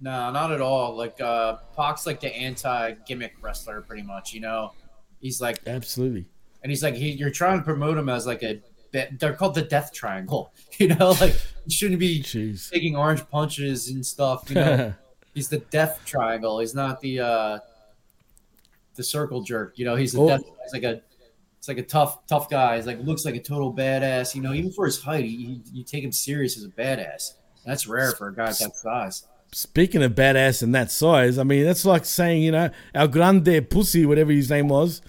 No, 0.00 0.30
not 0.30 0.50
at 0.52 0.60
all. 0.60 0.96
Like 0.96 1.20
uh 1.20 1.56
Pac's 1.76 2.06
like 2.06 2.20
the 2.20 2.34
anti 2.34 2.92
gimmick 3.06 3.34
wrestler 3.42 3.80
pretty 3.82 4.02
much, 4.02 4.32
you 4.32 4.40
know. 4.40 4.72
He's 5.20 5.40
like 5.40 5.60
Absolutely. 5.66 6.26
and 6.62 6.70
he's 6.72 6.82
like 6.82 6.94
he 6.94 7.10
you're 7.12 7.30
trying 7.30 7.58
to 7.58 7.64
promote 7.64 7.98
him 7.98 8.08
as 8.08 8.26
like 8.26 8.42
a 8.42 8.60
they're 8.92 9.34
called 9.34 9.54
the 9.54 9.62
death 9.62 9.92
triangle. 9.92 10.52
You 10.78 10.88
know, 10.88 11.10
like 11.20 11.36
he 11.66 11.70
shouldn't 11.70 12.00
be 12.00 12.22
taking 12.22 12.96
orange 12.96 13.28
punches 13.28 13.90
and 13.90 14.04
stuff, 14.06 14.48
you 14.48 14.54
know. 14.54 14.94
he's 15.34 15.48
the 15.50 15.58
death 15.58 16.00
triangle. 16.06 16.58
He's 16.60 16.74
not 16.74 17.00
the 17.02 17.20
uh 17.20 17.58
the 18.94 19.02
circle 19.02 19.42
jerk, 19.42 19.78
you 19.78 19.84
know, 19.84 19.94
he's 19.96 20.12
the 20.12 20.20
Oh. 20.22 20.28
death 20.28 20.40
he's 20.64 20.72
like 20.72 20.84
a 20.84 21.02
it's 21.58 21.68
like 21.68 21.76
a 21.76 21.82
tough, 21.82 22.26
tough 22.26 22.48
guy. 22.48 22.76
He's 22.76 22.86
like 22.86 22.98
looks 23.00 23.26
like 23.26 23.34
a 23.34 23.40
total 23.42 23.74
badass. 23.74 24.34
You 24.34 24.40
know, 24.40 24.54
even 24.54 24.72
for 24.72 24.86
his 24.86 25.02
height, 25.02 25.26
he, 25.26 25.36
he, 25.36 25.60
you 25.72 25.84
take 25.84 26.02
him 26.02 26.12
serious 26.12 26.56
as 26.56 26.64
a 26.64 26.68
badass. 26.70 27.34
That's 27.66 27.86
rare 27.86 28.12
for 28.12 28.28
a 28.28 28.34
guy 28.34 28.46
that 28.46 28.74
size. 28.76 29.26
Speaking 29.52 30.02
of 30.02 30.12
badass 30.12 30.62
and 30.62 30.74
that 30.74 30.90
size, 30.92 31.38
I 31.38 31.42
mean, 31.42 31.64
that's 31.64 31.84
like 31.84 32.04
saying, 32.04 32.42
you 32.42 32.52
know, 32.52 32.70
our 32.94 33.08
Grande 33.08 33.68
Pussy, 33.68 34.06
whatever 34.06 34.30
his 34.30 34.48
name 34.50 34.68
was. 34.68 35.02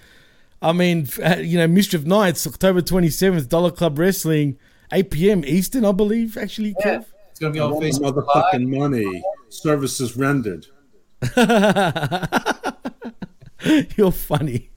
I 0.63 0.73
mean, 0.73 1.07
uh, 1.23 1.37
you 1.37 1.57
know, 1.57 1.67
Mischief 1.67 2.05
Nights, 2.05 2.45
October 2.47 2.81
27th, 2.81 3.49
Dollar 3.49 3.71
Club 3.71 3.99
Wrestling, 3.99 4.57
8 4.91 5.11
p.m. 5.11 5.45
Eastern, 5.45 5.85
I 5.85 5.91
believe, 5.91 6.37
actually, 6.37 6.73
Kev. 6.83 7.05
It's 7.29 7.39
gonna 7.39 7.53
be 7.53 7.59
I 7.59 7.63
on 7.63 7.71
want 7.71 7.83
my 7.83 7.89
Facebook. 7.89 8.25
motherfucking 8.25 8.67
money. 8.67 9.23
Services 9.49 10.17
rendered. 10.17 10.65
You're 13.95 14.11
funny. 14.11 14.71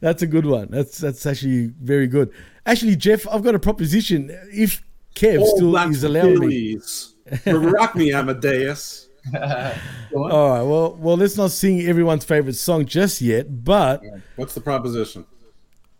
That's 0.00 0.22
a 0.22 0.26
good 0.26 0.46
one. 0.46 0.68
That's 0.70 0.96
that's 0.98 1.26
actually 1.26 1.66
very 1.80 2.06
good. 2.06 2.32
Actually, 2.64 2.96
Jeff, 2.96 3.28
I've 3.28 3.42
got 3.42 3.54
a 3.54 3.58
proposition. 3.58 4.30
If 4.50 4.82
Kev 5.14 5.40
All 5.40 5.56
still 5.56 5.70
black 5.70 5.90
is 5.90 6.04
allowing 6.04 6.38
me. 6.40 6.72
Achilles. 6.72 7.14
Rock 7.46 7.94
me, 7.96 8.12
Amadeus. 8.12 9.08
All 9.34 9.40
right. 9.42 10.62
Well, 10.62 10.96
well, 10.98 11.16
let's 11.16 11.36
not 11.36 11.50
sing 11.50 11.80
everyone's 11.82 12.24
favorite 12.24 12.54
song 12.54 12.86
just 12.86 13.20
yet. 13.20 13.64
But 13.64 14.02
What's 14.36 14.54
the 14.54 14.60
proposition? 14.60 15.26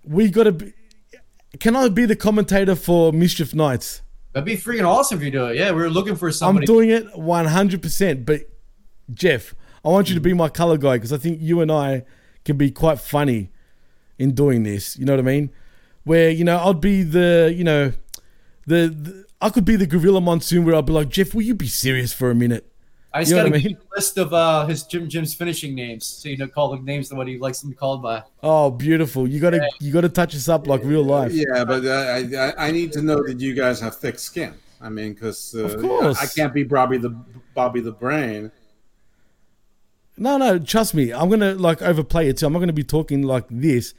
we 0.05 0.31
got 0.31 0.45
to 0.45 0.53
be. 0.53 0.73
Can 1.59 1.75
I 1.77 1.89
be 1.89 2.07
the 2.07 2.17
commentator 2.17 2.75
for 2.75 3.13
Mischief 3.13 3.55
Nights? 3.55 4.03
That'd 4.33 4.45
be 4.47 4.57
freaking 4.57 4.89
awesome 4.89 5.19
if 5.19 5.25
you 5.25 5.31
do 5.33 5.47
it. 5.47 5.57
Yeah, 5.57 5.73
we 5.73 5.83
were 5.83 5.91
looking 5.91 6.15
for 6.15 6.31
somebody. 6.31 6.65
I'm 6.65 6.67
doing 6.67 6.91
it 6.91 7.13
100%. 7.15 8.25
But 8.25 8.43
Jeff, 9.13 9.55
I 9.85 9.89
want 9.89 10.09
you 10.09 10.15
to 10.15 10.21
be 10.21 10.33
my 10.33 10.49
color 10.49 10.79
guy 10.79 10.97
because 10.97 11.13
I 11.13 11.17
think 11.19 11.41
you 11.41 11.61
and 11.61 11.71
I 11.71 12.05
can 12.45 12.57
be 12.57 12.71
quite 12.71 13.01
funny 13.01 13.51
in 14.19 14.33
doing 14.33 14.63
this. 14.63 14.97
You 14.97 15.05
know 15.05 15.13
what 15.13 15.21
I 15.21 15.23
mean? 15.23 15.51
Where 16.05 16.31
you 16.31 16.45
know 16.45 16.59
I'd 16.59 16.81
be 16.81 17.03
the 17.03 17.53
you 17.55 17.65
know 17.65 17.93
the, 18.67 18.89
the 18.89 19.25
I 19.41 19.51
could 19.51 19.65
be 19.65 19.77
the 19.77 19.87
Gorilla 19.87 20.21
Monsoon 20.21 20.65
where 20.65 20.75
I'd 20.75 20.87
be 20.87 20.93
like 20.93 21.09
Jeff, 21.09 21.35
will 21.35 21.43
you 21.43 21.55
be 21.55 21.67
serious 21.67 22.13
for 22.13 22.31
a 22.31 22.35
minute? 22.35 22.70
I 23.12 23.23
just 23.23 23.31
you 23.31 23.37
know 23.37 23.45
got 23.45 23.53
what 23.53 23.61
I 23.61 23.65
mean? 23.65 23.77
a 23.77 23.97
list 23.97 24.19
of 24.19 24.32
uh, 24.32 24.66
his 24.66 24.85
Jim 24.85 25.09
Jim's 25.09 25.35
finishing 25.35 25.74
names, 25.74 26.07
so 26.07 26.28
you 26.28 26.37
know, 26.37 26.47
call 26.47 26.70
the 26.70 26.78
names 26.82 27.11
of 27.11 27.19
what 27.19 27.27
he 27.27 27.39
likes 27.39 27.61
them 27.61 27.74
called 27.74 28.03
by. 28.03 28.23
Oh, 28.43 28.70
beautiful! 28.70 29.28
You 29.28 29.41
gotta 29.41 29.69
you 29.81 29.93
gotta 29.93 30.09
touch 30.09 30.35
us 30.37 30.49
up 30.49 30.69
like 30.69 30.85
real 30.85 31.03
life. 31.03 31.32
Yeah, 31.32 31.65
but 31.65 31.85
uh, 31.85 31.91
I, 31.91 32.37
I 32.37 32.69
I 32.69 32.70
need 32.70 32.93
to 32.93 33.03
know 33.03 33.23
that 33.27 33.41
you 33.41 33.55
guys 33.55 33.81
have 33.81 33.97
thick 33.97 34.19
skin. 34.19 34.55
I 34.81 34.89
mean, 34.89 35.12
because 35.12 35.55
uh, 35.55 35.65
Of 35.65 35.81
course. 35.81 36.19
I, 36.19 36.24
I 36.24 36.27
can't 36.27 36.55
be 36.55 36.62
Bobby 36.62 36.99
the 36.99 37.11
Bobby 37.55 37.81
the 37.81 37.93
Brain. 37.93 38.53
No, 40.16 40.37
no, 40.37 40.59
trust 40.59 40.95
me. 40.95 41.12
I'm 41.12 41.28
gonna 41.28 41.55
like 41.55 41.82
overplay 41.82 42.28
it 42.28 42.37
too. 42.37 42.47
I'm 42.47 42.53
not 42.53 42.61
gonna 42.61 42.73
be 42.73 42.85
talking 42.85 43.23
like 43.23 43.47
this. 43.51 43.95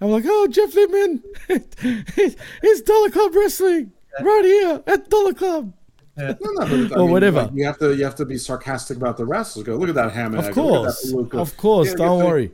I'm 0.00 0.10
like, 0.10 0.24
oh, 0.26 0.48
Jeff 0.48 0.74
Lippman, 0.74 1.22
it's 1.48 2.80
Dollar 2.82 3.10
Club 3.10 3.34
Wrestling 3.34 3.92
right 4.20 4.44
here 4.44 4.82
at 4.86 5.08
Dollar 5.08 5.34
Club. 5.34 5.72
No, 6.16 6.36
no, 6.40 6.88
but 6.88 6.92
or 6.92 6.98
mean, 7.04 7.10
whatever. 7.10 7.42
like, 7.42 7.50
you 7.54 7.64
have 7.64 7.78
to 7.78 7.94
you 7.96 8.04
have 8.04 8.14
to 8.16 8.24
be 8.24 8.38
sarcastic 8.38 8.96
about 8.96 9.16
the 9.16 9.24
wrestlers. 9.24 9.66
Go 9.66 9.76
look 9.76 9.88
at 9.88 9.94
that 9.96 10.12
hammer. 10.12 10.38
Of 10.38 10.54
course, 10.54 11.12
of 11.32 11.56
course. 11.56 11.94
don't 11.94 12.24
worry. 12.24 12.52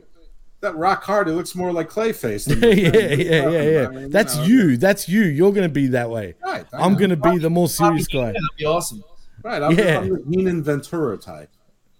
That 0.61 0.75
rock 0.75 1.03
hard. 1.03 1.27
It 1.27 1.33
looks 1.33 1.55
more 1.55 1.71
like 1.71 1.89
Clayface. 1.89 2.47
yeah, 2.49 2.55
Than 2.55 3.19
yeah, 3.19 3.49
yeah, 3.49 3.49
yeah, 3.49 3.69
yeah. 3.81 3.87
I 3.87 3.89
mean, 3.91 4.01
you 4.03 4.09
That's 4.09 4.35
know. 4.37 4.43
you. 4.43 4.77
That's 4.77 5.09
you. 5.09 5.23
You're 5.23 5.51
gonna 5.51 5.69
be 5.69 5.87
that 5.87 6.09
way. 6.09 6.35
Right, 6.43 6.65
I 6.71 6.77
I'm 6.83 6.93
know. 6.93 6.99
gonna 6.99 7.15
be 7.15 7.37
the 7.39 7.49
more 7.49 7.67
serious 7.67 8.07
guy. 8.07 8.27
That'd 8.27 8.41
be 8.57 8.65
awesome. 8.65 9.03
Right. 9.43 9.61
I'm, 9.61 9.77
Yeah. 9.77 9.99
I'm 9.99 10.09
the 10.09 10.23
Heenan 10.29 10.63
Ventura 10.63 11.17
type. 11.17 11.49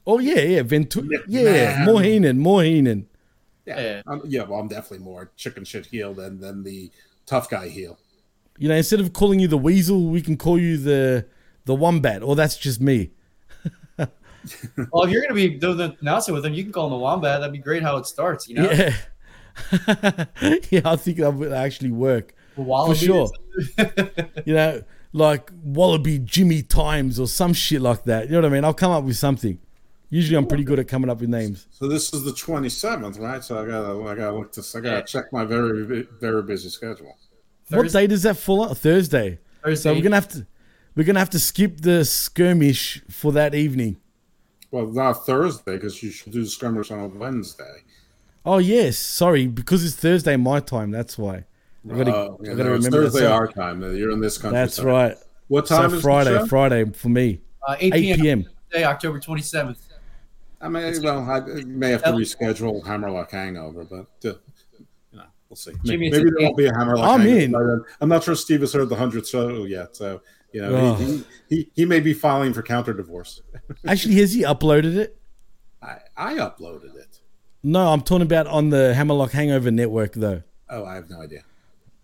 Oh 0.05 0.19
yeah, 0.19 0.39
yeah. 0.41 0.61
Ventura. 0.63 1.07
Yeah, 1.27 1.43
Man. 1.43 1.85
more 1.85 2.01
Heenan, 2.03 2.37
more 2.39 2.63
Heenan. 2.63 3.07
Yeah. 3.65 4.01
I'm, 4.05 4.21
yeah. 4.25 4.43
Well, 4.43 4.59
I'm 4.59 4.67
definitely 4.67 5.05
more 5.05 5.31
chicken 5.37 5.63
shit 5.63 5.87
heel 5.87 6.13
than 6.13 6.39
than 6.39 6.63
the 6.63 6.91
tough 7.25 7.49
guy 7.49 7.67
heel. 7.67 7.97
You 8.59 8.69
know, 8.69 8.75
instead 8.75 8.99
of 8.99 9.11
calling 9.13 9.39
you 9.39 9.47
the 9.47 9.57
Weasel, 9.57 10.07
we 10.07 10.21
can 10.21 10.37
call 10.37 10.59
you 10.59 10.77
the 10.77 11.25
the 11.65 11.75
Wombat. 11.75 12.21
Or 12.21 12.31
oh, 12.31 12.35
that's 12.35 12.57
just 12.57 12.81
me. 12.81 13.11
Well, 14.91 15.03
if 15.03 15.11
you're 15.11 15.21
gonna 15.21 15.35
be 15.35 15.49
doing 15.49 15.77
the 15.77 15.95
announcer 16.01 16.33
with 16.33 16.45
him, 16.45 16.53
you 16.53 16.63
can 16.63 16.71
call 16.71 16.87
him 16.87 16.91
the 16.91 16.97
Wombat. 16.97 17.41
That'd 17.41 17.53
be 17.53 17.59
great. 17.59 17.83
How 17.83 17.97
it 17.97 18.05
starts, 18.05 18.47
you 18.47 18.55
know? 18.55 18.71
Yeah. 18.71 18.95
yeah, 20.69 20.81
I 20.85 20.95
think 20.95 21.17
that 21.17 21.33
would 21.33 21.51
actually 21.51 21.91
work. 21.91 22.33
For 22.55 22.63
Wallaby 22.63 22.99
sure. 22.99 23.29
you 24.45 24.53
know, 24.53 24.81
like 25.13 25.51
Wallaby 25.63 26.19
Jimmy 26.19 26.63
Times 26.63 27.19
or 27.19 27.27
some 27.27 27.53
shit 27.53 27.81
like 27.81 28.03
that. 28.05 28.25
You 28.25 28.33
know 28.33 28.39
what 28.39 28.45
I 28.45 28.49
mean? 28.49 28.65
I'll 28.65 28.73
come 28.73 28.91
up 28.91 29.03
with 29.03 29.17
something. 29.17 29.59
Usually 30.09 30.37
I'm 30.37 30.47
pretty 30.47 30.65
good 30.65 30.79
at 30.79 30.87
coming 30.87 31.09
up 31.09 31.21
with 31.21 31.29
names. 31.29 31.67
So 31.71 31.87
this 31.87 32.13
is 32.13 32.23
the 32.23 32.31
27th, 32.31 33.19
right? 33.19 33.43
So 33.43 33.61
I 33.61 33.65
gotta 33.65 34.03
I 34.03 34.15
gotta 34.15 34.37
look 34.37 34.51
this. 34.53 34.75
I 34.75 34.81
gotta 34.81 35.03
check 35.03 35.31
my 35.31 35.45
very 35.45 36.05
very 36.19 36.43
busy 36.43 36.69
schedule. 36.69 37.17
What 37.69 37.91
day 37.91 38.07
does 38.07 38.23
that 38.23 38.35
fall 38.35 38.61
on? 38.61 38.75
Thursday. 38.75 39.39
So 39.75 39.93
we're 39.93 40.01
gonna 40.01 40.15
have 40.15 40.27
to 40.29 40.45
we're 40.95 41.03
gonna 41.05 41.19
have 41.19 41.29
to 41.31 41.39
skip 41.39 41.81
the 41.81 42.05
skirmish 42.05 43.01
for 43.09 43.31
that 43.33 43.55
evening. 43.55 43.97
Well, 44.71 44.87
not 44.87 45.25
Thursday 45.25 45.73
because 45.75 46.01
you 46.01 46.11
should 46.11 46.31
do 46.33 46.43
the 46.43 46.49
skirmish 46.49 46.91
on 46.91 46.99
a 46.99 47.07
Wednesday. 47.07 47.83
Oh 48.45 48.57
yes, 48.57 48.97
sorry, 48.97 49.47
because 49.47 49.83
it's 49.85 49.95
Thursday 49.95 50.35
my 50.37 50.59
time. 50.59 50.91
That's 50.91 51.17
why. 51.17 51.45
I 51.89 51.95
gotta, 51.97 52.15
Oh, 52.15 52.39
yeah, 52.41 52.51
I 52.51 52.55
gotta 52.55 52.73
it's 52.73 52.85
remember 52.85 53.09
Thursday 53.09 53.25
our 53.25 53.47
time. 53.47 53.81
You're 53.81 54.11
in 54.11 54.21
this 54.21 54.37
country. 54.37 54.59
That's 54.59 54.77
time. 54.77 54.85
right. 54.85 55.17
What 55.47 55.65
time 55.65 55.89
so 55.89 55.95
is 55.95 56.01
the 56.01 56.01
Friday? 56.01 56.37
show? 56.37 56.45
Friday 56.45 56.85
for 56.91 57.09
me. 57.09 57.41
Uh, 57.67 57.75
8 57.79 57.93
8 57.93 58.01
p.m. 58.01 58.19
p.m. 58.19 58.45
Day, 58.71 58.83
October 58.83 59.19
27th. 59.19 59.77
I 60.61 60.69
may 60.69 60.97
well 60.99 61.19
I 61.29 61.39
may 61.65 61.89
have 61.89 62.03
to 62.03 62.11
reschedule 62.11 62.85
Hammerlock 62.85 63.31
Hangover, 63.31 63.83
but 63.83 64.29
uh, 64.29 64.35
you 65.11 65.17
know, 65.17 65.23
we'll 65.49 65.55
see. 65.57 65.71
Jimmy, 65.83 66.09
Maybe, 66.09 66.23
it's 66.27 66.35
there 66.37 66.45
won't 66.45 66.57
be 66.57 66.67
a 66.67 66.73
Hammerlock. 66.73 67.09
I'm 67.09 67.21
Hangover 67.21 67.73
in. 67.73 67.83
I'm 67.99 68.09
not 68.09 68.23
sure 68.23 68.35
Steve 68.35 68.61
has 68.61 68.73
heard 68.73 68.89
the 68.89 68.95
hundredth 68.95 69.27
show 69.27 69.65
yet, 69.65 69.95
so 69.95 70.21
you 70.53 70.61
know 70.61 70.75
Oh. 70.75 70.93
he, 70.95 71.05
he, 71.05 71.23
he 71.49 71.71
he 71.75 71.85
may 71.85 71.99
be 71.99 72.13
filing 72.13 72.53
for 72.53 72.61
counter 72.61 72.93
divorce. 72.93 73.41
Actually, 73.87 74.15
has 74.15 74.33
he 74.33 74.43
uploaded 74.43 74.95
it? 74.95 75.17
I 75.81 75.97
I 76.17 76.33
uploaded 76.35 76.95
it. 76.95 77.19
No, 77.63 77.91
I'm 77.93 78.01
talking 78.01 78.23
about 78.23 78.47
on 78.47 78.69
the 78.69 78.93
Hammerlock 78.93 79.31
Hangover 79.31 79.71
network 79.71 80.13
though. 80.13 80.43
Oh, 80.69 80.85
I 80.85 80.95
have 80.95 81.09
no 81.09 81.21
idea. 81.21 81.43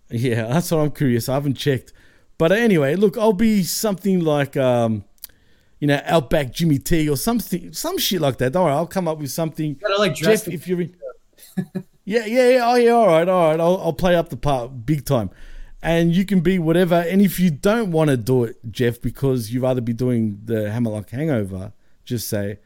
Yeah, 0.09 0.47
that's 0.47 0.71
what 0.71 0.79
I'm 0.79 0.91
curious. 0.91 1.27
I 1.29 1.33
haven't 1.33 1.55
checked. 1.55 1.93
But 2.37 2.51
anyway, 2.51 2.95
look, 2.95 3.17
I'll 3.17 3.33
be 3.33 3.63
something 3.63 4.19
like, 4.19 4.55
um, 4.55 5.03
you 5.79 5.87
know, 5.87 5.99
Outback 6.05 6.53
Jimmy 6.53 6.77
T 6.77 7.09
or 7.09 7.17
something, 7.17 7.73
some 7.73 7.97
shit 7.97 8.21
like 8.21 8.37
that. 8.37 8.53
Don't 8.53 8.65
worry, 8.65 8.73
I'll 8.73 8.85
come 8.87 9.07
up 9.07 9.17
with 9.17 9.31
something. 9.31 9.73
Gotta, 9.73 9.97
like, 9.97 10.15
dress 10.15 10.41
Jeff, 10.41 10.45
the- 10.45 10.53
if 10.53 10.67
you're 10.67 10.81
in. 10.81 10.95
yeah, 12.05 12.25
yeah, 12.25 12.49
yeah. 12.49 12.59
Oh, 12.69 12.75
yeah. 12.75 12.91
All 12.91 13.07
right, 13.07 13.27
all 13.27 13.49
right. 13.49 13.59
I'll, 13.59 13.77
I'll 13.77 13.93
play 13.93 14.15
up 14.15 14.29
the 14.29 14.37
part 14.37 14.85
big 14.85 15.03
time, 15.05 15.29
and 15.81 16.15
you 16.15 16.25
can 16.25 16.41
be 16.41 16.59
whatever. 16.59 16.95
And 16.95 17.21
if 17.21 17.39
you 17.39 17.51
don't 17.51 17.91
want 17.91 18.09
to 18.09 18.17
do 18.17 18.43
it, 18.45 18.57
Jeff, 18.71 19.01
because 19.01 19.51
you'd 19.51 19.63
rather 19.63 19.81
be 19.81 19.93
doing 19.93 20.41
the 20.45 20.71
Hammerlock 20.71 21.09
Hangover, 21.09 21.73
just 22.03 22.27
say, 22.27 22.59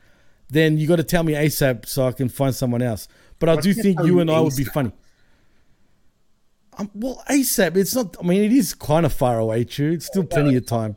then 0.49 0.77
you 0.77 0.87
got 0.87 0.97
to 0.97 1.03
tell 1.03 1.23
me 1.23 1.33
ASAP 1.33 1.85
so 1.85 2.07
I 2.07 2.11
can 2.11 2.29
find 2.29 2.53
someone 2.53 2.81
else. 2.81 3.07
But 3.39 3.49
I 3.49 3.55
Why 3.55 3.61
do 3.61 3.73
think 3.73 3.99
you 4.03 4.19
and 4.19 4.29
I 4.29 4.39
would 4.39 4.55
be 4.55 4.63
funny. 4.63 4.91
Um, 6.77 6.89
well, 6.93 7.23
ASAP, 7.29 7.75
it's 7.75 7.95
not. 7.95 8.15
I 8.19 8.23
mean, 8.23 8.43
it 8.43 8.51
is 8.51 8.73
kind 8.73 9.05
of 9.05 9.13
far 9.13 9.39
away. 9.39 9.63
True, 9.63 9.91
it's 9.91 10.05
still 10.05 10.23
plenty 10.23 10.55
of 10.55 10.65
time. 10.65 10.95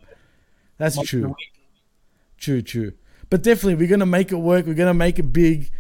That's 0.79 0.97
Month 0.97 1.13
and 1.13 1.25
a 1.25 1.27
true. 1.27 1.37
True, 2.37 2.63
true. 2.63 2.93
But 3.31 3.43
definitely, 3.43 3.77
we're 3.77 3.89
gonna 3.89 4.07
make 4.07 4.31
it 4.31 4.37
work. 4.37 4.67
We're 4.67 4.75
gonna 4.75 4.95
make 4.95 5.19
it 5.19 5.33
big. 5.33 5.71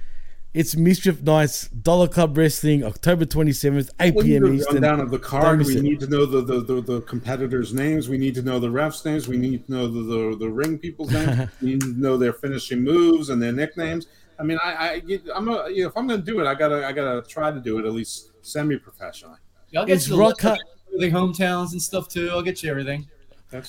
It's 0.54 0.76
Mischief 0.76 1.20
Nights, 1.20 1.66
Dollar 1.68 2.06
Club 2.06 2.36
Wrestling, 2.38 2.84
October 2.84 3.24
twenty 3.24 3.50
seventh, 3.50 3.90
eight 3.98 4.14
We 4.14 4.22
need 4.22 4.28
p.m. 4.28 4.44
a 4.44 4.52
Eastern. 4.52 4.74
rundown 4.74 5.00
of 5.00 5.10
the 5.10 5.18
Don't 5.18 5.26
card. 5.26 5.58
miss 5.58 5.66
We 5.66 5.78
it. 5.78 5.82
need 5.82 5.98
to 5.98 6.06
know 6.06 6.24
the, 6.26 6.42
the, 6.42 6.60
the, 6.60 6.80
the 6.80 7.00
competitors' 7.02 7.74
names. 7.74 8.08
We 8.08 8.18
need 8.18 8.36
to 8.36 8.42
know 8.42 8.60
the 8.60 8.68
refs' 8.68 9.04
names. 9.04 9.26
We 9.26 9.36
need 9.36 9.66
to 9.66 9.72
know 9.72 9.88
the, 9.88 10.02
the, 10.02 10.36
the 10.38 10.48
ring 10.48 10.78
people's 10.78 11.10
names. 11.10 11.50
we 11.60 11.70
need 11.72 11.80
to 11.80 12.00
know 12.00 12.16
their 12.16 12.32
finishing 12.32 12.84
moves 12.84 13.30
and 13.30 13.42
their 13.42 13.50
nicknames. 13.50 14.06
I 14.38 14.44
mean, 14.44 14.58
I, 14.62 14.72
I 14.72 15.20
I'm 15.34 15.48
a, 15.48 15.68
you 15.70 15.82
know, 15.82 15.88
if 15.88 15.96
I'm 15.96 16.06
going 16.06 16.20
to 16.20 16.24
do 16.26 16.38
it, 16.40 16.46
I 16.46 16.54
gotta 16.54 16.86
I 16.86 16.92
gotta 16.92 17.22
try 17.26 17.50
to 17.50 17.58
do 17.58 17.80
it 17.80 17.84
at 17.84 17.92
least 17.92 18.30
semi 18.42 18.76
professionally. 18.76 19.38
Yeah, 19.70 19.80
I'll 19.80 19.86
get 19.86 19.96
It's 19.96 20.06
you 20.06 20.14
the 20.14 20.20
rock 20.20 20.40
list 20.44 20.60
of 20.62 20.94
everything 20.94 21.14
hometowns 21.16 21.72
and 21.72 21.82
stuff 21.82 22.08
too. 22.08 22.30
I'll 22.30 22.42
get 22.42 22.62
you 22.62 22.70
everything. 22.70 23.08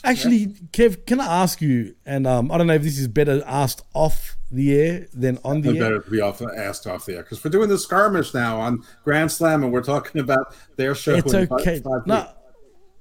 Actually, 0.03 0.47
Kev, 0.71 1.05
can 1.05 1.19
I 1.19 1.43
ask 1.43 1.61
you? 1.61 1.95
And 2.05 2.25
um, 2.25 2.51
I 2.51 2.57
don't 2.57 2.65
know 2.67 2.73
if 2.73 2.81
this 2.81 2.97
is 2.97 3.07
better 3.07 3.43
asked 3.45 3.83
off 3.93 4.35
the 4.55 4.73
air 4.79 5.07
than 5.13 5.37
on 5.43 5.61
the 5.61 5.73
Definitely 5.73 5.79
air. 5.79 5.83
better 5.99 6.01
to 6.03 6.11
be 6.11 6.21
off 6.21 6.41
asked 6.41 6.87
off 6.87 7.05
the 7.05 7.15
air 7.17 7.23
because 7.23 7.43
we're 7.43 7.51
doing 7.51 7.69
the 7.69 7.77
skirmish 7.77 8.33
now 8.33 8.59
on 8.59 8.83
Grand 9.03 9.31
Slam 9.31 9.63
and 9.63 9.71
we're 9.71 9.83
talking 9.83 10.21
about 10.21 10.55
their 10.75 10.95
show. 10.95 11.15
It's 11.15 11.33
in 11.33 11.47
five- 11.47 11.59
okay. 11.61 11.79
five 11.79 12.05
No, 12.07 12.27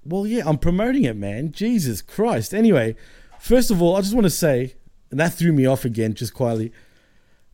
well, 0.04 0.26
yeah, 0.26 0.42
I'm 0.46 0.58
promoting 0.58 1.04
it, 1.04 1.16
man. 1.16 1.52
Jesus 1.52 2.02
Christ. 2.02 2.52
Anyway, 2.52 2.96
first 3.40 3.70
of 3.70 3.80
all, 3.80 3.96
I 3.96 4.00
just 4.02 4.14
want 4.14 4.24
to 4.24 4.30
say, 4.30 4.74
and 5.10 5.18
that 5.20 5.32
threw 5.34 5.52
me 5.52 5.64
off 5.66 5.84
again, 5.84 6.14
just 6.14 6.34
quietly. 6.34 6.72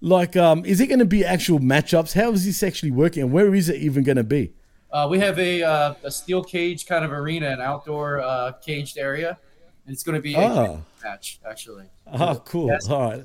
Like, 0.01 0.35
um, 0.37 0.65
is 0.65 0.81
it 0.81 0.87
going 0.87 0.99
to 1.01 1.05
be 1.05 1.25
actual 1.25 1.59
matchups? 1.61 2.15
How 2.15 2.33
is 2.33 2.45
this 2.47 2.63
actually 2.63 2.91
working? 2.91 3.23
And 3.25 3.33
where 3.33 3.55
is 3.55 3.69
it 3.69 3.77
even 3.77 4.03
going 4.03 4.17
to 4.17 4.25
be? 4.25 4.55
Uh, 4.91 5.07
we 5.11 5.19
have 5.21 5.39
a 5.39 5.63
uh, 5.63 5.95
a 6.03 6.11
steel 6.11 6.43
cage 6.43 6.87
kind 6.87 7.05
of 7.05 7.13
arena, 7.13 7.49
an 7.51 7.61
outdoor 7.61 8.21
uh, 8.21 8.53
caged 8.65 8.99
area, 8.99 9.39
and 9.87 9.93
it's 9.93 10.03
going 10.03 10.17
to 10.17 10.23
be 10.23 10.35
a 10.35 10.41
Ah. 10.41 10.77
match 11.05 11.39
actually. 11.49 11.85
Oh, 12.13 12.43
cool. 12.45 12.69
Yes. 12.69 12.89
All 12.89 13.03
right. 13.11 13.25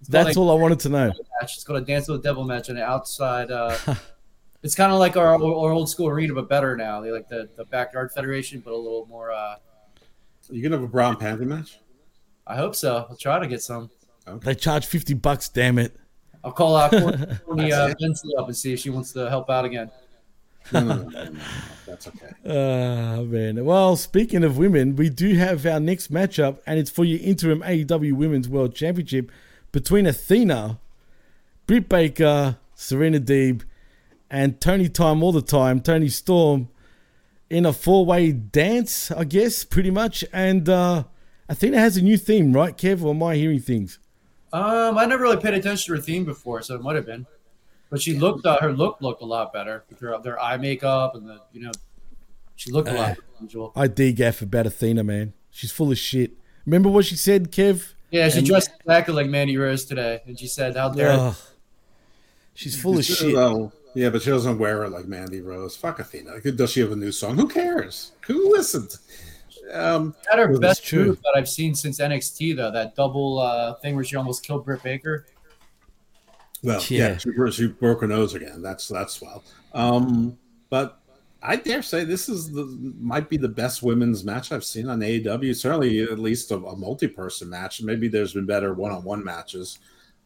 It's 0.00 0.08
That's 0.08 0.34
called 0.34 0.48
all 0.48 0.58
I 0.58 0.60
wanted 0.60 0.80
to 0.80 0.88
know. 0.88 1.06
Match. 1.08 1.54
It's 1.54 1.64
called 1.64 1.82
a 1.82 1.84
Dance 1.84 2.08
with 2.08 2.22
the 2.22 2.28
Devil 2.28 2.44
match 2.44 2.70
on 2.70 2.76
the 2.76 2.84
outside. 2.84 3.50
Uh, 3.50 3.76
it's 4.62 4.74
kind 4.74 4.92
of 4.92 4.98
like 4.98 5.16
our, 5.16 5.34
our 5.34 5.70
old 5.70 5.88
school 5.88 6.08
arena, 6.08 6.34
but 6.34 6.48
better 6.48 6.76
now. 6.76 7.00
They 7.00 7.12
like 7.12 7.28
the, 7.28 7.48
the 7.56 7.64
backyard 7.66 8.10
federation, 8.12 8.60
but 8.60 8.72
a 8.72 8.76
little 8.76 9.06
more. 9.06 9.30
Uh, 9.30 9.56
you 10.50 10.62
gonna 10.62 10.76
have 10.76 10.84
a 10.84 10.88
brown 10.88 11.16
panty 11.16 11.46
match? 11.46 11.78
I 12.46 12.56
hope 12.56 12.74
so. 12.74 13.06
I'll 13.08 13.16
try 13.16 13.38
to 13.38 13.46
get 13.46 13.62
some. 13.62 13.90
They 14.26 14.54
charge 14.54 14.86
50 14.86 15.14
bucks, 15.14 15.48
damn 15.48 15.78
it. 15.78 15.96
I'll 16.42 16.52
call 16.52 16.76
out 16.76 16.90
Courtney 16.90 17.72
uh, 17.72 17.94
Bensley 18.00 18.34
up 18.38 18.46
and 18.46 18.56
see 18.56 18.72
if 18.72 18.80
she 18.80 18.90
wants 18.90 19.12
to 19.12 19.28
help 19.28 19.50
out 19.50 19.64
again. 19.64 19.90
No, 20.72 20.80
no, 20.80 20.96
no, 20.96 21.08
no, 21.08 21.24
no, 21.24 21.40
that's 21.86 22.08
okay. 22.08 22.30
Ah, 22.46 23.22
man. 23.22 23.64
Well, 23.64 23.96
speaking 23.96 24.44
of 24.44 24.56
women, 24.56 24.94
we 24.94 25.10
do 25.10 25.34
have 25.36 25.66
our 25.66 25.80
next 25.80 26.12
matchup, 26.12 26.58
and 26.66 26.78
it's 26.78 26.90
for 26.90 27.04
your 27.04 27.18
interim 27.20 27.60
AEW 27.62 28.12
Women's 28.12 28.48
World 28.48 28.74
Championship 28.74 29.30
between 29.72 30.06
Athena, 30.06 30.78
Britt 31.66 31.88
Baker, 31.88 32.58
Serena 32.74 33.20
Deeb, 33.20 33.62
and 34.30 34.60
Tony 34.60 34.88
Time 34.88 35.22
all 35.22 35.32
the 35.32 35.42
time, 35.42 35.80
Toni 35.80 36.08
Storm, 36.08 36.68
in 37.48 37.66
a 37.66 37.72
four 37.72 38.06
way 38.06 38.32
dance, 38.32 39.10
I 39.10 39.24
guess, 39.24 39.64
pretty 39.64 39.90
much. 39.90 40.24
And 40.32 40.68
uh, 40.68 41.04
Athena 41.48 41.78
has 41.78 41.96
a 41.96 42.02
new 42.02 42.16
theme, 42.16 42.52
right, 42.52 42.76
Kev? 42.76 43.02
Or 43.02 43.10
am 43.14 43.22
I 43.22 43.36
hearing 43.36 43.60
things? 43.60 43.98
Um, 44.52 44.98
I 44.98 45.04
never 45.04 45.22
really 45.22 45.36
paid 45.36 45.54
attention 45.54 45.94
to 45.94 46.00
her 46.00 46.04
theme 46.04 46.24
before, 46.24 46.62
so 46.62 46.74
it 46.74 46.82
might 46.82 46.96
have 46.96 47.06
been. 47.06 47.26
But 47.88 48.00
she 48.00 48.16
looked, 48.16 48.46
uh, 48.46 48.58
her 48.60 48.72
look 48.72 48.98
looked 49.00 49.20
a 49.20 49.26
lot 49.26 49.52
better 49.52 49.84
with 49.90 49.98
her, 50.00 50.16
their 50.22 50.40
eye 50.40 50.56
makeup 50.56 51.16
and 51.16 51.28
the, 51.28 51.40
you 51.52 51.60
know, 51.60 51.72
she 52.54 52.70
looked 52.70 52.88
a 52.88 52.92
lot 52.92 53.16
usual. 53.40 53.72
I 53.74 53.88
degaff 53.88 54.42
about 54.42 54.66
Athena, 54.66 55.02
man. 55.02 55.32
She's 55.50 55.72
full 55.72 55.90
of 55.90 55.98
shit. 55.98 56.32
Remember 56.66 56.88
what 56.88 57.06
she 57.06 57.16
said, 57.16 57.50
Kev? 57.50 57.94
Yeah, 58.10 58.28
she 58.28 58.38
And- 58.38 58.46
dressed 58.46 58.70
exactly 58.80 59.14
like 59.14 59.28
Mandy 59.28 59.56
Rose 59.56 59.84
today, 59.84 60.20
and 60.26 60.38
she 60.38 60.46
said, 60.46 60.76
"How 60.76 60.88
dare." 60.88 61.10
Ugh. 61.12 61.36
She's 62.54 62.80
full 62.80 62.98
of 62.98 63.04
shit. 63.04 63.34
well, 63.34 63.72
yeah, 63.94 64.10
but 64.10 64.22
she 64.22 64.30
doesn't 64.30 64.58
wear 64.58 64.84
it 64.84 64.90
like 64.90 65.06
Mandy 65.06 65.40
Rose. 65.40 65.76
Fuck 65.76 65.98
Athena. 66.00 66.34
Like, 66.34 66.56
Does 66.56 66.70
she 66.72 66.80
have 66.80 66.92
a 66.92 66.96
new 66.96 67.12
song? 67.12 67.36
Who 67.36 67.48
cares? 67.48 68.12
Who 68.26 68.52
listens? 68.52 68.98
Um, 69.72 70.14
Had 70.28 70.40
her 70.40 70.48
well, 70.50 70.60
best 70.60 70.80
that's 70.80 70.88
true. 70.88 71.04
move 71.06 71.22
that 71.22 71.34
I've 71.36 71.48
seen 71.48 71.74
since 71.74 72.00
NXT, 72.00 72.56
though. 72.56 72.70
That 72.72 72.96
double 72.96 73.38
uh, 73.38 73.74
thing 73.76 73.94
where 73.94 74.04
she 74.04 74.16
almost 74.16 74.44
killed 74.44 74.64
Britt 74.64 74.82
Baker. 74.82 75.26
Well, 76.62 76.82
Yeah. 76.88 77.10
yeah, 77.10 77.16
she, 77.18 77.30
she 77.52 77.66
broke 77.68 78.00
her 78.02 78.06
nose 78.06 78.34
again. 78.34 78.60
That's 78.62 78.88
that's 78.88 79.22
well. 79.22 79.42
Um, 79.72 80.36
but 80.68 80.99
I 81.42 81.56
dare 81.56 81.82
say 81.82 82.04
this 82.04 82.28
is 82.28 82.50
the 82.52 82.94
might 82.98 83.30
be 83.30 83.36
the 83.36 83.48
best 83.48 83.82
women's 83.82 84.24
match 84.24 84.52
I've 84.52 84.64
seen 84.64 84.88
on 84.88 85.00
AEW. 85.00 85.56
Certainly, 85.56 86.02
at 86.02 86.18
least 86.18 86.50
a, 86.50 86.56
a 86.56 86.76
multi-person 86.76 87.48
match. 87.48 87.82
Maybe 87.82 88.08
there's 88.08 88.34
been 88.34 88.46
better 88.46 88.74
one-on-one 88.74 89.24
matches. 89.24 89.78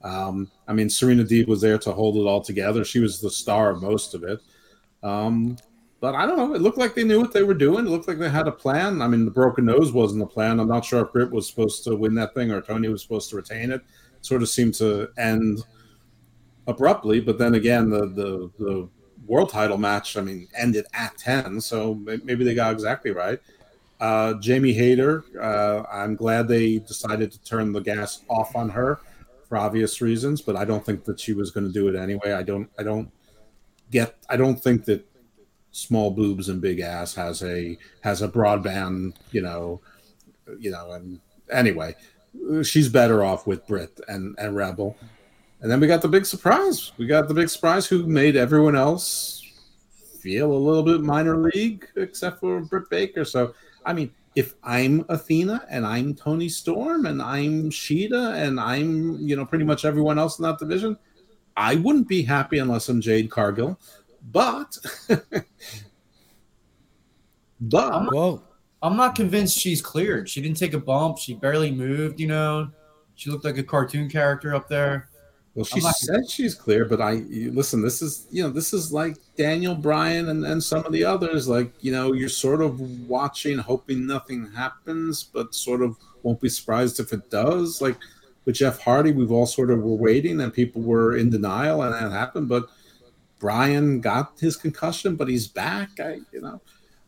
Um, 0.03 0.51
I 0.67 0.73
mean, 0.73 0.91
Serena 0.91 1.25
Deeb 1.25 1.47
was 1.47 1.61
there 1.61 1.79
to 1.79 1.93
hold 1.93 2.17
it 2.17 2.29
all 2.29 2.41
together. 2.41 2.85
She 2.85 2.99
was 2.99 3.21
the 3.21 3.31
star 3.31 3.71
of 3.71 3.81
most 3.81 4.15
of 4.15 4.25
it. 4.25 4.41
Um, 5.03 5.57
but 6.01 6.15
I 6.15 6.27
don't 6.27 6.37
know. 6.37 6.55
It 6.55 6.61
looked 6.61 6.77
like 6.79 6.95
they 6.95 7.05
knew 7.05 7.21
what 7.21 7.33
they 7.33 7.45
were 7.45 7.55
doing. 7.55 7.87
It 7.87 7.91
looked 7.91 8.09
like 8.09 8.19
they 8.19 8.29
had 8.29 8.49
a 8.49 8.53
plan. 8.53 9.01
I 9.01 9.09
mean, 9.09 9.25
the 9.25 9.31
broken 9.31 9.65
nose 9.65 9.93
wasn't 9.93 10.21
the 10.21 10.27
plan. 10.27 10.61
I'm 10.61 10.69
not 10.69 10.85
sure 10.85 11.03
if 11.03 11.13
Britt 11.13 11.31
was 11.31 11.49
supposed 11.49 11.85
to 11.85 11.97
win 11.97 12.15
that 12.17 12.35
thing 12.35 12.51
or 12.51 12.61
Toni 12.61 12.89
was 12.89 13.03
supposed 13.03 13.31
to 13.31 13.37
retain 13.37 13.71
it. 13.71 13.81
Sort 14.21 14.43
of 14.43 14.49
seemed 14.49 14.75
to 14.75 15.09
end 15.17 15.65
abruptly, 16.67 17.21
but 17.21 17.39
then 17.39 17.55
again, 17.55 17.89
the 17.89 18.07
the 18.07 18.51
the 18.59 18.89
world 19.27 19.51
title 19.51 19.79
match, 19.79 20.17
I 20.17 20.21
mean, 20.21 20.49
ended 20.57 20.87
at 20.95 21.17
ten, 21.17 21.61
so 21.61 21.95
maybe 21.95 22.45
they 22.45 22.55
got 22.55 22.73
exactly 22.73 23.11
right. 23.11 23.41
Uh, 24.01 24.35
Jamie 24.35 24.73
Hayter, 24.73 25.25
uh, 25.41 25.85
I'm 25.91 26.17
glad 26.17 26.49
they 26.49 26.79
decided 26.79 27.33
to 27.33 27.43
turn 27.45 27.73
the 27.73 27.81
gas 27.81 28.23
off 28.29 28.55
on 28.57 28.69
her 28.71 29.01
for 29.49 29.57
obvious 29.57 30.01
reasons, 30.01 30.43
but 30.43 30.57
I 30.57 30.65
don't 30.65 30.85
think 30.85 31.05
that 31.05 31.19
she 31.21 31.33
was 31.33 31.51
going 31.51 31.67
to 31.67 31.73
do 31.73 31.89
it 31.89 31.95
anyway. 31.95 32.33
I 32.33 32.43
don't, 32.43 32.69
I 32.79 32.83
don't 32.83 33.11
get, 33.91 34.17
I 34.29 34.37
don't 34.37 34.57
think 34.63 34.85
that 34.87 35.07
small 35.71 36.11
boobs 36.11 36.49
and 36.49 36.61
big 36.61 36.81
ass 36.81 37.15
has 37.15 37.43
a 37.43 37.77
has 38.01 38.23
a 38.23 38.29
broadband, 38.29 39.15
you 39.33 39.43
know, 39.43 39.81
you 40.59 40.71
know, 40.71 40.93
and 40.93 41.21
anyway, 41.51 41.95
she's 42.63 42.89
better 42.89 43.25
off 43.25 43.47
with 43.47 43.67
Britt 43.67 44.01
and 44.09 44.35
and 44.39 44.57
Rebel. 44.57 44.97
And 45.65 45.73
then 45.73 45.81
we 45.81 45.87
got 45.87 46.03
the 46.03 46.09
big 46.09 46.27
surprise. 46.27 46.93
We 46.99 47.07
got 47.07 47.27
the 47.27 47.33
big 47.33 47.49
surprise 47.49 47.87
who 47.87 48.07
made 48.07 48.37
everyone 48.37 48.77
else 48.77 49.51
feel 50.21 50.53
a 50.53 50.53
little 50.53 50.83
bit 50.83 51.01
minor 51.01 51.39
league, 51.39 51.89
except 51.97 52.41
for 52.41 52.61
Britt 52.61 52.91
Baker. 52.91 53.25
So, 53.25 53.55
I 53.87 53.95
mean, 53.95 54.11
if 54.35 54.57
I'm 54.63 55.07
Athena 55.09 55.65
and 55.71 55.87
I'm 55.87 56.15
Toni 56.15 56.51
Storm 56.51 57.07
and 57.07 57.23
I'm 57.23 57.71
Shida 57.71 58.35
and 58.35 58.61
I'm, 58.61 59.17
you 59.27 59.37
know, 59.37 59.47
pretty 59.47 59.65
much 59.65 59.87
everyone 59.87 60.19
else 60.19 60.39
in 60.39 60.43
that 60.43 60.59
division, 60.59 60.99
I 61.57 61.77
wouldn't 61.77 62.09
be 62.09 62.21
happy 62.21 62.59
unless 62.59 62.91
I'm 62.91 63.01
Jade 63.01 63.31
Cargill. 63.31 63.81
But, 64.33 64.77
but, 67.63 68.13
Whoa. 68.13 68.43
I'm 68.83 68.99
not 68.99 69.15
convinced 69.15 69.59
she's 69.59 69.81
cleared. 69.81 70.29
She 70.29 70.43
didn't 70.43 70.59
take 70.59 70.75
a 70.75 70.79
bump. 70.79 71.17
She 71.17 71.33
barely 71.33 71.71
moved. 71.71 72.21
You 72.21 72.27
know, 72.27 72.71
she 73.15 73.31
looked 73.31 73.47
like 73.47 73.57
a 73.57 73.63
cartoon 73.63 74.11
character 74.11 74.55
up 74.55 74.69
there. 74.69 75.09
Well, 75.55 75.65
she 75.65 75.81
not- 75.81 75.95
said 75.97 76.29
she's 76.29 76.55
clear, 76.55 76.85
but 76.85 77.01
I 77.01 77.13
you- 77.13 77.53
listen. 77.53 77.81
This 77.81 78.03
is 78.03 78.27
you 78.31 78.43
know 78.43 78.51
this 78.51 78.73
is 78.73 78.93
like 78.93 79.17
Daniel 79.37 79.75
Bryan 79.75 80.29
and, 80.29 80.45
and 80.45 80.63
some 80.63 80.85
of 80.85 80.93
the 80.93 81.05
others. 81.05 81.47
Like 81.49 81.73
you 81.81 81.93
know, 81.93 82.13
you're 82.13 82.29
sort 82.29 82.61
of 82.61 82.81
watching, 83.09 83.59
hoping 83.59 84.07
nothing 84.07 84.51
happens, 84.53 85.23
but 85.23 85.55
sort 85.55 85.81
of 85.83 85.97
won't 86.23 86.41
be 86.41 86.49
surprised 86.49 86.99
if 86.99 87.13
it 87.13 87.31
does. 87.31 87.81
Like 87.81 87.97
with 88.45 88.57
Jeff 88.57 88.81
Hardy, 88.81 89.13
we've 89.13 89.31
all 89.31 89.47
sort 89.47 89.71
of 89.71 89.81
were 89.83 89.95
waiting, 89.95 90.41
and 90.41 90.53
people 90.53 90.83
were 90.83 91.17
in 91.17 91.31
denial, 91.31 91.83
and 91.83 91.95
that 91.95 92.11
happened. 92.11 92.49
But 92.49 92.67
Bryan 93.39 94.01
got 94.01 94.39
his 94.41 94.57
concussion, 94.57 95.17
but 95.17 95.29
he's 95.29 95.47
back. 95.47 96.01
I 96.01 96.21
you 96.33 96.41
know, 96.41 96.61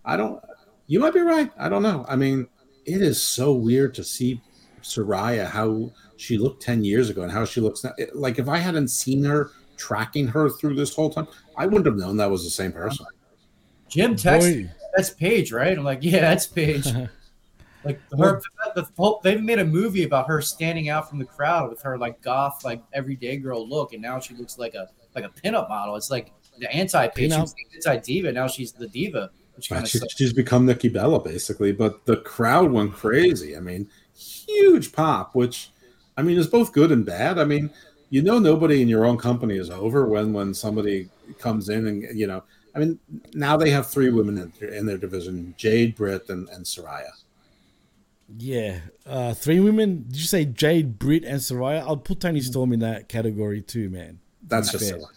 I 0.04 0.16
don't. 0.16 0.40
You 0.86 1.00
might 1.00 1.14
be 1.14 1.20
right. 1.20 1.50
I 1.58 1.68
don't 1.68 1.82
know. 1.82 2.06
I 2.08 2.14
mean, 2.14 2.46
it 2.84 3.02
is 3.02 3.20
so 3.20 3.52
weird 3.52 3.92
to 3.94 4.04
see 4.04 4.40
Saraya 4.86 5.46
how 5.46 5.92
she 6.16 6.38
looked 6.38 6.62
10 6.62 6.84
years 6.84 7.10
ago 7.10 7.22
and 7.22 7.32
how 7.32 7.44
she 7.44 7.60
looks 7.60 7.84
now. 7.84 7.92
It- 7.98 8.14
like 8.16 8.38
if 8.38 8.48
I 8.48 8.58
hadn't 8.58 8.88
seen 8.88 9.24
her 9.24 9.50
tracking 9.76 10.26
her 10.28 10.48
through 10.48 10.74
this 10.74 10.94
whole 10.94 11.10
time, 11.10 11.28
I 11.56 11.66
wouldn't 11.66 11.86
have 11.86 11.96
known 11.96 12.16
that 12.18 12.30
was 12.30 12.44
the 12.44 12.50
same 12.50 12.72
person. 12.72 13.06
Jim 13.88 14.16
texted, 14.16 14.70
"That's 14.96 15.10
Paige, 15.10 15.52
right?" 15.52 15.76
I'm 15.76 15.84
like, 15.84 16.00
"Yeah, 16.02 16.20
that's 16.20 16.46
Paige." 16.46 16.86
like 17.84 18.00
her, 18.18 18.40
the, 18.74 18.82
the 18.82 18.88
whole, 18.96 19.20
they've 19.22 19.42
made 19.42 19.58
a 19.58 19.64
movie 19.64 20.04
about 20.04 20.26
her 20.26 20.40
standing 20.42 20.88
out 20.88 21.08
from 21.08 21.18
the 21.18 21.24
crowd 21.24 21.70
with 21.70 21.80
her 21.82 21.96
like 21.98 22.20
goth, 22.20 22.64
like 22.64 22.82
everyday 22.92 23.36
girl 23.36 23.68
look, 23.68 23.92
and 23.92 24.02
now 24.02 24.18
she 24.18 24.34
looks 24.34 24.58
like 24.58 24.74
a 24.74 24.88
like 25.14 25.24
a 25.24 25.28
pinup 25.28 25.68
model. 25.68 25.96
It's 25.96 26.10
like 26.10 26.32
the 26.58 26.72
anti 26.72 27.06
Paige, 27.08 27.32
anti 27.32 27.96
diva. 27.98 28.32
Now 28.32 28.48
she's 28.48 28.72
the 28.72 28.88
diva, 28.88 29.30
which 29.54 29.68
kind 29.68 29.82
Right, 29.82 29.94
of 29.94 30.00
she, 30.10 30.16
she's 30.16 30.32
become 30.32 30.66
Nikki 30.66 30.88
Bella 30.88 31.22
basically, 31.22 31.72
but 31.72 32.04
the 32.06 32.18
crowd 32.18 32.70
went 32.72 32.92
crazy. 32.92 33.56
I 33.56 33.60
mean, 33.60 33.88
huge 34.16 34.92
pop, 34.92 35.34
which 35.34 35.70
I 36.16 36.22
mean 36.22 36.38
is 36.38 36.46
both 36.46 36.72
good 36.72 36.90
and 36.92 37.04
bad. 37.04 37.38
I 37.38 37.44
mean, 37.44 37.70
you 38.10 38.22
know, 38.22 38.38
nobody 38.38 38.82
in 38.82 38.88
your 38.88 39.04
own 39.04 39.18
company 39.18 39.56
is 39.56 39.70
over 39.70 40.06
when 40.06 40.32
when 40.32 40.54
somebody 40.54 41.08
comes 41.38 41.68
in 41.68 41.86
and 41.86 42.18
you 42.18 42.26
know. 42.26 42.42
I 42.74 42.78
mean, 42.78 42.98
now 43.32 43.56
they 43.56 43.70
have 43.70 43.86
three 43.86 44.10
women 44.10 44.36
in, 44.36 44.52
their- 44.60 44.68
in 44.74 44.84
their 44.86 44.98
division: 44.98 45.54
Jade, 45.56 45.96
Britt, 45.96 46.28
and, 46.28 46.46
and 46.50 46.64
Saraya. 46.64 47.08
Yeah, 48.38 48.80
uh, 49.06 49.34
three 49.34 49.60
women. 49.60 50.04
Did 50.08 50.16
you 50.16 50.24
say 50.24 50.44
Jade, 50.44 50.98
Britt, 50.98 51.24
and 51.24 51.38
Saraya? 51.40 51.80
I'll 51.80 51.96
put 51.96 52.20
Toni 52.20 52.40
Storm 52.40 52.72
in 52.72 52.80
that 52.80 53.08
category 53.08 53.62
too, 53.62 53.88
man. 53.88 54.18
That's 54.46 54.66
Not 54.68 54.72
just 54.80 54.90
bad. 54.92 55.00
silly. 55.00 55.12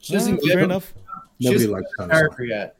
She 0.00 0.12
doesn't 0.14 0.38
fair 0.46 0.58
enough. 0.60 0.92
Nobody 1.40 1.66
doesn't 1.66 1.70
likes 1.72 1.86
her 1.98 2.04
Tony 2.04 2.10
character 2.12 2.44
yet. 2.44 2.76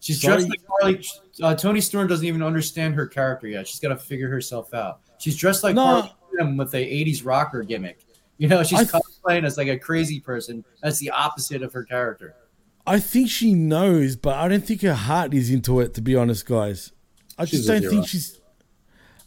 She's 0.00 0.20
Sorry. 0.22 0.34
dressed 0.36 0.48
like 0.50 0.60
Harley. 0.68 1.04
Uh, 1.42 1.54
Toni 1.54 1.80
Storm 1.80 2.08
doesn't 2.08 2.26
even 2.26 2.42
understand 2.42 2.94
her 2.94 3.06
character 3.06 3.46
yet. 3.46 3.66
She's 3.68 3.80
got 3.80 3.88
to 3.88 3.96
figure 3.96 4.28
herself 4.28 4.72
out. 4.72 5.00
She's 5.18 5.36
dressed 5.36 5.62
like 5.64 5.74
No. 5.74 6.08
With 6.56 6.74
a 6.74 6.78
'80s 6.78 7.24
rocker 7.24 7.62
gimmick. 7.62 8.00
You 8.38 8.48
know, 8.48 8.62
she's 8.62 8.78
I 8.80 8.84
th- 8.84 8.92
cosplaying 8.92 9.44
as 9.44 9.56
like 9.56 9.68
a 9.68 9.78
crazy 9.78 10.20
person. 10.20 10.64
That's 10.82 10.98
the 10.98 11.10
opposite 11.10 11.62
of 11.62 11.72
her 11.72 11.84
character. 11.84 12.34
I 12.86 13.00
think 13.00 13.30
she 13.30 13.54
knows, 13.54 14.16
but 14.16 14.34
I 14.36 14.46
don't 14.48 14.64
think 14.64 14.82
her 14.82 14.94
heart 14.94 15.32
is 15.34 15.50
into 15.50 15.80
it. 15.80 15.94
To 15.94 16.02
be 16.02 16.14
honest, 16.14 16.44
guys, 16.46 16.92
I 17.38 17.44
She's 17.46 17.60
just 17.60 17.68
don't 17.68 17.80
hero. 17.80 17.92
think 17.92 18.08
she's. 18.08 18.40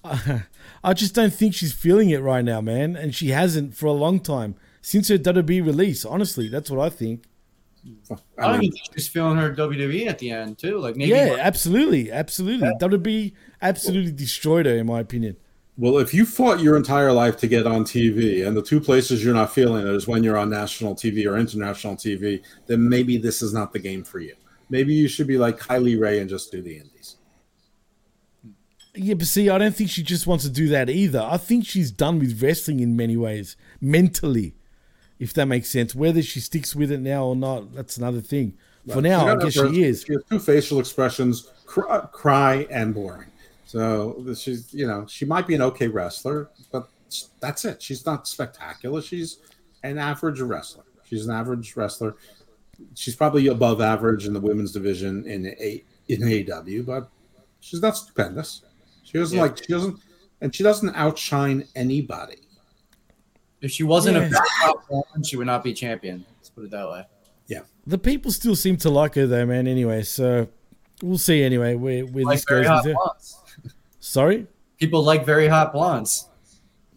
I, 0.03 0.43
I 0.83 0.93
just 0.93 1.13
don't 1.15 1.33
think 1.33 1.53
she's 1.55 1.73
feeling 1.73 2.09
it 2.11 2.21
right 2.21 2.45
now, 2.45 2.61
man, 2.61 2.95
and 2.95 3.13
she 3.13 3.29
hasn't 3.29 3.75
for 3.75 3.87
a 3.87 3.91
long 3.91 4.19
time 4.19 4.55
since 4.81 5.07
her 5.09 5.17
WWE 5.17 5.65
release. 5.65 6.05
Honestly, 6.05 6.47
that's 6.47 6.69
what 6.71 6.79
I 6.79 6.89
think. 6.89 7.23
I 8.37 8.47
don't 8.47 8.63
even 8.63 8.71
think 8.71 8.85
she 8.85 8.91
was 8.95 9.07
feeling 9.07 9.37
her 9.37 9.53
WWE 9.53 10.07
at 10.07 10.19
the 10.19 10.31
end 10.31 10.57
too. 10.57 10.77
Like 10.77 10.95
maybe 10.95 11.11
yeah, 11.11 11.35
absolutely, 11.39 12.11
absolutely. 12.11 12.69
WWE 12.79 13.33
absolutely 13.61 14.11
destroyed 14.11 14.65
her, 14.65 14.75
in 14.75 14.87
my 14.87 14.99
opinion. 14.99 15.37
Well, 15.77 15.97
if 15.99 16.13
you 16.13 16.25
fought 16.25 16.59
your 16.59 16.75
entire 16.75 17.13
life 17.13 17.37
to 17.37 17.47
get 17.47 17.65
on 17.65 17.85
TV, 17.85 18.45
and 18.45 18.55
the 18.55 18.61
two 18.61 18.81
places 18.81 19.23
you're 19.23 19.33
not 19.33 19.53
feeling 19.53 19.87
it 19.87 19.95
is 19.95 20.09
when 20.09 20.23
you're 20.23 20.37
on 20.37 20.49
national 20.49 20.93
TV 20.93 21.25
or 21.25 21.37
international 21.37 21.95
TV, 21.95 22.41
then 22.67 22.89
maybe 22.89 23.17
this 23.17 23.41
is 23.41 23.53
not 23.53 23.71
the 23.71 23.79
game 23.79 24.03
for 24.03 24.19
you. 24.19 24.35
Maybe 24.69 24.93
you 24.93 25.07
should 25.07 25.27
be 25.27 25.37
like 25.37 25.57
Kylie 25.57 25.97
Rae 25.99 26.19
and 26.19 26.29
just 26.29 26.51
do 26.51 26.61
the 26.61 26.75
indies. 26.75 27.15
Yeah, 28.93 29.13
but 29.13 29.27
see, 29.27 29.49
I 29.49 29.57
don't 29.57 29.73
think 29.73 29.89
she 29.89 30.03
just 30.03 30.27
wants 30.27 30.43
to 30.43 30.49
do 30.49 30.67
that 30.67 30.89
either. 30.89 31.21
I 31.21 31.37
think 31.37 31.65
she's 31.65 31.91
done 31.91 32.19
with 32.19 32.43
wrestling 32.43 32.81
in 32.81 32.97
many 32.97 33.15
ways, 33.15 33.55
mentally, 33.79 34.55
if 35.19 35.33
that 35.33 35.45
makes 35.45 35.69
sense. 35.69 35.93
Whether 35.93 36.21
she 36.21 36.39
sticks 36.39 36.75
with 36.75 36.91
it 36.91 36.99
now 37.01 37.25
or 37.25 37.35
not, 37.35 37.73
that's 37.75 37.97
another 37.97 38.21
thing. 38.21 38.53
For 38.91 39.01
now, 39.01 39.27
I 39.27 39.35
guess 39.43 39.55
her- 39.55 39.71
she 39.71 39.83
is. 39.83 40.03
She 40.03 40.13
has 40.13 40.23
two 40.29 40.39
facial 40.39 40.79
expressions: 40.79 41.51
cry, 41.65 41.99
cry 42.11 42.67
and 42.71 42.93
boring. 42.93 43.27
So 43.65 44.25
she's, 44.35 44.73
you 44.73 44.87
know, 44.87 45.05
she 45.07 45.25
might 45.25 45.45
be 45.45 45.53
an 45.53 45.61
okay 45.61 45.87
wrestler, 45.87 46.49
but 46.71 46.89
that's 47.39 47.65
it. 47.65 47.81
She's 47.81 48.03
not 48.05 48.27
spectacular. 48.27 49.01
She's 49.01 49.37
an 49.83 49.97
average 49.99 50.39
wrestler. 50.41 50.83
She's 51.05 51.25
an 51.27 51.31
average 51.35 51.75
wrestler. 51.75 52.15
She's 52.95 53.15
probably 53.15 53.47
above 53.47 53.81
average 53.81 54.25
in 54.25 54.33
the 54.33 54.39
women's 54.39 54.71
division 54.71 55.25
in 55.25 55.47
a 55.47 55.83
in 56.07 56.21
AEW, 56.21 56.85
but 56.85 57.09
she's 57.59 57.81
not 57.81 57.95
stupendous. 57.95 58.61
She 59.03 59.17
doesn't 59.19 59.35
Yeah. 59.35 59.43
like 59.43 59.57
she 59.57 59.67
doesn't, 59.71 59.99
and 60.41 60.55
she 60.55 60.63
doesn't 60.63 60.95
outshine 60.95 61.67
anybody. 61.75 62.37
If 63.61 63.71
she 63.71 63.83
wasn't 63.83 64.17
Yeah. 64.17 64.23
a 64.25 64.29
very 64.29 64.73
woman, 64.89 65.23
she 65.23 65.35
would 65.35 65.47
not 65.47 65.63
be 65.63 65.73
champion. 65.73 66.25
Let's 66.37 66.49
put 66.49 66.63
it 66.65 66.71
that 66.71 66.89
way. 66.89 67.05
Yeah. 67.47 67.61
The 67.87 67.97
people 67.97 68.31
still 68.31 68.55
seem 68.55 68.77
to 68.77 68.89
like 68.89 69.15
her 69.15 69.27
though, 69.27 69.45
man. 69.45 69.67
Anyway, 69.67 70.03
so 70.03 70.47
we'll 71.01 71.17
see. 71.17 71.43
Anyway, 71.43 71.75
where 71.75 72.05
where 72.05 72.23
Like 72.25 72.37
this 72.37 72.45
very 72.47 72.63
goes 72.63 72.69
hot 72.69 72.83
blondes. 72.85 73.37
Sorry. 73.99 74.47
People 74.79 75.03
like 75.03 75.25
very 75.25 75.47
hot 75.47 75.73
blondes. 75.73 76.27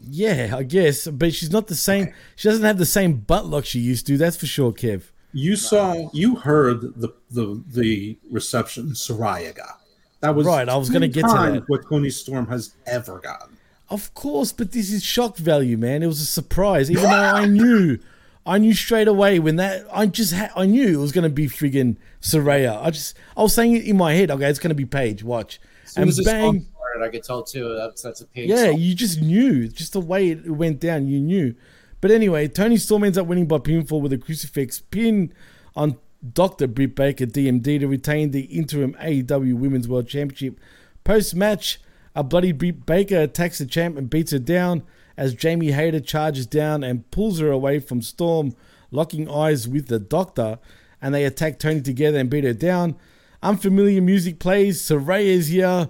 Yeah, 0.05 0.55
I 0.57 0.65
guess, 0.65 1.07
but 1.07 1.33
she's 1.33 1.51
not 1.53 1.69
the 1.69 1.75
same. 1.77 2.13
She 2.37 2.49
doesn't 2.49 2.65
have 2.65 2.79
the 2.79 2.87
same 2.87 3.15
butt 3.19 3.47
like 3.47 3.65
she 3.65 3.79
used 3.79 4.07
to. 4.09 4.17
That's 4.19 4.37
for 4.37 4.47
sure, 4.47 4.73
Kev. 4.73 5.05
You 5.33 5.57
saw, 5.57 6.11
you 6.13 6.37
heard 6.37 6.81
the 7.01 7.15
the 7.31 7.63
the 7.69 8.19
reception 8.31 8.91
Saraya 8.91 9.55
got. 9.55 9.81
That 10.21 10.35
was 10.35 10.47
Right, 10.47 10.69
I 10.69 10.77
was 10.77 10.91
gonna 10.91 11.09
get 11.09 11.23
to 11.23 11.29
that. 11.33 11.65
What 11.69 11.89
Toni 11.89 12.11
Storm 12.11 12.47
has 12.49 12.75
ever 12.87 13.19
gotten. 13.19 13.52
Of 13.93 14.15
course, 14.15 14.53
but 14.53 14.73
this 14.73 14.91
is 14.91 15.03
shock 15.03 15.37
value, 15.37 15.77
man. 15.77 16.03
It 16.03 16.07
was 16.07 16.23
a 16.23 16.25
surprise, 16.25 16.91
even 16.91 17.05
though 17.05 17.11
I 17.11 17.45
knew, 17.45 17.99
I 18.47 18.57
knew 18.57 18.73
straight 18.73 19.07
away 19.07 19.39
when 19.39 19.57
that 19.57 19.87
I 19.93 20.07
just 20.07 20.33
had, 20.33 20.51
I 20.57 20.65
knew 20.65 20.99
it 20.99 21.03
was 21.03 21.13
going 21.13 21.25
to 21.25 21.29
be 21.29 21.47
friggin' 21.47 21.97
Saraya. 22.23 22.83
I 22.83 22.91
just, 22.91 23.15
I 23.37 23.43
was 23.43 23.55
saying 23.55 23.77
it 23.77 23.85
in 23.85 23.99
my 23.99 24.15
head. 24.15 24.31
Okay, 24.31 24.49
it's 24.49 24.59
going 24.59 24.71
to 24.71 24.75
be 24.75 24.87
Paige. 24.87 25.23
Watch, 25.23 25.61
and 25.95 26.09
as 26.09 26.17
the 26.17 26.25
song 26.25 26.33
bang, 26.33 26.67
started, 26.75 27.05
I 27.05 27.11
could 27.11 27.23
tell 27.23 27.43
too. 27.43 27.75
That's 27.77 28.01
that's 28.01 28.23
a 28.23 28.27
pig. 28.27 28.49
yeah, 28.49 28.71
song. 28.71 28.79
you 28.79 28.95
just 28.95 29.21
knew, 29.21 29.69
just 29.69 29.93
the 29.93 30.01
way 30.01 30.31
it 30.31 30.51
went 30.51 30.81
down, 30.81 31.07
you 31.07 31.21
knew. 31.21 31.55
But 32.01 32.11
anyway, 32.11 32.49
Toni 32.49 32.79
Storm 32.79 33.05
ends 33.05 33.19
up 33.19 33.27
winning 33.27 33.47
by 33.47 33.59
pinfall 33.59 34.01
with 34.01 34.15
a 34.15 34.19
crucifix 34.19 34.81
pin 34.81 35.35
on 35.77 35.99
Dr. 36.33 36.67
Britt 36.67 36.97
Baker 36.97 37.27
DMD 37.27 37.81
to 37.81 37.87
retain 37.87 38.31
the 38.31 38.45
interim 38.45 38.95
AEW 38.95 39.55
Women's 39.55 39.87
World 39.87 40.09
Championship. 40.09 40.59
Post 41.05 41.35
match, 41.35 41.79
a 42.15 42.23
bloody 42.23 42.53
Baker 42.53 43.21
attacks 43.21 43.59
the 43.59 43.67
champ 43.67 43.97
and 43.97 44.11
beats 44.11 44.33
her 44.33 44.39
down 44.39 44.83
as 45.17 45.35
Jamie 45.35 45.73
Hayter 45.73 46.01
charges 46.01 46.47
down 46.47 46.83
and 46.83 47.11
pulls 47.11 47.41
her 47.41 47.51
away 47.51 47.79
from 47.79 48.03
Storm, 48.03 48.55
locking 48.91 49.31
eyes 49.31 49.69
with 49.69 49.89
the 49.89 49.99
Doctor, 49.99 50.59
and 51.01 51.15
they 51.15 51.25
attack 51.25 51.59
Toni 51.59 51.81
together 51.81 52.19
and 52.19 52.31
beat 52.31 52.45
her 52.45 52.53
down. 52.53 52.97
Unfamiliar 53.43 54.01
music 54.01 54.39
plays. 54.39 54.81
Saraya's 54.81 55.49
here 55.49 55.89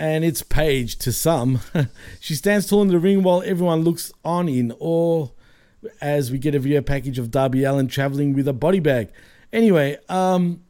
and 0.00 0.24
it's 0.24 0.42
Paige 0.42 0.96
to 0.96 1.12
some. 1.12 1.60
she 2.20 2.34
stands 2.34 2.66
tall 2.66 2.80
in 2.80 2.88
the 2.88 2.98
ring 2.98 3.22
while 3.22 3.42
everyone 3.44 3.82
looks 3.82 4.10
on 4.24 4.48
in 4.48 4.72
awe 4.80 5.28
as 6.00 6.32
we 6.32 6.38
get 6.38 6.54
a 6.54 6.58
video 6.58 6.80
package 6.80 7.18
of 7.18 7.30
Darby 7.30 7.64
Allin 7.64 7.86
traveling 7.86 8.34
with 8.34 8.48
a 8.48 8.54
body 8.54 8.80
bag. 8.80 9.10
Anyway, 9.52 9.98
um, 10.08 10.62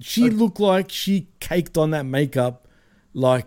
she 0.00 0.30
looked 0.30 0.58
like 0.58 0.90
she 0.90 1.28
caked 1.40 1.76
on 1.76 1.90
that 1.90 2.06
makeup, 2.06 2.66
like 3.12 3.46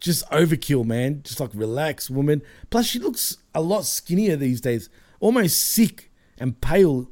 just 0.00 0.28
overkill, 0.30 0.84
man. 0.84 1.22
Just 1.22 1.40
like 1.40 1.50
relax, 1.54 2.10
woman. 2.10 2.42
Plus, 2.70 2.86
she 2.86 2.98
looks 2.98 3.38
a 3.54 3.60
lot 3.60 3.84
skinnier 3.84 4.36
these 4.36 4.60
days, 4.60 4.88
almost 5.20 5.60
sick 5.60 6.10
and 6.38 6.60
pale. 6.60 7.08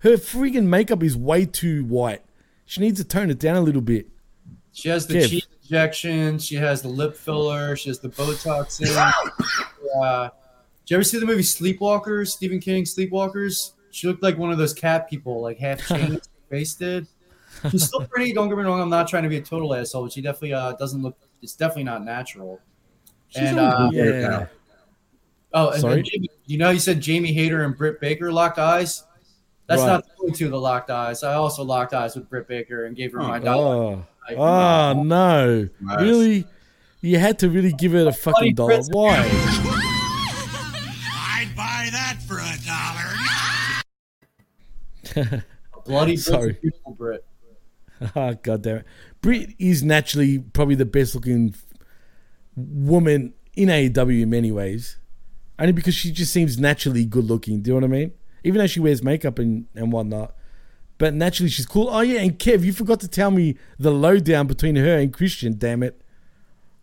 Her 0.00 0.12
friggin' 0.12 0.64
makeup 0.66 1.02
is 1.02 1.16
way 1.16 1.44
too 1.44 1.84
white. 1.84 2.22
She 2.64 2.80
needs 2.80 3.00
to 3.00 3.04
tone 3.04 3.30
it 3.30 3.38
down 3.38 3.56
a 3.56 3.60
little 3.60 3.80
bit. 3.80 4.08
She 4.72 4.88
has 4.90 5.06
the 5.06 5.14
Kev. 5.14 5.28
cheek 5.28 5.44
injection. 5.62 6.38
She 6.38 6.54
has 6.54 6.82
the 6.82 6.88
lip 6.88 7.16
filler. 7.16 7.74
She 7.74 7.88
has 7.90 7.98
the 7.98 8.10
Botox 8.10 8.80
in. 8.80 8.96
uh, 10.02 10.28
did 10.84 10.90
you 10.90 10.96
ever 10.96 11.04
see 11.04 11.18
the 11.18 11.26
movie 11.26 11.42
Sleepwalkers? 11.42 12.28
Stephen 12.28 12.60
King 12.60 12.84
Sleepwalkers. 12.84 13.72
She 13.90 14.06
looked 14.06 14.22
like 14.22 14.38
one 14.38 14.52
of 14.52 14.58
those 14.58 14.72
cat 14.72 15.10
people, 15.10 15.40
like 15.42 15.58
half 15.58 15.78
changed 15.88 16.28
face 16.48 16.74
did. 16.74 17.08
She's 17.70 17.86
still 17.86 18.06
pretty. 18.06 18.32
Don't 18.32 18.48
get 18.48 18.56
me 18.58 18.64
wrong. 18.64 18.80
I'm 18.80 18.88
not 18.90 19.08
trying 19.08 19.22
to 19.24 19.28
be 19.28 19.36
a 19.38 19.42
total 19.42 19.74
asshole, 19.74 20.04
but 20.04 20.12
she 20.12 20.20
definitely 20.22 20.54
uh, 20.54 20.72
doesn't 20.72 21.02
look. 21.02 21.16
It's 21.42 21.54
definitely 21.54 21.84
not 21.84 22.04
natural. 22.04 22.60
She's 23.28 23.42
and 23.48 23.58
on 23.58 23.72
uh, 23.86 23.90
good 23.90 24.22
right 24.24 24.30
now. 24.30 24.48
oh, 25.54 25.70
and 25.70 25.80
Sorry? 25.80 26.02
Jamie, 26.02 26.30
you 26.46 26.58
know, 26.58 26.70
you 26.70 26.78
said 26.78 27.00
Jamie 27.00 27.32
Hayter 27.32 27.62
and 27.64 27.76
Britt 27.76 28.00
Baker 28.00 28.32
locked 28.32 28.58
eyes. 28.58 29.04
That's 29.66 29.80
Right. 29.82 29.86
not 29.88 30.04
the 30.06 30.10
only 30.22 30.32
two 30.34 30.48
that 30.48 30.56
locked 30.56 30.90
eyes. 30.90 31.22
I 31.22 31.34
also 31.34 31.62
locked 31.62 31.92
eyes 31.92 32.16
with 32.16 32.28
Britt 32.30 32.48
Baker 32.48 32.86
and 32.86 32.96
gave 32.96 33.12
her 33.12 33.18
my 33.18 33.38
dollar. 33.38 33.74
Oh, 33.74 34.06
Like, 34.28 34.38
oh 34.38 35.02
no! 35.02 35.68
Nice. 35.80 36.00
Really? 36.00 36.46
You 37.02 37.18
had 37.18 37.38
to 37.40 37.50
really 37.50 37.72
give 37.72 37.94
it 37.94 38.06
a 38.06 38.12
fucking 38.12 38.54
dollar. 38.54 38.72
Prince- 38.74 38.88
Why? 38.90 39.14
I'd 41.12 41.50
buy 41.54 41.88
that 41.92 42.16
for 42.26 42.38
a 42.38 42.56
dollar. 45.24 45.42
Bloody 45.84 46.16
Sorry. 46.16 46.52
Britt's 46.52 46.58
a 46.58 46.60
beautiful 46.62 46.92
Brit. 46.94 47.24
Ah, 48.14 48.32
God 48.42 48.62
damn 48.62 48.76
it! 48.78 48.86
Britt 49.20 49.54
is 49.58 49.82
naturally 49.82 50.38
probably 50.38 50.74
the 50.76 50.84
best 50.84 51.14
looking 51.14 51.54
woman 52.56 53.34
in 53.54 53.68
AEW 53.68 54.22
in 54.22 54.30
many 54.30 54.52
ways, 54.52 54.98
only 55.58 55.72
because 55.72 55.94
she 55.94 56.12
just 56.12 56.32
seems 56.32 56.58
naturally 56.58 57.04
good 57.04 57.24
looking. 57.24 57.60
Do 57.62 57.70
you 57.70 57.80
know 57.80 57.86
what 57.86 57.94
I 57.96 57.98
mean? 57.98 58.12
Even 58.44 58.58
though 58.58 58.66
she 58.66 58.80
wears 58.80 59.02
makeup 59.02 59.38
and 59.38 59.66
and 59.74 59.90
whatnot, 59.92 60.34
but 60.98 61.12
naturally 61.14 61.50
she's 61.50 61.66
cool. 61.66 61.88
Oh 61.90 62.00
yeah, 62.00 62.20
and 62.20 62.38
Kev, 62.38 62.64
you 62.64 62.72
forgot 62.72 63.00
to 63.00 63.08
tell 63.08 63.30
me 63.30 63.56
the 63.78 63.90
lowdown 63.90 64.46
between 64.46 64.76
her 64.76 64.96
and 64.98 65.12
Christian. 65.12 65.58
Damn 65.58 65.82
it! 65.82 66.00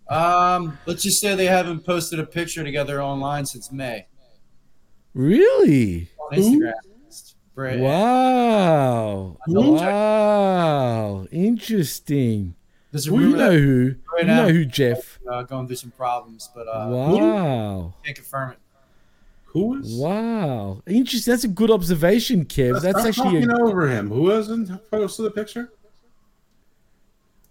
Um, 0.09 0.77
let's 0.85 1.03
just 1.03 1.21
say 1.21 1.33
they 1.35 1.45
haven't 1.45 1.85
posted 1.85 2.19
a 2.19 2.25
picture 2.25 2.63
together 2.63 3.01
online 3.01 3.45
since 3.45 3.71
May 3.71 4.07
Really? 5.13 6.09
on 6.19 6.37
Instagram. 6.37 6.73
Brit. 7.55 7.79
Wow! 7.79 9.37
Wow! 9.47 11.25
Interesting. 11.31 12.55
There's 12.91 13.07
a 13.07 13.13
Well, 13.13 13.21
you 13.21 13.35
know 13.35 13.57
who? 13.57 13.95
Right 14.13 14.21
you 14.23 14.27
now, 14.27 14.43
know 14.43 14.53
who, 14.53 14.65
Jeff? 14.65 15.19
Uh, 15.29 15.43
going 15.43 15.65
through 15.65 15.77
some 15.77 15.91
problems, 15.91 16.49
but 16.53 16.67
uh, 16.67 16.87
Wow! 16.89 17.93
can't 18.03 18.15
confirm 18.15 18.51
it. 18.51 18.57
Who 19.45 19.79
is? 19.79 19.95
Wow! 19.95 20.81
Interesting. 20.85 21.31
That's 21.31 21.45
a 21.45 21.47
good 21.47 21.71
observation, 21.71 22.43
Kev. 22.43 22.81
That's 22.81 22.99
Stop 22.99 23.07
actually 23.07 23.45
talking 23.45 23.51
a, 23.51 23.63
over 23.63 23.87
him. 23.87 24.09
Who 24.09 24.27
hasn't 24.27 24.69
posted 24.91 25.25
the 25.25 25.31
picture? 25.31 25.71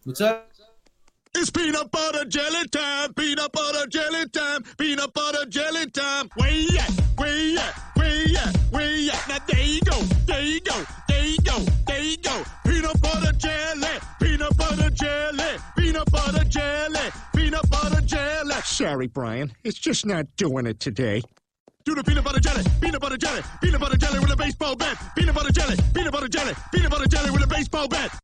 What's 0.05 0.21
up? 0.21 0.51
It's 1.35 1.51
peanut 1.51 1.91
butter 1.91 2.27
jelly 2.27 2.69
time, 2.69 3.15
peanut 3.15 3.51
butter 3.53 3.87
jelly 3.87 4.29
time, 4.29 4.63
peanut 4.79 5.15
butter 5.15 5.47
jelly 5.47 5.91
time. 5.91 6.29
Way 6.37 6.59
you 6.59 6.79
way 6.79 7.05
Where 7.17 7.37
you 7.39 7.59
at? 7.59 7.84
Where 8.05 8.37
at? 8.37 8.57
Where 8.71 9.11
at? 9.13 9.29
Now 9.29 9.39
there 9.47 9.63
you 9.63 9.81
go, 9.81 9.99
there 10.27 10.43
you 10.43 10.61
go, 10.61 10.85
there 11.09 11.25
you 11.25 11.39
go, 11.39 11.59
there 11.87 12.03
you 12.03 12.17
go. 12.19 12.43
Peanut 12.67 13.01
butter 13.01 13.33
jelly, 13.33 13.89
peanut 14.21 14.57
butter 14.59 14.91
jelly, 14.91 15.49
peanut 15.77 16.11
butter 16.11 16.45
jelly, 16.45 17.11
peanut 17.35 17.71
butter 17.71 18.01
jelly. 18.03 18.53
Sorry, 18.63 19.07
Brian, 19.07 19.53
it's 19.65 19.79
just 19.79 20.05
not 20.05 20.27
doing 20.37 20.67
it 20.67 20.81
today. 20.81 21.23
Do 21.87 21.95
the 21.95 22.05
peanut 22.05 22.25
butter 22.25 22.41
jelly, 22.41 22.65
peanut 22.79 23.01
butter 23.01 23.17
jelly, 23.17 23.41
peanut 23.63 23.81
butter 23.81 23.97
jelly 23.97 24.19
with 24.19 24.33
a 24.33 24.37
baseball 24.37 24.77
bat, 24.77 25.03
peanut 25.17 25.35
butter 25.35 25.53
jelly, 25.53 25.77
peanut 25.95 26.13
butter 26.13 26.29
jelly, 26.29 26.53
peanut 26.75 26.91
butter 26.91 27.07
jelly 27.07 27.31
with 27.31 27.43
a 27.43 27.47
baseball 27.47 27.89
bat. 27.89 28.19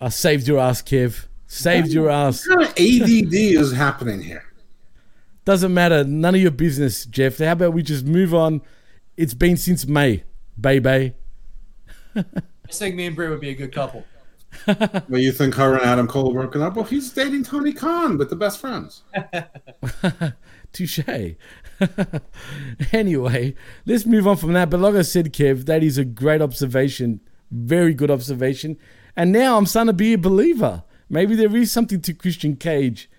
I 0.00 0.08
saved 0.08 0.46
your 0.46 0.60
ass, 0.60 0.82
Kev. 0.82 1.26
Saved 1.48 1.88
your 1.88 2.10
ass. 2.10 2.46
What 2.46 2.76
kind 2.76 3.02
of 3.02 3.08
ADD 3.08 3.34
is 3.34 3.72
happening 3.72 4.22
here? 4.22 4.44
Doesn't 5.44 5.74
matter. 5.74 6.04
None 6.04 6.34
of 6.34 6.40
your 6.40 6.50
business, 6.50 7.04
Jeff. 7.04 7.38
How 7.38 7.52
about 7.52 7.74
we 7.74 7.82
just 7.82 8.06
move 8.06 8.34
on? 8.34 8.62
It's 9.16 9.34
been 9.34 9.56
since 9.56 9.86
May, 9.86 10.24
baby. 10.58 11.14
I 12.16 12.22
think 12.70 12.94
me 12.94 13.06
and 13.06 13.14
Britt 13.14 13.30
would 13.30 13.40
be 13.40 13.50
a 13.50 13.54
good 13.54 13.72
couple. 13.72 14.04
well, 14.66 15.20
you 15.20 15.32
think 15.32 15.54
her 15.54 15.74
and 15.74 15.82
Adam 15.82 16.06
Cole 16.06 16.30
are 16.30 16.34
broken 16.34 16.62
up? 16.62 16.76
Well, 16.76 16.84
he's 16.84 17.12
dating 17.12 17.44
Tony 17.44 17.72
Khan 17.72 18.16
with 18.16 18.30
the 18.30 18.36
best 18.36 18.58
friends. 18.58 19.02
Touche. 20.72 21.00
anyway, 22.92 23.54
let's 23.84 24.06
move 24.06 24.26
on 24.26 24.36
from 24.36 24.52
that. 24.54 24.70
But 24.70 24.80
like 24.80 24.94
I 24.94 25.02
said, 25.02 25.32
Kev, 25.32 25.66
that 25.66 25.82
is 25.82 25.98
a 25.98 26.04
great 26.04 26.40
observation. 26.40 27.20
Very 27.50 27.94
good 27.94 28.10
observation. 28.10 28.78
And 29.16 29.32
now 29.32 29.58
I'm 29.58 29.66
starting 29.66 29.88
to 29.88 29.92
be 29.92 30.14
a 30.14 30.18
believer. 30.18 30.84
Maybe 31.08 31.36
there 31.36 31.54
is 31.54 31.70
something 31.70 32.00
to 32.00 32.14
Christian 32.14 32.56
Cage 32.56 33.10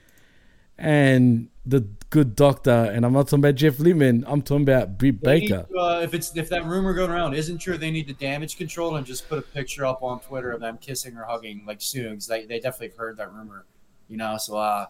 and 0.78 1.50
the 1.66 1.88
good 2.16 2.36
doctor. 2.36 2.72
And 2.94 3.06
I'm 3.06 3.12
not 3.14 3.28
talking 3.28 3.40
about 3.40 3.56
Jeff 3.56 3.78
Lippman. 3.80 4.24
I'm 4.28 4.42
talking 4.42 4.64
about 4.64 4.98
Britt 4.98 5.22
They 5.22 5.42
Baker. 5.42 5.66
to, 5.70 5.78
uh, 5.78 6.00
if 6.02 6.14
it's 6.14 6.36
if 6.38 6.48
that 6.50 6.66
rumor 6.66 6.94
going 6.94 7.10
around 7.12 7.34
isn't 7.34 7.58
true, 7.58 7.78
they 7.78 7.92
need 7.92 8.08
to 8.08 8.14
damage 8.14 8.58
control 8.58 8.96
and 8.96 9.06
just 9.06 9.28
put 9.28 9.38
a 9.40 9.42
picture 9.42 9.86
up 9.86 10.02
on 10.02 10.20
Twitter 10.22 10.52
of 10.52 10.62
them 10.62 10.78
kissing 10.80 11.18
or 11.18 11.24
hugging 11.26 11.64
like 11.68 11.82
soon 11.82 12.12
because 12.12 12.28
they, 12.28 12.46
they 12.46 12.60
definitely 12.60 12.96
heard 12.98 13.18
that 13.18 13.34
rumor, 13.34 13.66
you 14.08 14.18
know. 14.18 14.38
So 14.38 14.58
uh. 14.58 14.86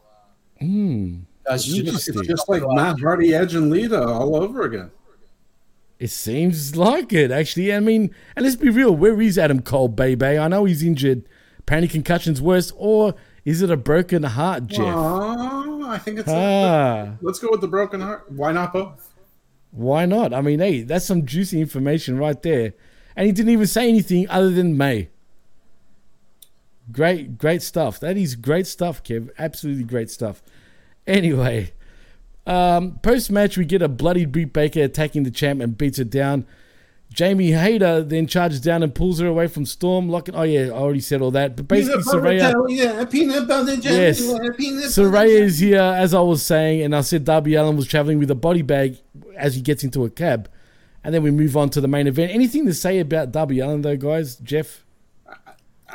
That's 0.59 1.65
It's 1.65 1.65
just- 1.65 1.85
just, 1.85 2.07
it's 2.09 2.27
just 2.27 2.47
like 2.49 2.63
Matt 2.65 2.99
Hardy, 3.01 3.33
Edge, 3.33 3.55
and 3.55 3.69
Lita 3.69 4.03
all 4.03 4.35
over 4.35 4.63
again. 4.63 4.91
It 5.99 6.09
seems 6.09 6.75
like 6.75 7.11
it, 7.13 7.31
actually. 7.31 7.73
I 7.73 7.79
mean, 7.79 8.13
and 8.35 8.43
let's 8.45 8.55
be 8.57 8.69
real. 8.69 8.95
Where 8.95 9.19
is 9.21 9.37
Adam 9.37 9.61
Cole, 9.61 9.87
baby? 9.87 10.37
I 10.37 10.47
know 10.47 10.65
he's 10.65 10.83
injured. 10.83 11.23
Apparently, 11.59 11.87
concussion's 11.87 12.41
worse. 12.41 12.71
Or 12.75 13.15
is 13.45 13.61
it 13.61 13.71
a 13.71 13.77
broken 13.77 14.23
heart, 14.23 14.67
Jeff? 14.67 14.95
I 15.89 15.97
think 15.97 16.19
it's. 16.19 16.29
Ah. 16.29 17.15
let's 17.21 17.39
go 17.39 17.49
with 17.51 17.61
the 17.61 17.67
broken 17.67 18.01
heart. 18.01 18.31
Why 18.31 18.51
not 18.51 18.73
both? 18.73 19.13
Why 19.71 20.05
not? 20.05 20.33
I 20.33 20.41
mean, 20.41 20.59
hey, 20.59 20.81
that's 20.83 21.05
some 21.05 21.25
juicy 21.25 21.59
information 21.59 22.17
right 22.17 22.41
there. 22.41 22.73
And 23.15 23.25
he 23.25 23.31
didn't 23.31 23.51
even 23.51 23.67
say 23.67 23.89
anything 23.89 24.29
other 24.29 24.49
than 24.49 24.77
May. 24.77 25.09
Great, 26.91 27.37
great 27.37 27.61
stuff. 27.61 27.99
That 27.99 28.15
is 28.15 28.35
great 28.35 28.67
stuff, 28.67 29.03
Kev. 29.03 29.29
Absolutely 29.37 29.83
great 29.83 30.09
stuff. 30.09 30.41
Anyway, 31.07 31.73
um, 32.45 32.99
post 33.01 33.31
match, 33.31 33.57
we 33.57 33.65
get 33.65 33.81
a 33.81 33.87
bloody 33.87 34.25
Britt 34.25 34.53
Baker 34.53 34.83
attacking 34.83 35.23
the 35.23 35.31
champ 35.31 35.61
and 35.61 35.77
beats 35.77 35.99
it 35.99 36.09
down. 36.09 36.45
Jamie 37.11 37.51
Hayter 37.51 38.01
then 38.03 38.27
charges 38.27 38.59
down 38.59 38.83
and 38.83 38.93
pulls 38.93 39.19
her 39.19 39.27
away 39.27 39.47
from 39.47 39.65
Storm. 39.65 40.09
Locking, 40.09 40.35
oh 40.35 40.43
yeah, 40.43 40.65
I 40.67 40.71
already 40.71 40.99
said 40.99 41.21
all 41.21 41.31
that. 41.31 41.55
But 41.55 41.67
basically, 41.67 42.03
Saraya, 42.03 42.53
yeah, 42.69 43.05
peanut 43.05 43.47
butter 43.47 43.77
jelly, 43.77 43.95
Yes. 43.97 44.21
Saraya 44.21 45.39
is 45.41 45.59
here, 45.59 45.79
as 45.79 46.13
I 46.13 46.19
was 46.19 46.43
saying, 46.43 46.81
and 46.81 46.95
I 46.95 47.01
said 47.01 47.23
Darby 47.23 47.55
Allin 47.55 47.77
was 47.77 47.87
traveling 47.87 48.19
with 48.19 48.29
a 48.31 48.35
body 48.35 48.61
bag 48.61 48.97
as 49.37 49.55
he 49.55 49.61
gets 49.61 49.83
into 49.83 50.03
a 50.03 50.09
cab. 50.09 50.49
And 51.03 51.13
then 51.13 51.21
we 51.23 51.31
move 51.31 51.55
on 51.55 51.69
to 51.69 51.81
the 51.81 51.87
main 51.87 52.07
event. 52.07 52.31
Anything 52.31 52.65
to 52.65 52.73
say 52.73 52.99
about 52.99 53.31
Darby 53.31 53.59
Allin, 53.59 53.81
though, 53.83 53.95
guys? 53.95 54.35
Jeff? 54.37 54.84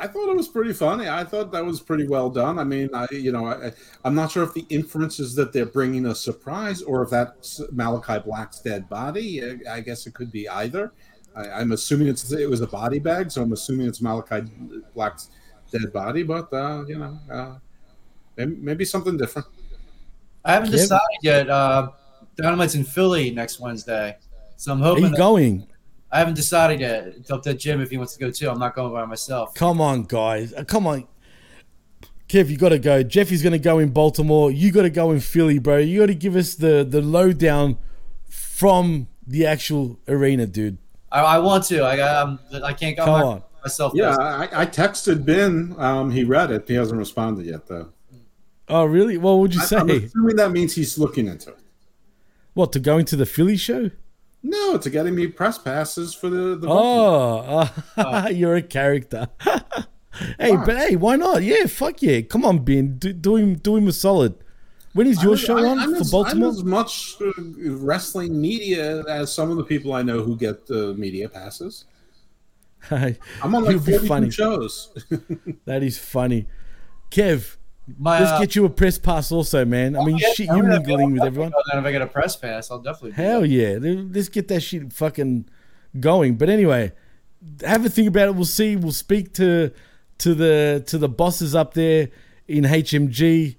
I 0.01 0.07
thought 0.07 0.29
it 0.29 0.35
was 0.35 0.47
pretty 0.47 0.73
funny. 0.73 1.07
I 1.07 1.23
thought 1.23 1.51
that 1.51 1.63
was 1.63 1.79
pretty 1.79 2.07
well 2.07 2.29
done. 2.29 2.57
I 2.57 2.63
mean, 2.63 2.89
I, 2.91 3.07
you 3.11 3.31
know, 3.31 3.45
I, 3.45 3.71
I'm 4.03 4.15
not 4.15 4.31
sure 4.31 4.41
if 4.41 4.51
the 4.53 4.65
inference 4.69 5.19
is 5.19 5.35
that 5.35 5.53
they're 5.53 5.67
bringing 5.67 6.07
a 6.07 6.15
surprise 6.15 6.81
or 6.81 7.03
if 7.03 7.11
that's 7.11 7.61
Malachi 7.71 8.19
Black's 8.25 8.59
dead 8.61 8.89
body. 8.89 9.43
I, 9.43 9.75
I 9.75 9.79
guess 9.81 10.07
it 10.07 10.15
could 10.15 10.31
be 10.31 10.49
either. 10.49 10.91
I, 11.35 11.49
I'm 11.49 11.71
assuming 11.71 12.07
it's 12.07 12.31
it 12.31 12.49
was 12.49 12.61
a 12.61 12.67
body 12.67 12.97
bag, 12.97 13.31
so 13.31 13.43
I'm 13.43 13.53
assuming 13.53 13.87
it's 13.87 14.01
Malachi 14.01 14.51
Black's 14.95 15.29
dead 15.71 15.93
body. 15.93 16.23
But 16.23 16.51
uh, 16.51 16.83
you 16.87 16.97
know, 16.97 17.19
uh, 17.31 17.55
maybe, 18.37 18.55
maybe 18.55 18.85
something 18.85 19.17
different. 19.17 19.47
I 20.43 20.53
haven't 20.53 20.71
decided 20.71 21.01
yet. 21.21 21.47
Uh, 21.47 21.91
Dynamite's 22.37 22.73
in 22.73 22.85
Philly 22.85 23.29
next 23.29 23.59
Wednesday, 23.59 24.17
so 24.57 24.71
I'm 24.71 24.79
hoping. 24.79 25.03
Are 25.03 25.09
hoping. 25.09 25.11
you 25.11 25.11
that- 25.11 25.17
going? 25.17 25.67
I 26.11 26.19
haven't 26.19 26.33
decided 26.33 26.79
yet. 26.81 27.07
It's 27.07 27.31
up 27.31 27.43
to 27.43 27.53
Jim 27.53 27.81
if 27.81 27.89
he 27.89 27.97
wants 27.97 28.13
to 28.13 28.19
go 28.19 28.29
too. 28.31 28.49
I'm 28.49 28.59
not 28.59 28.75
going 28.75 28.91
by 28.91 29.05
myself. 29.05 29.53
Come 29.53 29.79
on, 29.79 30.03
guys. 30.03 30.53
Uh, 30.53 30.63
Come 30.63 30.85
on. 30.85 31.07
Kev, 32.27 32.49
you 32.49 32.57
got 32.57 32.69
to 32.69 32.79
go. 32.79 33.03
Jeffy's 33.03 33.41
going 33.41 33.53
to 33.53 33.59
go 33.59 33.79
in 33.79 33.89
Baltimore. 33.89 34.51
You 34.51 34.71
got 34.71 34.83
to 34.83 34.89
go 34.89 35.11
in 35.11 35.19
Philly, 35.19 35.59
bro. 35.59 35.77
You 35.77 35.99
got 35.99 36.05
to 36.07 36.15
give 36.15 36.35
us 36.35 36.55
the, 36.55 36.83
the 36.83 37.01
lowdown 37.01 37.77
from 38.29 39.07
the 39.25 39.45
actual 39.45 39.99
arena, 40.07 40.45
dude. 40.47 40.77
I, 41.11 41.21
I 41.21 41.39
want 41.39 41.65
to. 41.65 41.85
I 41.85 41.97
got. 41.97 42.27
I'm, 42.27 42.63
I 42.63 42.73
can't 42.73 42.95
go 42.95 43.05
Come 43.05 43.21
by 43.21 43.27
on. 43.27 43.43
myself. 43.63 43.93
Yeah, 43.93 44.15
I, 44.17 44.61
I 44.61 44.65
texted 44.65 45.25
Ben. 45.25 45.75
Um, 45.77 46.11
he 46.11 46.23
read 46.23 46.51
it. 46.51 46.67
He 46.67 46.73
hasn't 46.75 46.97
responded 46.97 47.45
yet, 47.45 47.67
though. 47.67 47.89
Oh, 48.69 48.85
really? 48.85 49.17
What 49.17 49.39
would 49.39 49.53
you 49.53 49.61
I, 49.61 49.65
say? 49.65 49.77
I'm 49.77 49.89
assuming 49.89 50.37
that 50.37 50.51
means 50.51 50.73
he's 50.73 50.97
looking 50.97 51.27
into 51.27 51.49
it. 51.49 51.59
What, 52.53 52.71
to 52.73 52.79
go 52.79 52.97
into 52.97 53.17
the 53.17 53.25
Philly 53.25 53.57
show? 53.57 53.91
No, 54.43 54.77
to 54.77 54.89
getting 54.89 55.15
me 55.15 55.27
press 55.27 55.57
passes 55.57 56.13
for 56.13 56.29
the. 56.29 56.55
the 56.55 56.67
Oh, 56.67 57.69
uh, 57.97 58.29
you're 58.31 58.55
a 58.55 58.61
character. 58.61 59.27
hey, 60.39 60.55
but 60.55 60.77
hey, 60.77 60.95
why 60.95 61.15
not? 61.15 61.43
Yeah, 61.43 61.65
fuck 61.67 62.01
yeah. 62.01 62.21
Come 62.21 62.43
on, 62.45 62.59
Ben. 62.65 62.97
Do, 62.97 63.13
do 63.13 63.35
him, 63.35 63.55
do 63.55 63.75
him 63.75 63.87
a 63.87 63.91
solid. 63.91 64.35
When 64.93 65.07
is 65.07 65.21
your 65.23 65.35
I'm- 65.35 65.45
show 65.45 65.57
on 65.57 65.79
I'm 65.79 65.93
for 65.95 66.01
as, 66.01 66.11
Baltimore? 66.11 66.49
I'm 66.49 66.55
as 66.55 66.63
much 66.63 67.15
uh, 67.21 67.31
wrestling 67.77 68.41
media 68.41 69.03
as 69.07 69.31
some 69.31 69.51
of 69.51 69.57
the 69.57 69.63
people 69.63 69.93
I 69.93 70.01
know 70.01 70.21
who 70.23 70.35
get 70.35 70.65
the 70.67 70.93
media 70.95 71.29
passes. 71.29 71.85
I'm 72.91 73.15
on 73.43 73.63
like 73.63 73.85
You'll 73.85 73.99
42 74.07 74.31
shows. 74.31 74.89
That 75.65 75.83
is 75.83 75.97
funny. 75.99 76.47
Kev, 77.11 77.57
My, 77.97 78.19
let's 78.19 78.31
uh, 78.31 78.39
get 78.39 78.55
you 78.55 78.65
a 78.65 78.69
press 78.69 78.97
pass 78.97 79.31
also, 79.31 79.65
man. 79.65 79.95
I 79.97 80.03
mean, 80.05 80.17
Yeah, 80.17 80.33
shit, 80.33 80.47
you 80.47 80.61
gonna- 80.61 80.79
mingling 80.79 81.13
with 81.13 81.23
everyone. 81.23 81.51
Then 81.71 81.79
if 81.79 81.85
I 81.85 81.91
get 81.91 82.01
a 82.01 82.07
press 82.07 82.35
pass, 82.35 82.69
I'll 82.71 82.79
definitely. 82.79 83.11
Hell 83.11 83.45
yeah. 83.45 83.77
Let's 83.79 84.29
get 84.29 84.47
that 84.49 84.61
shit 84.61 84.93
fucking 84.93 85.45
going. 85.99 86.35
But 86.35 86.49
anyway, 86.49 86.91
have 87.65 87.83
a 87.85 87.89
think 87.89 88.07
about 88.07 88.29
it. 88.29 88.35
We'll 88.35 88.45
see. 88.45 88.75
We'll 88.75 88.91
speak 88.91 89.33
to 89.33 89.71
to 90.19 90.33
the 90.35 90.83
to 90.87 90.97
the 90.99 91.09
bosses 91.09 91.55
up 91.55 91.73
there 91.73 92.09
in 92.47 92.63
HMG. 92.65 93.55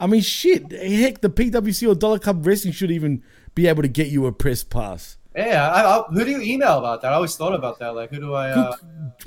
I 0.00 0.06
mean, 0.06 0.22
shit. 0.22 0.72
Heck, 0.72 1.20
the 1.20 1.28
PWC 1.28 1.88
or 1.90 1.94
Dollar 1.94 2.18
Club 2.18 2.46
Wrestling 2.46 2.72
should 2.72 2.90
even 2.90 3.22
be 3.54 3.66
able 3.66 3.82
to 3.82 3.88
get 3.88 4.08
you 4.08 4.24
a 4.26 4.32
press 4.32 4.64
pass. 4.64 5.17
Yeah. 5.46 5.70
I, 5.70 5.98
I, 5.98 6.02
who 6.12 6.24
do 6.24 6.30
you 6.30 6.40
email 6.42 6.78
about 6.78 7.02
that? 7.02 7.12
I 7.12 7.14
always 7.14 7.36
thought 7.36 7.54
about 7.54 7.78
that. 7.78 7.94
Like, 7.94 8.10
who 8.10 8.20
do 8.20 8.34
I? 8.34 8.50
Uh, 8.50 8.76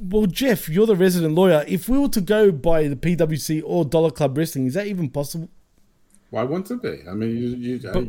Well, 0.02 0.26
Jeff, 0.26 0.68
you're 0.70 0.86
the 0.86 0.96
resident 0.96 1.34
lawyer. 1.36 1.64
If 1.68 1.88
we 1.90 1.98
were 1.98 2.08
to 2.10 2.22
go 2.22 2.52
by 2.52 2.88
the 2.88 2.96
PWC 2.96 3.62
or 3.66 3.86
Dollar 3.86 4.12
Club 4.12 4.38
Wrestling, 4.38 4.66
is 4.68 4.74
that 4.76 4.88
even 4.88 5.10
possible? 5.10 5.50
Why 6.30 6.44
wouldn't 6.44 6.72
it 6.72 6.82
be? 6.82 7.10
I 7.10 7.14
mean, 7.14 7.32
you, 7.38 7.48
you, 7.50 7.90
I- 7.90 7.92
But, 7.94 8.06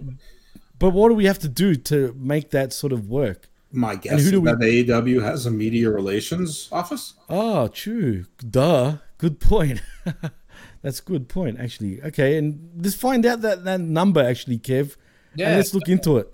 but 0.79 0.91
what 0.91 1.09
do 1.09 1.15
we 1.15 1.25
have 1.27 1.39
to 1.41 1.49
do 1.49 1.75
to 1.75 2.15
make 2.19 2.51
that 2.51 2.73
sort 2.73 2.93
of 2.93 3.09
work? 3.09 3.49
my 3.75 3.93
And 3.93 4.03
guess 4.03 4.13
who 4.13 4.17
is 4.27 4.31
do 4.31 4.41
we- 4.43 4.51
that 4.51 4.59
AEW 4.61 5.23
has 5.23 5.47
a 5.47 5.51
media 5.51 5.89
relations 5.91 6.69
office. 6.71 7.15
Oh, 7.31 7.69
true. 7.69 8.27
Duh. 8.49 8.99
Good 9.19 9.41
point. 9.41 9.81
That's 10.83 11.01
a 11.01 11.03
good 11.03 11.29
point, 11.29 11.59
actually. 11.61 12.03
Okay, 12.03 12.37
and 12.37 12.71
let's 12.77 12.95
find 12.97 13.25
out 13.25 13.41
that, 13.43 13.65
that 13.65 13.81
number, 13.81 14.21
actually, 14.23 14.59
Kev. 14.59 14.97
Yeah. 15.35 15.49
And 15.49 15.57
let's 15.57 15.73
look 15.73 15.89
into 15.89 16.19
it. 16.19 16.29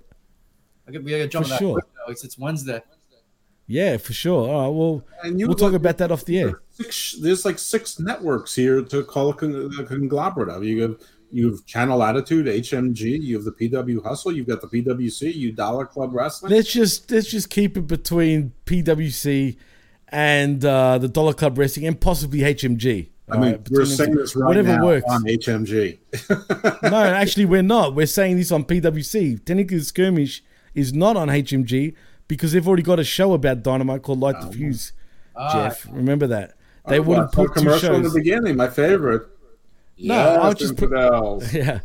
I 0.89 0.91
could, 0.91 1.05
we 1.05 1.11
gotta 1.11 1.27
jump 1.27 1.45
For 1.45 1.49
that 1.51 1.59
sure. 1.59 1.73
quick. 1.75 1.85
It's, 2.09 2.23
it's 2.23 2.37
Wednesday. 2.37 2.81
Yeah, 3.67 3.97
for 3.97 4.13
sure. 4.13 4.49
All 4.49 4.61
right, 4.61 4.75
well, 4.75 5.05
And 5.23 5.39
you 5.39 5.45
we'll 5.47 5.55
talk 5.55 5.73
look- 5.73 5.81
about 5.81 5.99
that 5.99 6.11
off 6.11 6.25
the 6.25 6.39
air. 6.39 6.61
Six, 6.71 7.17
there's 7.21 7.45
like 7.45 7.59
six 7.59 7.99
networks 7.99 8.55
here 8.55 8.81
to 8.81 9.03
call 9.03 9.29
a, 9.29 9.33
con- 9.35 9.71
a 9.79 9.83
conglomerate 9.83 10.49
of. 10.49 10.63
You 10.63 10.81
have 10.81 10.97
you 11.31 11.51
have 11.51 11.63
Channel 11.67 12.01
Attitude, 12.01 12.47
HMG. 12.47 13.21
You 13.21 13.35
have 13.35 13.43
the 13.45 13.51
PW 13.51 14.03
Hustle. 14.03 14.31
You've 14.31 14.47
got 14.47 14.61
the 14.61 14.67
PWC. 14.67 15.35
You 15.35 15.51
Dollar 15.51 15.85
Club 15.85 16.13
Wrestling. 16.15 16.51
Let's 16.51 16.71
just 16.73 17.11
let's 17.11 17.29
just 17.29 17.51
keep 17.51 17.77
it 17.77 17.85
between 17.85 18.53
PWC 18.65 19.57
and 20.07 20.65
uh, 20.65 20.97
the 20.97 21.07
Dollar 21.07 21.33
Club 21.33 21.55
Wrestling 21.57 21.85
and 21.85 21.99
possibly 22.01 22.39
HMG. 22.39 23.09
I 23.31 23.33
mean, 23.37 23.43
All 23.43 23.51
right, 23.51 23.69
we're 23.69 23.85
saying 23.85 24.15
this 24.15 24.35
right 24.35 24.47
Whatever 24.47 24.77
now 24.77 24.85
works. 24.85 25.05
on 25.07 25.23
HMG. 25.25 25.99
no, 26.89 26.97
actually, 27.03 27.45
we're 27.45 27.61
not. 27.61 27.93
We're 27.93 28.07
saying 28.07 28.37
this 28.37 28.51
on 28.51 28.63
PWC. 28.63 29.45
Technically, 29.45 29.77
the 29.77 29.83
skirmish 29.83 30.43
is 30.79 30.93
not 30.93 31.15
on 31.17 31.27
HMG 31.27 31.93
because 32.27 32.51
they've 32.53 32.67
already 32.67 32.83
got 32.83 32.99
a 32.99 33.03
show 33.03 33.33
about 33.33 33.63
Dynamite 33.63 34.01
called 34.03 34.19
Light 34.19 34.39
the 34.41 34.47
Fuse. 34.51 34.93
Ah. 35.35 35.53
Jeff, 35.53 35.85
remember 35.91 36.27
that 36.27 36.55
they 36.87 36.97
Oh, 36.99 37.01
wouldn't 37.03 37.35
well, 37.35 37.45
I 37.45 37.47
put 37.47 37.55
two 37.55 37.61
commercial 37.61 37.95
in 37.95 38.03
the 38.03 38.09
beginning. 38.09 38.55
My 38.55 38.67
favorite. 38.67 39.23
No, 40.01 40.15
Yes, 40.15 40.39
I'll 40.41 40.53
just 40.53 40.77
put, 40.77 40.91
yeah. 41.53 41.79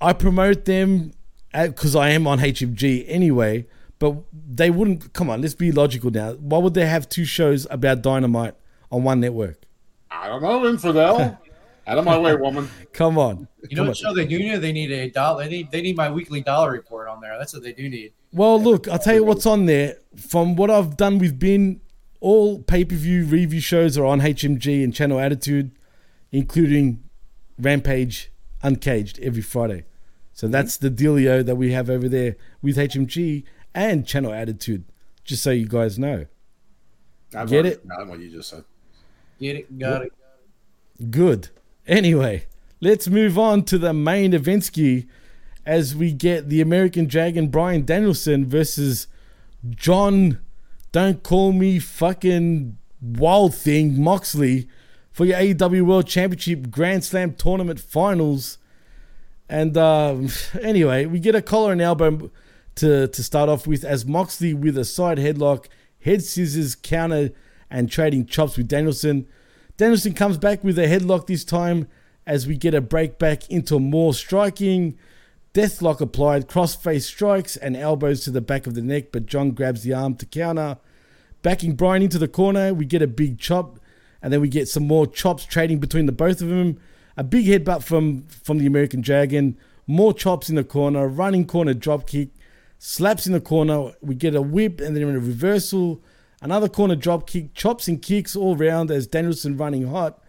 I 0.00 0.12
promote 0.12 0.64
them 0.66 1.12
because 1.52 1.96
I 1.96 2.10
am 2.10 2.26
on 2.26 2.38
HMG 2.38 3.04
anyway. 3.08 3.66
But 3.98 4.16
they 4.32 4.70
wouldn't. 4.70 5.12
Come 5.12 5.30
on, 5.30 5.40
let's 5.40 5.54
be 5.54 5.72
logical 5.72 6.10
now. 6.10 6.32
Why 6.34 6.58
would 6.58 6.74
they 6.74 6.86
have 6.86 7.08
two 7.08 7.24
shows 7.24 7.66
about 7.70 8.02
Dynamite 8.02 8.54
on 8.90 9.02
one 9.04 9.20
network? 9.20 9.62
I 10.10 10.28
don't 10.28 10.42
know, 10.42 10.66
infidel. 10.66 11.40
Out 11.86 11.98
of 11.98 12.04
my 12.04 12.16
way, 12.18 12.34
woman. 12.34 12.70
Come 12.92 13.18
on. 13.18 13.46
You 13.68 13.76
know 13.76 13.80
Come 13.82 13.86
what 13.88 13.90
on. 13.90 13.94
show 13.94 14.14
they 14.14 14.26
do 14.26 14.38
need? 14.38 14.56
They 14.58 14.72
need 14.72 14.90
a 14.90 15.10
dollar. 15.10 15.44
They 15.44 15.50
need 15.50 15.70
they 15.70 15.82
need 15.82 15.96
my 15.96 16.10
weekly 16.10 16.40
dollar 16.40 16.72
report 16.72 17.08
on 17.08 17.20
there. 17.20 17.36
That's 17.38 17.52
what 17.52 17.62
they 17.62 17.72
do 17.72 17.88
need. 17.88 18.12
Well, 18.32 18.60
look, 18.60 18.88
I'll 18.88 18.98
tell 18.98 19.14
you 19.14 19.24
what's 19.24 19.46
on 19.46 19.66
there. 19.66 19.98
From 20.16 20.56
what 20.56 20.70
I've 20.70 20.96
done 20.96 21.18
with 21.18 21.38
Bin, 21.38 21.80
all 22.20 22.60
pay 22.62 22.84
per 22.84 22.96
view 22.96 23.24
review 23.24 23.60
shows 23.60 23.98
are 23.98 24.04
on 24.06 24.20
HMG 24.20 24.82
and 24.82 24.94
Channel 24.94 25.18
Attitude, 25.20 25.72
including 26.32 27.02
Rampage 27.58 28.32
Uncaged 28.62 29.18
every 29.20 29.42
Friday. 29.42 29.84
So 30.32 30.48
that's 30.48 30.76
the 30.78 30.90
dealio 30.90 31.44
that 31.44 31.56
we 31.56 31.72
have 31.72 31.88
over 31.90 32.08
there 32.08 32.36
with 32.62 32.76
HMG 32.76 33.44
and 33.74 34.06
Channel 34.06 34.32
Attitude, 34.32 34.84
just 35.22 35.42
so 35.42 35.50
you 35.50 35.68
guys 35.68 35.98
know. 35.98 36.26
I've 37.36 37.48
Get 37.50 37.56
already 37.56 37.68
it? 37.70 37.82
forgotten 37.82 38.08
what 38.08 38.20
you 38.20 38.30
just 38.30 38.48
said. 38.50 38.64
Get 39.38 39.56
it? 39.56 39.78
Got 39.78 40.02
it. 40.06 40.12
Good. 41.10 41.50
Anyway, 41.86 42.46
let's 42.80 43.08
move 43.08 43.38
on 43.38 43.62
to 43.64 43.78
the 43.78 43.92
main 43.92 44.32
event 44.32 44.64
ski 44.64 45.06
as 45.66 45.94
we 45.94 46.12
get 46.12 46.48
the 46.48 46.60
American 46.60 47.06
Dragon 47.06 47.48
Bryan 47.48 47.84
Danielson 47.84 48.46
versus 48.46 49.06
Jon, 49.68 50.38
don't 50.92 51.22
call 51.22 51.52
me 51.52 51.78
fucking 51.78 52.76
wild 53.00 53.54
thing, 53.54 54.02
Moxley 54.02 54.68
for 55.10 55.24
your 55.24 55.38
AEW 55.38 55.82
World 55.82 56.06
Championship 56.06 56.70
Grand 56.70 57.04
Slam 57.04 57.34
Tournament 57.34 57.80
Finals. 57.80 58.58
And 59.48 59.76
um, 59.76 60.28
anyway, 60.60 61.06
we 61.06 61.18
get 61.20 61.34
a 61.34 61.42
collar 61.42 61.72
and 61.72 61.80
elbow 61.80 62.30
to, 62.76 63.08
to 63.08 63.22
start 63.22 63.48
off 63.48 63.66
with 63.66 63.84
as 63.84 64.04
Moxley 64.04 64.52
with 64.52 64.76
a 64.76 64.84
side 64.84 65.18
headlock, 65.18 65.66
head 66.00 66.22
scissors, 66.22 66.74
counter, 66.74 67.30
and 67.70 67.90
trading 67.90 68.26
chops 68.26 68.56
with 68.56 68.68
Danielson. 68.68 69.26
Danielson 69.76 70.14
comes 70.14 70.38
back 70.38 70.62
with 70.62 70.78
a 70.78 70.86
headlock 70.86 71.26
this 71.26 71.44
time 71.44 71.88
as 72.26 72.46
we 72.46 72.56
get 72.56 72.74
a 72.74 72.80
break 72.80 73.18
back 73.18 73.50
into 73.50 73.80
more 73.80 74.14
striking. 74.14 74.96
Deathlock 75.52 76.00
applied, 76.00 76.48
crossface 76.48 77.02
strikes 77.02 77.56
and 77.56 77.76
elbows 77.76 78.22
to 78.22 78.30
the 78.30 78.40
back 78.40 78.68
of 78.68 78.74
the 78.74 78.82
neck, 78.82 79.10
but 79.10 79.26
Jon 79.26 79.50
grabs 79.50 79.82
the 79.82 79.92
arm 79.92 80.14
to 80.16 80.26
counter. 80.26 80.78
Backing 81.42 81.74
Bryan 81.74 82.02
into 82.02 82.18
the 82.18 82.28
corner, 82.28 82.72
we 82.72 82.84
get 82.84 83.02
a 83.02 83.08
big 83.08 83.40
chop, 83.40 83.80
and 84.22 84.32
then 84.32 84.40
we 84.40 84.48
get 84.48 84.68
some 84.68 84.86
more 84.86 85.08
chops 85.08 85.44
trading 85.44 85.80
between 85.80 86.06
the 86.06 86.12
both 86.12 86.40
of 86.40 86.48
them. 86.48 86.80
A 87.16 87.24
big 87.24 87.46
headbutt 87.46 87.82
from 87.82 88.22
from 88.28 88.58
the 88.58 88.66
American 88.66 89.00
Dragon, 89.00 89.58
more 89.88 90.14
chops 90.14 90.48
in 90.48 90.54
the 90.54 90.64
corner, 90.64 91.08
running 91.08 91.46
corner 91.46 91.74
drop 91.74 92.06
kick, 92.06 92.28
slaps 92.78 93.26
in 93.26 93.32
the 93.32 93.40
corner. 93.40 93.92
We 94.00 94.14
get 94.14 94.36
a 94.36 94.42
whip 94.42 94.80
and 94.80 94.96
then 94.96 95.02
a 95.02 95.18
reversal, 95.18 96.00
another 96.44 96.68
corner 96.68 96.94
drop 96.94 97.26
kick, 97.26 97.54
chops 97.54 97.88
and 97.88 98.02
kicks 98.02 98.36
all 98.36 98.54
round 98.54 98.90
as 98.90 99.06
Danielson 99.06 99.56
running 99.56 99.88
hot. 99.88 100.22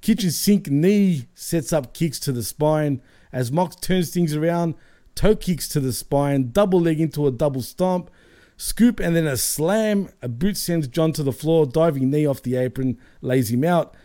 Kitchen 0.00 0.30
sink 0.30 0.70
knee 0.70 1.26
sets 1.34 1.72
up 1.72 1.92
kicks 1.92 2.20
to 2.20 2.30
the 2.30 2.44
spine 2.44 3.02
as 3.32 3.50
Mox 3.50 3.74
turns 3.76 4.14
things 4.14 4.34
around, 4.36 4.76
toe 5.16 5.34
kicks 5.34 5.68
to 5.68 5.80
the 5.80 5.92
spine, 5.92 6.52
double 6.52 6.80
leg 6.80 7.00
into 7.00 7.26
a 7.26 7.32
double 7.32 7.62
stomp, 7.62 8.10
scoop 8.56 9.00
and 9.00 9.16
then 9.16 9.26
a 9.26 9.36
slam. 9.36 10.08
A 10.22 10.28
boot 10.28 10.56
sends 10.56 10.86
Jon 10.86 11.12
to 11.14 11.24
the 11.24 11.32
floor, 11.32 11.66
diving 11.66 12.10
knee 12.10 12.26
off 12.26 12.42
the 12.42 12.54
apron, 12.54 12.96
lays 13.20 13.50
him 13.50 13.64
out. 13.64 13.96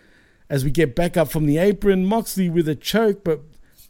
As 0.50 0.66
we 0.66 0.72
get 0.72 0.96
back 0.96 1.16
up 1.16 1.30
from 1.30 1.46
the 1.46 1.60
apron, 1.60 2.06
Moxley 2.08 2.50
with 2.50 2.68
a 2.68 2.76
choke, 2.76 3.24
but 3.24 3.42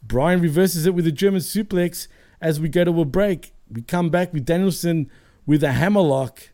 Bryan 0.02 0.42
reverses 0.42 0.84
it 0.84 0.94
with 0.94 1.06
a 1.06 1.12
German 1.12 1.40
suplex 1.40 2.06
as 2.38 2.60
we 2.60 2.68
go 2.68 2.84
to 2.84 3.00
a 3.00 3.06
break. 3.06 3.54
We 3.70 3.80
come 3.80 4.10
back 4.10 4.34
with 4.34 4.44
Danielson 4.44 5.10
with 5.46 5.64
a 5.64 5.72
hammerlock 5.72 6.51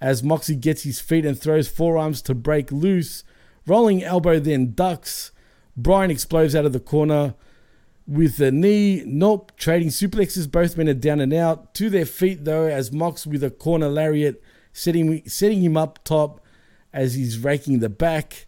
as 0.00 0.22
Moxley 0.22 0.56
gets 0.56 0.82
his 0.82 1.00
feet 1.00 1.26
and 1.26 1.38
throws 1.38 1.68
forearms 1.68 2.22
to 2.22 2.34
break 2.34 2.72
loose. 2.72 3.24
Rolling 3.66 4.02
elbow 4.02 4.38
then 4.38 4.72
ducks. 4.72 5.32
Bryan 5.76 6.10
explodes 6.10 6.54
out 6.54 6.64
of 6.64 6.72
the 6.72 6.80
corner 6.80 7.34
with 8.06 8.40
a 8.40 8.50
knee. 8.50 9.02
Nope. 9.04 9.52
Trading 9.56 9.88
suplexes. 9.88 10.50
Both 10.50 10.76
men 10.76 10.88
are 10.88 10.94
down 10.94 11.20
and 11.20 11.32
out. 11.32 11.74
To 11.74 11.90
their 11.90 12.06
feet 12.06 12.44
though, 12.44 12.66
as 12.66 12.92
Mox 12.92 13.26
with 13.26 13.44
a 13.44 13.50
corner 13.50 13.88
lariat 13.88 14.42
setting 14.72 15.22
setting 15.26 15.62
him 15.62 15.76
up 15.76 16.02
top 16.04 16.40
as 16.92 17.14
he's 17.14 17.38
raking 17.38 17.80
the 17.80 17.88
back, 17.88 18.46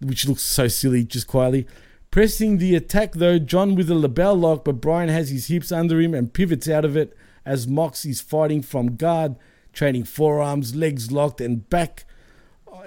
which 0.00 0.26
looks 0.26 0.42
so 0.42 0.68
silly 0.68 1.04
just 1.04 1.26
quietly. 1.26 1.66
Pressing 2.10 2.58
the 2.58 2.74
attack 2.74 3.12
though, 3.12 3.38
Jon 3.38 3.74
with 3.74 3.90
a 3.90 3.94
LeBell 3.94 4.40
Lock, 4.40 4.64
but 4.64 4.80
Bryan 4.80 5.10
has 5.10 5.28
his 5.28 5.48
hips 5.48 5.70
under 5.70 6.00
him 6.00 6.14
and 6.14 6.32
pivots 6.32 6.68
out 6.68 6.84
of 6.84 6.96
it 6.96 7.16
as 7.44 7.68
Mox 7.68 8.04
is 8.04 8.20
fighting 8.20 8.62
from 8.62 8.96
guard, 8.96 9.36
trading 9.72 10.04
forearms, 10.04 10.74
legs 10.74 11.12
locked, 11.12 11.40
and 11.40 11.68
back 11.68 12.04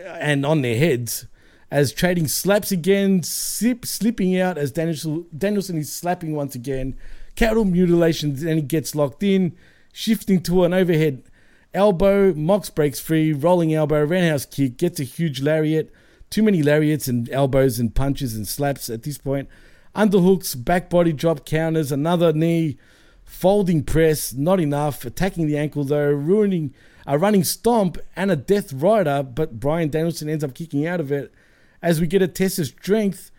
and 0.05 0.45
on 0.45 0.61
their 0.61 0.77
heads. 0.77 1.27
As 1.69 1.93
trading 1.93 2.27
slaps 2.27 2.71
again, 2.71 3.23
slip, 3.23 3.85
slipping 3.85 4.37
out 4.37 4.57
as 4.57 4.71
Danielson, 4.71 5.25
Danielson 5.35 5.77
is 5.77 5.91
slapping 5.91 6.35
once 6.35 6.53
again. 6.53 6.97
Cattle 7.35 7.63
mutilation, 7.63 8.35
then 8.35 8.57
he 8.57 8.61
gets 8.61 8.93
locked 8.93 9.23
in, 9.23 9.55
shifting 9.93 10.41
to 10.43 10.65
an 10.65 10.73
overhead 10.73 11.23
elbow. 11.73 12.33
Mox 12.33 12.69
breaks 12.69 12.99
free, 12.99 13.31
rolling 13.31 13.73
elbow, 13.73 14.03
roundhouse 14.03 14.45
kick, 14.45 14.77
gets 14.77 14.99
a 14.99 15.05
huge 15.05 15.41
lariat. 15.41 15.91
Too 16.29 16.43
many 16.43 16.61
lariats 16.61 17.07
and 17.07 17.29
elbows 17.29 17.79
and 17.79 17.95
punches 17.95 18.35
and 18.35 18.47
slaps 18.47 18.89
at 18.89 19.03
this 19.03 19.17
point. 19.17 19.47
Underhooks, 19.95 20.61
back 20.61 20.89
body 20.89 21.13
drop 21.13 21.45
counters, 21.45 21.91
another 21.91 22.33
knee, 22.33 22.77
folding 23.31 23.81
press, 23.81 24.33
not 24.33 24.59
enough. 24.59 25.05
Attacking 25.05 25.47
the 25.47 25.57
ankle 25.57 25.83
though, 25.85 26.11
ruining 26.11 26.73
a 27.07 27.17
running 27.17 27.43
stomp 27.43 27.97
and 28.15 28.29
a 28.29 28.35
death 28.35 28.73
rider, 28.73 29.23
but 29.23 29.59
Bryan 29.59 29.89
Danielson 29.89 30.29
ends 30.29 30.43
up 30.43 30.53
kicking 30.53 30.85
out 30.85 30.99
of 30.99 31.11
it 31.11 31.33
as 31.81 31.99
we 31.99 32.07
get 32.07 32.21
a 32.21 32.27
test 32.27 32.59
of 32.59 32.67
strength 32.67 33.31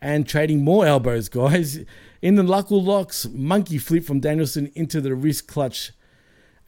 and 0.00 0.28
trading 0.28 0.62
more 0.62 0.86
elbows, 0.86 1.28
guys. 1.30 1.80
In 2.20 2.34
the 2.34 2.42
knuckle 2.42 2.82
locks, 2.82 3.26
monkey 3.32 3.78
flip 3.78 4.04
from 4.04 4.20
Danielson 4.20 4.70
into 4.74 5.00
the 5.00 5.14
wrist 5.14 5.48
clutch 5.48 5.92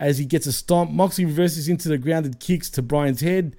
as 0.00 0.18
he 0.18 0.24
gets 0.24 0.46
a 0.46 0.52
stomp. 0.52 0.90
Moxley 0.90 1.26
reverses 1.26 1.68
into 1.68 1.88
the 1.88 1.98
grounded 1.98 2.40
kicks 2.40 2.70
to 2.70 2.82
Bryan's 2.82 3.20
head 3.20 3.54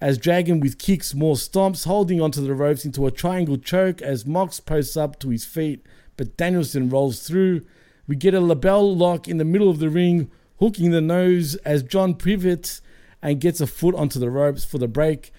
as 0.00 0.18
Dragon 0.18 0.60
with 0.60 0.78
kicks, 0.78 1.14
more 1.14 1.36
stomps, 1.36 1.86
holding 1.86 2.20
onto 2.20 2.42
the 2.42 2.54
ropes 2.54 2.84
into 2.84 3.06
a 3.06 3.10
triangle 3.10 3.56
choke 3.56 4.02
as 4.02 4.26
Mox 4.26 4.60
posts 4.60 4.96
up 4.96 5.18
to 5.20 5.30
his 5.30 5.46
feet, 5.46 5.86
but 6.18 6.36
Danielson 6.36 6.90
rolls 6.90 7.26
through. 7.26 7.62
We 8.06 8.16
get 8.16 8.34
a 8.34 8.40
LeBell 8.40 8.96
Lock 8.96 9.28
in 9.28 9.38
the 9.38 9.44
middle 9.44 9.70
of 9.70 9.78
the 9.78 9.90
ring, 9.90 10.30
hooking 10.58 10.90
the 10.90 11.00
nose 11.00 11.54
as 11.56 11.82
Jon 11.82 12.14
pivots 12.14 12.80
and 13.22 13.40
gets 13.40 13.60
a 13.60 13.66
foot 13.66 13.94
onto 13.94 14.18
the 14.18 14.30
ropes 14.30 14.64
for 14.64 14.78
the 14.78 14.88
break. 14.88 15.32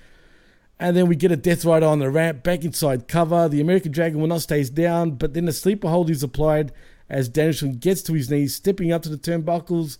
And 0.80 0.98
then 0.98 1.07
we 1.07 1.15
get 1.15 1.31
a 1.31 1.35
Death 1.38 1.65
Rider 1.65 1.85
on 1.85 1.99
the 1.99 2.10
ramp, 2.10 2.44
back 2.44 2.64
inside 2.64 3.07
cover. 3.07 3.48
The 3.48 3.61
American 3.61 3.91
Dragon 3.91 4.19
will 4.19 4.27
not 4.27 4.41
stays 4.41 4.69
down, 4.69 5.11
but 5.11 5.34
then 5.34 5.48
a 5.48 5.53
sleeper 5.53 5.90
hold 5.90 6.10
is 6.10 6.23
applied 6.23 6.72
as 7.10 7.30
Danielson 7.30 7.73
gets 7.73 8.02
to 8.03 8.14
his 8.14 8.30
knees, 8.30 8.56
stepping 8.56 8.91
up 8.91 9.02
to 9.03 9.10
the 9.10 9.18
turnbuckles, 9.18 9.98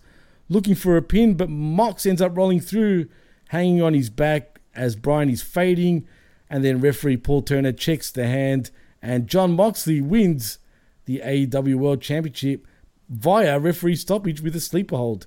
looking 0.48 0.74
for 0.74 0.96
a 0.96 1.02
pin, 1.02 1.34
but 1.34 1.48
Mox 1.48 2.06
ends 2.06 2.20
up 2.20 2.36
rolling 2.36 2.60
through, 2.60 3.06
hanging 3.48 3.82
on 3.82 3.94
his 3.94 4.10
back 4.10 4.60
as 4.74 4.96
Bryan 4.96 5.30
is 5.30 5.42
fading. 5.42 6.06
And 6.50 6.64
then 6.64 6.80
referee 6.80 7.18
Paul 7.18 7.42
Turner 7.42 7.72
checks 7.72 8.10
the 8.10 8.26
hand, 8.26 8.70
and 9.00 9.28
Jon 9.28 9.52
Moxley 9.52 10.00
wins 10.00 10.58
the 11.06 11.20
AEW 11.24 11.76
World 11.76 12.00
Championship 12.00 12.66
via 13.08 13.58
referee 13.58 13.96
stoppage 13.96 14.40
with 14.40 14.56
a 14.56 14.60
sleeper 14.60 14.96
hold. 14.96 15.26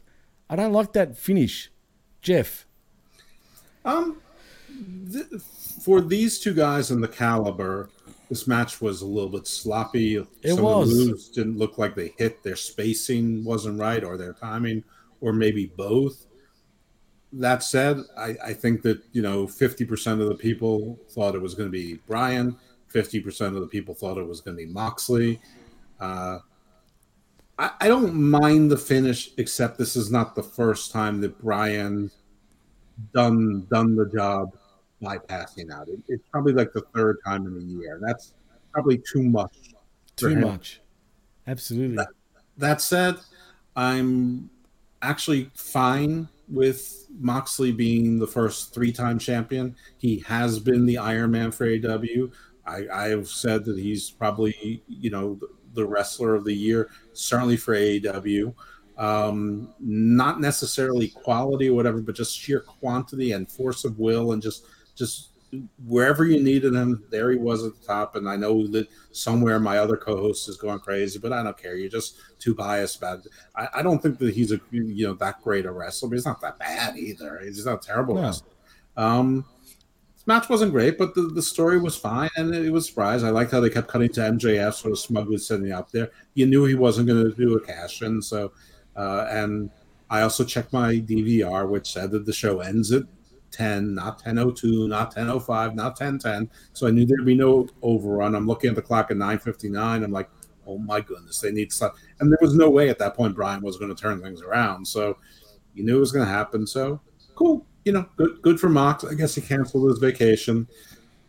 I 0.49 0.56
don't 0.56 0.74
like 0.74 0.94
that 0.94 1.18
finish. 1.18 1.72
Jeff. 2.22 2.66
Um, 3.86 4.22
th- 5.12 5.41
for 5.82 6.02
these 6.02 6.40
two 6.40 6.54
guys 6.54 6.91
in 6.91 7.02
the 7.02 7.08
caliber, 7.08 7.90
this 8.30 8.48
match 8.48 8.82
was 8.82 9.02
a 9.02 9.06
little 9.06 9.30
bit 9.30 9.48
sloppy. 9.48 10.18
It 10.18 10.56
Some 10.56 10.64
was. 10.64 10.91
of 10.91 10.98
the 10.98 11.06
moves 11.06 11.30
didn't 11.30 11.58
look 11.58 11.78
like 11.78 11.95
they 11.95 12.14
hit. 12.18 12.44
Their 12.44 12.56
spacing 12.56 13.44
wasn't 13.45 13.80
right, 13.80 14.04
or 14.04 14.18
their 14.18 14.34
timing, 14.34 14.84
or 15.22 15.32
maybe 15.32 15.72
both. 15.78 16.26
That 17.34 17.64
said, 17.64 17.98
I, 18.18 18.36
I 18.44 18.54
think 18.54 18.82
that 18.82 19.02
you 19.12 19.22
know, 19.22 19.48
fifty 19.48 19.86
percent 19.86 20.22
of 20.22 20.28
the 20.28 20.36
people 20.36 20.99
thought 21.10 21.36
it 21.36 21.41
was 21.41 21.56
going 21.56 21.68
to 21.68 21.72
be 21.72 21.95
Bryan. 22.08 22.58
Fifty 22.88 23.20
percent 23.20 23.56
of 23.56 23.62
the 23.62 23.68
people 23.68 23.94
thought 23.94 24.18
it 24.18 24.28
was 24.28 24.41
going 24.41 24.58
to 24.58 24.66
be 24.66 24.72
Moxley. 24.72 25.40
Uh, 25.99 26.40
I, 27.60 27.72
I 27.82 27.88
don't 27.88 28.14
mind 28.14 28.72
the 28.72 28.78
finish, 28.78 29.32
except 29.38 29.78
this 29.78 29.95
is 29.95 30.11
not 30.11 30.36
the 30.36 30.44
first 30.44 30.91
time 30.91 31.22
that 31.22 31.40
Bryan 31.41 32.11
done 33.14 33.68
done 33.72 33.95
the 33.95 34.07
job 34.07 34.56
by 35.02 35.18
passing 35.18 35.72
out. 35.72 35.88
It, 35.88 35.99
it's 36.07 36.28
probably 36.32 36.53
like 36.53 36.74
the 36.74 36.84
third 36.95 37.18
time 37.26 37.45
in 37.48 37.56
a 37.57 37.65
year. 37.82 37.99
That's 38.02 38.34
probably 38.72 39.02
too 39.11 39.24
much. 39.24 39.74
Too 40.15 40.30
him. 40.30 40.41
much. 40.41 40.82
Absolutely. 41.45 42.03
That 42.57 42.82
said, 42.82 43.15
I'm 43.76 44.49
actually 45.02 45.52
fine 45.53 46.28
with 46.49 47.06
Moxley 47.19 47.72
being 47.72 48.19
the 48.19 48.28
first 48.28 48.74
three-time 48.74 49.19
champion. 49.19 49.76
He 49.98 50.24
has 50.28 50.60
been 50.60 50.86
the 50.86 50.98
Iron 50.98 51.32
Man 51.32 51.52
for 51.52 51.68
AW. 51.68 52.28
I, 52.65 52.86
I 52.91 53.07
have 53.10 53.28
said 53.28 53.64
that 53.65 53.78
he's 53.78 54.10
probably, 54.10 54.84
you 54.88 55.10
know, 55.10 55.40
the, 55.78 55.86
wrestler 55.88 56.36
of 56.36 56.44
the 56.44 56.54
year, 56.54 56.90
certainly 57.14 57.58
for 57.58 57.76
AEW. 57.76 58.54
Um, 58.98 59.74
not 59.80 60.41
necessarily 60.41 61.10
quality 61.10 61.70
or 61.70 61.76
whatever, 61.76 62.02
but 62.02 62.16
just 62.16 62.38
sheer 62.38 62.62
quantity 62.62 63.32
and 63.34 63.49
force 63.49 63.86
of 63.86 63.99
will, 63.99 64.32
and 64.34 64.41
just 64.41 64.66
just 64.95 65.30
wherever 65.86 66.26
you 66.26 66.41
needed 66.44 66.74
him, 66.74 67.04
there 67.10 67.32
he 67.32 67.38
was 67.38 67.64
at 67.64 67.80
the 67.80 67.86
top. 67.88 68.16
And 68.16 68.28
I 68.28 68.36
know 68.36 68.68
that 68.68 68.88
somewhere 69.12 69.60
my 69.60 69.78
other 69.78 69.95
co-host 69.95 70.49
is 70.49 70.58
going 70.58 70.80
crazy, 70.80 71.20
but 71.20 71.32
I 71.32 71.41
don't 71.44 71.58
care. 71.58 71.76
You're 71.76 71.90
just 71.90 72.18
too 72.40 72.54
biased 72.54 72.98
about 72.98 73.20
it. 73.20 73.32
I, 73.56 73.68
I 73.76 73.82
don't 73.82 74.02
think 74.02 74.18
that 74.20 74.34
he's 74.34 74.52
a 74.52 74.60
you 74.72 75.08
know 75.08 75.14
that 75.14 75.41
great 75.41 75.66
a 75.66 75.72
wrestler, 75.72 76.10
but 76.10 76.16
he's 76.16 76.26
not 76.26 76.41
that 76.41 76.60
bad 76.60 76.98
either. 76.98 77.40
He's 77.44 77.66
not 77.66 77.82
terrible 77.82 78.16
No. 78.16 78.22
wrestler. 78.24 78.49
Um, 78.98 79.45
match 80.28 80.49
wasn't 80.49 80.72
great, 80.72 80.98
but 80.98 81.16
the, 81.16 81.24
the 81.24 81.41
story 81.41 81.80
was 81.80 81.98
fine, 81.98 82.30
and 82.36 82.54
it 82.54 82.72
was 82.72 82.88
surprise. 82.88 83.24
I 83.24 83.30
liked 83.30 83.52
how 83.52 83.60
they 83.60 83.70
kept 83.70 83.88
cutting 83.88 84.10
to 84.10 84.22
MJF, 84.22 84.74
sort 84.74 84.91
of 84.91 84.99
smugly 84.99 85.38
sitting 85.38 85.72
up 85.72 85.91
there. 85.91 86.12
You 86.36 86.45
knew 86.45 86.66
he 86.66 86.76
wasn't 86.76 87.08
going 87.08 87.24
to 87.24 87.36
do 87.36 87.56
a 87.56 87.62
cash 87.62 88.02
in, 88.02 88.22
so 88.22 88.52
uh, 88.95 89.28
and 89.30 89.70
I 90.10 90.22
also 90.22 90.44
checked 90.44 90.74
my 90.74 90.95
DVR, 90.95 91.68
which 91.68 91.91
said 91.91 92.12
that 92.12 92.26
the 92.26 92.34
show 92.34 92.60
ends 92.60 92.91
at 92.91 93.04
10, 93.52 93.95
not 93.95 94.22
10:02, 94.24 94.88
not 94.88 95.16
10:05, 95.16 95.76
not 95.76 95.98
10:10. 95.98 96.49
So 96.74 96.88
I 96.88 96.91
knew 96.91 97.06
there'd 97.06 97.26
be 97.26 97.36
no 97.36 97.68
overrun. 97.82 98.36
I'm 98.36 98.48
looking 98.48 98.70
at 98.70 98.76
the 98.76 98.82
clock 98.82 99.12
at 99.12 99.18
9:59. 99.18 100.04
I'm 100.04 100.12
like, 100.12 100.30
oh 100.66 100.78
my 100.78 101.02
goodness, 101.02 101.40
they 101.40 101.52
need 101.52 101.72
stuff. 101.72 101.95
And 102.20 102.32
there 102.32 102.40
was 102.41 102.54
no 102.54 102.70
way 102.70 102.90
at 102.90 102.99
that 102.99 103.16
point 103.16 103.36
Bryan 103.36 103.62
was 103.62 103.78
going 103.78 103.94
to 103.94 104.02
turn 104.02 104.22
things 104.22 104.41
around. 104.41 104.86
So 104.86 105.18
you 105.74 105.84
knew 105.84 105.98
it 105.98 106.02
was 106.02 106.12
going 106.12 106.26
to 106.26 106.32
happen. 106.32 106.68
So 106.68 106.99
cool, 107.36 107.66
you 107.88 107.93
know, 107.93 108.05
good 108.18 108.41
good 108.41 108.59
for 108.59 108.68
Mox. 108.68 109.05
I 109.05 109.14
guess 109.14 109.34
he 109.34 109.39
canceled 109.39 109.89
his 109.89 109.99
vacation. 109.99 110.68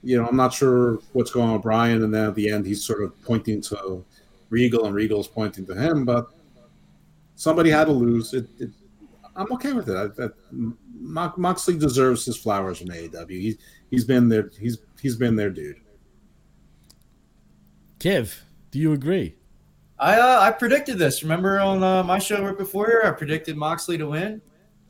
You 0.03 0.21
know, 0.21 0.27
I'm 0.27 0.35
not 0.35 0.53
sure 0.53 0.99
what's 1.13 1.31
going 1.31 1.47
on 1.47 1.53
with 1.55 1.63
Bryan. 1.63 2.03
And 2.03 2.13
then 2.13 2.27
at 2.27 2.35
the 2.35 2.51
end, 2.51 2.67
he's 2.67 2.85
sort 2.85 3.01
of 3.01 3.21
pointing 3.23 3.61
to 3.63 4.05
Regal, 4.51 4.87
and 4.87 4.95
Regal's 4.95 5.29
pointing 5.29 5.67
to 5.67 5.75
him. 5.75 6.05
But 6.05 6.27
somebody 7.37 7.71
had 7.71 7.85
to 7.85 7.93
lose. 7.93 8.35
It, 8.35 8.49
it, 8.59 8.71
I'm 9.37 9.53
okay 9.53 9.73
with 9.73 9.89
it. 9.89 9.97
I, 9.97 10.09
that, 10.21 10.33
Mo- 10.51 11.33
Moxley 11.37 11.79
deserves 11.79 12.25
his 12.25 12.37
flowers 12.37 12.79
from 12.79 12.89
AEW. 12.89 13.31
He's 13.31 13.57
he's 13.89 14.05
been 14.05 14.29
there. 14.29 14.51
He's 14.59 14.79
he's 15.01 15.15
been 15.15 15.37
their 15.37 15.51
dude. 15.51 15.77
Kev, 18.01 18.37
do 18.73 18.81
you 18.81 18.93
agree? 18.93 19.37
I 19.97 20.17
uh, 20.19 20.41
I 20.41 20.51
predicted 20.51 20.99
this. 20.99 21.23
Remember 21.23 21.61
on 21.61 21.85
uh, 21.85 22.03
my 22.03 22.19
show 22.19 22.45
right 22.45 22.59
before 22.59 22.87
here, 22.89 23.03
I 23.05 23.13
predicted 23.13 23.57
Moxley 23.57 23.97
to 23.99 24.09
win. 24.09 24.43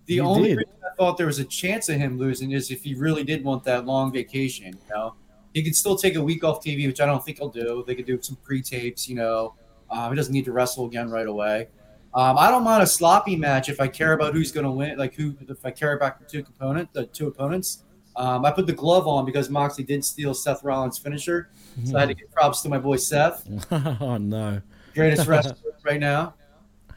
The 0.09 0.15
You 0.15 0.23
only 0.25 0.49
did. 0.49 0.59
reason 0.59 0.73
I 0.85 0.95
thought 0.97 1.17
there 1.17 1.27
was 1.27 1.39
a 1.39 1.45
chance 1.45 1.89
of 1.89 1.97
him 1.97 2.19
losing 2.19 2.53
is 2.53 2.71
if 2.71 2.83
he 2.83 2.95
really 2.95 3.23
did 3.23 3.45
want 3.45 3.63
that 3.65 3.87
long 3.87 4.11
vacation. 4.11 4.73
You 4.89 4.95
know, 4.95 5.15
he 5.55 5.63
could 5.63 5.77
still 5.77 5.97
take 5.97 6.17
a 6.17 6.23
week 6.23 6.43
off 6.45 6.65
TV, 6.65 6.87
which 6.87 7.01
I 7.01 7.07
don't 7.07 7.25
think 7.25 7.39
he'll 7.39 7.51
do. 7.51 7.85
They 7.87 7.95
could 7.95 8.07
do 8.07 8.21
some 8.21 8.37
pre-tapes. 8.43 9.09
You 9.09 9.17
know, 9.17 9.55
um, 9.91 10.11
he 10.11 10.17
doesn't 10.17 10.33
need 10.33 10.47
to 10.47 10.53
wrestle 10.53 10.87
again 10.87 11.11
right 11.11 11.27
away. 11.27 11.69
Um, 12.15 12.39
I 12.39 12.51
don't 12.51 12.65
mind 12.65 12.83
a 12.83 12.87
sloppy 12.87 13.37
match 13.37 13.69
if 13.69 13.81
I 13.81 13.87
care 13.87 14.15
about 14.15 14.33
who's 14.33 14.51
going 14.51 14.65
to 14.65 14.73
win. 14.73 14.97
Like 14.99 15.15
who, 15.15 15.37
if 15.47 15.65
I 15.65 15.71
care 15.71 15.93
about 15.93 16.19
the 16.19 16.25
two 16.25 16.43
component, 16.43 16.93
the 16.95 17.05
two 17.07 17.29
opponents. 17.29 17.85
Um, 18.17 18.45
I 18.45 18.51
put 18.51 18.67
the 18.67 18.73
glove 18.73 19.07
on 19.07 19.25
because 19.25 19.49
Moxley 19.49 19.85
did 19.85 20.05
steal 20.05 20.35
Seth 20.35 20.65
Rollins' 20.65 20.99
finisher, 20.99 21.51
so 21.85 21.97
I 21.97 22.01
had 22.01 22.09
to 22.09 22.15
give 22.15 22.33
props 22.33 22.63
to 22.63 22.69
my 22.69 22.79
boy 22.79 22.97
Seth 22.97 23.47
oh 23.71 24.17
no. 24.17 24.61
greatest 24.93 25.29
wrestler 25.29 25.55
right 25.85 26.01
now. 26.01 26.35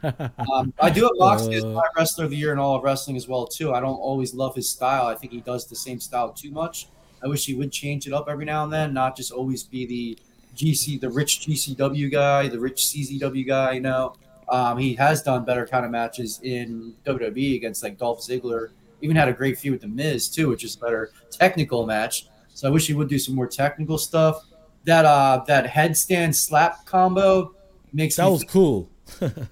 Um, 0.03 0.73
I 0.79 0.89
do 0.89 1.03
have 1.03 1.11
Moxley 1.17 1.55
as 1.55 1.65
my 1.65 1.83
wrestler 1.95 2.25
of 2.25 2.31
the 2.31 2.37
year 2.37 2.51
in 2.51 2.59
all 2.59 2.75
of 2.75 2.83
wrestling 2.83 3.15
as 3.15 3.27
well 3.27 3.45
too. 3.45 3.73
I 3.73 3.79
don't 3.79 3.95
always 3.95 4.33
love 4.33 4.55
his 4.55 4.69
style. 4.69 5.05
I 5.05 5.15
think 5.15 5.31
he 5.31 5.41
does 5.41 5.67
the 5.67 5.75
same 5.75 5.99
style 5.99 6.31
too 6.31 6.51
much. 6.51 6.87
I 7.23 7.27
wish 7.27 7.45
he 7.45 7.53
would 7.53 7.71
change 7.71 8.07
it 8.07 8.13
up 8.13 8.27
every 8.27 8.45
now 8.45 8.63
and 8.63 8.73
then, 8.73 8.93
not 8.93 9.15
just 9.15 9.31
always 9.31 9.63
be 9.63 9.85
the 9.85 10.17
GC, 10.55 10.99
the 10.99 11.09
rich 11.09 11.41
GCW 11.41 12.11
guy, 12.11 12.47
the 12.47 12.59
rich 12.59 12.77
CZW 12.77 13.47
guy. 13.47 13.73
You 13.73 13.81
know, 13.81 14.15
um, 14.49 14.77
he 14.77 14.95
has 14.95 15.21
done 15.21 15.45
better 15.45 15.65
kind 15.65 15.85
of 15.85 15.91
matches 15.91 16.39
in 16.43 16.93
WWE 17.05 17.55
against 17.55 17.83
like 17.83 17.97
Dolph 17.97 18.19
Ziggler. 18.21 18.69
Even 19.01 19.15
had 19.15 19.29
a 19.29 19.33
great 19.33 19.57
feud 19.57 19.73
with 19.73 19.81
the 19.81 19.87
Miz 19.87 20.29
too, 20.29 20.49
which 20.49 20.63
is 20.63 20.75
a 20.75 20.79
better 20.79 21.11
technical 21.31 21.85
match. 21.85 22.27
So 22.53 22.67
I 22.67 22.71
wish 22.71 22.87
he 22.87 22.93
would 22.93 23.09
do 23.09 23.17
some 23.17 23.35
more 23.35 23.47
technical 23.47 23.97
stuff. 23.97 24.45
That 24.83 25.05
uh, 25.05 25.43
that 25.47 25.67
headstand 25.67 26.35
slap 26.35 26.85
combo 26.85 27.53
makes 27.93 28.15
That 28.15 28.27
was 28.27 28.43
cool. 28.43 28.89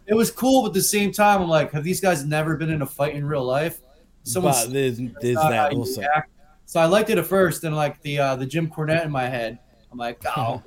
It 0.08 0.14
was 0.14 0.32
cool, 0.32 0.64
but 0.64 0.70
at 0.70 0.74
the 0.74 0.82
same 0.82 1.12
time, 1.12 1.42
I'm 1.42 1.50
like, 1.50 1.72
have 1.72 1.84
these 1.84 2.02
guys 2.02 2.26
never 2.26 2.56
been 2.56 2.70
in 2.70 2.82
a 2.82 2.86
fight 2.86 3.16
in 3.16 3.26
real 3.26 3.44
life? 3.44 3.82
But 4.34 4.68
there's 4.72 4.98
there's 5.22 5.36
that 5.36 5.74
also. 5.74 6.02
act. 6.02 6.32
So 6.66 6.80
I 6.80 6.86
liked 6.86 7.10
it 7.10 7.18
at 7.18 7.26
first, 7.26 7.64
and 7.64 7.76
like 7.76 8.02
the 8.02 8.20
uh, 8.20 8.36
the 8.36 8.46
Jim 8.46 8.70
Cornette 8.70 9.06
in 9.06 9.12
my 9.12 9.28
head, 9.28 9.58
I'm 9.92 9.98
like, 9.98 10.22
oh, 10.38 10.62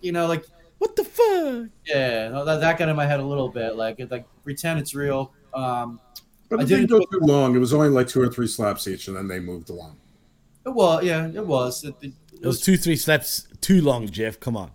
you 0.00 0.12
know, 0.12 0.26
like 0.26 0.44
what 0.78 0.96
the 0.96 1.04
fuck? 1.04 1.68
Yeah, 1.86 2.28
no, 2.28 2.44
that, 2.44 2.60
that 2.60 2.78
got 2.78 2.88
in 2.88 2.96
my 2.96 3.06
head 3.06 3.20
a 3.20 3.24
little 3.24 3.48
bit. 3.50 3.76
Like, 3.76 4.00
it, 4.00 4.10
like 4.10 4.26
pretend 4.44 4.80
it's 4.80 4.94
real. 4.94 5.32
Um, 5.54 6.00
But 6.48 6.60
I 6.60 6.62
it 6.62 6.68
didn't 6.68 6.88
didn't. 6.88 7.10
go 7.10 7.18
too 7.18 7.24
long. 7.26 7.54
It 7.54 7.58
was 7.58 7.72
only 7.74 7.90
like 7.90 8.08
two 8.08 8.20
or 8.22 8.28
three 8.28 8.46
slaps 8.46 8.88
each, 8.88 9.06
and 9.08 9.16
then 9.16 9.28
they 9.28 9.40
moved 9.40 9.70
along. 9.70 9.96
It 10.66 10.74
well, 10.74 11.02
yeah, 11.04 11.26
it 11.26 11.46
was. 11.46 11.84
It, 11.84 11.94
it, 12.00 12.12
It 12.32 12.46
was 12.46 12.60
two 12.60 12.76
three 12.76 12.96
slaps 12.96 13.46
too 13.60 13.80
long, 13.82 14.08
Jeff. 14.08 14.40
Come 14.40 14.56
on. 14.56 14.70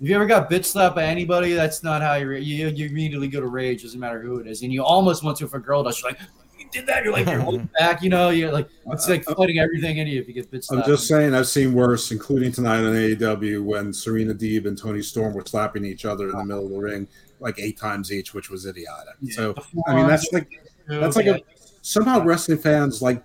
If 0.00 0.08
you 0.08 0.14
ever 0.14 0.26
got 0.26 0.48
bitch 0.48 0.64
slapped 0.64 0.94
by 0.94 1.04
anybody, 1.04 1.54
that's 1.54 1.82
not 1.82 2.02
how 2.02 2.14
you 2.14 2.28
re- 2.28 2.42
you 2.42 2.68
you 2.68 2.86
immediately 2.86 3.28
go 3.28 3.40
to 3.40 3.48
rage. 3.48 3.82
Doesn't 3.82 3.98
matter 3.98 4.20
who 4.20 4.38
it 4.38 4.46
is, 4.46 4.62
and 4.62 4.72
you 4.72 4.84
almost 4.84 5.24
want 5.24 5.36
to 5.38 5.44
if 5.44 5.54
a 5.54 5.58
girl 5.58 5.82
does. 5.82 6.00
You're 6.00 6.12
like, 6.12 6.20
you 6.56 6.66
did 6.70 6.86
that. 6.86 7.02
You're 7.02 7.12
like, 7.12 7.26
you're 7.26 7.40
holding 7.40 7.68
back. 7.78 8.00
You 8.02 8.10
know, 8.10 8.30
you're 8.30 8.52
like, 8.52 8.68
it's 8.92 9.08
like 9.08 9.24
fighting 9.24 9.58
everything 9.58 9.98
in 9.98 10.06
you 10.06 10.20
if 10.20 10.28
you 10.28 10.34
get 10.34 10.50
bitch 10.52 10.66
I'm 10.70 10.84
just 10.84 11.08
saying, 11.08 11.34
I've 11.34 11.48
seen 11.48 11.74
worse, 11.74 12.12
including 12.12 12.52
tonight 12.52 12.78
on 12.78 12.94
AEW 12.94 13.64
when 13.64 13.92
Serena 13.92 14.34
Deeb 14.34 14.66
and 14.66 14.78
Toni 14.78 15.02
Storm 15.02 15.34
were 15.34 15.44
slapping 15.44 15.84
each 15.84 16.04
other 16.04 16.30
in 16.30 16.36
the 16.36 16.44
middle 16.44 16.66
of 16.66 16.70
the 16.70 16.78
ring 16.78 17.08
like 17.40 17.58
eight 17.58 17.78
times 17.78 18.12
each, 18.12 18.34
which 18.34 18.50
was 18.50 18.66
idiotic. 18.66 19.14
so, 19.30 19.54
I 19.86 19.94
mean, 19.94 20.06
that's 20.06 20.32
like 20.32 20.48
that's 20.86 21.16
like 21.16 21.26
a, 21.26 21.40
somehow 21.82 22.22
wrestling 22.22 22.58
fans 22.58 23.02
like 23.02 23.22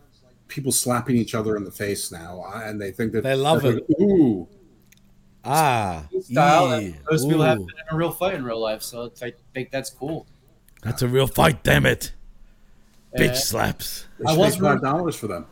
people 0.48 0.72
slapping 0.72 1.16
each 1.16 1.36
other 1.36 1.56
in 1.56 1.64
the 1.64 1.72
face 1.72 2.12
now, 2.12 2.44
uh, 2.48 2.62
and 2.64 2.82
they 2.82 2.92
think 2.92 3.12
that 3.14 3.24
They 3.24 3.36
love 3.36 3.66
it. 3.66 3.76
like, 3.76 4.00
Ooh, 4.02 4.48
Ah, 5.46 6.06
style. 6.22 6.70
yeah. 6.82 6.88
and 6.88 6.96
Those 7.10 7.26
people 7.26 7.42
have 7.44 7.58
been 7.58 7.68
in 7.68 7.96
a 7.96 7.98
real 7.98 8.12
fight 8.12 8.34
in 8.36 8.44
real 8.46 8.60
life, 8.62 8.82
so 8.82 9.04
it's, 9.04 9.22
I 9.22 9.34
think 9.54 9.72
that's 9.72 9.90
cool. 9.90 10.26
That's 10.84 11.02
a 11.02 11.08
real 11.08 11.28
fight, 11.28 11.64
damn 11.64 11.86
it. 11.86 12.14
Bitch 13.18 13.32
Uh, 13.32 13.36
slaps. 13.36 14.06
I 14.26 14.32
should 14.32 14.40
was 14.40 14.56
pay 14.56 14.62
five 14.62 14.82
dollars 14.82 15.16
for 15.16 15.28
them. 15.28 15.46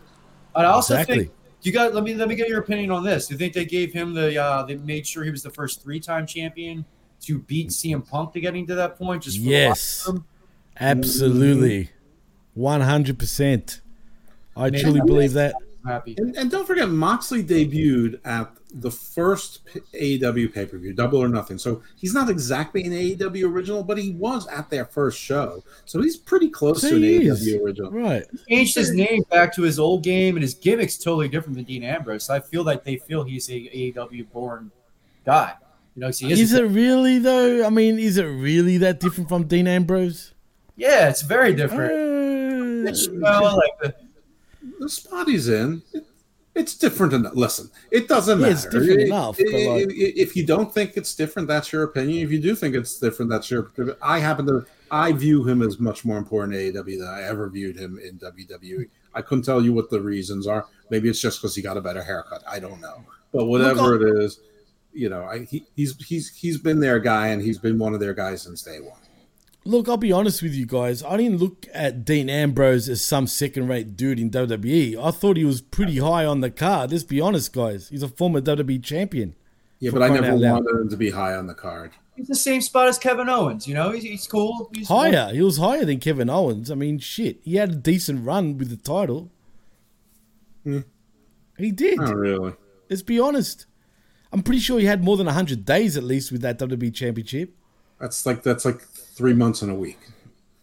I 0.55 0.65
also 0.65 0.93
Exactly. 0.95 1.18
think 1.26 1.31
you 1.61 1.72
got. 1.72 1.93
Let 1.93 2.03
me 2.03 2.13
let 2.15 2.27
me 2.27 2.35
get 2.35 2.47
your 2.49 2.59
opinion 2.59 2.89
on 2.91 3.03
this. 3.03 3.27
Do 3.27 3.34
you 3.34 3.38
think 3.38 3.53
they 3.53 3.65
gave 3.65 3.93
him 3.93 4.13
the? 4.13 4.38
Uh, 4.41 4.63
they 4.63 4.76
made 4.76 5.05
sure 5.05 5.23
he 5.23 5.30
was 5.31 5.43
the 5.43 5.49
first 5.51 5.81
three-time 5.84 6.26
champion 6.26 6.84
to 7.22 7.39
beat 7.39 7.69
CM 7.69 8.07
Punk 8.07 8.34
to 8.34 8.39
getting 8.41 8.65
to 8.68 8.76
that 8.76 8.97
point. 8.97 9.23
Just 9.23 9.38
for 9.38 9.43
Yes. 9.43 10.09
Absolutely. 10.80 11.91
100%. 12.57 13.81
I 14.57 14.69
Man, 14.69 14.81
truly 14.81 14.99
I'm 15.01 15.05
believe 15.05 15.34
that. 15.34 15.53
happy. 15.85 16.15
And, 16.18 16.35
and 16.35 16.49
don't 16.51 16.65
forget, 16.65 16.89
Moxley 16.89 17.43
debuted 17.43 18.19
at 18.26 18.51
the 18.73 18.89
first 18.91 19.65
P- 19.65 20.18
AEW 20.19 20.53
pay 20.53 20.65
per 20.65 20.77
view, 20.77 20.93
Double 20.93 21.19
or 21.19 21.27
Nothing. 21.27 21.57
So 21.57 21.81
he's 21.98 22.14
not 22.14 22.30
exactly 22.30 22.84
an 22.85 22.91
AEW 22.93 23.45
original, 23.52 23.84
but 23.84 23.98
he 23.98 24.11
was 24.11 24.48
at 24.48 24.69
their 24.69 24.85
first 24.85 25.19
show. 25.19 25.64
So 25.85 26.02
he's 26.02 26.15
pretty 26.18 26.49
close 26.49 26.81
to 26.81 26.95
an 26.95 27.02
AEW 27.02 27.61
original. 27.64 27.91
Right. 27.91 28.23
changed 28.48 28.76
his 28.76 28.91
name 28.93 29.23
back 29.30 29.53
to 29.56 29.61
his 29.64 29.77
old 29.80 30.03
game, 30.03 30.35
and 30.35 30.41
his 30.43 30.56
gimmick's 30.56 30.98
totally 30.98 31.27
different 31.27 31.56
than 31.57 31.65
Dean 31.65 31.84
Ambrose. 31.84 32.30
I 32.30 32.39
feel 32.39 32.64
like 32.64 32.84
they 32.84 32.98
feel 32.98 33.23
he's 33.23 33.49
a 33.49 33.53
AEW 33.53 34.31
born 34.31 34.72
guy. 35.26 35.56
You 35.95 36.02
know, 36.02 36.07
he 36.10 36.31
is. 36.31 36.39
Is 36.39 36.53
it 36.53 36.64
really, 36.64 37.19
though? 37.19 37.65
I 37.65 37.69
mean, 37.69 37.99
is 37.99 38.18
it 38.18 38.23
really 38.23 38.77
that 38.77 38.99
different 39.02 39.27
from 39.27 39.43
Dean 39.48 39.68
Ambrose? 39.68 40.34
Yeah, 40.77 41.10
it's 41.10 41.22
very 41.22 41.53
different. 41.53 41.91
Uh, 41.91 42.89
It's, 42.89 43.06
you 43.07 43.19
know, 43.19 43.56
like 43.57 43.77
the, 43.81 43.95
The 44.80 44.89
spot 44.89 45.27
he's 45.27 45.49
in, 45.49 45.84
it- 45.93 46.06
it's 46.56 46.76
different 46.76 47.14
enough. 47.14 47.34
Listen, 47.36 47.69
it 47.91 48.07
doesn't 48.07 48.40
matter. 48.40 48.52
it's 48.52 48.64
different 48.65 48.99
I- 48.99 49.03
enough, 49.03 49.38
I- 49.40 49.44
but 49.44 49.53
like- 49.53 49.88
if 49.95 50.36
you 50.36 50.45
don't 50.45 50.73
think 50.73 50.98
it's 50.98 51.15
different, 51.15 51.48
that's 51.48 51.72
your 51.72 51.84
opinion. 51.84 52.23
If 52.26 52.32
you 52.32 52.40
do 52.40 52.56
think 52.56 52.76
it's 52.76 52.99
different, 52.99 53.32
that's 53.32 53.49
your. 53.49 53.61
opinion. 53.61 53.95
I 54.02 54.19
happen 54.19 54.45
to. 54.48 54.65
I 54.91 55.14
view 55.14 55.44
him 55.48 55.61
as 55.61 55.80
much 55.80 56.03
more 56.03 56.18
important 56.18 56.53
in 56.53 56.73
AEW 56.73 56.99
than 56.99 57.07
I 57.07 57.23
ever 57.23 57.49
viewed 57.49 57.78
him 57.78 57.98
in 57.98 58.18
WWE. 58.19 58.88
I 59.14 59.22
couldn't 59.22 59.44
tell 59.45 59.61
you 59.61 59.72
what 59.72 59.90
the 59.90 60.02
reasons 60.02 60.48
are. 60.48 60.65
Maybe 60.90 61.07
it's 61.10 61.22
just 61.22 61.41
because 61.41 61.56
he 61.56 61.61
got 61.61 61.78
a 61.78 61.82
better 61.82 62.03
haircut. 62.03 62.44
I 62.45 62.60
don't 62.60 62.82
know. 62.82 63.03
But 63.32 63.45
whatever 63.45 63.95
it 63.95 64.22
is, 64.23 64.41
you 64.94 65.07
know, 65.07 65.23
I, 65.23 65.45
he, 65.45 65.65
he's 65.78 65.95
he's 66.06 66.30
he's 66.36 66.57
been 66.57 66.82
their 66.82 66.99
guy, 66.99 67.28
and 67.28 67.41
he's 67.41 67.57
been 67.57 67.78
one 67.80 67.94
of 67.94 68.02
their 68.02 68.14
guys 68.14 68.41
since 68.41 68.61
day 68.61 68.80
one. 68.82 68.99
Look, 69.64 69.88
I'll 69.88 69.98
be 69.98 70.12
honest 70.12 70.42
with 70.42 70.56
you 70.56 70.66
guys. 70.66 71.04
I 71.04 71.18
didn't 71.18 71.38
look 71.38 71.68
at 71.72 72.04
Dean 72.04 72.30
Ambrose 72.30 72.90
as 72.90 73.02
some 73.04 73.28
second 73.28 73.68
rate 73.68 73.96
dude 73.96 74.20
in 74.20 74.32
WWE. 74.32 74.98
I 74.98 75.12
thought 75.12 75.38
he 75.38 75.46
was 75.46 75.62
pretty 75.62 76.00
high 76.00 76.26
on 76.26 76.42
the 76.42 76.50
card. 76.50 76.92
Let's 76.92 77.04
be 77.04 77.22
honest, 77.22 77.54
guys. 77.54 77.90
He's 77.90 78.02
a 78.02 78.08
former 78.08 78.42
WWE 78.42 78.84
champion. 78.84 79.36
Yeah, 79.80 79.92
but 79.92 80.02
I 80.02 80.10
never 80.10 80.32
out 80.32 80.64
wanted 80.64 80.82
him 80.82 80.90
to 80.90 80.98
be 80.98 81.12
high 81.12 81.36
on 81.36 81.46
the 81.46 81.54
card. 81.54 81.92
he's 82.16 82.28
the 82.28 82.36
same 82.36 82.62
spot 82.62 82.88
as 82.88 82.98
Kevin 82.98 83.30
Owens. 83.30 83.68
You 83.68 83.76
know, 83.76 83.92
he's, 83.92 84.04
he's 84.04 84.28
cool. 84.28 84.70
He's 84.74 84.88
Higher. 84.88 85.32
He 85.32 85.42
was 85.42 85.58
higher 85.58 85.86
than 85.86 86.00
Kevin 86.00 86.30
Owens. 86.30 86.72
I 86.72 86.76
mean, 86.76 86.98
shit. 86.98 87.40
He 87.44 87.56
had 87.56 87.72
a 87.72 87.76
decent 87.76 88.26
run 88.26 88.58
with 88.58 88.70
the 88.70 88.78
title. 88.78 89.30
Hmm. 90.64 90.80
He 91.58 91.72
did. 91.72 92.00
Not 92.00 92.16
really. 92.16 92.54
Let's 92.90 93.04
be 93.04 93.20
honest. 93.20 93.68
I'm 94.32 94.42
pretty 94.42 94.62
sure 94.62 94.80
he 94.80 94.86
had 94.86 95.04
more 95.04 95.18
than 95.18 95.28
100 95.28 95.66
days 95.66 95.98
at 95.98 96.04
least 96.04 96.32
with 96.32 96.42
that 96.42 96.58
WWE 96.58 96.94
championship. 96.94 97.56
That's 98.00 98.26
like 98.26 98.42
that's 98.42 98.66
like 98.66 98.82
three 99.22 99.34
months 99.34 99.61
in 99.61 99.69
a 99.69 99.76
week. 99.76 99.99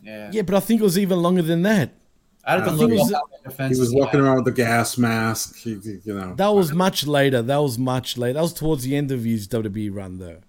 Yeah. 0.02 0.30
Yeah, 0.32 0.42
but 0.42 0.54
I 0.56 0.60
think 0.60 0.80
it 0.80 0.84
was 0.84 0.98
even 0.98 1.22
longer 1.22 1.42
than 1.42 1.62
that. 1.62 1.92
I'd 2.44 2.60
have 2.60 2.64
to 2.64 2.70
I 2.74 2.76
think 2.76 2.92
it 2.92 2.94
was- 2.94 3.72
He 3.74 3.80
was 3.80 3.94
walking 3.94 4.20
around 4.20 4.36
with 4.36 4.46
the 4.46 4.52
gas 4.52 4.98
mask. 4.98 5.56
He, 5.58 5.74
he- 5.76 6.00
you 6.04 6.14
know, 6.18 6.34
That 6.34 6.48
was 6.48 6.72
much 6.72 7.06
later. 7.06 7.40
That 7.42 7.58
was 7.58 7.78
much 7.78 8.16
later. 8.18 8.34
That 8.34 8.42
was 8.42 8.54
towards 8.54 8.82
the 8.82 8.96
end 8.96 9.12
of 9.12 9.22
his 9.24 9.46
WWE 9.48 9.90
run, 9.94 10.18
though. 10.18 10.40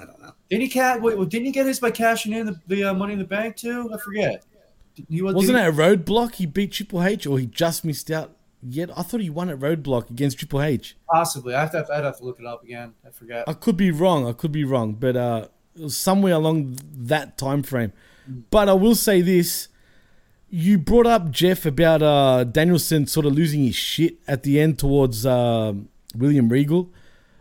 I 0.00 0.04
don't 0.06 0.20
know. 0.20 0.32
Didn't 0.50 0.62
he 0.62 0.68
cat? 0.68 1.00
Wait, 1.02 1.16
didn't 1.28 1.46
he 1.46 1.52
get 1.52 1.66
his 1.66 1.78
by 1.78 1.90
cashing 1.92 2.32
in 2.32 2.46
the, 2.46 2.60
the 2.66 2.84
uh, 2.84 2.94
Money 2.94 3.12
in 3.12 3.18
the 3.20 3.24
Bank 3.24 3.56
too? 3.56 3.90
I 3.94 3.98
forget. 3.98 4.44
He 5.08 5.22
was, 5.22 5.34
Wasn't 5.34 5.56
did 5.56 5.64
it 5.64 5.68
a 5.68 5.72
roadblock? 5.72 6.36
He 6.36 6.46
beat 6.46 6.72
Triple 6.72 7.02
H, 7.02 7.26
or 7.26 7.38
he 7.38 7.46
just 7.46 7.84
missed 7.84 8.10
out. 8.10 8.36
Yet 8.66 8.90
I 8.96 9.02
thought 9.02 9.20
he 9.20 9.28
won 9.30 9.50
at 9.50 9.58
roadblock 9.58 10.08
against 10.10 10.38
Triple 10.38 10.62
H. 10.62 10.96
Possibly. 11.12 11.54
I 11.54 11.60
have 11.60 11.72
to. 11.72 11.86
I'd 11.92 12.04
have 12.04 12.16
to 12.18 12.24
look 12.24 12.40
it 12.40 12.46
up 12.46 12.62
again. 12.64 12.94
I 13.06 13.10
forget. 13.10 13.44
I 13.46 13.52
could 13.52 13.76
be 13.76 13.90
wrong. 13.90 14.26
I 14.26 14.32
could 14.32 14.52
be 14.52 14.64
wrong, 14.64 14.94
but 14.94 15.16
uh, 15.16 15.38
it 15.38 15.50
was 15.50 15.50
somewhere 15.88 16.34
along 16.34 16.78
that 16.82 17.38
time 17.38 17.62
frame. 17.62 17.92
But 18.50 18.68
I 18.68 18.72
will 18.72 18.94
say 18.94 19.20
this: 19.20 19.68
you 20.48 20.78
brought 20.78 21.06
up 21.06 21.30
Jeff 21.30 21.66
about 21.66 22.02
uh, 22.02 22.44
Danielson 22.44 23.06
sort 23.06 23.26
of 23.26 23.32
losing 23.32 23.64
his 23.64 23.74
shit 23.74 24.18
at 24.26 24.42
the 24.42 24.60
end 24.60 24.78
towards 24.78 25.26
uh, 25.26 25.74
William 26.16 26.48
Regal. 26.48 26.90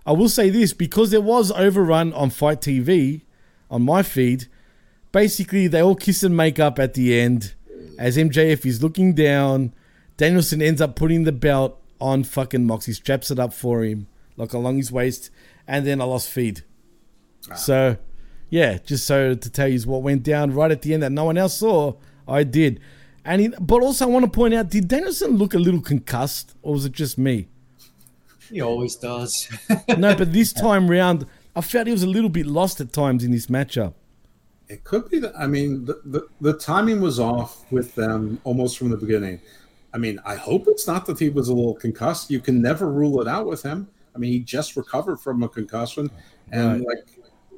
I 0.06 0.12
will 0.12 0.30
say 0.30 0.50
this 0.50 0.74
because 0.74 1.12
there 1.12 1.22
was 1.22 1.52
overrun 1.52 2.12
on 2.14 2.30
FITE 2.30 2.60
TV 2.60 3.22
on 3.72 3.84
my 3.84 4.04
feed. 4.04 4.48
Basically, 5.12 5.68
they 5.68 5.82
all 5.82 5.96
kiss 5.96 6.24
and 6.24 6.36
make 6.36 6.60
up 6.60 6.80
at 6.80 6.96
the 6.96 7.18
end 7.18 7.54
as 7.98 8.18
MJF 8.18 8.66
is 8.66 8.84
looking 8.84 9.14
down. 9.14 9.74
Danielson 10.18 10.62
ends 10.62 10.82
up 10.82 10.96
putting 10.96 11.24
the 11.24 11.32
belt 11.32 11.80
on 12.02 12.24
fucking 12.24 12.66
Moxie, 12.66 12.94
straps 12.94 13.32
it 13.32 13.40
up 13.40 13.54
for 13.54 13.84
him 13.84 14.08
like 14.38 14.54
along 14.54 14.78
his 14.78 14.92
waist, 14.92 15.30
and 15.68 15.86
then 15.86 16.02
I 16.02 16.06
lost 16.06 16.30
feed. 16.30 16.64
So, 17.56 17.98
yeah, 18.54 18.78
just 18.86 19.08
so 19.08 19.34
to 19.34 19.50
tell 19.50 19.68
you 19.68 19.80
what 19.82 20.04
went 20.04 20.22
down 20.22 20.54
right 20.54 20.70
at 20.70 20.84
the 20.84 20.94
end 20.94 21.02
that 21.02 21.12
no 21.12 21.24
one 21.24 21.40
else 21.40 21.58
saw, 21.58 21.96
I 22.28 22.44
did. 22.44 22.80
And 23.26 23.42
he, 23.42 23.48
but 23.60 23.82
also 23.82 24.06
I 24.06 24.10
want 24.10 24.26
to 24.26 24.30
point 24.30 24.54
out, 24.54 24.70
did 24.70 24.88
Danielson 24.88 25.38
look 25.38 25.56
a 25.56 25.58
little 25.58 25.82
concussed, 25.82 26.54
or 26.62 26.74
was 26.74 26.86
it 26.86 26.92
just 26.92 27.18
me? 27.18 27.48
He 28.52 28.62
always 28.62 28.96
does. 28.96 29.50
no, 29.98 30.16
but 30.16 30.34
this 30.34 30.54
time 30.68 30.88
round, 30.88 31.26
I 31.56 31.62
felt 31.62 31.88
he 31.88 31.94
was 31.94 32.04
a 32.04 32.08
little 32.08 32.30
bit 32.30 32.46
lost 32.46 32.80
at 32.80 32.94
times 32.94 33.24
in 33.24 33.32
this 33.32 33.48
matchup. 33.48 33.96
It 34.70 34.84
could 34.84 35.10
be 35.10 35.18
that. 35.18 35.34
I 35.36 35.48
mean, 35.48 35.86
the, 35.86 36.00
the, 36.06 36.28
the 36.40 36.54
timing 36.54 37.02
was 37.02 37.20
off 37.20 37.66
with 37.72 37.96
them 37.96 38.40
almost 38.44 38.78
from 38.78 38.92
the 38.92 38.98
beginning. 38.98 39.42
I 39.96 39.98
mean, 39.98 40.20
I 40.28 40.36
hope 40.36 40.66
it's 40.68 40.86
not 40.86 41.08
that 41.08 41.18
he 41.18 41.30
was 41.30 41.48
a 41.48 41.56
little 41.56 41.74
concussed. 41.74 42.30
You 42.30 42.40
can 42.40 42.62
never 42.62 42.88
rule 42.88 43.20
it 43.20 43.28
out 43.28 43.48
with 43.48 43.64
him. 43.64 43.88
I 44.16 44.20
mean, 44.20 44.32
he 44.32 44.42
just 44.42 44.76
recovered 44.76 45.20
from 45.20 45.42
a 45.42 45.50
concussion, 45.50 46.12
and 46.52 46.86
Right. 46.86 46.98
like, 46.98 47.13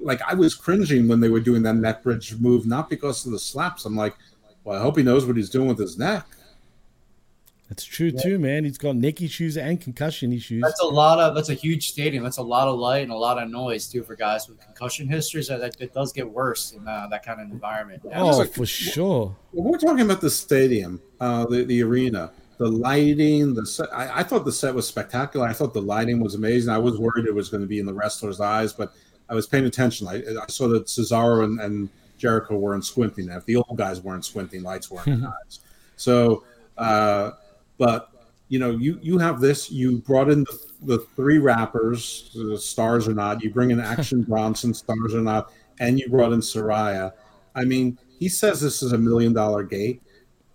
like 0.06 0.22
I 0.22 0.36
was 0.36 0.54
cringing 0.54 1.08
when 1.08 1.20
they 1.20 1.30
were 1.30 1.40
doing 1.40 1.64
that 1.64 1.76
neck 1.76 2.04
bridge 2.04 2.36
move, 2.40 2.66
not 2.66 2.90
because 2.90 3.26
of 3.26 3.32
the 3.32 3.40
slaps. 3.40 3.86
I'm 3.86 3.96
like, 3.96 4.16
well, 4.64 4.80
I 4.80 4.82
hope 4.82 4.98
he 4.98 5.04
knows 5.04 5.26
what 5.26 5.36
he's 5.36 5.50
doing 5.50 5.68
with 5.68 5.80
his 5.80 5.98
neck. 5.98 6.26
That's 7.70 7.84
true 7.84 8.12
too, 8.12 8.38
man. 8.38 8.64
He's 8.64 8.78
got 8.78 8.96
neck 8.96 9.24
issues 9.24 9.58
and 9.58 9.82
concussion 9.82 10.32
issues. 10.32 10.62
That's 10.62 10.82
a 10.82 10.86
lot 10.86 11.18
of 11.18 11.34
that's 11.34 11.50
a 11.50 11.56
huge 11.56 11.90
stadium. 11.90 12.24
That's 12.24 12.38
a 12.38 12.44
lot 12.44 12.68
of 12.68 12.78
light 12.78 13.02
and 13.02 13.12
a 13.12 13.18
lot 13.18 13.42
of 13.42 13.50
noise 13.50 13.88
too 13.88 14.04
for 14.04 14.16
guys 14.16 14.48
with 14.48 14.62
concussion 14.62 15.08
histories. 15.08 15.48
That, 15.48 15.62
that 15.62 15.82
it 15.82 15.92
does 15.92 16.14
get 16.14 16.30
worse 16.30 16.74
in 16.74 16.88
uh, 16.88 17.08
that 17.10 17.26
kind 17.26 17.42
of 17.42 17.50
environment. 17.50 18.04
Oh, 18.14 18.46
for 18.46 18.68
sure. 18.68 19.36
Well, 19.52 19.72
we're 19.72 19.80
talking 19.80 20.02
about 20.02 20.22
the 20.22 20.30
stadium, 20.30 21.02
uh, 21.20 21.48
the 21.48 21.64
the 21.64 21.82
arena, 21.82 22.32
the 22.60 22.68
lighting. 22.70 23.56
The 23.56 23.66
set, 23.66 23.92
I, 23.92 24.20
I 24.20 24.24
thought 24.24 24.46
the 24.46 24.52
set 24.52 24.76
was 24.76 24.88
spectacular. 24.88 25.48
I 25.48 25.54
thought 25.54 25.74
the 25.74 25.82
lighting 25.82 26.20
was 26.20 26.36
amazing. 26.36 26.72
I 26.72 26.78
was 26.78 27.00
worried 27.00 27.26
it 27.26 27.34
was 27.34 27.50
going 27.50 27.62
to 27.62 27.68
be 27.68 27.80
in 27.80 27.88
the 27.88 27.94
wrestlers' 27.96 28.40
eyes, 28.40 28.74
but 28.74 28.94
I 29.30 29.34
was 29.34 29.48
paying 29.48 29.66
attention. 29.66 30.08
I, 30.08 30.24
I 30.42 30.48
saw 30.48 30.68
that 30.70 30.86
Cesaro 30.86 31.44
and, 31.44 31.60
and 31.60 31.90
Jericho 32.18 32.58
weren't 32.58 32.86
squinting. 32.86 33.30
If 33.30 33.46
the 33.46 33.58
old 33.58 33.76
guys 33.76 34.02
weren't 34.02 34.26
squinting, 34.26 34.64
lights 34.64 34.90
weren't 34.90 35.08
in 35.08 35.26
eyes. 35.26 35.60
So, 35.96 36.44
uh, 36.78 37.32
but 37.78 38.12
you 38.48 38.60
know, 38.60 38.72
you 38.72 39.00
you 39.02 39.18
have 39.18 39.42
this. 39.42 39.72
You 39.72 39.98
brought 40.00 40.30
in 40.30 40.44
the, 40.44 40.60
the 40.84 41.00
three 41.16 41.40
rappers, 41.40 42.32
the 42.36 42.58
stars 42.58 43.08
or 43.08 43.14
not. 43.14 43.44
You 43.44 43.52
bring 43.52 43.72
in 43.72 43.80
Action 43.96 44.22
Bronson, 44.22 44.74
stars 44.74 45.16
or 45.16 45.22
not, 45.22 45.52
and 45.80 46.00
you 46.00 46.10
brought 46.10 46.32
in 46.32 46.40
Saraya. 46.40 47.12
I 47.56 47.64
mean, 47.66 47.98
he 48.20 48.30
says 48.30 48.62
this 48.62 48.84
is 48.84 48.94
a 48.94 48.98
million 48.98 49.34
dollar 49.34 49.64
gate. 49.64 50.02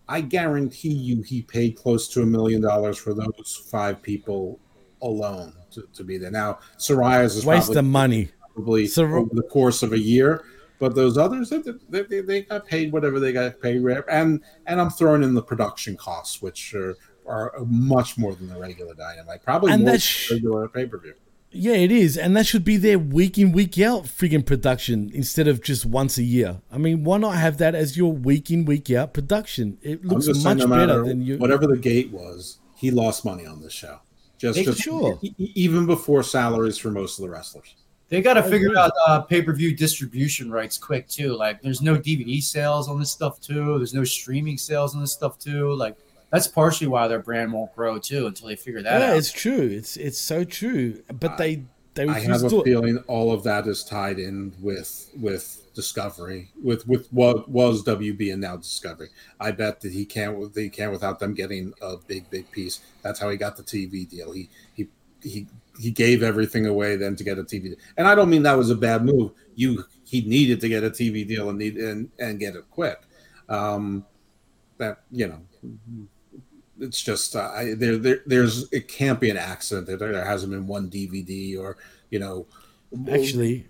I 0.08 0.20
guarantee 0.20 0.92
you, 0.92 1.22
he 1.22 1.42
paid 1.42 1.76
close 1.76 2.08
to 2.08 2.22
a 2.22 2.26
million 2.26 2.60
dollars 2.60 2.98
for 2.98 3.14
those 3.14 3.64
five 3.70 4.02
people 4.02 4.58
alone 5.02 5.54
to, 5.70 5.86
to 5.94 6.04
be 6.04 6.18
there. 6.18 6.32
Now, 6.32 6.58
Saraya's 6.78 7.36
is 7.36 7.46
Waste 7.46 7.66
probably, 7.66 7.78
of 7.78 7.84
money. 7.84 8.30
Probably 8.54 8.86
Sor- 8.86 9.18
over 9.18 9.34
the 9.34 9.42
course 9.42 9.82
of 9.82 9.92
a 9.92 9.98
year. 9.98 10.44
But 10.78 10.94
those 10.94 11.18
others, 11.18 11.50
they, 11.50 12.02
they, 12.02 12.20
they, 12.22 12.40
got 12.42 12.66
paid 12.66 12.90
whatever 12.90 13.20
they 13.20 13.34
got 13.34 13.60
paid, 13.60 13.84
and 14.08 14.40
and 14.66 14.80
I'm 14.80 14.88
throwing 14.88 15.22
in 15.22 15.34
the 15.34 15.42
production 15.42 15.94
costs, 15.94 16.40
which 16.40 16.74
are 16.74 16.96
are 17.26 17.52
much 17.66 18.16
more 18.16 18.34
than 18.34 18.48
the 18.48 18.58
regular 18.58 18.94
dynamite, 18.94 19.42
probably 19.42 19.72
And 19.72 19.84
more 19.84 19.92
than 19.92 20.36
regular 20.36 20.68
pay 20.68 20.86
per 20.86 20.98
view. 20.98 21.14
Yeah, 21.52 21.74
it 21.74 21.90
is, 21.90 22.16
and 22.16 22.36
that 22.36 22.46
should 22.46 22.64
be 22.64 22.76
their 22.76 22.98
week 22.98 23.36
in 23.36 23.50
week 23.50 23.78
out 23.80 24.04
friggin' 24.04 24.46
production 24.46 25.10
instead 25.12 25.48
of 25.48 25.60
just 25.62 25.84
once 25.84 26.16
a 26.16 26.22
year. 26.22 26.60
I 26.70 26.78
mean, 26.78 27.02
why 27.02 27.18
not 27.18 27.36
have 27.36 27.58
that 27.58 27.74
as 27.74 27.96
your 27.96 28.12
week 28.12 28.52
in 28.52 28.64
week 28.64 28.88
out 28.90 29.12
production? 29.12 29.78
It 29.82 30.04
looks 30.04 30.28
much 30.44 30.58
no 30.58 30.68
better 30.68 31.04
than 31.04 31.22
you. 31.22 31.38
whatever 31.38 31.66
the 31.66 31.76
gate 31.76 32.12
was, 32.12 32.58
he 32.76 32.92
lost 32.92 33.24
money 33.24 33.46
on 33.46 33.60
this 33.60 33.72
show. 33.72 33.98
Just, 34.38 34.62
just 34.62 34.80
sure. 34.80 35.20
even 35.38 35.86
before 35.86 36.22
salaries 36.22 36.78
for 36.78 36.90
most 36.90 37.18
of 37.18 37.24
the 37.24 37.30
wrestlers. 37.30 37.74
They 38.10 38.20
got 38.20 38.34
to 38.34 38.42
figure 38.42 38.76
out 38.76 38.90
uh, 39.06 39.20
pay 39.22 39.40
per 39.40 39.54
view 39.54 39.74
distribution 39.74 40.50
rights 40.50 40.76
quick 40.76 41.08
too. 41.08 41.36
Like, 41.36 41.62
there's 41.62 41.80
no 41.80 41.96
DVD 41.96 42.42
sales 42.42 42.88
on 42.88 42.98
this 42.98 43.10
stuff 43.10 43.40
too. 43.40 43.78
There's 43.78 43.94
no 43.94 44.04
streaming 44.04 44.58
sales 44.58 44.94
on 44.94 45.00
this 45.00 45.12
stuff 45.12 45.38
too. 45.38 45.72
Like, 45.74 45.96
that's 46.30 46.48
partially 46.48 46.88
why 46.88 47.06
their 47.08 47.20
brand 47.20 47.52
won't 47.52 47.74
grow 47.74 47.98
too 47.98 48.26
until 48.26 48.48
they 48.48 48.56
figure 48.56 48.82
that 48.82 49.00
yeah, 49.00 49.10
out. 49.12 49.16
it's 49.16 49.32
true. 49.32 49.68
It's 49.72 49.96
it's 49.96 50.18
so 50.18 50.42
true. 50.44 51.02
But 51.20 51.38
they 51.38 51.64
they 51.94 52.06
I 52.06 52.20
have 52.20 52.44
a 52.44 52.48
do 52.48 52.60
it. 52.60 52.64
feeling 52.64 52.98
all 53.06 53.32
of 53.32 53.42
that 53.44 53.66
is 53.66 53.84
tied 53.84 54.18
in 54.18 54.52
with 54.60 55.10
with 55.18 55.72
Discovery, 55.74 56.50
with 56.62 56.86
with 56.86 57.08
what 57.12 57.48
was 57.48 57.84
WB 57.84 58.32
and 58.32 58.40
now 58.40 58.56
Discovery. 58.56 59.08
I 59.38 59.50
bet 59.52 59.80
that 59.80 59.92
he 59.92 60.04
can't 60.04 60.54
he 60.56 60.68
can't 60.68 60.92
without 60.92 61.18
them 61.18 61.34
getting 61.34 61.72
a 61.80 61.96
big 61.96 62.28
big 62.30 62.50
piece. 62.50 62.80
That's 63.02 63.18
how 63.18 63.28
he 63.28 63.36
got 63.36 63.56
the 63.56 63.62
TV 63.62 64.08
deal. 64.08 64.32
He 64.32 64.48
he 64.74 64.88
he 65.22 65.46
he 65.80 65.90
gave 65.90 66.22
everything 66.22 66.66
away 66.66 66.96
then 66.96 67.16
to 67.16 67.24
get 67.24 67.38
a 67.38 67.42
TV. 67.42 67.74
And 67.96 68.06
I 68.06 68.14
don't 68.14 68.28
mean 68.28 68.42
that 68.42 68.58
was 68.58 68.70
a 68.70 68.74
bad 68.74 69.04
move. 69.04 69.32
You 69.54 69.84
he 70.04 70.20
needed 70.22 70.60
to 70.60 70.68
get 70.68 70.84
a 70.84 70.90
TV 70.90 71.26
deal 71.26 71.48
and 71.48 71.58
need 71.58 71.76
and 71.76 72.10
and 72.18 72.38
get 72.38 72.54
it 72.54 72.64
quick. 72.70 73.00
Um, 73.48 74.04
that 74.78 75.02
you 75.10 75.26
know 75.26 75.40
it's 76.78 77.00
just 77.00 77.34
uh, 77.34 77.50
I, 77.54 77.74
there, 77.74 77.96
there 77.96 78.20
there's 78.26 78.70
it 78.72 78.88
can't 78.88 79.20
be 79.20 79.30
an 79.30 79.36
accident 79.36 79.86
that 79.86 79.98
there 79.98 80.24
hasn't 80.24 80.52
been 80.52 80.66
one 80.66 80.90
DVD 80.90 81.58
or 81.58 81.76
you 82.10 82.18
know 82.18 82.46
Actually, 83.10 83.68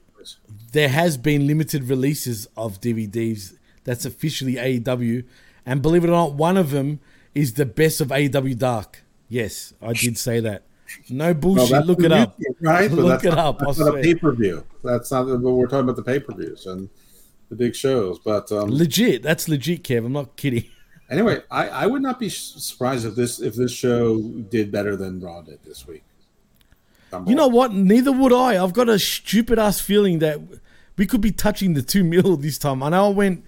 there 0.73 0.89
has 0.89 1.17
been 1.17 1.47
limited 1.47 1.85
releases 1.85 2.47
of 2.57 2.81
DVDs 2.81 3.57
that's 3.85 4.05
officially 4.05 4.55
AEW, 4.55 5.25
and 5.67 5.83
believe 5.83 6.05
it 6.05 6.09
or 6.09 6.13
not, 6.13 6.35
one 6.35 6.57
of 6.57 6.71
them 6.71 7.01
is 7.35 7.55
the 7.55 7.67
best 7.67 8.01
of 8.01 8.09
AEW 8.09 8.59
Dark. 8.59 9.03
Yes, 9.29 9.75
I 9.83 9.93
did 9.93 10.17
say 10.17 10.41
that. 10.41 10.63
No 11.09 11.35
bullshit. 11.35 11.87
Look 11.87 12.03
it 12.03 12.13
up. 12.13 12.39
YouTube, 12.39 12.57
right? 12.61 12.91
Look 12.91 13.25
it 13.25 13.35
up. 13.35 13.59
That's 13.59 13.79
not 13.79 13.99
a 13.99 14.03
pay 14.03 14.15
per 14.15 14.33
view. 14.33 14.65
That's 14.83 15.11
not. 15.11 15.25
But 15.25 15.39
we're 15.41 15.67
talking 15.67 15.81
about 15.81 15.97
the 15.97 16.03
pay 16.03 16.21
per 16.21 16.35
views 16.35 16.67
and 16.67 16.89
the 17.49 17.57
big 17.57 17.75
shows. 17.75 18.19
But 18.19 18.51
um, 18.53 18.71
Legit. 18.71 19.23
That's 19.23 19.49
legit, 19.49 19.83
Kev. 19.85 20.07
I'm 20.07 20.13
not 20.13 20.37
kidding. 20.37 20.65
anyway, 21.11 21.43
I, 21.51 21.69
I 21.69 21.87
would 21.87 22.03
not 22.03 22.19
be 22.19 22.29
surprised 22.29 23.07
if 23.07 23.15
this 23.15 23.41
if 23.41 23.55
this 23.55 23.73
show 23.73 24.21
did 24.21 24.71
better 24.71 24.97
than 24.97 25.21
Raw 25.21 25.43
did 25.43 25.63
this 25.65 25.87
week. 25.87 26.05
You 27.27 27.35
know 27.35 27.49
what? 27.49 27.73
Neither 27.73 28.13
would 28.13 28.33
I. 28.33 28.63
I've 28.63 28.73
got 28.73 28.89
a 28.89 28.97
stupid 28.97 29.59
ass 29.59 29.81
feeling 29.81 30.21
that 30.21 30.41
we 30.97 31.07
could 31.07 31.21
be 31.21 31.33
touching 31.33 31.75
the 31.75 31.83
two 31.83 32.05
mil 32.05 32.37
this 32.37 32.57
time. 32.57 32.83
I 32.83 32.91
know 32.91 33.07
I 33.07 33.09
went, 33.09 33.45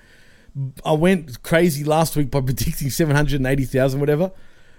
I 0.85 0.93
went 0.93 1.43
crazy 1.43 1.85
last 1.85 2.16
week 2.16 2.31
by 2.31 2.40
predicting 2.40 2.90
seven 2.90 3.14
hundred 3.14 3.36
and 3.36 3.47
eighty 3.47 3.64
thousand, 3.64 4.01
whatever. 4.01 4.32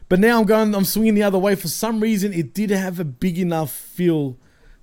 But 0.09 0.19
now 0.19 0.39
I'm 0.39 0.45
going. 0.45 0.75
I'm 0.75 0.85
swinging 0.85 1.15
the 1.15 1.23
other 1.23 1.39
way. 1.39 1.55
For 1.55 1.67
some 1.67 1.99
reason, 1.99 2.33
it 2.33 2.53
did 2.53 2.69
have 2.69 2.99
a 2.99 3.03
big 3.05 3.39
enough 3.39 3.71
feel 3.71 4.37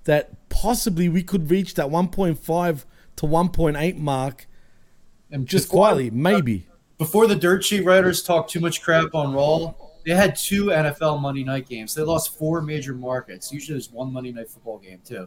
that 0.05 0.49
possibly 0.49 1.09
we 1.09 1.23
could 1.23 1.51
reach 1.51 1.75
that 1.75 1.91
one 1.91 2.09
point 2.09 2.39
five 2.39 2.87
to 3.17 3.27
one 3.27 3.49
point 3.51 3.77
eight 3.77 3.97
mark, 3.99 4.47
And 5.31 5.47
just 5.47 5.67
before- 5.69 5.81
quietly, 5.87 6.11
maybe. 6.11 6.67
Before 6.99 7.27
the 7.27 7.37
dirt 7.37 7.65
sheet 7.65 7.85
writers 7.87 8.23
talk 8.23 8.47
too 8.49 8.61
much 8.61 8.83
crap 8.83 9.15
on 9.15 9.33
Raw, 9.33 9.73
they 10.05 10.15
had 10.15 10.37
two 10.37 10.67
NFL 10.67 11.19
Monday 11.21 11.45
night 11.45 11.67
games. 11.67 11.95
They 11.95 12.03
lost 12.03 12.37
four 12.37 12.61
major 12.61 12.93
markets. 12.95 13.51
Usually 13.51 13.75
there's 13.75 13.91
one 13.91 14.13
Monday 14.13 14.33
night 14.33 14.51
football 14.51 14.79
game 14.79 15.01
too. 15.05 15.27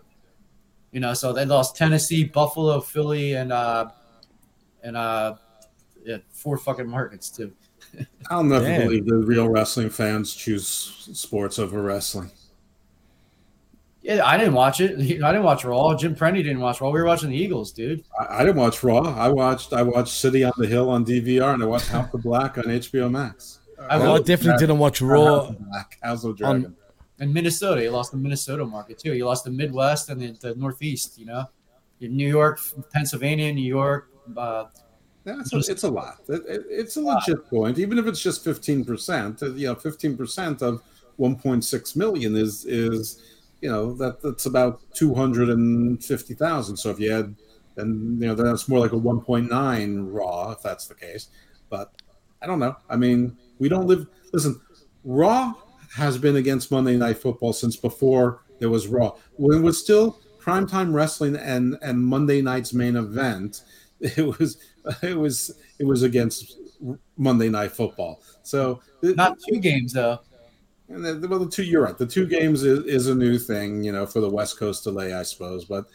You 0.92 1.00
know, 1.00 1.16
so 1.16 1.34
they 1.34 1.46
lost 1.46 1.76
Tennessee, 1.76 2.26
Buffalo, 2.26 2.80
Philly, 2.80 3.34
and 3.34 3.52
uh 3.52 3.90
and 4.84 4.96
uh 4.96 5.36
yeah, 6.06 6.18
four 6.30 6.58
fucking 6.58 6.88
markets 6.88 7.30
too. 7.32 7.54
I'll 8.30 8.44
never 8.44 8.66
Yeah. 8.66 8.84
believe 8.84 9.06
the 9.06 9.18
real 9.18 9.50
wrestling 9.50 9.90
fans 9.90 10.34
choose 10.34 10.66
sports 11.14 11.60
over 11.60 11.82
wrestling. 11.82 12.32
Yeah, 14.02 14.26
I 14.26 14.38
didn't 14.38 14.54
watch 14.54 14.82
it. 14.82 14.92
I 15.00 15.32
didn't 15.32 15.44
watch 15.44 15.64
Raw. 15.64 15.96
Jim 15.96 16.16
Prenny 16.16 16.38
didn't 16.38 16.60
watch 16.60 16.82
Raw. 16.82 16.90
We 16.90 17.00
were 17.00 17.06
watching 17.06 17.30
the 17.30 17.38
Eagles, 17.38 17.72
dude. 17.72 18.04
I, 18.20 18.40
I 18.42 18.46
didn't 18.46 18.58
watch 18.58 18.84
Raw. 18.84 19.00
I 19.18 19.30
watched 19.30 19.72
I 19.74 19.82
watched 19.82 20.14
City 20.14 20.44
on 20.44 20.52
the 20.58 20.68
Hill 20.68 20.90
on 20.90 21.06
DVR 21.06 21.54
and 21.54 21.64
I 21.64 21.66
watched 21.66 21.88
House 21.88 22.14
of 22.14 22.22
Black 22.24 22.58
on 22.58 22.66
HBO 22.66 23.10
Max. 23.10 23.60
I 23.90 23.98
Oh, 23.98 24.16
I 24.16 24.20
definitely 24.22 24.60
didn't 24.60 24.80
watch 24.80 25.02
Raw. 25.02 25.42
House 25.46 25.50
of 25.52 25.60
Black, 25.70 25.98
House 26.02 26.24
of 26.24 26.38
Dragon. 26.38 26.76
And 27.20 27.34
Minnesota, 27.34 27.82
you 27.84 27.92
lost 27.92 28.12
the 28.12 28.18
Minnesota 28.18 28.66
market 28.66 28.98
too. 29.00 29.14
You 29.14 29.26
lost 29.26 29.46
the 29.46 29.52
Midwest 29.52 30.10
and 30.10 30.20
the, 30.20 30.32
the 30.50 30.56
Northeast. 30.56 31.18
You 31.18 31.26
know, 31.28 31.46
In 32.02 32.18
New 32.18 32.28
York, 32.28 32.60
Pennsylvania, 32.92 33.54
New 33.54 33.62
York. 33.62 34.10
Uh, 34.36 34.66
Yeah, 35.26 35.40
it's, 35.40 35.54
a, 35.54 35.72
it's 35.72 35.84
a 35.84 35.90
lot. 35.90 36.20
It, 36.28 36.42
it- 36.48 36.66
it's 36.70 36.98
a 36.98 37.02
legit 37.02 37.48
point, 37.50 37.80
even 37.80 37.98
if 37.98 38.08
it's 38.08 38.22
just 38.22 38.44
fifteen 38.44 38.84
percent. 38.84 39.42
Uh, 39.42 39.52
you 39.54 39.68
know, 39.68 39.76
fifteen 39.76 40.18
percent 40.18 40.62
of 40.62 40.82
one 41.16 41.36
point 41.36 41.64
six 41.64 41.96
million 41.96 42.36
is 42.36 42.66
is 42.66 43.22
you 43.62 43.70
know 43.72 43.94
that 43.96 44.22
that's 44.22 44.46
about 44.48 44.82
two 44.94 45.14
hundred 45.14 45.50
and 45.50 46.04
fifty 46.04 46.34
thousand. 46.34 46.76
So 46.76 46.90
if 46.90 47.00
you 47.00 47.12
had, 47.12 47.36
then 47.76 48.18
you 48.20 48.28
know 48.28 48.36
that's 48.36 48.68
more 48.68 48.80
like 48.80 48.92
a 48.92 48.98
one 48.98 49.22
point 49.22 49.50
nine 49.50 50.00
raw 50.08 50.52
if 50.52 50.62
that's 50.62 50.88
the 50.88 50.96
case. 50.96 51.30
But 51.70 51.92
I 52.42 52.46
don't 52.48 52.60
know. 52.60 52.76
I 52.90 52.98
mean, 52.98 53.38
we 53.60 53.70
don't 53.70 53.88
live. 53.88 54.06
Listen, 54.34 54.60
Raw 55.06 55.54
has 55.96 56.18
been 56.18 56.36
against 56.36 56.70
Monday 56.72 56.98
Night 56.98 57.18
Football 57.18 57.54
since 57.54 57.78
before 57.78 58.42
there 58.60 58.70
was 58.70 58.88
Raw. 58.88 59.16
When 59.38 59.58
it 59.58 59.62
was 59.62 59.80
still 59.80 60.20
primetime 60.42 60.94
wrestling 60.94 61.38
and 61.38 61.78
and 61.82 62.04
Monday 62.04 62.42
night's 62.42 62.74
main 62.74 62.98
event, 62.98 63.62
it 64.02 64.38
was 64.38 64.58
it 65.02 65.18
was 65.18 65.56
it 65.80 65.86
was 65.86 66.04
against 66.04 66.58
Monday 67.18 67.50
Night 67.50 67.72
Football. 67.72 68.22
So 68.44 68.82
not 69.02 69.38
two 69.48 69.60
games 69.60 69.94
though. 69.94 70.20
And 70.90 71.04
the, 71.04 71.28
well, 71.28 71.40
the 71.40 71.50
two 71.50 71.64
you're 71.64 71.84
right. 71.84 71.98
The 71.98 72.06
two 72.06 72.28
games 72.28 72.64
is, 72.64 72.86
is 72.86 73.08
a 73.08 73.16
new 73.16 73.40
thing, 73.40 73.84
you 73.84 73.92
know, 73.92 74.06
for 74.06 74.20
the 74.20 74.30
West 74.30 74.60
Coast 74.60 74.84
delay, 74.84 75.14
I 75.14 75.24
suppose. 75.24 75.66
But 75.66 75.86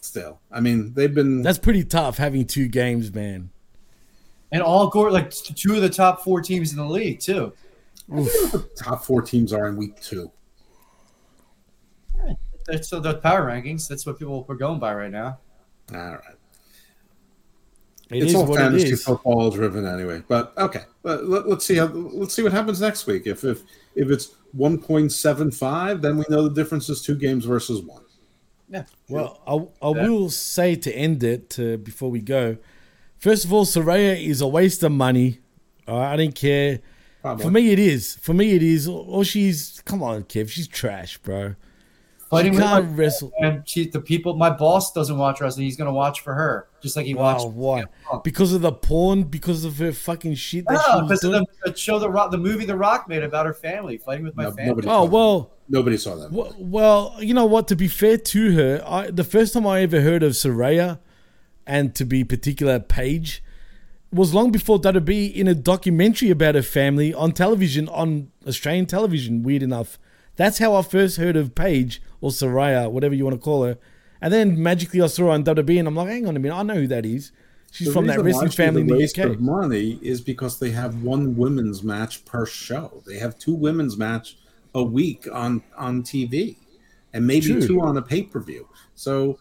still, 0.00 0.38
I 0.50 0.60
mean, 0.60 0.92
they've 0.94 1.12
been 1.12 1.42
That's 1.42 1.58
pretty 1.58 1.84
tough 1.84 2.18
having 2.18 2.46
two 2.46 2.68
games, 2.68 3.12
man. 3.12 3.50
And 4.52 4.62
all 4.62 4.88
gore 4.88 5.10
like 5.10 5.30
two 5.30 5.74
of 5.74 5.82
the 5.82 5.88
top 5.88 6.22
four 6.22 6.40
teams 6.40 6.72
in 6.72 6.78
the 6.78 6.84
league 6.84 7.20
too. 7.20 7.52
the 8.08 8.68
top 8.76 9.04
four 9.04 9.22
teams 9.22 9.52
are 9.52 9.68
in 9.68 9.76
week 9.76 10.00
two. 10.00 10.30
That's 12.66 12.90
the 12.90 13.14
power 13.14 13.46
rankings. 13.46 13.88
That's 13.88 14.06
what 14.06 14.18
people 14.18 14.46
are 14.48 14.54
going 14.54 14.78
by 14.78 14.94
right 14.94 15.10
now. 15.10 15.38
All 15.92 15.98
right. 15.98 16.36
It 18.10 18.22
it's 18.22 18.30
is 18.30 18.34
all 18.34 18.46
what 18.46 18.58
it 18.58 18.62
fantasy 18.62 18.90
is. 18.90 19.04
football 19.04 19.50
driven 19.50 19.86
anyway. 19.86 20.22
But 20.26 20.52
okay, 20.58 20.82
but 21.02 21.26
let, 21.26 21.46
us 21.46 21.64
see 21.64 21.76
how 21.76 21.86
let's 21.86 22.34
see 22.34 22.42
what 22.42 22.52
happens 22.52 22.80
next 22.80 23.06
week. 23.06 23.26
If 23.26 23.44
if 23.44 23.62
if 23.94 24.10
it's 24.10 24.34
one 24.52 24.78
point 24.78 25.12
seven 25.12 25.50
five, 25.50 26.02
then 26.02 26.18
we 26.18 26.24
know 26.28 26.42
the 26.42 26.54
difference 26.54 26.88
is 26.88 27.02
two 27.02 27.14
games 27.14 27.44
versus 27.44 27.80
one. 27.82 28.02
Yeah. 28.68 28.84
Well, 29.08 29.40
I, 29.46 29.86
I 29.86 29.90
will 29.90 30.30
say 30.30 30.76
to 30.76 30.92
end 30.92 31.24
it 31.24 31.58
uh, 31.58 31.76
before 31.76 32.10
we 32.10 32.20
go. 32.20 32.56
First 33.18 33.44
of 33.44 33.52
all, 33.52 33.64
Saraya 33.64 34.24
is 34.24 34.40
a 34.40 34.46
waste 34.46 34.82
of 34.82 34.92
money. 34.92 35.40
All 35.86 35.98
right, 35.98 36.12
I 36.12 36.16
don't 36.16 36.34
care. 36.34 36.80
Probably. 37.20 37.44
For 37.44 37.50
me, 37.50 37.72
it 37.72 37.78
is. 37.78 38.16
For 38.16 38.32
me, 38.32 38.52
it 38.52 38.62
is. 38.62 38.88
Or 38.88 39.24
she's 39.24 39.82
come 39.84 40.02
on, 40.02 40.24
Kev. 40.24 40.48
She's 40.48 40.66
trash, 40.66 41.18
bro. 41.18 41.54
Fighting 42.30 42.52
she 42.52 42.58
with 42.58 42.64
can't 42.64 42.84
my- 42.90 42.94
wrestle. 42.96 43.32
And 43.40 43.68
she, 43.68 43.86
the 43.88 44.00
people, 44.00 44.36
my 44.36 44.50
boss 44.50 44.92
doesn't 44.92 45.18
watch 45.18 45.40
wrestling. 45.40 45.64
He's 45.66 45.76
gonna 45.76 45.92
watch 45.92 46.20
for 46.20 46.32
her, 46.34 46.68
just 46.80 46.94
like 46.96 47.04
he 47.06 47.14
watched. 47.14 47.44
Wow, 47.46 47.84
why? 48.12 48.20
Because 48.22 48.52
of 48.52 48.60
the 48.62 48.70
porn? 48.72 49.24
Because 49.24 49.64
of 49.64 49.78
her 49.78 49.90
fucking 49.92 50.36
shit 50.36 50.64
that 50.66 50.74
No, 50.74 50.80
she 50.80 51.00
was 51.02 51.08
because 51.08 51.24
of 51.24 51.32
the, 51.32 51.46
the 51.72 51.76
show, 51.76 51.98
the 51.98 52.08
rock, 52.08 52.30
the 52.30 52.38
movie, 52.38 52.64
The 52.64 52.76
Rock 52.76 53.08
made 53.08 53.24
about 53.24 53.46
her 53.46 53.52
family 53.54 53.98
fighting 53.98 54.24
with 54.24 54.36
my 54.36 54.44
No, 54.44 54.52
family. 54.52 54.84
Oh 54.86 55.04
well. 55.04 55.52
Nobody 55.68 55.96
saw 55.96 56.16
that. 56.16 56.32
Well, 56.32 56.54
well, 56.58 57.16
you 57.20 57.32
know 57.34 57.46
what? 57.46 57.68
To 57.68 57.76
be 57.76 57.86
fair 57.88 58.16
to 58.16 58.52
her, 58.56 58.82
I, 58.86 59.10
the 59.10 59.22
first 59.24 59.52
time 59.54 59.66
I 59.66 59.82
ever 59.82 60.00
heard 60.00 60.22
of 60.24 60.32
Saraya, 60.32 60.98
and 61.66 61.94
to 61.94 62.04
be 62.04 62.24
particular, 62.24 62.80
Paige, 62.80 63.42
was 64.12 64.34
long 64.34 64.50
before 64.50 64.80
WWE 64.80 65.32
in 65.32 65.46
a 65.46 65.54
documentary 65.54 66.30
about 66.30 66.56
her 66.56 66.62
family 66.62 67.14
on 67.14 67.30
television, 67.30 67.88
on 67.88 68.32
Australian 68.48 68.86
television. 68.86 69.44
Weird 69.44 69.62
enough, 69.62 69.96
that's 70.40 70.58
how 70.58 70.74
I 70.74 70.82
first 70.82 71.16
heard 71.18 71.36
of 71.36 71.54
Paige 71.54 72.00
or 72.20 72.30
Saraya, 72.30 72.90
whatever 72.90 73.14
you 73.14 73.24
want 73.24 73.36
to 73.36 73.40
call 73.40 73.64
her. 73.64 73.78
And 74.22 74.32
then 74.32 74.62
magically 74.62 75.00
I 75.00 75.06
saw 75.06 75.24
her 75.24 75.30
on 75.30 75.44
WWE, 75.44 75.78
and 75.78 75.88
I'm 75.88 75.96
like, 75.96 76.08
hang 76.08 76.26
on 76.26 76.36
a 76.36 76.38
minute, 76.38 76.54
I 76.54 76.62
know 76.62 76.74
who 76.74 76.86
that 76.88 77.06
is. 77.06 77.32
She's 77.70 77.88
The 77.88 77.92
from 77.92 78.06
that 78.06 78.20
wrestling 78.20 78.50
family 78.50 78.80
in 78.80 78.86
the 78.86 78.96
waste 78.96 79.18
UK. 79.18 79.26
Of 79.26 79.40
money 79.40 79.98
is 80.02 80.20
because 80.20 80.58
they 80.58 80.70
have 80.70 81.02
one 81.02 81.36
women's 81.36 81.82
match 81.82 82.24
per 82.24 82.44
show. 82.44 83.02
They 83.06 83.18
have 83.18 83.38
two 83.38 83.54
women's 83.54 83.96
match 83.96 84.36
a 84.74 84.82
week 84.82 85.26
on 85.32 85.62
on 85.76 86.02
TV, 86.02 86.56
and 87.12 87.26
maybe 87.26 87.46
True. 87.46 87.66
two 87.66 87.80
on 87.80 87.96
a 87.96 88.02
pay 88.02 88.22
per 88.22 88.40
view. 88.40 88.68
So 88.96 89.38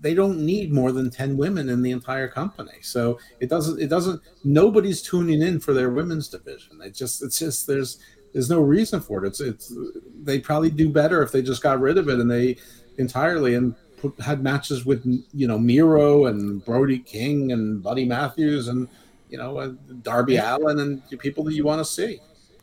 they 0.00 0.12
don't 0.12 0.44
need 0.44 0.72
more 0.72 0.92
than 0.92 1.08
ten 1.08 1.36
women 1.36 1.68
in 1.68 1.82
the 1.82 1.90
entire 1.90 2.28
company. 2.28 2.78
So 2.82 3.18
it 3.40 3.48
doesn't 3.48 3.80
it 3.80 3.88
doesn't 3.88 4.20
nobody's 4.44 5.00
tuning 5.00 5.40
in 5.40 5.60
for 5.60 5.72
their 5.72 5.90
women's 5.90 6.28
division. 6.28 6.80
It 6.82 6.94
just 6.94 7.22
it's 7.22 7.38
just 7.38 7.66
there's 7.66 7.98
there's 8.34 8.50
no 8.50 8.60
reason 8.60 9.00
for 9.00 9.24
it. 9.24 9.28
It's 9.28 9.40
it's 9.40 9.72
they 10.22 10.40
probably 10.40 10.70
do 10.70 10.90
better 10.90 11.22
if 11.22 11.32
they 11.32 11.40
just 11.40 11.62
got 11.62 11.80
rid 11.80 11.96
of 11.96 12.08
it 12.08 12.18
and 12.18 12.30
they 12.30 12.56
entirely 12.98 13.54
and 13.54 13.74
put, 13.96 14.20
had 14.20 14.42
matches 14.42 14.84
with 14.84 15.02
you 15.32 15.46
know 15.46 15.58
Miro 15.58 16.26
and 16.26 16.62
Brody 16.64 16.98
King 16.98 17.52
and 17.52 17.82
Buddy 17.82 18.04
Matthews 18.04 18.68
and 18.68 18.88
you 19.30 19.38
know 19.38 19.58
uh, 19.58 19.72
Darby 20.02 20.36
Allin 20.36 20.80
and 20.80 21.02
the 21.08 21.16
people 21.16 21.44
that 21.44 21.54
you 21.54 21.64
want 21.64 21.78
to 21.80 21.84
see. 21.84 22.20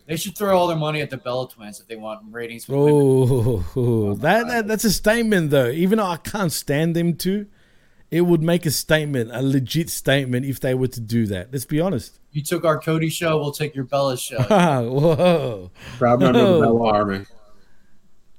They 0.08 0.18
should 0.18 0.38
throw 0.38 0.58
all 0.58 0.68
their 0.68 0.78
money 0.78 1.00
at 1.02 1.10
the 1.10 1.16
Bella 1.16 1.50
Twins 1.50 1.80
if 1.80 1.88
they 1.88 1.96
want 1.96 2.22
ratings. 2.32 2.66
For. 2.66 2.76
Oh, 2.76 4.16
that, 4.16 4.48
that 4.48 4.68
that's 4.68 4.84
a 4.84 4.92
statement 4.92 5.52
though. 5.52 5.70
Even 5.70 6.00
though 6.00 6.06
I 6.06 6.18
can't 6.18 6.52
stand 6.52 6.98
them 6.98 7.16
to, 7.18 7.48
it 8.12 8.22
would 8.22 8.44
make 8.44 8.66
a 8.66 8.72
statement, 8.72 9.32
a 9.34 9.42
legit 9.42 9.90
statement, 9.90 10.46
if 10.46 10.60
they 10.60 10.74
were 10.74 10.90
to 10.90 11.00
do 11.00 11.26
that. 11.28 11.52
Let's 11.52 11.66
be 11.66 11.80
honest. 11.80 12.20
You 12.32 12.44
took 12.44 12.66
our 12.66 12.80
Cody 12.80 13.10
show, 13.10 13.38
we'll 13.38 13.54
take 13.54 13.74
your 13.74 13.86
Bella 13.86 14.18
show. 14.18 14.42
Whoa! 14.42 15.72
Proud 15.98 16.20
member 16.20 16.40
of 16.40 16.46
the 16.46 16.52
Whoa. 16.52 16.62
Bella 16.62 16.94
Army. 16.94 17.26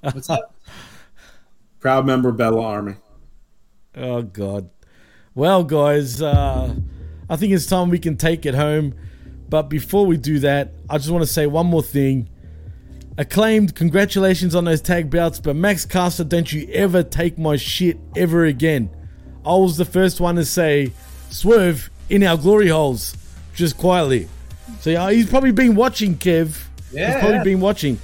What's 0.01 0.27
that? 0.29 0.51
Proud 1.81 2.07
member 2.07 2.29
of 2.29 2.37
Bella 2.37 2.63
Army. 2.63 2.95
Oh 3.97 4.23
God. 4.23 4.69
Well, 5.35 5.65
guys, 5.65 6.21
uh, 6.21 6.75
I 7.29 7.37
think 7.37 7.53
it's 7.53 7.67
time 7.67 7.89
we 7.89 7.99
can 7.99 8.17
take 8.17 8.45
it 8.45 8.55
home. 8.55 8.95
But 9.49 9.69
before 9.69 10.07
we 10.07 10.17
do 10.17 10.39
that, 10.41 10.73
I 10.89 10.99
just 10.99 11.11
want 11.11 11.25
to 11.25 11.31
say 11.31 11.47
one 11.47 11.67
more 11.67 11.83
thing. 11.83 12.29
Acclaimed, 13.19 13.75
congratulations 13.75 14.55
on 14.55 14.65
those 14.65 14.81
tag 14.81 15.11
belts, 15.11 15.39
but 15.39 15.55
Max 15.55 15.85
Caster, 15.85 16.25
don't 16.25 16.51
you 16.51 16.67
ever 16.73 17.03
take 17.03 17.37
my 17.37 17.57
shit 17.57 17.99
ever 18.17 18.47
again. 18.47 18.89
I 19.45 19.57
was 19.57 19.77
the 19.77 19.85
first 19.85 20.21
one 20.21 20.37
to 20.37 20.45
say, 20.45 20.93
swerve 21.31 21.91
in 22.09 22.23
our 22.23 22.37
glory 22.37 22.69
holes, 22.69 23.17
just 23.55 23.77
quietly. 23.77 24.29
So 24.81 24.91
yeah, 24.91 25.11
he's 25.11 25.29
probably 25.29 25.53
been 25.53 25.75
watching, 25.75 26.17
Kev. 26.17 26.63
Yeah. 26.93 27.13
He's 27.13 27.21
probably 27.21 27.53
been 27.53 27.61
watching. 27.61 27.99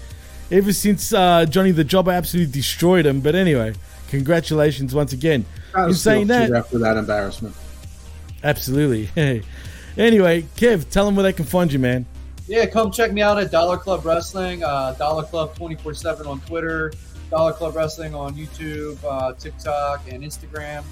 Ever 0.50 0.72
since 0.72 1.12
uh, 1.12 1.44
Johnny 1.44 1.72
the 1.72 1.84
Jobber 1.84 2.12
absolutely 2.12 2.52
destroyed 2.52 3.06
him. 3.06 3.20
But 3.20 3.34
anyway, 3.34 3.74
congratulations 4.08 4.94
once 4.94 5.12
again. 5.12 5.44
In 5.74 5.80
of 5.80 5.96
saying 5.96 6.28
that, 6.28 6.50
after 6.50 6.78
that 6.78 6.96
embarrassment. 6.96 7.54
Absolutely. 8.42 9.10
anyway, 9.96 10.42
Kev, 10.56 10.88
tell 10.90 11.04
them 11.04 11.16
where 11.16 11.24
they 11.24 11.32
can 11.32 11.44
find 11.44 11.72
you, 11.72 11.78
man. 11.78 12.06
Yeah, 12.46 12.64
come 12.64 12.90
check 12.90 13.12
me 13.12 13.20
out 13.20 13.38
at 13.38 13.50
Dollar 13.50 13.76
Club 13.76 14.06
Wrestling, 14.06 14.64
uh, 14.64 14.94
Dollar 14.94 15.24
Club 15.24 15.54
24 15.54 15.92
7 15.92 16.26
on 16.26 16.40
Twitter, 16.40 16.92
Dollar 17.30 17.52
Club 17.52 17.76
Wrestling 17.76 18.14
on 18.14 18.34
YouTube, 18.34 18.96
uh, 19.04 19.34
TikTok, 19.34 20.10
and 20.10 20.24
Instagram. 20.24 20.82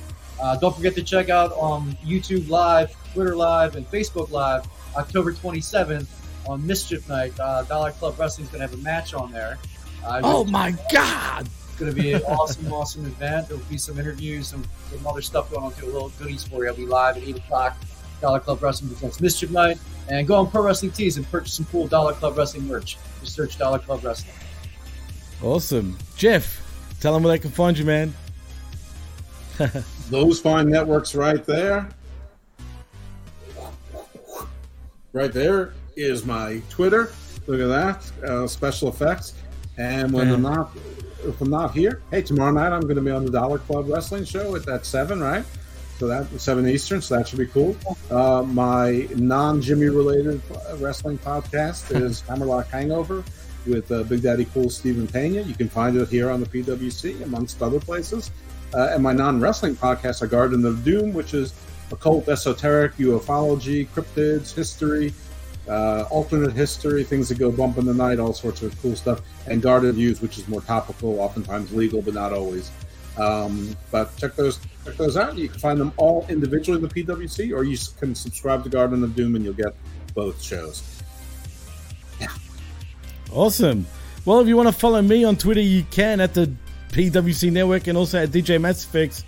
Uh, 0.41 0.57
don't 0.57 0.75
forget 0.77 0.95
to 0.95 1.03
check 1.03 1.29
out 1.31 1.53
on 1.53 1.93
YouTube 2.05 2.49
Live, 2.49 2.95
Twitter 3.13 3.35
Live, 3.37 3.77
and 3.77 3.91
Facebook 3.91 4.31
Live 4.31 4.67
October 4.97 5.33
27th 5.33 6.07
on 6.49 6.67
Mischief 6.67 7.09
Night. 7.09 7.33
Uh, 7.41 7.63
Dollar 7.65 7.93
Club 7.93 8.19
Wrestling 8.19 8.45
is 8.47 8.51
going 8.53 8.61
to 8.61 8.69
have 8.69 8.79
a 8.79 8.83
match 8.83 9.15
on 9.15 9.33
there. 9.33 9.59
Uh, 10.05 10.21
Oh 10.23 10.45
my 10.45 10.75
God! 10.93 11.47
It's 11.47 11.77
going 11.81 11.95
to 11.95 12.01
be 12.01 12.13
an 12.13 12.23
awesome, 12.23 12.73
awesome 12.73 13.05
event. 13.07 13.49
There 13.49 13.57
will 13.57 13.65
be 13.65 13.79
some 13.79 13.99
interviews, 13.99 14.49
some, 14.49 14.65
some 14.91 15.07
other 15.07 15.23
stuff 15.23 15.51
going 15.51 15.65
on 15.65 15.73
too, 15.75 15.87
a 15.87 15.93
little 15.93 16.11
goodies 16.19 16.45
for 16.45 16.65
you. 16.65 16.71
I'll 16.71 16.77
be 16.77 16.87
live 16.87 17.17
at 17.17 17.23
8 17.23 17.37
o'clock. 17.39 17.77
Dollar 18.21 18.41
Club 18.41 18.63
Wrestling 18.63 18.91
presents 18.91 19.21
Mischief 19.21 19.51
Night. 19.51 19.79
And 20.09 20.27
go 20.27 20.37
on 20.37 20.51
Pro 20.51 20.63
Wrestling 20.63 20.93
Tees 20.93 21.17
and 21.17 21.29
purchase 21.31 21.55
some 21.55 21.67
cool 21.67 21.87
Dollar 21.87 22.13
Club 22.15 22.39
Wrestling 22.39 22.67
merch. 22.67 22.97
Just 23.21 23.35
search 23.35 23.59
Dollar 23.59 23.79
Club 23.79 24.03
Wrestling. 24.05 24.33
Awesome. 25.43 25.99
Jeff, 26.17 26.63
tell 27.01 27.13
them 27.13 27.23
where 27.23 27.33
they 27.33 27.39
can 27.39 27.51
find 27.51 27.77
you, 27.77 27.85
man. 27.85 28.15
Those 30.11 30.41
fine 30.41 30.69
networks 30.69 31.15
right 31.15 31.45
there. 31.45 31.89
Right 35.13 35.33
there 35.33 35.73
is 35.97 36.27
my 36.27 36.61
Twitter. 36.69 37.13
Look 37.47 37.61
at 37.61 37.69
that. 37.69 38.29
Uh, 38.29 38.47
special 38.47 38.89
effects. 38.89 39.35
And 39.79 40.13
when 40.13 40.31
I'm 40.31 40.43
not 40.43 40.71
if 41.25 41.41
I'm 41.41 41.51
not 41.51 41.73
here, 41.73 42.03
hey, 42.11 42.23
tomorrow 42.23 42.53
night 42.53 42.73
I'm 42.73 42.83
going 42.83 42.97
to 42.97 43.03
be 43.03 43.11
on 43.11 43.25
the 43.25 43.31
Dollar 43.31 43.59
Club 43.59 43.89
Wrestling 43.89 44.25
Show 44.25 44.55
at 44.57 44.65
that 44.67 44.87
seven, 44.87 45.21
right? 45.21 45.45
So 45.99 46.07
that 46.07 46.29
seven 46.41 46.69
Eastern, 46.69 47.01
so 47.01 47.17
that 47.17 47.29
should 47.29 47.39
be 47.39 47.47
cool. 47.47 47.75
Uh, 48.11 48.43
my 48.43 49.09
non-Jimmy 49.17 49.87
related 49.87 50.43
wrestling 50.75 51.19
podcast 51.19 51.95
is 52.03 52.21
Hammerlock 52.23 52.69
Hangover 52.69 53.25
with 53.67 53.91
uh, 53.91 54.03
Big 54.05 54.23
Daddy 54.23 54.47
Cool 54.53 54.71
Stephen 54.71 55.07
Pena. 55.07 55.41
You 55.41 55.55
can 55.55 55.69
find 55.69 55.97
it 55.97 56.09
here 56.09 56.31
on 56.31 56.41
the 56.41 56.47
PWC, 56.47 57.23
amongst 57.23 57.63
other 57.63 57.81
places. 57.81 58.31
Uh, 58.75 58.91
and 58.93 59.03
my 59.03 59.13
non-wrestling 59.13 59.77
podcast, 59.77 60.23
A 60.23 60.27
Garden 60.27 60.65
of 60.67 60.85
Doom, 60.85 61.13
which 61.13 61.35
is 61.35 61.55
occult, 61.93 62.29
esoteric, 62.29 62.97
ufology, 62.97 63.87
cryptids, 63.89 64.55
history, 64.55 65.15
uh, 65.69 66.03
alternate 66.11 66.53
history, 66.53 67.05
things 67.05 67.29
that 67.29 67.39
go 67.39 67.51
bump 67.51 67.79
in 67.79 67.85
the 67.85 67.95
night, 67.95 68.19
all 68.19 68.33
sorts 68.33 68.63
of 68.63 68.81
cool 68.83 68.97
stuff, 68.97 69.21
and 69.47 69.63
Garden 69.63 69.93
Views, 69.93 70.21
which 70.21 70.39
is 70.39 70.47
more 70.49 70.61
topical, 70.61 71.21
oftentimes 71.21 71.73
legal, 71.73 72.03
but 72.03 72.15
not 72.15 72.33
always. 72.33 72.71
Um, 73.19 73.77
but 73.91 74.15
check 74.17 74.37
those 74.37 74.59
check 74.85 74.97
those 74.97 75.17
out. 75.17 75.37
You 75.39 75.49
can 75.49 75.59
find 75.59 75.81
them 75.81 75.93
all 75.97 76.27
individually 76.29 76.83
in 76.83 76.87
the 76.87 76.95
PWC, 76.95 77.53
or 77.57 77.65
you 77.65 77.79
can 77.99 78.15
subscribe 78.15 78.63
to 78.65 78.69
Garden 78.69 79.03
of 79.03 79.17
Doom, 79.17 79.37
and 79.37 79.45
you'll 79.45 79.55
get 79.55 79.75
both 80.15 80.43
shows. 80.43 80.83
Yeah. 82.21 82.29
Awesome. 83.33 83.87
Well, 84.25 84.41
if 84.41 84.49
you 84.49 84.57
want 84.57 84.69
to 84.69 84.75
follow 84.75 85.01
me 85.01 85.25
on 85.25 85.37
Twitter, 85.37 85.61
you 85.61 85.85
can 85.91 86.21
at 86.21 86.35
the 86.35 86.53
PWC 86.97 87.53
Network 87.53 87.87
and 87.89 87.99
also 87.99 88.23
at 88.23 88.31
DJ 88.31 88.59
Massifix. 88.59 89.23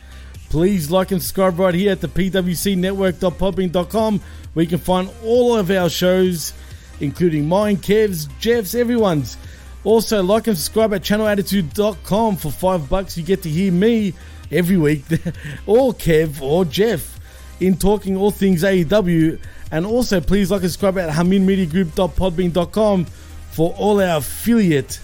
please 0.48 0.90
like 0.90 1.10
and 1.10 1.20
subscribe 1.20 1.58
right 1.58 1.74
here 1.74 1.92
at 1.92 2.00
the 2.00 2.08
PWC 2.08 2.78
pwcnetwork.podbean.com 2.78 4.20
where 4.54 4.62
you 4.62 4.68
can 4.68 4.78
find 4.78 5.10
all 5.22 5.54
of 5.54 5.70
our 5.70 5.90
shows, 5.90 6.54
including 7.00 7.46
mine, 7.46 7.76
Kev's, 7.76 8.26
Jeff's, 8.40 8.74
everyone's. 8.74 9.36
Also, 9.84 10.22
like 10.22 10.46
and 10.46 10.56
subscribe 10.56 10.94
at 10.94 11.02
channelattitude.com 11.02 12.36
for 12.36 12.50
five 12.50 12.88
bucks. 12.88 13.18
You 13.18 13.24
get 13.24 13.42
to 13.42 13.50
hear 13.50 13.70
me 13.70 14.14
every 14.50 14.78
week, 14.78 15.04
or 15.66 15.92
Kev, 15.92 16.40
or 16.40 16.64
Jeff, 16.64 17.20
in 17.60 17.76
talking 17.76 18.16
all 18.16 18.30
things 18.30 18.62
AEW. 18.62 19.38
And 19.70 19.84
also, 19.84 20.22
please 20.22 20.50
like 20.50 20.62
and 20.62 20.70
subscribe 20.70 20.96
at 20.96 21.10
haminmediagroup.podbean.com 21.10 23.04
for 23.50 23.74
all 23.76 24.00
our 24.00 24.16
affiliate 24.18 24.98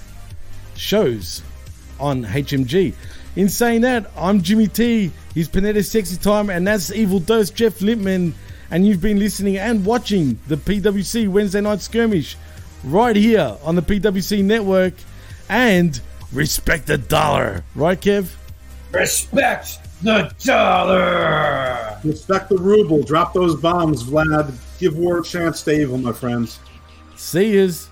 shows 0.77 1.43
on 1.99 2.25
HMG. 2.25 2.95
In 3.37 3.49
saying 3.49 3.81
that, 3.81 4.11
I'm 4.17 4.43
Jimmy 4.43 4.69
T, 4.69 5.11
he's 5.35 5.49
Panetta 5.49 5.85
Sexy 5.85 6.17
Time, 6.17 6.51
and 6.51 6.67
that's 6.67 6.93
Evil 6.93 7.19
Dose 7.19 7.51
Jeff 7.51 7.81
Lippman. 7.81 8.35
And 8.71 8.87
you've 8.87 9.01
been 9.01 9.19
listening 9.19 9.59
and 9.59 9.85
watching 9.85 10.39
the 10.49 10.57
PWC 10.57 11.29
Wednesday 11.29 11.61
Night 11.61 11.81
Skirmish 11.81 12.37
right 12.83 13.15
here 13.15 13.57
on 13.63 13.75
the 13.75 13.83
PWC 13.83 14.43
Network. 14.45 14.95
And 15.49 16.01
respect 16.33 16.87
the 16.87 16.99
dollar. 16.99 17.65
Right, 17.75 18.01
Kev? 18.01 18.35
Respect 18.93 19.79
the 20.03 20.33
dollar. 20.43 21.99
Respect 22.05 22.49
the 22.49 22.59
ruble. 22.59 23.03
Drop 23.03 23.33
those 23.33 23.57
bombs, 23.57 24.05
Vlad. 24.05 24.53
Give 24.79 24.97
war 24.97 25.19
a 25.19 25.23
chance 25.23 25.63
to 25.63 25.73
evil, 25.73 25.99
my 25.99 26.13
friends. 26.13 26.59
See 27.17 27.55
yous. 27.55 27.89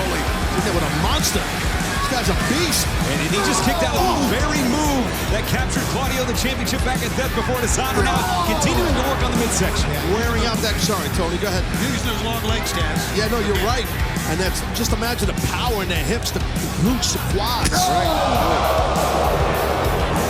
Claudio 0.00 0.16
Castagnoli. 0.16 0.22
In 0.56 0.62
there 0.64 0.74
with 0.74 0.84
a 0.84 0.94
monster. 1.02 1.40
This 1.40 2.08
guy's 2.10 2.28
a 2.28 2.38
beast. 2.48 2.86
And 3.10 3.20
he 3.20 3.38
just 3.44 3.62
kicked 3.64 3.82
out 3.82 3.94
the 3.94 4.28
very 4.32 4.60
move 4.70 5.04
that 5.30 5.46
captured 5.46 5.84
Claudio 5.94 6.24
the 6.24 6.34
championship 6.34 6.82
back 6.84 7.02
at 7.02 7.10
Death 7.16 7.34
Before 7.34 7.60
Dishonor. 7.60 8.02
Now 8.02 8.18
continuing 8.46 8.94
to 8.94 9.04
work 9.06 9.22
on 9.22 9.30
the 9.32 9.38
midsection. 9.38 9.90
Wearing 10.14 10.44
out 10.46 10.58
that. 10.64 10.74
Sorry, 10.80 11.08
Tony. 11.14 11.38
Go 11.38 11.48
ahead. 11.48 11.64
Use 11.84 12.02
those 12.02 12.22
long 12.24 12.42
legs, 12.44 12.72
Taz. 12.72 12.98
Yeah, 13.16 13.28
no, 13.28 13.38
you're 13.44 13.64
right. 13.66 13.86
And 14.30 14.38
that's 14.38 14.60
just 14.78 14.92
imagine 14.92 15.26
the 15.26 15.38
power 15.50 15.82
in 15.82 15.88
their 15.88 16.04
hips, 16.04 16.30
the 16.30 16.40
glutes, 16.82 17.12
the 17.14 17.22
quads. 17.34 17.74
Oh. 17.74 17.88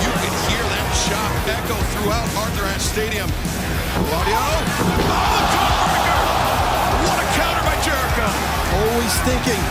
You 0.00 0.12
can 0.24 0.34
hear 0.48 0.64
that 0.64 0.86
chop 1.04 1.32
echo 1.48 1.76
throughout 1.96 2.28
Arthur 2.40 2.64
Ashe 2.64 2.88
Stadium. 2.88 3.28
Claudio. 4.08 4.36
Oh, 4.36 4.64
the 5.94 5.99
Always 8.80 9.12
thinking. 9.28 9.62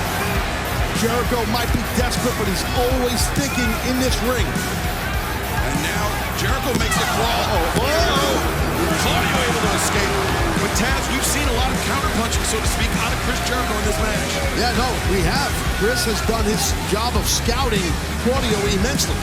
Jericho 1.01 1.41
might 1.49 1.71
be 1.73 1.81
desperate, 1.95 2.35
but 2.37 2.45
he's 2.45 2.65
always 2.75 3.21
thinking 3.33 3.69
in 3.89 3.97
this 4.03 4.13
ring. 4.27 4.45
And 4.45 5.77
now 5.81 6.05
Jericho 6.37 6.71
makes 6.77 6.93
the 6.93 7.07
crawl. 7.17 7.43
Oh, 7.55 7.89
oh. 7.89 8.59
Claudio 9.01 9.37
able 9.49 9.63
to 9.63 9.71
escape. 9.79 10.13
But 10.59 10.71
Taz, 10.75 11.03
we've 11.09 11.23
seen 11.23 11.47
a 11.47 11.55
lot 11.55 11.71
of 11.71 11.79
counterpunching, 11.87 12.43
so 12.51 12.59
to 12.59 12.69
speak, 12.69 12.91
out 12.99 13.15
of 13.15 13.19
Chris 13.23 13.39
Jericho 13.47 13.71
in 13.79 13.85
this 13.87 13.99
match. 14.03 14.31
Yeah, 14.59 14.75
no, 14.75 14.91
we 15.07 15.23
have. 15.23 15.51
Chris 15.79 16.03
has 16.03 16.19
done 16.27 16.43
his 16.43 16.75
job 16.91 17.15
of 17.15 17.23
scouting 17.23 17.87
Claudio 18.27 18.59
immensely. 18.75 19.15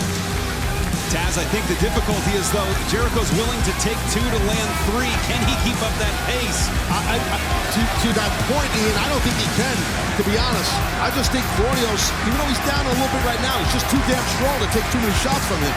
Taz, 1.12 1.38
I 1.38 1.46
think 1.54 1.62
the 1.70 1.78
difficulty 1.78 2.34
is 2.34 2.50
though 2.50 2.66
Jericho's 2.90 3.30
willing 3.38 3.62
to 3.62 3.72
take 3.78 4.00
two 4.10 4.24
to 4.24 4.40
land 4.48 4.70
three. 4.90 5.12
Can 5.30 5.38
he 5.46 5.54
keep 5.62 5.78
up 5.84 5.94
that 6.02 6.14
pace? 6.26 6.66
I, 6.90 6.98
I, 6.98 7.16
I, 7.20 7.38
to, 7.76 7.82
to 7.84 8.08
that 8.16 8.32
point, 8.48 8.70
Ian, 8.72 8.96
I 8.96 9.06
don't 9.12 9.20
think 9.20 9.36
he 9.36 9.48
can, 9.52 9.76
to 10.16 10.22
be 10.24 10.40
honest. 10.40 10.72
I 11.04 11.12
just 11.12 11.28
think 11.28 11.44
Claudio's, 11.60 12.04
even 12.24 12.40
though 12.40 12.48
he's 12.48 12.64
down 12.64 12.80
a 12.88 12.92
little 12.96 13.12
bit 13.12 13.20
right 13.28 13.42
now, 13.44 13.52
he's 13.60 13.72
just 13.76 13.84
too 13.92 14.00
damn 14.08 14.24
strong 14.40 14.56
to 14.64 14.68
take 14.72 14.86
too 14.88 15.00
many 15.04 15.12
shots 15.20 15.44
from 15.44 15.60
him. 15.60 15.76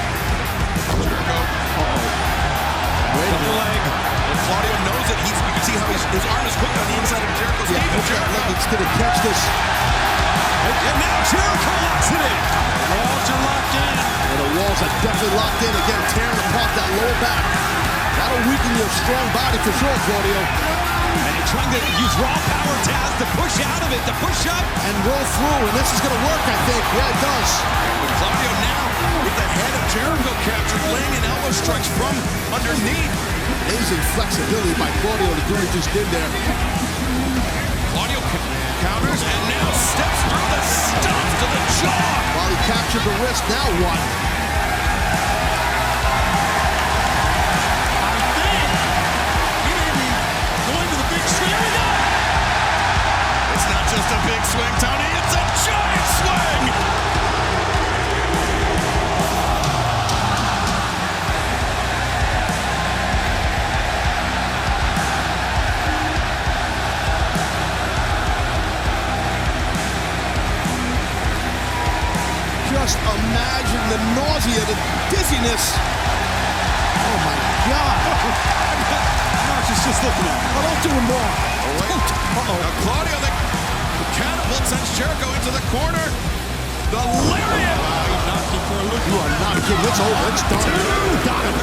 Jericho. 1.03 1.37
Uh-oh. 1.83 3.19
Wait 3.19 3.31
a 3.35 3.51
leg. 3.51 3.81
And 4.31 4.39
Claudio 4.47 4.75
knows 4.87 5.07
it. 5.11 5.19
He's, 5.27 5.35
you 5.43 5.51
can 5.59 5.63
see 5.67 5.75
how 5.75 5.87
he's, 5.91 6.05
his 6.15 6.23
arm 6.23 6.45
is 6.47 6.55
hooked 6.55 6.77
on 6.79 6.85
the 6.87 6.95
inside 7.03 7.23
of 7.25 7.31
Jericho's 7.35 7.67
Yeah, 7.67 7.83
knee. 7.83 8.03
Jericho. 8.07 8.39
it's 8.55 8.67
going 8.71 8.83
to 8.85 8.91
catch 8.95 9.17
this. 9.19 9.39
And, 10.71 10.75
and 10.79 10.95
now 11.03 11.15
Jericho 11.27 11.73
locks 11.83 12.09
it 12.15 12.21
in. 12.23 12.37
Walls 12.95 13.27
are 13.27 13.41
locked 13.43 13.75
in. 13.75 13.95
And 14.29 14.37
the 14.39 14.49
walls 14.55 14.79
are 14.87 14.93
definitely 15.03 15.35
locked 15.35 15.61
in 15.67 15.73
again, 15.83 16.03
tearing 16.15 16.39
apart 16.47 16.71
that 16.79 16.89
lower 16.95 17.17
back. 17.19 17.43
That'll 18.15 18.43
weaken 18.47 18.71
your 18.79 18.91
strong 19.03 19.25
body 19.35 19.57
for 19.67 19.73
sure, 19.83 19.97
Claudio. 20.07 20.98
And 21.09 21.33
he's 21.37 21.49
trying 21.49 21.71
to 21.73 21.81
use 21.97 22.13
raw 22.21 22.37
power, 22.49 22.75
Taz, 22.85 23.11
to 23.21 23.27
push 23.39 23.55
out 23.65 23.81
of 23.83 23.89
it, 23.93 24.01
to 24.05 24.15
push 24.21 24.41
up. 24.49 24.65
And 24.85 24.93
roll 25.05 25.25
through, 25.37 25.61
and 25.69 25.75
this 25.77 25.89
is 25.93 25.99
going 26.01 26.15
to 26.15 26.23
work, 26.25 26.43
I 26.45 26.57
think. 26.69 26.83
Yeah, 26.95 27.13
it 27.13 27.19
does. 27.21 27.49
But 28.01 28.11
Claudio 28.19 28.51
now 28.63 28.83
with 29.25 29.35
the 29.35 29.47
head 29.47 29.73
of 29.75 29.83
Jericho 29.91 30.31
captured, 30.47 30.83
laying 30.93 31.13
in 31.19 31.23
elbow 31.27 31.51
strikes 31.51 31.89
from 31.99 32.13
underneath. 32.53 33.13
Amazing 33.69 34.01
flexibility 34.17 34.73
by 34.79 34.89
Claudio 35.01 35.29
to 35.29 35.43
do 35.45 35.53
what 35.53 35.63
he 35.65 35.71
just 35.77 35.89
did 35.93 36.07
there. 36.09 36.29
Claudio 37.93 38.21
counters 38.81 39.21
and 39.21 39.41
now 39.49 39.69
steps 39.73 40.19
through 40.25 40.47
the 40.53 40.61
stumps 40.63 41.33
to 41.41 41.45
the 41.49 41.61
jaw. 41.81 42.09
While 42.37 42.49
he 42.49 42.59
captured 42.69 43.03
the 43.05 43.15
wrist, 43.21 43.43
now 43.49 43.67
what? 43.83 44.38
Just 72.69 72.99
imagine 72.99 73.83
the 73.87 73.99
nausea, 74.19 74.59
the 74.65 74.75
dizziness. 75.09 75.63
Oh 75.77 77.17
my 77.23 77.35
God. 77.69 77.95
Marcus 79.49 79.79
just 79.85 80.03
looking 80.03 80.27
at 80.27 80.37
him. 80.37 80.51
Oh, 80.53 80.61
don't 80.67 80.81
do 80.83 80.89
him 80.89 81.05
wrong. 81.07 81.33
Oh, 81.65 81.81
wait. 81.81 82.07
Uh-oh. 82.39 82.57
Now 82.61 82.73
Claudio, 82.83 83.17
the 83.23 83.31
catapult 84.17 84.63
sends 84.67 84.89
Jericho 84.97 85.27
into 85.33 85.51
the 85.51 85.63
corner. 85.69 86.38
The 86.89 86.97
lariat. 86.97 87.77
He 88.09 88.17
knocked 88.25 88.49
him 88.49 88.63
for 88.65 88.77
a 88.81 88.85
loop. 88.89 89.03
You 89.05 89.15
are 89.21 89.33
not 89.45 89.61
kidding. 89.61 89.85
It's 89.85 90.01
over. 90.01 90.25
It's 90.33 90.41
done. 90.49 90.73
Got 91.21 91.45
him. 91.45 91.53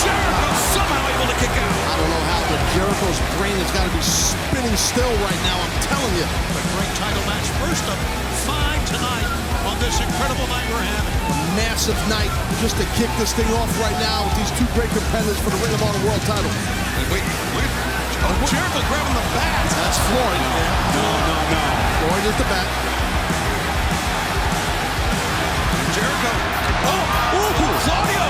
Jericho 0.00 0.48
somehow 0.72 1.04
able 1.12 1.28
to 1.28 1.36
kick 1.36 1.52
out. 1.52 1.76
I 1.92 1.94
don't 2.00 2.08
know 2.08 2.24
how, 2.32 2.40
but 2.48 2.60
Jericho's 2.72 3.20
brain 3.36 3.52
has 3.60 3.68
got 3.76 3.84
to 3.84 3.92
be 3.92 4.00
spinning 4.00 4.72
still 4.80 5.12
right 5.20 5.40
now. 5.44 5.60
I'm 5.60 5.76
telling 5.84 6.14
you. 6.16 6.24
A 6.24 6.64
great 6.72 6.92
title 6.96 7.20
match. 7.28 7.44
First 7.60 7.84
of 7.84 7.96
five 8.48 8.80
tonight 8.88 9.28
on 9.68 9.76
this 9.84 9.92
incredible 10.00 10.48
night 10.48 10.72
we're 10.72 10.88
having. 10.88 11.14
A 11.28 11.36
massive 11.60 12.00
night 12.08 12.32
just 12.64 12.80
to 12.80 12.86
kick 12.96 13.12
this 13.20 13.36
thing 13.36 13.48
off 13.60 13.68
right 13.76 13.98
now 14.00 14.24
with 14.24 14.40
these 14.40 14.52
two 14.56 14.64
great 14.72 14.88
competitors 14.96 15.36
for 15.44 15.52
the 15.52 15.60
Ring 15.60 15.72
of 15.76 15.84
Honor 15.84 16.00
World 16.00 16.24
title. 16.24 16.48
And 16.48 17.04
wait, 17.12 17.24
wait. 17.60 17.70
Oh, 18.24 18.32
Jericho 18.48 18.80
grabbing 18.88 19.16
the 19.20 19.24
bat. 19.36 19.68
That's 19.68 20.00
Floyd. 20.08 20.40
No, 20.96 21.08
no, 21.28 21.36
no. 21.52 21.60
Floyd 22.08 22.24
is 22.24 22.36
the 22.40 22.48
bat. 22.48 22.93
Jericho. 26.04 26.32
Oh, 26.84 27.40
ooh, 27.40 27.76
Claudio. 27.88 28.24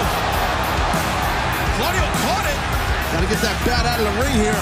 Claudio 1.74 2.04
caught 2.22 2.46
it. 2.46 2.58
Got 3.10 3.20
to 3.26 3.28
get 3.34 3.40
that 3.42 3.56
bat 3.66 3.82
out 3.82 3.98
of 3.98 4.06
the 4.06 4.16
ring 4.22 4.34
here. 4.38 4.54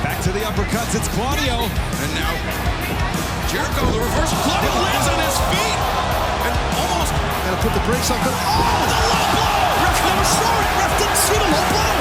Back 0.00 0.16
to 0.24 0.32
the 0.32 0.40
uppercuts. 0.48 0.96
It's 0.96 1.12
Claudio. 1.12 1.68
And 1.68 2.10
now 2.16 2.32
Jericho, 3.52 3.84
the 3.92 4.00
reverse. 4.00 4.32
Claudio 4.48 4.72
lands 4.80 5.08
on 5.12 5.18
his 5.20 5.36
feet. 5.52 5.78
And 6.48 6.54
almost. 6.80 7.12
Got 7.12 7.52
to 7.52 7.60
put 7.60 7.72
the 7.76 7.84
brakes 7.84 8.08
on. 8.08 8.16
Oh, 8.16 8.32
the 8.32 8.96
low 9.12 9.24
blow. 9.36 9.84
Ref 9.84 9.98
never 10.08 10.24
saw 10.24 10.52
it. 10.56 10.68
Ref 10.80 10.92
didn't 11.04 11.20
see 11.20 11.36
the 11.36 11.48
low 11.52 11.64
blow. 11.68 11.92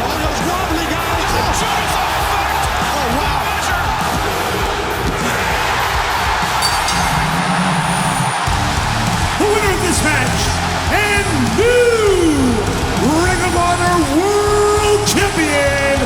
Claudio's 0.00 0.40
wobbly, 0.48 0.86
guys. 0.88 1.36
Oh, 1.36 2.00
Oh, 2.96 3.08
wow. 3.20 3.39
Match 10.04 10.40
and 10.92 11.26
new 11.56 12.40
Ring 13.20 13.40
of 13.44 13.54
Honor 13.56 13.96
World 14.16 15.00
Champion, 15.08 15.96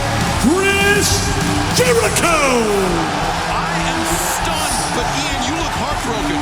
Chris 0.43 1.09
Jericho. 1.79 2.39
I 3.51 3.71
am 3.91 4.01
stunned, 4.15 4.79
but 4.95 5.07
Ian, 5.07 5.41
you 5.47 5.55
look 5.59 5.75
heartbroken. 5.79 6.41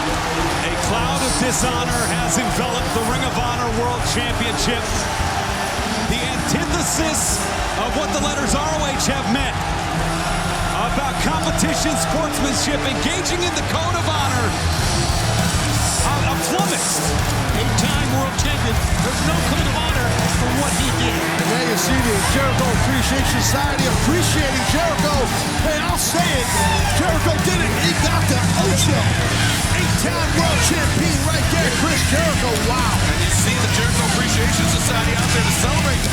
A 0.69 0.75
cloud 0.89 1.21
of 1.25 1.33
dishonor 1.41 2.03
has 2.17 2.39
enveloped 2.39 2.91
the 2.97 3.05
Ring 3.09 3.25
of 3.25 3.35
Honor 3.37 3.71
World 3.81 4.03
Championship. 4.13 4.83
The 6.13 6.21
antithesis 6.21 7.41
of 7.81 7.91
what 7.97 8.13
the 8.13 8.21
letters 8.21 8.55
ROH 8.55 9.09
have 9.09 9.27
meant 9.33 9.57
about 10.93 11.15
competition, 11.25 11.97
sportsmanship, 11.97 12.81
engaging 12.85 13.41
in 13.41 13.55
the 13.55 13.65
code 13.73 13.97
of 13.97 14.05
honor. 14.09 14.47
A, 16.05 16.15
a 16.33 17.42
flummoxed. 18.33 18.47
Eight-time 18.47 18.63
world 18.63 18.73
champion. 18.73 18.77
There's 19.03 19.23
no 19.29 19.37
code 19.51 19.67
of 19.67 19.77
honor 19.77 20.09
for 20.41 20.51
what 20.61 20.73
he 20.81 20.89
did. 20.97 21.13
And 21.13 21.49
there 21.53 21.69
you 21.69 21.77
see 21.77 21.93
the 21.93 22.17
Jericho 22.33 22.65
Appreciation 22.65 23.41
Society 23.43 23.85
appreciating 23.87 24.65
Jericho. 24.73 25.15
Hey, 25.63 25.79
I'll 25.83 25.99
say 25.99 26.25
it. 26.25 26.47
Jericho 26.97 27.33
did 27.45 27.61
it. 27.61 27.73
He 27.85 27.93
got 28.03 28.23
the 28.29 28.41
Ocho. 28.63 29.01
Eight-time 29.73 30.31
world 30.37 30.61
champion 30.69 31.19
right 31.27 31.47
there, 31.53 31.71
Chris 31.81 32.01
Jericho. 32.13 32.51
Wow. 32.69 32.95
And 33.13 33.21
you 33.21 33.33
see 33.33 33.57
the 33.57 33.71
Jericho 33.77 34.05
Appreciation 34.17 34.67
Society 34.69 35.13
out 35.17 35.29
there 35.33 35.45
to 35.45 35.55
celebrate. 35.61 36.05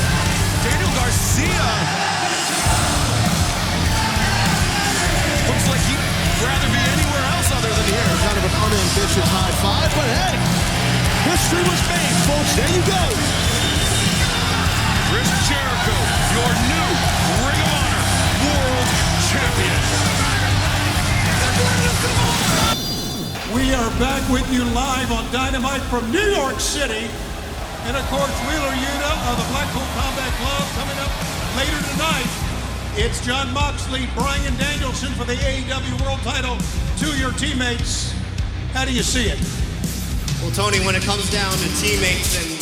Daniel 0.59 0.91
Garcia 0.91 1.67
looks 5.47 5.65
like 5.71 5.79
he'd 5.87 6.03
rather 6.43 6.67
be 6.67 6.83
anywhere 6.83 7.25
else 7.31 7.47
other 7.47 7.71
than 7.71 7.85
here. 7.87 8.11
Kind 8.27 8.37
of 8.37 8.43
an 8.43 8.55
unambitious 8.59 9.23
high 9.23 9.55
five, 9.63 9.87
but 9.95 10.03
hey, 10.03 10.35
history 11.31 11.63
was 11.63 11.79
made, 11.87 11.98
There 12.39 12.71
you 12.71 12.79
go. 12.87 13.03
Chris 15.11 15.27
Jericho, 15.51 15.97
your 16.31 16.51
new 16.71 16.89
Ring 17.43 17.59
of 17.59 17.71
Honor 17.75 18.03
World 18.47 18.87
Champion. 19.27 19.79
We 23.53 23.73
are 23.75 23.91
back 23.99 24.23
with 24.31 24.47
you 24.53 24.63
live 24.71 25.11
on 25.11 25.29
Dynamite 25.33 25.81
from 25.91 26.09
New 26.11 26.31
York 26.31 26.61
City. 26.61 27.11
And 27.83 27.97
of 27.97 28.05
course, 28.07 28.31
Wheeler 28.47 28.71
Yuta 28.71 29.11
of 29.27 29.35
the 29.35 29.47
Blackpool 29.51 29.83
Combat 29.99 30.31
Club 30.39 30.63
coming 30.79 30.97
up 31.03 31.11
later 31.59 31.83
tonight. 31.91 32.31
It's 32.95 33.19
Jon 33.25 33.53
Moxley, 33.53 34.07
Bryan 34.15 34.55
Danielson 34.55 35.11
for 35.15 35.25
the 35.25 35.35
AEW 35.35 36.01
World 36.01 36.19
title 36.21 36.57
to 36.99 37.17
your 37.19 37.33
teammates. 37.33 38.13
How 38.71 38.85
do 38.85 38.93
you 38.93 39.03
see 39.03 39.27
it? 39.27 39.68
Well, 40.41 40.51
Tony, 40.51 40.79
when 40.85 40.95
it 40.95 41.03
comes 41.03 41.29
down 41.29 41.51
to 41.51 41.67
teammates 41.81 42.37
and 42.37 42.59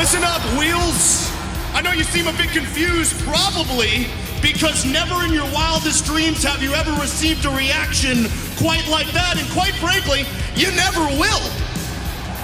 Listen 0.00 0.24
up, 0.24 0.40
Wheels. 0.58 1.30
I 1.74 1.82
know 1.84 1.92
you 1.92 2.04
seem 2.04 2.26
a 2.26 2.32
bit 2.32 2.48
confused, 2.52 3.20
probably 3.20 4.06
because 4.40 4.86
never 4.86 5.26
in 5.26 5.32
your 5.34 5.44
wildest 5.52 6.06
dreams 6.06 6.42
have 6.42 6.62
you 6.62 6.72
ever 6.72 6.90
received 6.92 7.44
a 7.44 7.50
reaction 7.50 8.24
quite 8.56 8.88
like 8.88 9.12
that, 9.12 9.36
and 9.36 9.46
quite 9.50 9.74
frankly, 9.74 10.24
you 10.56 10.72
never 10.72 11.04
will. 11.20 11.44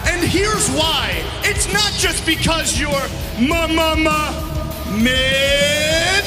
And 0.04 0.20
here's 0.20 0.68
why. 0.76 1.16
It's 1.44 1.72
not 1.72 1.90
just 1.96 2.26
because 2.26 2.78
you're 2.78 3.08
ma 3.40 3.66
ma 3.66 3.96
ma 3.96 4.36
mid. 4.92 6.24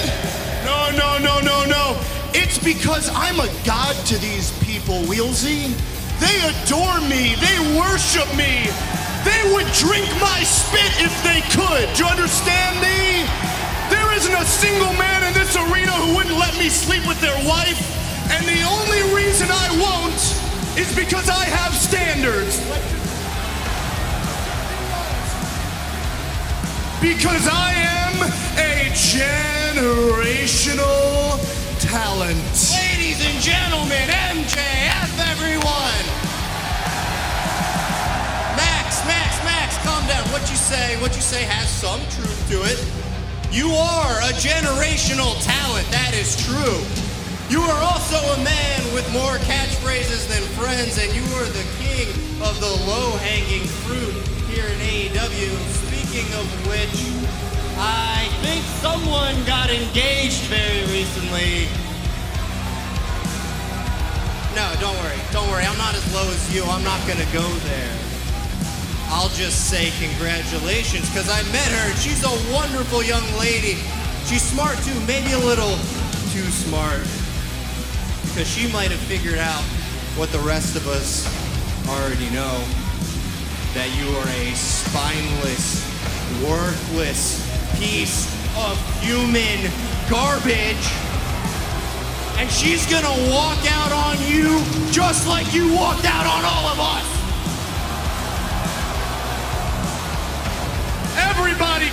No, 0.65 0.89
no, 0.97 1.19
no, 1.21 1.39
no, 1.41 1.63
no. 1.69 2.01
It's 2.33 2.57
because 2.57 3.07
I'm 3.13 3.39
a 3.39 3.47
god 3.67 3.93
to 4.07 4.17
these 4.17 4.49
people, 4.65 4.95
Wheelsy. 5.05 5.77
They 6.17 6.41
adore 6.49 6.99
me. 7.05 7.35
They 7.37 7.77
worship 7.77 8.25
me. 8.35 8.65
They 9.41 9.53
would 9.53 9.71
drink 9.71 10.09
my 10.19 10.43
spit 10.43 10.99
if 10.99 11.15
they 11.23 11.39
could. 11.55 11.87
Do 11.95 12.03
you 12.03 12.09
understand 12.09 12.75
me? 12.81 13.23
There 13.89 14.11
isn't 14.13 14.33
a 14.33 14.43
single 14.43 14.91
man 14.93 15.23
in 15.23 15.33
this 15.33 15.55
arena 15.55 15.93
who 15.93 16.15
wouldn't 16.17 16.35
let 16.37 16.57
me 16.57 16.67
sleep 16.67 17.07
with 17.07 17.21
their 17.21 17.37
wife. 17.47 17.79
And 18.31 18.45
the 18.45 18.61
only 18.67 19.01
reason 19.15 19.47
I 19.49 19.69
won't 19.79 20.35
is 20.77 20.93
because 20.93 21.29
I 21.29 21.45
have 21.45 21.73
standards. 21.73 22.59
Because 26.99 27.47
I 27.47 27.71
am 27.71 28.21
a 28.57 28.91
generational 28.91 29.79
talent. 31.79 32.73
Ladies 32.75 33.23
and 33.25 33.39
gentlemen, 33.41 34.09
MJF, 34.09 35.17
everyone. 35.31 36.18
Calm 39.99 40.07
down. 40.07 40.23
What 40.31 40.49
you 40.49 40.55
say, 40.55 40.99
what 41.01 41.15
you 41.15 41.21
say 41.21 41.43
has 41.43 41.67
some 41.69 41.99
truth 42.11 42.39
to 42.49 42.63
it. 42.63 42.79
You 43.51 43.71
are 43.71 44.15
a 44.29 44.33
generational 44.37 45.33
talent, 45.43 45.89
that 45.91 46.13
is 46.13 46.37
true. 46.45 46.79
You 47.49 47.61
are 47.65 47.81
also 47.81 48.17
a 48.37 48.43
man 48.43 48.79
with 48.93 49.09
more 49.11 49.41
catchphrases 49.49 50.29
than 50.29 50.43
friends, 50.53 51.01
and 51.01 51.09
you 51.15 51.25
are 51.41 51.49
the 51.49 51.65
king 51.81 52.07
of 52.45 52.59
the 52.61 52.69
low-hanging 52.85 53.65
fruit 53.83 54.13
here 54.53 54.65
in 54.65 54.79
AEW. 54.79 55.51
Speaking 55.89 56.29
of 56.37 56.45
which, 56.69 56.99
I 57.81 58.29
think 58.45 58.63
someone 58.85 59.33
got 59.45 59.71
engaged 59.71 60.45
very 60.45 60.85
recently. 60.93 61.65
No, 64.53 64.65
don't 64.79 64.97
worry. 65.01 65.17
Don't 65.31 65.49
worry. 65.49 65.63
I'm 65.63 65.77
not 65.77 65.95
as 65.95 66.05
low 66.13 66.27
as 66.29 66.53
you. 66.53 66.63
I'm 66.65 66.83
not 66.83 67.01
going 67.07 67.19
to 67.19 67.33
go 67.33 67.47
there. 67.65 68.18
I'll 69.11 69.29
just 69.29 69.69
say 69.69 69.89
congratulations 69.99 71.09
because 71.09 71.29
I 71.29 71.41
met 71.51 71.67
her. 71.81 71.95
She's 71.97 72.23
a 72.23 72.53
wonderful 72.53 73.03
young 73.03 73.25
lady. 73.39 73.73
She's 74.25 74.43
smart 74.43 74.77
too, 74.85 74.97
maybe 75.07 75.31
a 75.33 75.39
little 75.39 75.75
too 76.29 76.45
smart. 76.53 77.01
Because 78.29 78.47
she 78.47 78.71
might 78.71 78.91
have 78.91 78.99
figured 79.09 79.39
out 79.39 79.63
what 80.15 80.31
the 80.31 80.39
rest 80.39 80.75
of 80.75 80.87
us 80.87 81.25
already 81.89 82.29
know 82.29 82.61
that 83.73 83.89
you 83.97 84.05
are 84.17 84.29
a 84.45 84.53
spineless, 84.53 85.81
worthless 86.45 87.41
piece 87.79 88.29
of 88.57 88.77
human 89.01 89.71
garbage. 90.09 90.85
And 92.37 92.49
she's 92.49 92.85
gonna 92.85 93.31
walk 93.33 93.59
out 93.73 93.91
on 93.91 94.21
you 94.29 94.61
just 94.91 95.27
like 95.27 95.51
you 95.51 95.73
walked 95.73 96.05
out 96.05 96.27
on 96.29 96.45
all 96.45 96.67
of 96.69 96.79
us. 96.79 97.18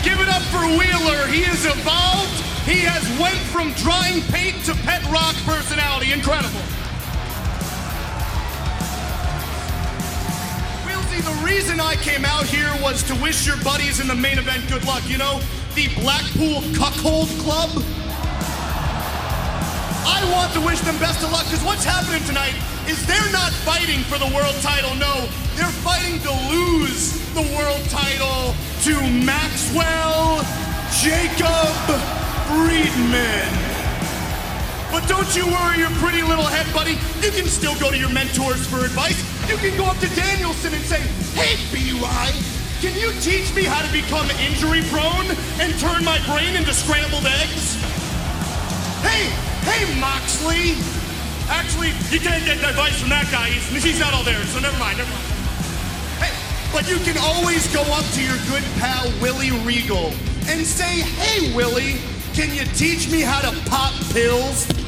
Give 0.06 0.20
it 0.20 0.28
up 0.28 0.42
for 0.54 0.62
Wheeler. 0.62 1.26
He 1.26 1.42
has 1.50 1.66
evolved. 1.66 2.38
He 2.62 2.86
has 2.86 3.02
went 3.18 3.34
from 3.50 3.74
drawing 3.82 4.22
paint 4.30 4.54
to 4.70 4.74
pet 4.86 5.02
rock 5.10 5.34
personality. 5.42 6.14
Incredible. 6.14 6.62
Wheelsy, 10.86 11.18
the 11.26 11.34
reason 11.42 11.82
I 11.82 11.98
came 12.06 12.22
out 12.22 12.46
here 12.46 12.70
was 12.78 13.02
to 13.10 13.18
wish 13.18 13.50
your 13.50 13.58
buddies 13.66 13.98
in 13.98 14.06
the 14.06 14.14
main 14.14 14.38
event 14.38 14.62
good 14.70 14.86
luck. 14.86 15.02
You 15.10 15.18
know, 15.18 15.42
the 15.74 15.90
Blackpool 15.98 16.62
Cuckold 16.78 17.26
Club. 17.42 17.74
I 20.06 20.22
want 20.30 20.54
to 20.54 20.62
wish 20.62 20.78
them 20.86 20.94
best 21.02 21.18
of 21.26 21.34
luck 21.34 21.50
because 21.50 21.66
what's 21.66 21.82
happening 21.82 22.22
tonight 22.30 22.54
is 22.86 22.94
they're 23.10 23.32
not 23.34 23.50
fighting 23.66 24.06
for 24.06 24.22
the 24.22 24.30
world 24.30 24.54
title. 24.62 24.94
No, 25.02 25.26
they're 25.58 25.76
fighting 25.82 26.22
to 26.22 26.30
lose 26.46 27.18
the 27.34 27.42
world 27.58 27.82
title 27.90 28.54
to 28.82 28.94
Maxwell 29.24 30.44
Jacob 31.02 31.76
Friedman. 32.48 33.48
But 34.90 35.08
don't 35.08 35.28
you 35.36 35.46
worry 35.46 35.78
your 35.78 35.90
pretty 36.00 36.22
little 36.22 36.44
head, 36.44 36.66
buddy. 36.72 36.98
You 37.20 37.30
can 37.32 37.46
still 37.46 37.74
go 37.80 37.90
to 37.90 37.98
your 37.98 38.10
mentors 38.10 38.66
for 38.66 38.84
advice. 38.84 39.18
You 39.48 39.56
can 39.56 39.76
go 39.76 39.84
up 39.84 39.98
to 39.98 40.08
Danielson 40.14 40.74
and 40.74 40.84
say, 40.84 41.00
Hey, 41.36 41.56
B.Y., 41.72 42.32
can 42.80 42.94
you 42.98 43.12
teach 43.20 43.54
me 43.54 43.64
how 43.64 43.84
to 43.84 43.90
become 43.92 44.28
injury 44.44 44.82
prone 44.92 45.26
and 45.60 45.72
turn 45.80 46.04
my 46.04 46.20
brain 46.28 46.56
into 46.56 46.72
scrambled 46.72 47.26
eggs? 47.26 47.76
Hey, 49.02 49.28
hey, 49.68 50.00
Moxley. 50.00 50.76
Actually, 51.48 51.92
you 52.12 52.20
can't 52.20 52.44
get 52.44 52.58
advice 52.58 53.00
from 53.00 53.10
that 53.10 53.28
guy. 53.30 53.48
He's, 53.48 53.82
he's 53.82 54.00
not 54.00 54.14
all 54.14 54.24
there, 54.24 54.42
so 54.46 54.60
never 54.60 54.78
mind, 54.78 54.98
never 54.98 55.10
mind. 55.10 55.25
But 56.76 56.90
you 56.90 56.98
can 56.98 57.16
always 57.16 57.72
go 57.72 57.80
up 57.80 58.04
to 58.12 58.22
your 58.22 58.36
good 58.50 58.62
pal 58.78 59.10
Willie 59.22 59.50
Regal 59.64 60.12
and 60.46 60.60
say, 60.60 61.00
Hey, 61.16 61.56
Willie, 61.56 61.94
can 62.34 62.54
you 62.54 62.64
teach 62.74 63.10
me 63.10 63.22
how 63.22 63.40
to 63.40 63.58
pop 63.70 63.94
pills? 64.12 64.85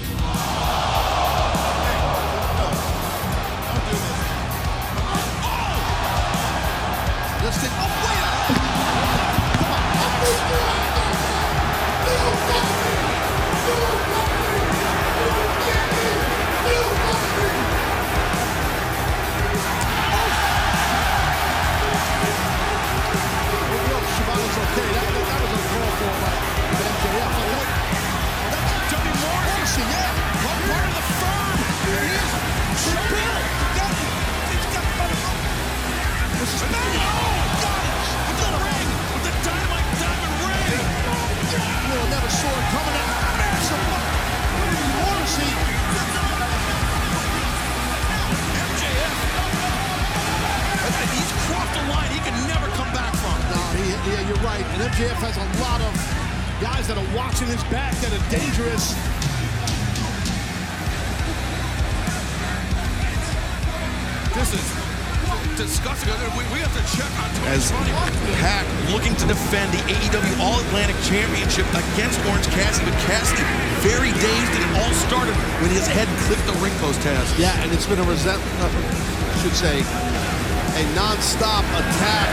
Championship 71.59 71.99
against 71.99 72.19
Orange 72.31 72.47
Cassidy, 72.55 72.87
but 72.91 72.99
Cassidy 73.03 73.43
very 73.83 74.15
dazed, 74.23 74.53
and 74.55 74.63
it 74.63 74.73
all 74.79 74.95
started 74.95 75.35
when 75.59 75.71
his 75.75 75.87
head 75.91 76.07
clipped 76.27 76.47
the 76.47 76.55
ring 76.63 76.75
post 76.79 77.03
has. 77.03 77.27
Yeah, 77.35 77.55
and 77.63 77.73
it's 77.75 77.87
been 77.87 77.99
a 77.99 78.07
resent, 78.07 78.39
uh, 78.63 78.71
I 78.71 79.37
should 79.43 79.55
say, 79.59 79.83
a 79.83 80.83
non-stop 80.95 81.67
attack 81.75 82.29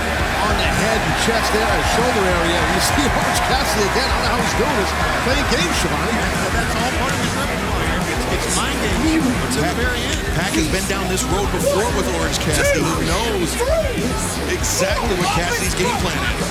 on 0.46 0.54
the 0.62 0.70
head 0.70 1.00
and 1.02 1.16
chest 1.26 1.50
there 1.58 1.66
and 1.66 1.84
shoulder 1.98 2.26
area. 2.38 2.54
And 2.54 2.70
you 2.78 2.82
see 2.86 3.06
Orange 3.10 3.42
Cassidy 3.50 3.86
again. 3.98 4.06
I 4.06 4.14
don't 4.14 4.22
know 4.22 4.34
how 4.38 4.46
he's 4.46 4.58
doing 4.62 4.78
this. 4.78 4.92
Playing 5.26 5.48
games, 5.58 5.76
Schiavone. 5.82 6.14
That's 6.54 6.76
all 6.78 6.94
part 7.02 7.14
of 7.14 7.20
his 7.26 7.34
repertoire. 7.34 7.82
It's, 8.06 8.26
it's 8.30 8.50
mind 8.54 8.78
games. 8.78 9.26
It's 9.50 9.58
at 9.58 9.74
the 9.74 9.78
very 9.82 10.02
end. 10.06 10.22
Pac 10.38 10.54
has 10.54 10.70
been 10.70 10.86
down 10.86 11.10
this 11.10 11.26
road 11.34 11.50
before 11.50 11.90
with 11.98 12.06
Orange 12.22 12.38
Cassidy. 12.46 12.86
He 12.86 13.10
knows 13.10 13.50
exactly 14.54 15.18
what 15.18 15.30
Cassidy's 15.34 15.74
game 15.74 15.98
plan 16.06 16.14
is. 16.14 16.46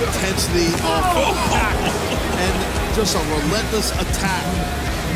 Intensity 0.00 0.70
of 0.86 1.02
attack 1.18 2.09
and 2.40 2.94
just 2.96 3.14
a 3.16 3.22
relentless 3.28 3.92
attack. 4.00 4.44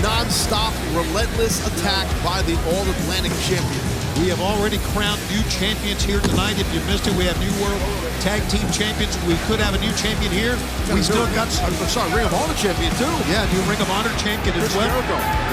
Non-stop, 0.03 0.75
relentless 0.93 1.65
attack 1.65 2.05
by 2.23 2.43
the 2.43 2.57
All-Atlantic 2.77 3.33
Champion. 3.41 3.85
We 4.21 4.29
have 4.29 4.39
already 4.39 4.79
crowned 4.95 5.19
new 5.33 5.43
champions 5.51 6.05
here 6.05 6.21
tonight. 6.21 6.61
If 6.61 6.69
you 6.71 6.79
missed 6.87 7.09
it, 7.09 7.17
we 7.19 7.25
have 7.25 7.35
new 7.41 7.51
World 7.59 7.83
Tag 8.23 8.47
Team 8.47 8.63
Champions. 8.71 9.17
We 9.27 9.35
could 9.51 9.59
have 9.59 9.75
a 9.75 9.81
new 9.83 9.91
champion 9.99 10.31
here. 10.31 10.55
We 10.93 11.03
still 11.03 11.27
got. 11.35 11.51
I'm 11.67 11.75
sorry, 11.91 12.13
Ring 12.15 12.27
of 12.29 12.35
Honor 12.35 12.55
champion 12.55 12.95
too. 12.95 13.11
Yeah, 13.27 13.43
new 13.51 13.65
Ring 13.67 13.81
of 13.83 13.91
Honor 13.91 14.15
champion 14.23 14.55
as 14.61 14.71
well. 14.77 14.87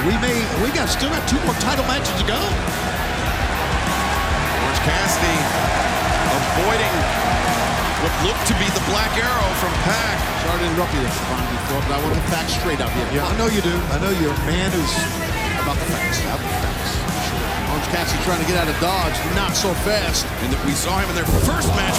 We 0.06 0.14
may. 0.22 0.38
We 0.62 0.70
got 0.78 0.94
still 0.94 1.10
got 1.10 1.26
two 1.26 1.42
more 1.42 1.58
title 1.58 1.86
matches 1.90 2.14
to 2.22 2.26
go. 2.30 2.38
Orange 4.62 4.82
Cassidy 4.86 5.38
avoiding 6.38 7.31
what 8.02 8.14
looked 8.26 8.46
to 8.50 8.56
be 8.58 8.66
the 8.74 8.86
black 8.90 9.14
arrow 9.14 9.50
from 9.62 9.74
Pac. 9.86 10.18
Sorry 10.42 10.58
to 10.58 10.66
interrupt 10.74 10.94
you 10.98 11.06
Schiavone, 11.06 11.54
before, 11.54 11.82
but 11.86 11.94
I 11.94 12.00
want 12.02 12.14
the 12.18 12.28
facts 12.34 12.58
straight 12.58 12.82
up 12.82 12.90
here. 12.98 13.06
Yeah, 13.14 13.30
I 13.30 13.34
know 13.38 13.46
you 13.46 13.62
do. 13.62 13.78
I 13.94 14.02
know 14.02 14.10
you're 14.18 14.34
a 14.34 14.46
man 14.50 14.74
who's 14.74 14.94
about 15.62 15.78
the 15.78 15.86
facts. 15.94 16.18
About 16.26 16.42
the 16.42 16.50
facts. 16.66 16.92
Orange 17.70 17.88
Cassidy 17.94 18.20
trying 18.26 18.42
to 18.42 18.50
get 18.50 18.58
out 18.58 18.68
of 18.68 18.76
Dodge, 18.82 19.16
not 19.38 19.54
so 19.54 19.72
fast. 19.86 20.26
And 20.42 20.50
we 20.66 20.74
saw 20.74 20.98
him 20.98 21.08
in 21.14 21.16
their 21.16 21.30
first 21.46 21.70
match 21.78 21.96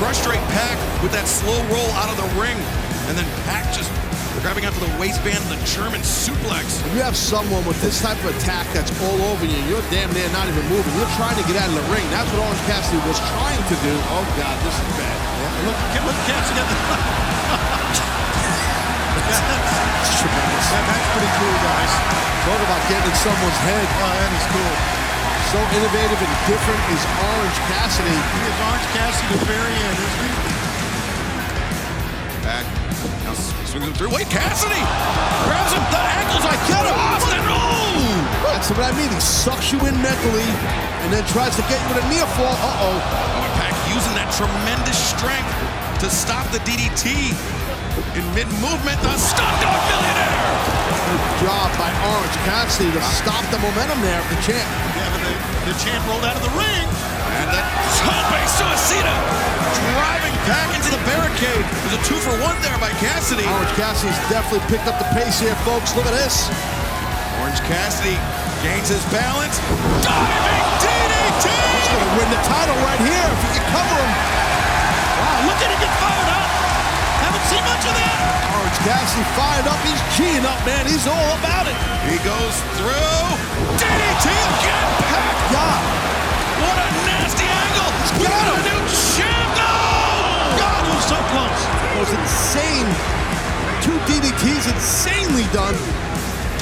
frustrate 0.00 0.42
Pac 0.50 0.74
with 1.04 1.12
that 1.12 1.28
slow 1.28 1.60
roll 1.70 1.90
out 2.00 2.08
of 2.08 2.16
the 2.16 2.28
ring. 2.40 2.56
And 3.06 3.14
then 3.14 3.28
Pac 3.44 3.68
just 3.76 3.92
grabbing 4.40 4.64
onto 4.66 4.80
the 4.80 4.90
waistband 4.96 5.38
and 5.44 5.52
the 5.54 5.62
German 5.68 6.00
suplex. 6.00 6.82
When 6.88 6.96
you 6.96 7.02
have 7.04 7.16
someone 7.16 7.64
with 7.68 7.80
this 7.84 8.00
type 8.00 8.18
of 8.24 8.32
attack 8.36 8.66
that's 8.72 8.90
all 9.04 9.20
over 9.28 9.44
you, 9.44 9.60
you're 9.68 9.84
damn 9.92 10.08
near 10.16 10.28
not 10.32 10.48
even 10.48 10.64
moving. 10.72 10.92
You're 10.96 11.14
trying 11.20 11.36
to 11.36 11.46
get 11.46 11.60
out 11.60 11.68
of 11.68 11.76
the 11.76 11.86
ring. 11.92 12.04
That's 12.10 12.28
what 12.32 12.42
Orange 12.48 12.64
Cassidy 12.64 13.00
was 13.06 13.20
trying 13.20 13.60
to 13.60 13.76
do. 13.84 13.94
Oh, 14.08 14.24
God, 14.40 14.56
this 14.64 14.74
is 14.74 14.88
bad. 14.98 15.13
Yeah, 15.64 15.72
look, 15.72 15.80
get 15.96 16.04
look 16.04 16.18
Cassidy 16.28 16.60
at 16.60 16.68
the. 16.68 16.76
That- 19.24 20.84
That's 20.84 21.08
pretty 21.16 21.30
cool, 21.40 21.56
guys. 21.64 21.92
Talk 22.44 22.60
about 22.60 22.82
getting 22.92 23.08
in 23.08 23.16
someone's 23.24 23.60
head. 23.64 23.86
Oh, 23.88 24.12
that 24.12 24.32
is 24.36 24.44
cool. 24.52 24.74
So 25.52 25.58
innovative 25.80 26.20
and 26.20 26.32
different 26.50 26.82
is 26.92 27.00
Orange 27.32 27.58
Cassidy. 27.72 28.12
He 28.12 28.40
is 28.44 28.56
Orange 28.60 28.88
Cassidy 28.92 29.24
to 29.32 29.36
the 29.40 29.48
very 29.48 29.72
end, 29.72 29.96
isn't 30.04 30.20
he? 30.20 30.32
Pac 32.44 32.64
now 33.24 33.32
swings 33.32 33.86
him 33.88 33.94
through. 33.96 34.10
Wait, 34.12 34.28
Cassidy 34.28 34.82
grabs 35.48 35.72
him 35.72 35.84
the 35.88 36.02
ankles. 36.20 36.44
I 36.44 36.56
get 36.68 36.84
him. 36.84 36.92
Oh, 36.92 37.16
then, 37.32 37.44
oh! 37.48 38.52
That's 38.52 38.68
what 38.68 38.80
I 38.84 38.92
mean. 38.98 39.08
He 39.08 39.20
sucks 39.20 39.72
you 39.72 39.78
in 39.86 39.94
mentally 40.02 40.48
and 41.06 41.12
then 41.12 41.24
tries 41.32 41.54
to 41.56 41.62
get 41.70 41.78
you 41.80 41.88
with 41.94 42.04
a 42.04 42.06
near 42.12 42.26
fall. 42.36 42.50
Uh-oh. 42.50 42.98
Oh, 42.98 43.46
and 43.46 43.54
Pac 43.60 43.73
using 43.94 44.14
that 44.18 44.26
tremendous 44.34 44.98
strength 44.98 45.46
to 46.02 46.10
stop 46.10 46.42
the 46.50 46.58
DDT 46.66 47.30
in 48.18 48.24
mid-movement. 48.34 48.98
The 49.06 49.14
Stundog 49.14 49.80
Millionaire. 49.86 50.34
Good 51.14 51.46
job 51.46 51.70
by 51.78 51.94
Orange 52.10 52.38
Cassidy 52.42 52.90
to 52.90 53.02
stop 53.22 53.46
the 53.54 53.60
momentum 53.62 54.02
there 54.02 54.18
of 54.18 54.26
the 54.34 54.40
champ. 54.42 54.66
Yeah, 54.98 55.06
but 55.14 55.22
the, 55.22 55.34
the 55.70 55.74
champ 55.78 56.02
rolled 56.10 56.26
out 56.26 56.34
of 56.34 56.42
the 56.42 56.54
ring. 56.58 56.86
And 57.38 57.48
the 57.54 57.62
Tope 58.02 58.34
Suicida 58.58 59.14
driving 59.94 60.34
back 60.50 60.74
into 60.74 60.90
the 60.90 61.02
barricade. 61.06 61.62
There's 61.86 61.94
a 61.94 62.02
two 62.02 62.18
for 62.18 62.34
one 62.42 62.58
there 62.66 62.74
by 62.82 62.90
Cassidy. 62.98 63.46
Orange 63.46 63.74
Cassidy's 63.78 64.18
definitely 64.26 64.66
picked 64.66 64.90
up 64.90 64.98
the 64.98 65.06
pace 65.14 65.38
here, 65.38 65.54
folks. 65.62 65.94
Look 65.94 66.06
at 66.10 66.14
this. 66.18 66.50
Orange 67.46 67.62
Cassidy 67.70 68.18
gains 68.66 68.90
his 68.90 69.02
balance. 69.14 69.54
Diving 70.02 70.66
DDT! 70.82 71.13
He's 71.42 71.88
going 71.90 72.04
to 72.06 72.12
win 72.18 72.28
the 72.30 72.42
title 72.46 72.76
right 72.86 73.00
here 73.02 73.26
if 73.26 73.40
he 73.42 73.50
can 73.58 73.66
cover 73.74 73.96
him. 73.98 74.12
Wow, 75.18 75.38
look 75.50 75.58
at 75.58 75.68
him 75.72 75.78
get 75.82 75.94
fired 75.98 76.30
up. 76.30 76.46
Haven't 77.24 77.46
seen 77.50 77.64
much 77.66 77.84
of 77.88 77.94
that. 77.98 78.18
Orange 78.54 78.78
Cassidy 78.86 79.24
fired 79.34 79.66
up. 79.66 79.80
He's 79.82 80.02
G'ing 80.14 80.44
up, 80.46 80.60
man. 80.68 80.86
He's 80.86 81.06
all 81.10 81.30
about 81.40 81.66
it. 81.66 81.76
He 82.06 82.16
goes 82.22 82.54
through. 82.78 83.24
DDT 83.80 84.26
again. 84.30 84.86
Pac. 85.10 85.34
God. 85.50 85.82
What 86.62 86.76
a 86.78 86.88
nasty 87.08 87.46
angle. 87.48 87.90
We 88.20 88.24
got 88.30 88.46
got 88.46 88.46
a 88.46 88.56
him. 88.62 88.78
new 88.78 88.82
champ. 89.16 89.50
No! 89.58 89.74
Oh, 89.74 90.60
God, 90.60 90.80
it 90.86 90.92
was 90.94 91.06
so 91.10 91.18
close. 91.34 91.60
That 91.82 91.94
was 91.98 92.10
insane. 92.14 92.88
Two 93.82 93.96
DDTs 94.06 94.64
insanely 94.70 95.46
done. 95.52 95.74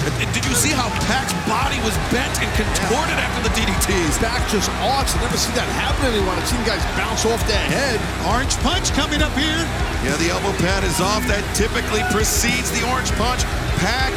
Did 0.02 0.42
you 0.42 0.54
see 0.58 0.74
how 0.74 0.90
Pac's 1.06 1.30
body 1.46 1.78
was 1.86 1.94
bent 2.10 2.34
and 2.42 2.50
contorted 2.58 3.14
after 3.14 3.46
the 3.46 3.54
DDTs? 3.54 4.18
Back 4.18 4.42
just 4.50 4.66
arched. 4.82 5.14
I 5.14 5.22
never 5.22 5.38
seen 5.38 5.54
that 5.54 5.68
happen 5.78 6.02
to 6.02 6.10
anyone. 6.10 6.34
I've 6.34 6.48
seen 6.50 6.58
guys 6.66 6.82
bounce 6.98 7.22
off 7.22 7.38
their 7.46 7.62
head. 7.70 8.02
Orange 8.26 8.58
punch 8.66 8.90
coming 8.98 9.22
up 9.22 9.30
here. 9.38 9.62
Yeah, 10.02 10.18
the 10.18 10.34
elbow 10.34 10.50
pad 10.58 10.82
is 10.82 10.98
off. 10.98 11.22
That 11.30 11.46
typically 11.54 12.02
precedes 12.10 12.74
the 12.74 12.82
orange 12.90 13.14
punch. 13.14 13.46
Pac 13.78 14.10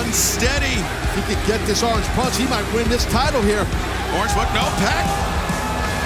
unsteady. 0.00 0.80
If 1.12 1.28
he 1.28 1.34
could 1.36 1.44
get 1.44 1.60
this 1.68 1.84
orange 1.84 2.08
punch, 2.16 2.40
he 2.40 2.48
might 2.48 2.64
win 2.72 2.88
this 2.88 3.04
title 3.12 3.44
here. 3.44 3.68
Orange 4.16 4.32
punch, 4.32 4.48
no, 4.56 4.64
Pac. 4.80 5.04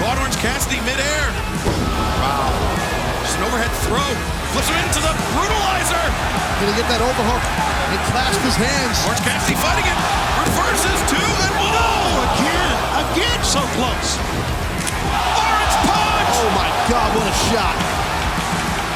Caught 0.03 0.19
Orange 0.19 0.35
Cassidy 0.43 0.83
midair. 0.83 1.31
Wow. 1.63 2.51
Just 3.23 3.39
an 3.39 3.43
overhead 3.47 3.71
throw. 3.87 4.30
Flips 4.51 4.67
him 4.67 4.75
into 4.83 4.99
the 4.99 5.15
brutalizer. 5.31 6.05
Can 6.59 6.67
he 6.67 6.75
get 6.75 6.83
that 6.91 6.99
overhook 6.99 7.39
and 7.39 7.99
clasp 8.11 8.35
his 8.43 8.59
hands? 8.59 8.99
Orange 9.07 9.23
Cassidy 9.23 9.55
fighting 9.55 9.87
it. 9.87 9.97
Reverses 10.43 10.99
two 11.07 11.23
and 11.23 11.53
one. 11.55 11.71
Oh, 11.71 12.19
oh 12.19 12.27
again. 12.35 12.75
Again, 12.99 13.39
so 13.47 13.63
close. 13.79 14.19
Orange 15.39 15.75
punch. 15.87 16.35
Oh 16.35 16.51
my 16.51 16.67
God, 16.91 17.09
what 17.15 17.31
a 17.31 17.35
shot. 17.47 17.77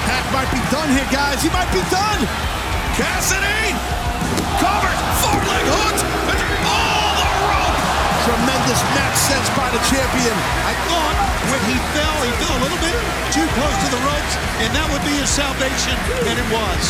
Pac 0.03 0.27
might 0.35 0.51
be 0.51 0.59
done 0.67 0.91
here, 0.91 1.07
guys. 1.07 1.39
He 1.39 1.47
might 1.55 1.71
be 1.71 1.79
done. 1.87 2.19
Cassidy. 2.99 3.71
Covered. 4.59 4.99
Four 5.23 5.39
leg 5.39 5.65
hooks. 5.71 6.24
Tremendous 8.25 8.81
match 8.97 9.17
sense 9.29 9.47
by 9.53 9.69
the 9.69 9.77
champion. 9.85 10.33
I 10.65 10.73
thought 10.89 11.15
when 11.53 11.61
he 11.69 11.77
fell, 11.93 12.17
he 12.25 12.33
fell 12.41 12.57
a 12.57 12.61
little 12.65 12.81
bit 12.81 12.97
too 13.29 13.45
close 13.53 13.77
to 13.85 13.89
the 13.93 14.01
ropes, 14.01 14.33
and 14.65 14.69
that 14.73 14.89
would 14.89 15.05
be 15.05 15.13
his 15.13 15.29
salvation, 15.29 15.93
and 16.25 16.33
it 16.33 16.47
was. 16.49 16.81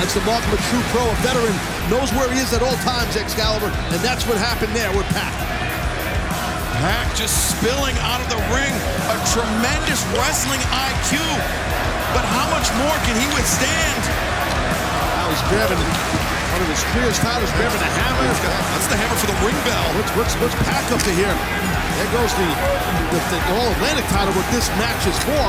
That's 0.00 0.16
the 0.16 0.24
mark 0.24 0.40
of 0.48 0.56
a 0.56 0.60
true 0.72 0.80
pro. 0.88 1.04
A 1.04 1.16
veteran 1.20 1.52
knows 1.92 2.08
where 2.16 2.32
he 2.32 2.40
is 2.40 2.56
at 2.56 2.64
all 2.64 2.80
times, 2.80 3.12
Excalibur, 3.12 3.68
and 3.68 4.00
that's 4.00 4.24
what 4.24 4.40
happened 4.40 4.72
there 4.72 4.88
with 4.96 5.04
Pac. 5.12 5.36
Pac 6.80 7.12
just 7.12 7.52
spilling 7.52 7.92
out 8.00 8.24
of 8.24 8.32
the 8.32 8.40
ring. 8.48 8.72
A 9.12 9.16
tremendous 9.36 10.00
wrestling 10.16 10.64
IQ. 10.64 11.20
But 12.16 12.24
how 12.24 12.48
much 12.56 12.72
more 12.80 12.96
can 13.04 13.20
he 13.20 13.28
withstand? 13.36 14.00
Now 15.12 15.28
he's 15.28 15.44
grabbing 15.52 16.19
one 16.60 16.68
of 16.68 16.76
his 16.76 16.84
clearest 16.92 17.24
titles, 17.24 17.48
grabbing 17.56 17.80
the 17.80 17.88
hammer. 17.88 18.20
That's 18.76 18.84
the 18.92 18.96
hammer 19.00 19.16
for 19.16 19.32
the 19.32 19.38
ring 19.40 19.56
bell. 19.64 19.80
What's, 19.96 20.12
what's, 20.12 20.36
what's 20.44 20.52
Pac 20.68 20.84
up 20.92 21.00
to 21.08 21.12
here? 21.16 21.32
There 21.32 22.10
goes 22.12 22.36
the, 22.36 22.48
the, 23.16 23.20
the 23.32 23.40
All-Atlantic 23.56 24.04
title, 24.12 24.36
what 24.36 24.44
this 24.52 24.68
match 24.76 25.00
is 25.08 25.16
for. 25.24 25.40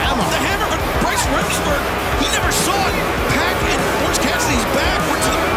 Hammer. 0.00 0.24
The 0.24 0.40
hammer, 0.48 0.68
but 0.72 0.80
Bryce 1.04 1.20
Remsburg, 1.36 1.84
he 2.24 2.32
never 2.32 2.48
saw 2.48 2.80
it. 2.80 2.96
Pac 3.36 3.52
and 3.68 3.80
Orange 4.08 4.20
Cassidy's 4.24 4.64
back 4.72 5.04
were 5.12 5.20
to 5.20 5.28
the... 5.28 5.47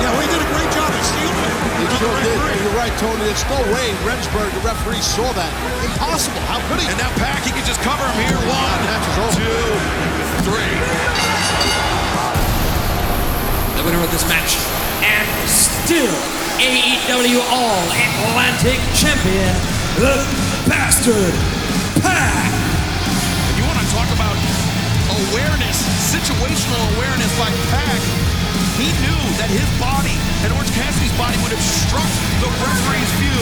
Yeah, 0.00 0.08
well, 0.14 0.22
he 0.24 0.28
did 0.32 0.40
a 0.40 0.50
great 0.56 0.70
job 0.72 0.88
of 0.88 1.02
shielding 1.04 1.44
it. 1.44 1.56
He 1.82 1.86
sure 2.00 2.16
did. 2.22 2.32
referee. 2.38 2.62
You're 2.62 2.78
right, 2.78 2.94
Tony. 2.96 3.20
There's 3.28 3.44
no 3.50 3.60
way 3.74 3.92
Remsburg, 4.06 4.48
the 4.56 4.62
referee, 4.64 5.02
saw 5.02 5.28
that. 5.36 5.52
Impossible. 5.84 6.40
How 6.48 6.62
could 6.70 6.80
he? 6.80 6.86
And 6.88 6.96
now 6.96 7.10
Pac, 7.20 7.42
he 7.44 7.52
can 7.52 7.66
just 7.66 7.82
cover 7.84 8.02
him 8.06 8.16
here. 8.24 8.38
One, 8.48 8.78
match 8.88 9.04
is 9.04 9.16
over. 9.20 9.36
two, 9.36 9.60
three. 10.46 10.72
The 13.76 13.82
winner 13.84 14.00
of 14.04 14.10
this 14.14 14.22
match, 14.30 14.54
and 15.02 15.26
still 15.50 16.14
AEW 16.62 17.40
All 17.50 17.82
Atlantic 18.30 18.78
Champion, 18.94 19.50
the 19.98 20.22
Bastard 20.70 21.34
Pac. 21.98 22.46
And 23.50 23.54
you 23.58 23.64
want 23.66 23.80
to 23.82 23.88
talk 23.90 24.06
about 24.14 24.36
awareness, 25.32 25.82
situational 26.14 26.78
awareness 26.94 27.32
by 27.40 27.50
Pac. 27.74 28.41
He 28.80 28.88
knew 29.04 29.22
that 29.36 29.52
his 29.52 29.68
body 29.76 30.16
and 30.42 30.50
Orange 30.56 30.72
Cassidy's 30.72 31.12
body 31.20 31.36
would 31.44 31.52
have 31.52 31.60
struck 31.60 32.08
the 32.40 32.48
referee's 32.60 33.12
view. 33.20 33.40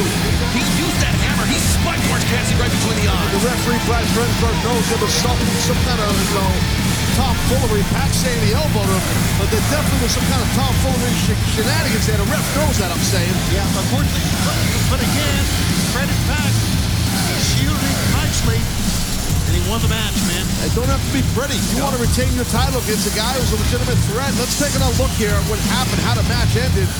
He 0.52 0.62
used 0.78 0.98
that 1.00 1.14
hammer. 1.22 1.46
He 1.46 1.56
spiked 1.56 2.02
Orange 2.10 2.26
Cassidy 2.28 2.58
right 2.58 2.72
between 2.72 2.98
the 2.98 3.08
eyes. 3.08 3.30
The 3.30 3.42
referee, 3.46 3.80
Bryce 3.86 4.10
Remsburg, 4.18 4.56
knows 4.66 4.82
there 4.90 5.00
was 5.00 5.14
something, 5.22 5.50
some 5.64 5.78
kind 5.86 6.00
of, 6.02 6.10
you 6.10 6.34
know, 6.34 6.50
tomfoolery. 7.14 7.86
Pac 7.94 8.10
saying 8.10 8.42
he 8.42 8.52
elbowed 8.52 8.90
him, 8.90 9.02
but 9.38 9.46
there 9.54 9.62
definitely 9.70 10.02
was 10.02 10.14
some 10.18 10.26
kind 10.26 10.42
of 10.42 10.50
tomfoolery 10.58 11.14
sh- 11.14 11.38
shenanigans 11.54 12.06
there. 12.10 12.18
The 12.18 12.28
ref 12.28 12.46
knows 12.58 12.76
that, 12.82 12.90
I'm 12.90 13.04
saying. 13.06 13.34
Yeah, 13.54 13.64
unfortunately. 13.70 14.26
But, 14.44 14.58
but 14.92 15.00
again, 15.00 15.42
credit 15.94 16.18
Pac. 16.26 16.52
He 17.30 17.36
shielded 17.54 17.96
nicely, 18.14 18.58
and 18.58 18.64
he 18.66 18.79
won 19.70 19.78
the 19.86 19.94
match, 19.94 20.18
man. 20.26 20.42
It 20.66 20.74
don't 20.74 20.90
have 20.90 20.98
to 20.98 21.12
be 21.14 21.22
pretty. 21.30 21.54
You 21.70 21.86
want 21.86 21.94
to 21.94 22.02
retain 22.02 22.34
your 22.34 22.44
title 22.50 22.82
against 22.82 23.06
a 23.06 23.14
guy 23.14 23.30
who's 23.38 23.54
a 23.54 23.58
legitimate 23.62 24.02
threat. 24.10 24.34
Let's 24.34 24.58
take 24.58 24.74
a 24.74 24.82
look 24.98 25.14
here 25.14 25.30
at 25.30 25.44
what 25.46 25.62
happened, 25.70 26.02
how 26.02 26.18
the 26.18 26.26
match 26.26 26.58
ended. 26.58 26.90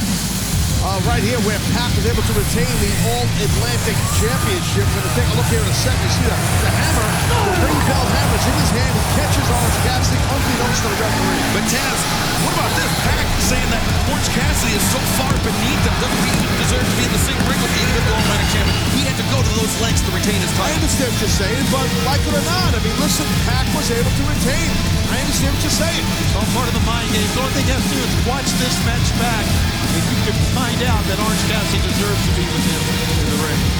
Uh, 0.81 0.97
right 1.05 1.20
here, 1.20 1.36
where 1.44 1.58
Pac 1.76 1.92
was 1.99 2.07
able 2.07 2.23
to 2.23 2.34
retain 2.39 2.70
the 2.81 2.92
All-Atlantic 3.10 3.99
Championship. 4.16 4.86
We're 4.86 5.02
going 5.02 5.10
to 5.12 5.16
take 5.18 5.28
a 5.28 5.36
look 5.36 5.50
here 5.50 5.60
in 5.60 5.68
a 5.68 5.76
second. 5.76 5.99
You 5.99 6.15
see 6.15 6.24
the, 6.24 6.32
the 6.32 6.70
hammer, 6.73 7.08
the 7.36 7.66
ring 7.68 7.81
bell 7.90 8.07
hammer's 8.07 8.47
in 8.49 8.55
his 8.55 8.73
hand. 8.73 8.92
He 8.94 9.05
catches 9.18 9.47
Orange 9.50 9.78
Cassidy 9.84 10.20
unbeknownst 10.31 10.81
to 10.81 10.89
the 10.94 10.99
referee. 11.02 11.42
But 11.52 11.65
Taz, 11.68 11.99
what 12.44 12.52
about 12.57 12.73
this? 12.77 12.91
Pac 13.05 13.27
saying 13.51 13.70
that 13.75 13.83
Orange 14.09 14.31
Cassidy 14.31 14.75
is 14.77 14.85
so 14.93 15.01
far 15.19 15.33
beneath 15.43 15.83
him, 15.83 15.94
doesn't 16.01 16.25
even 16.25 16.51
deserve 16.60 16.85
to 16.86 16.94
be 16.97 17.05
in 17.05 17.12
the 17.12 17.25
same 17.25 17.41
ring 17.51 17.60
with 17.60 17.73
the 17.73 17.83
AEW 17.83 18.12
All-Atlantic 18.15 18.51
Champion. 18.55 18.77
He 18.94 19.02
had 19.05 19.17
to 19.19 19.27
go 19.33 19.39
to 19.43 19.52
those 19.59 19.73
lengths 19.83 20.02
to 20.07 20.12
retain 20.15 20.39
his 20.39 20.52
title. 20.55 20.70
I 20.70 20.78
understand 20.78 21.09
what 21.10 21.20
you're 21.20 21.39
saying, 21.41 21.65
but 21.75 21.86
like 22.07 22.23
it 22.23 22.35
or 22.35 22.44
not, 22.47 22.70
I 22.73 22.81
mean, 22.85 22.97
listen, 23.02 23.27
Pac 23.49 23.67
was 23.75 23.89
able 23.91 24.12
to 24.12 24.25
retain. 24.31 24.70
I 25.10 25.19
understand 25.25 25.51
what 25.57 25.62
you're 25.67 25.81
saying. 25.83 26.05
It's 26.23 26.35
all 26.39 26.49
part 26.55 26.69
of 26.70 26.75
the 26.77 26.85
mind 26.86 27.10
game. 27.10 27.27
The 27.35 27.43
only 27.43 27.55
thing 27.59 27.67
you 27.67 27.75
have 27.75 27.83
to 27.83 27.94
do 27.97 28.02
is 28.05 28.15
watch 28.31 28.49
this 28.62 28.77
match 28.86 29.09
back, 29.19 29.44
and 29.44 30.02
you 30.07 30.19
can 30.23 30.36
find 30.55 30.81
out 30.86 31.02
that 31.10 31.19
Orange 31.19 31.44
Cassidy 31.51 31.83
deserves 31.83 32.23
to 32.28 32.33
be 32.39 32.47
with 32.47 32.65
him 32.70 32.83
in 33.19 33.27
the 33.35 33.39
ring. 33.43 33.80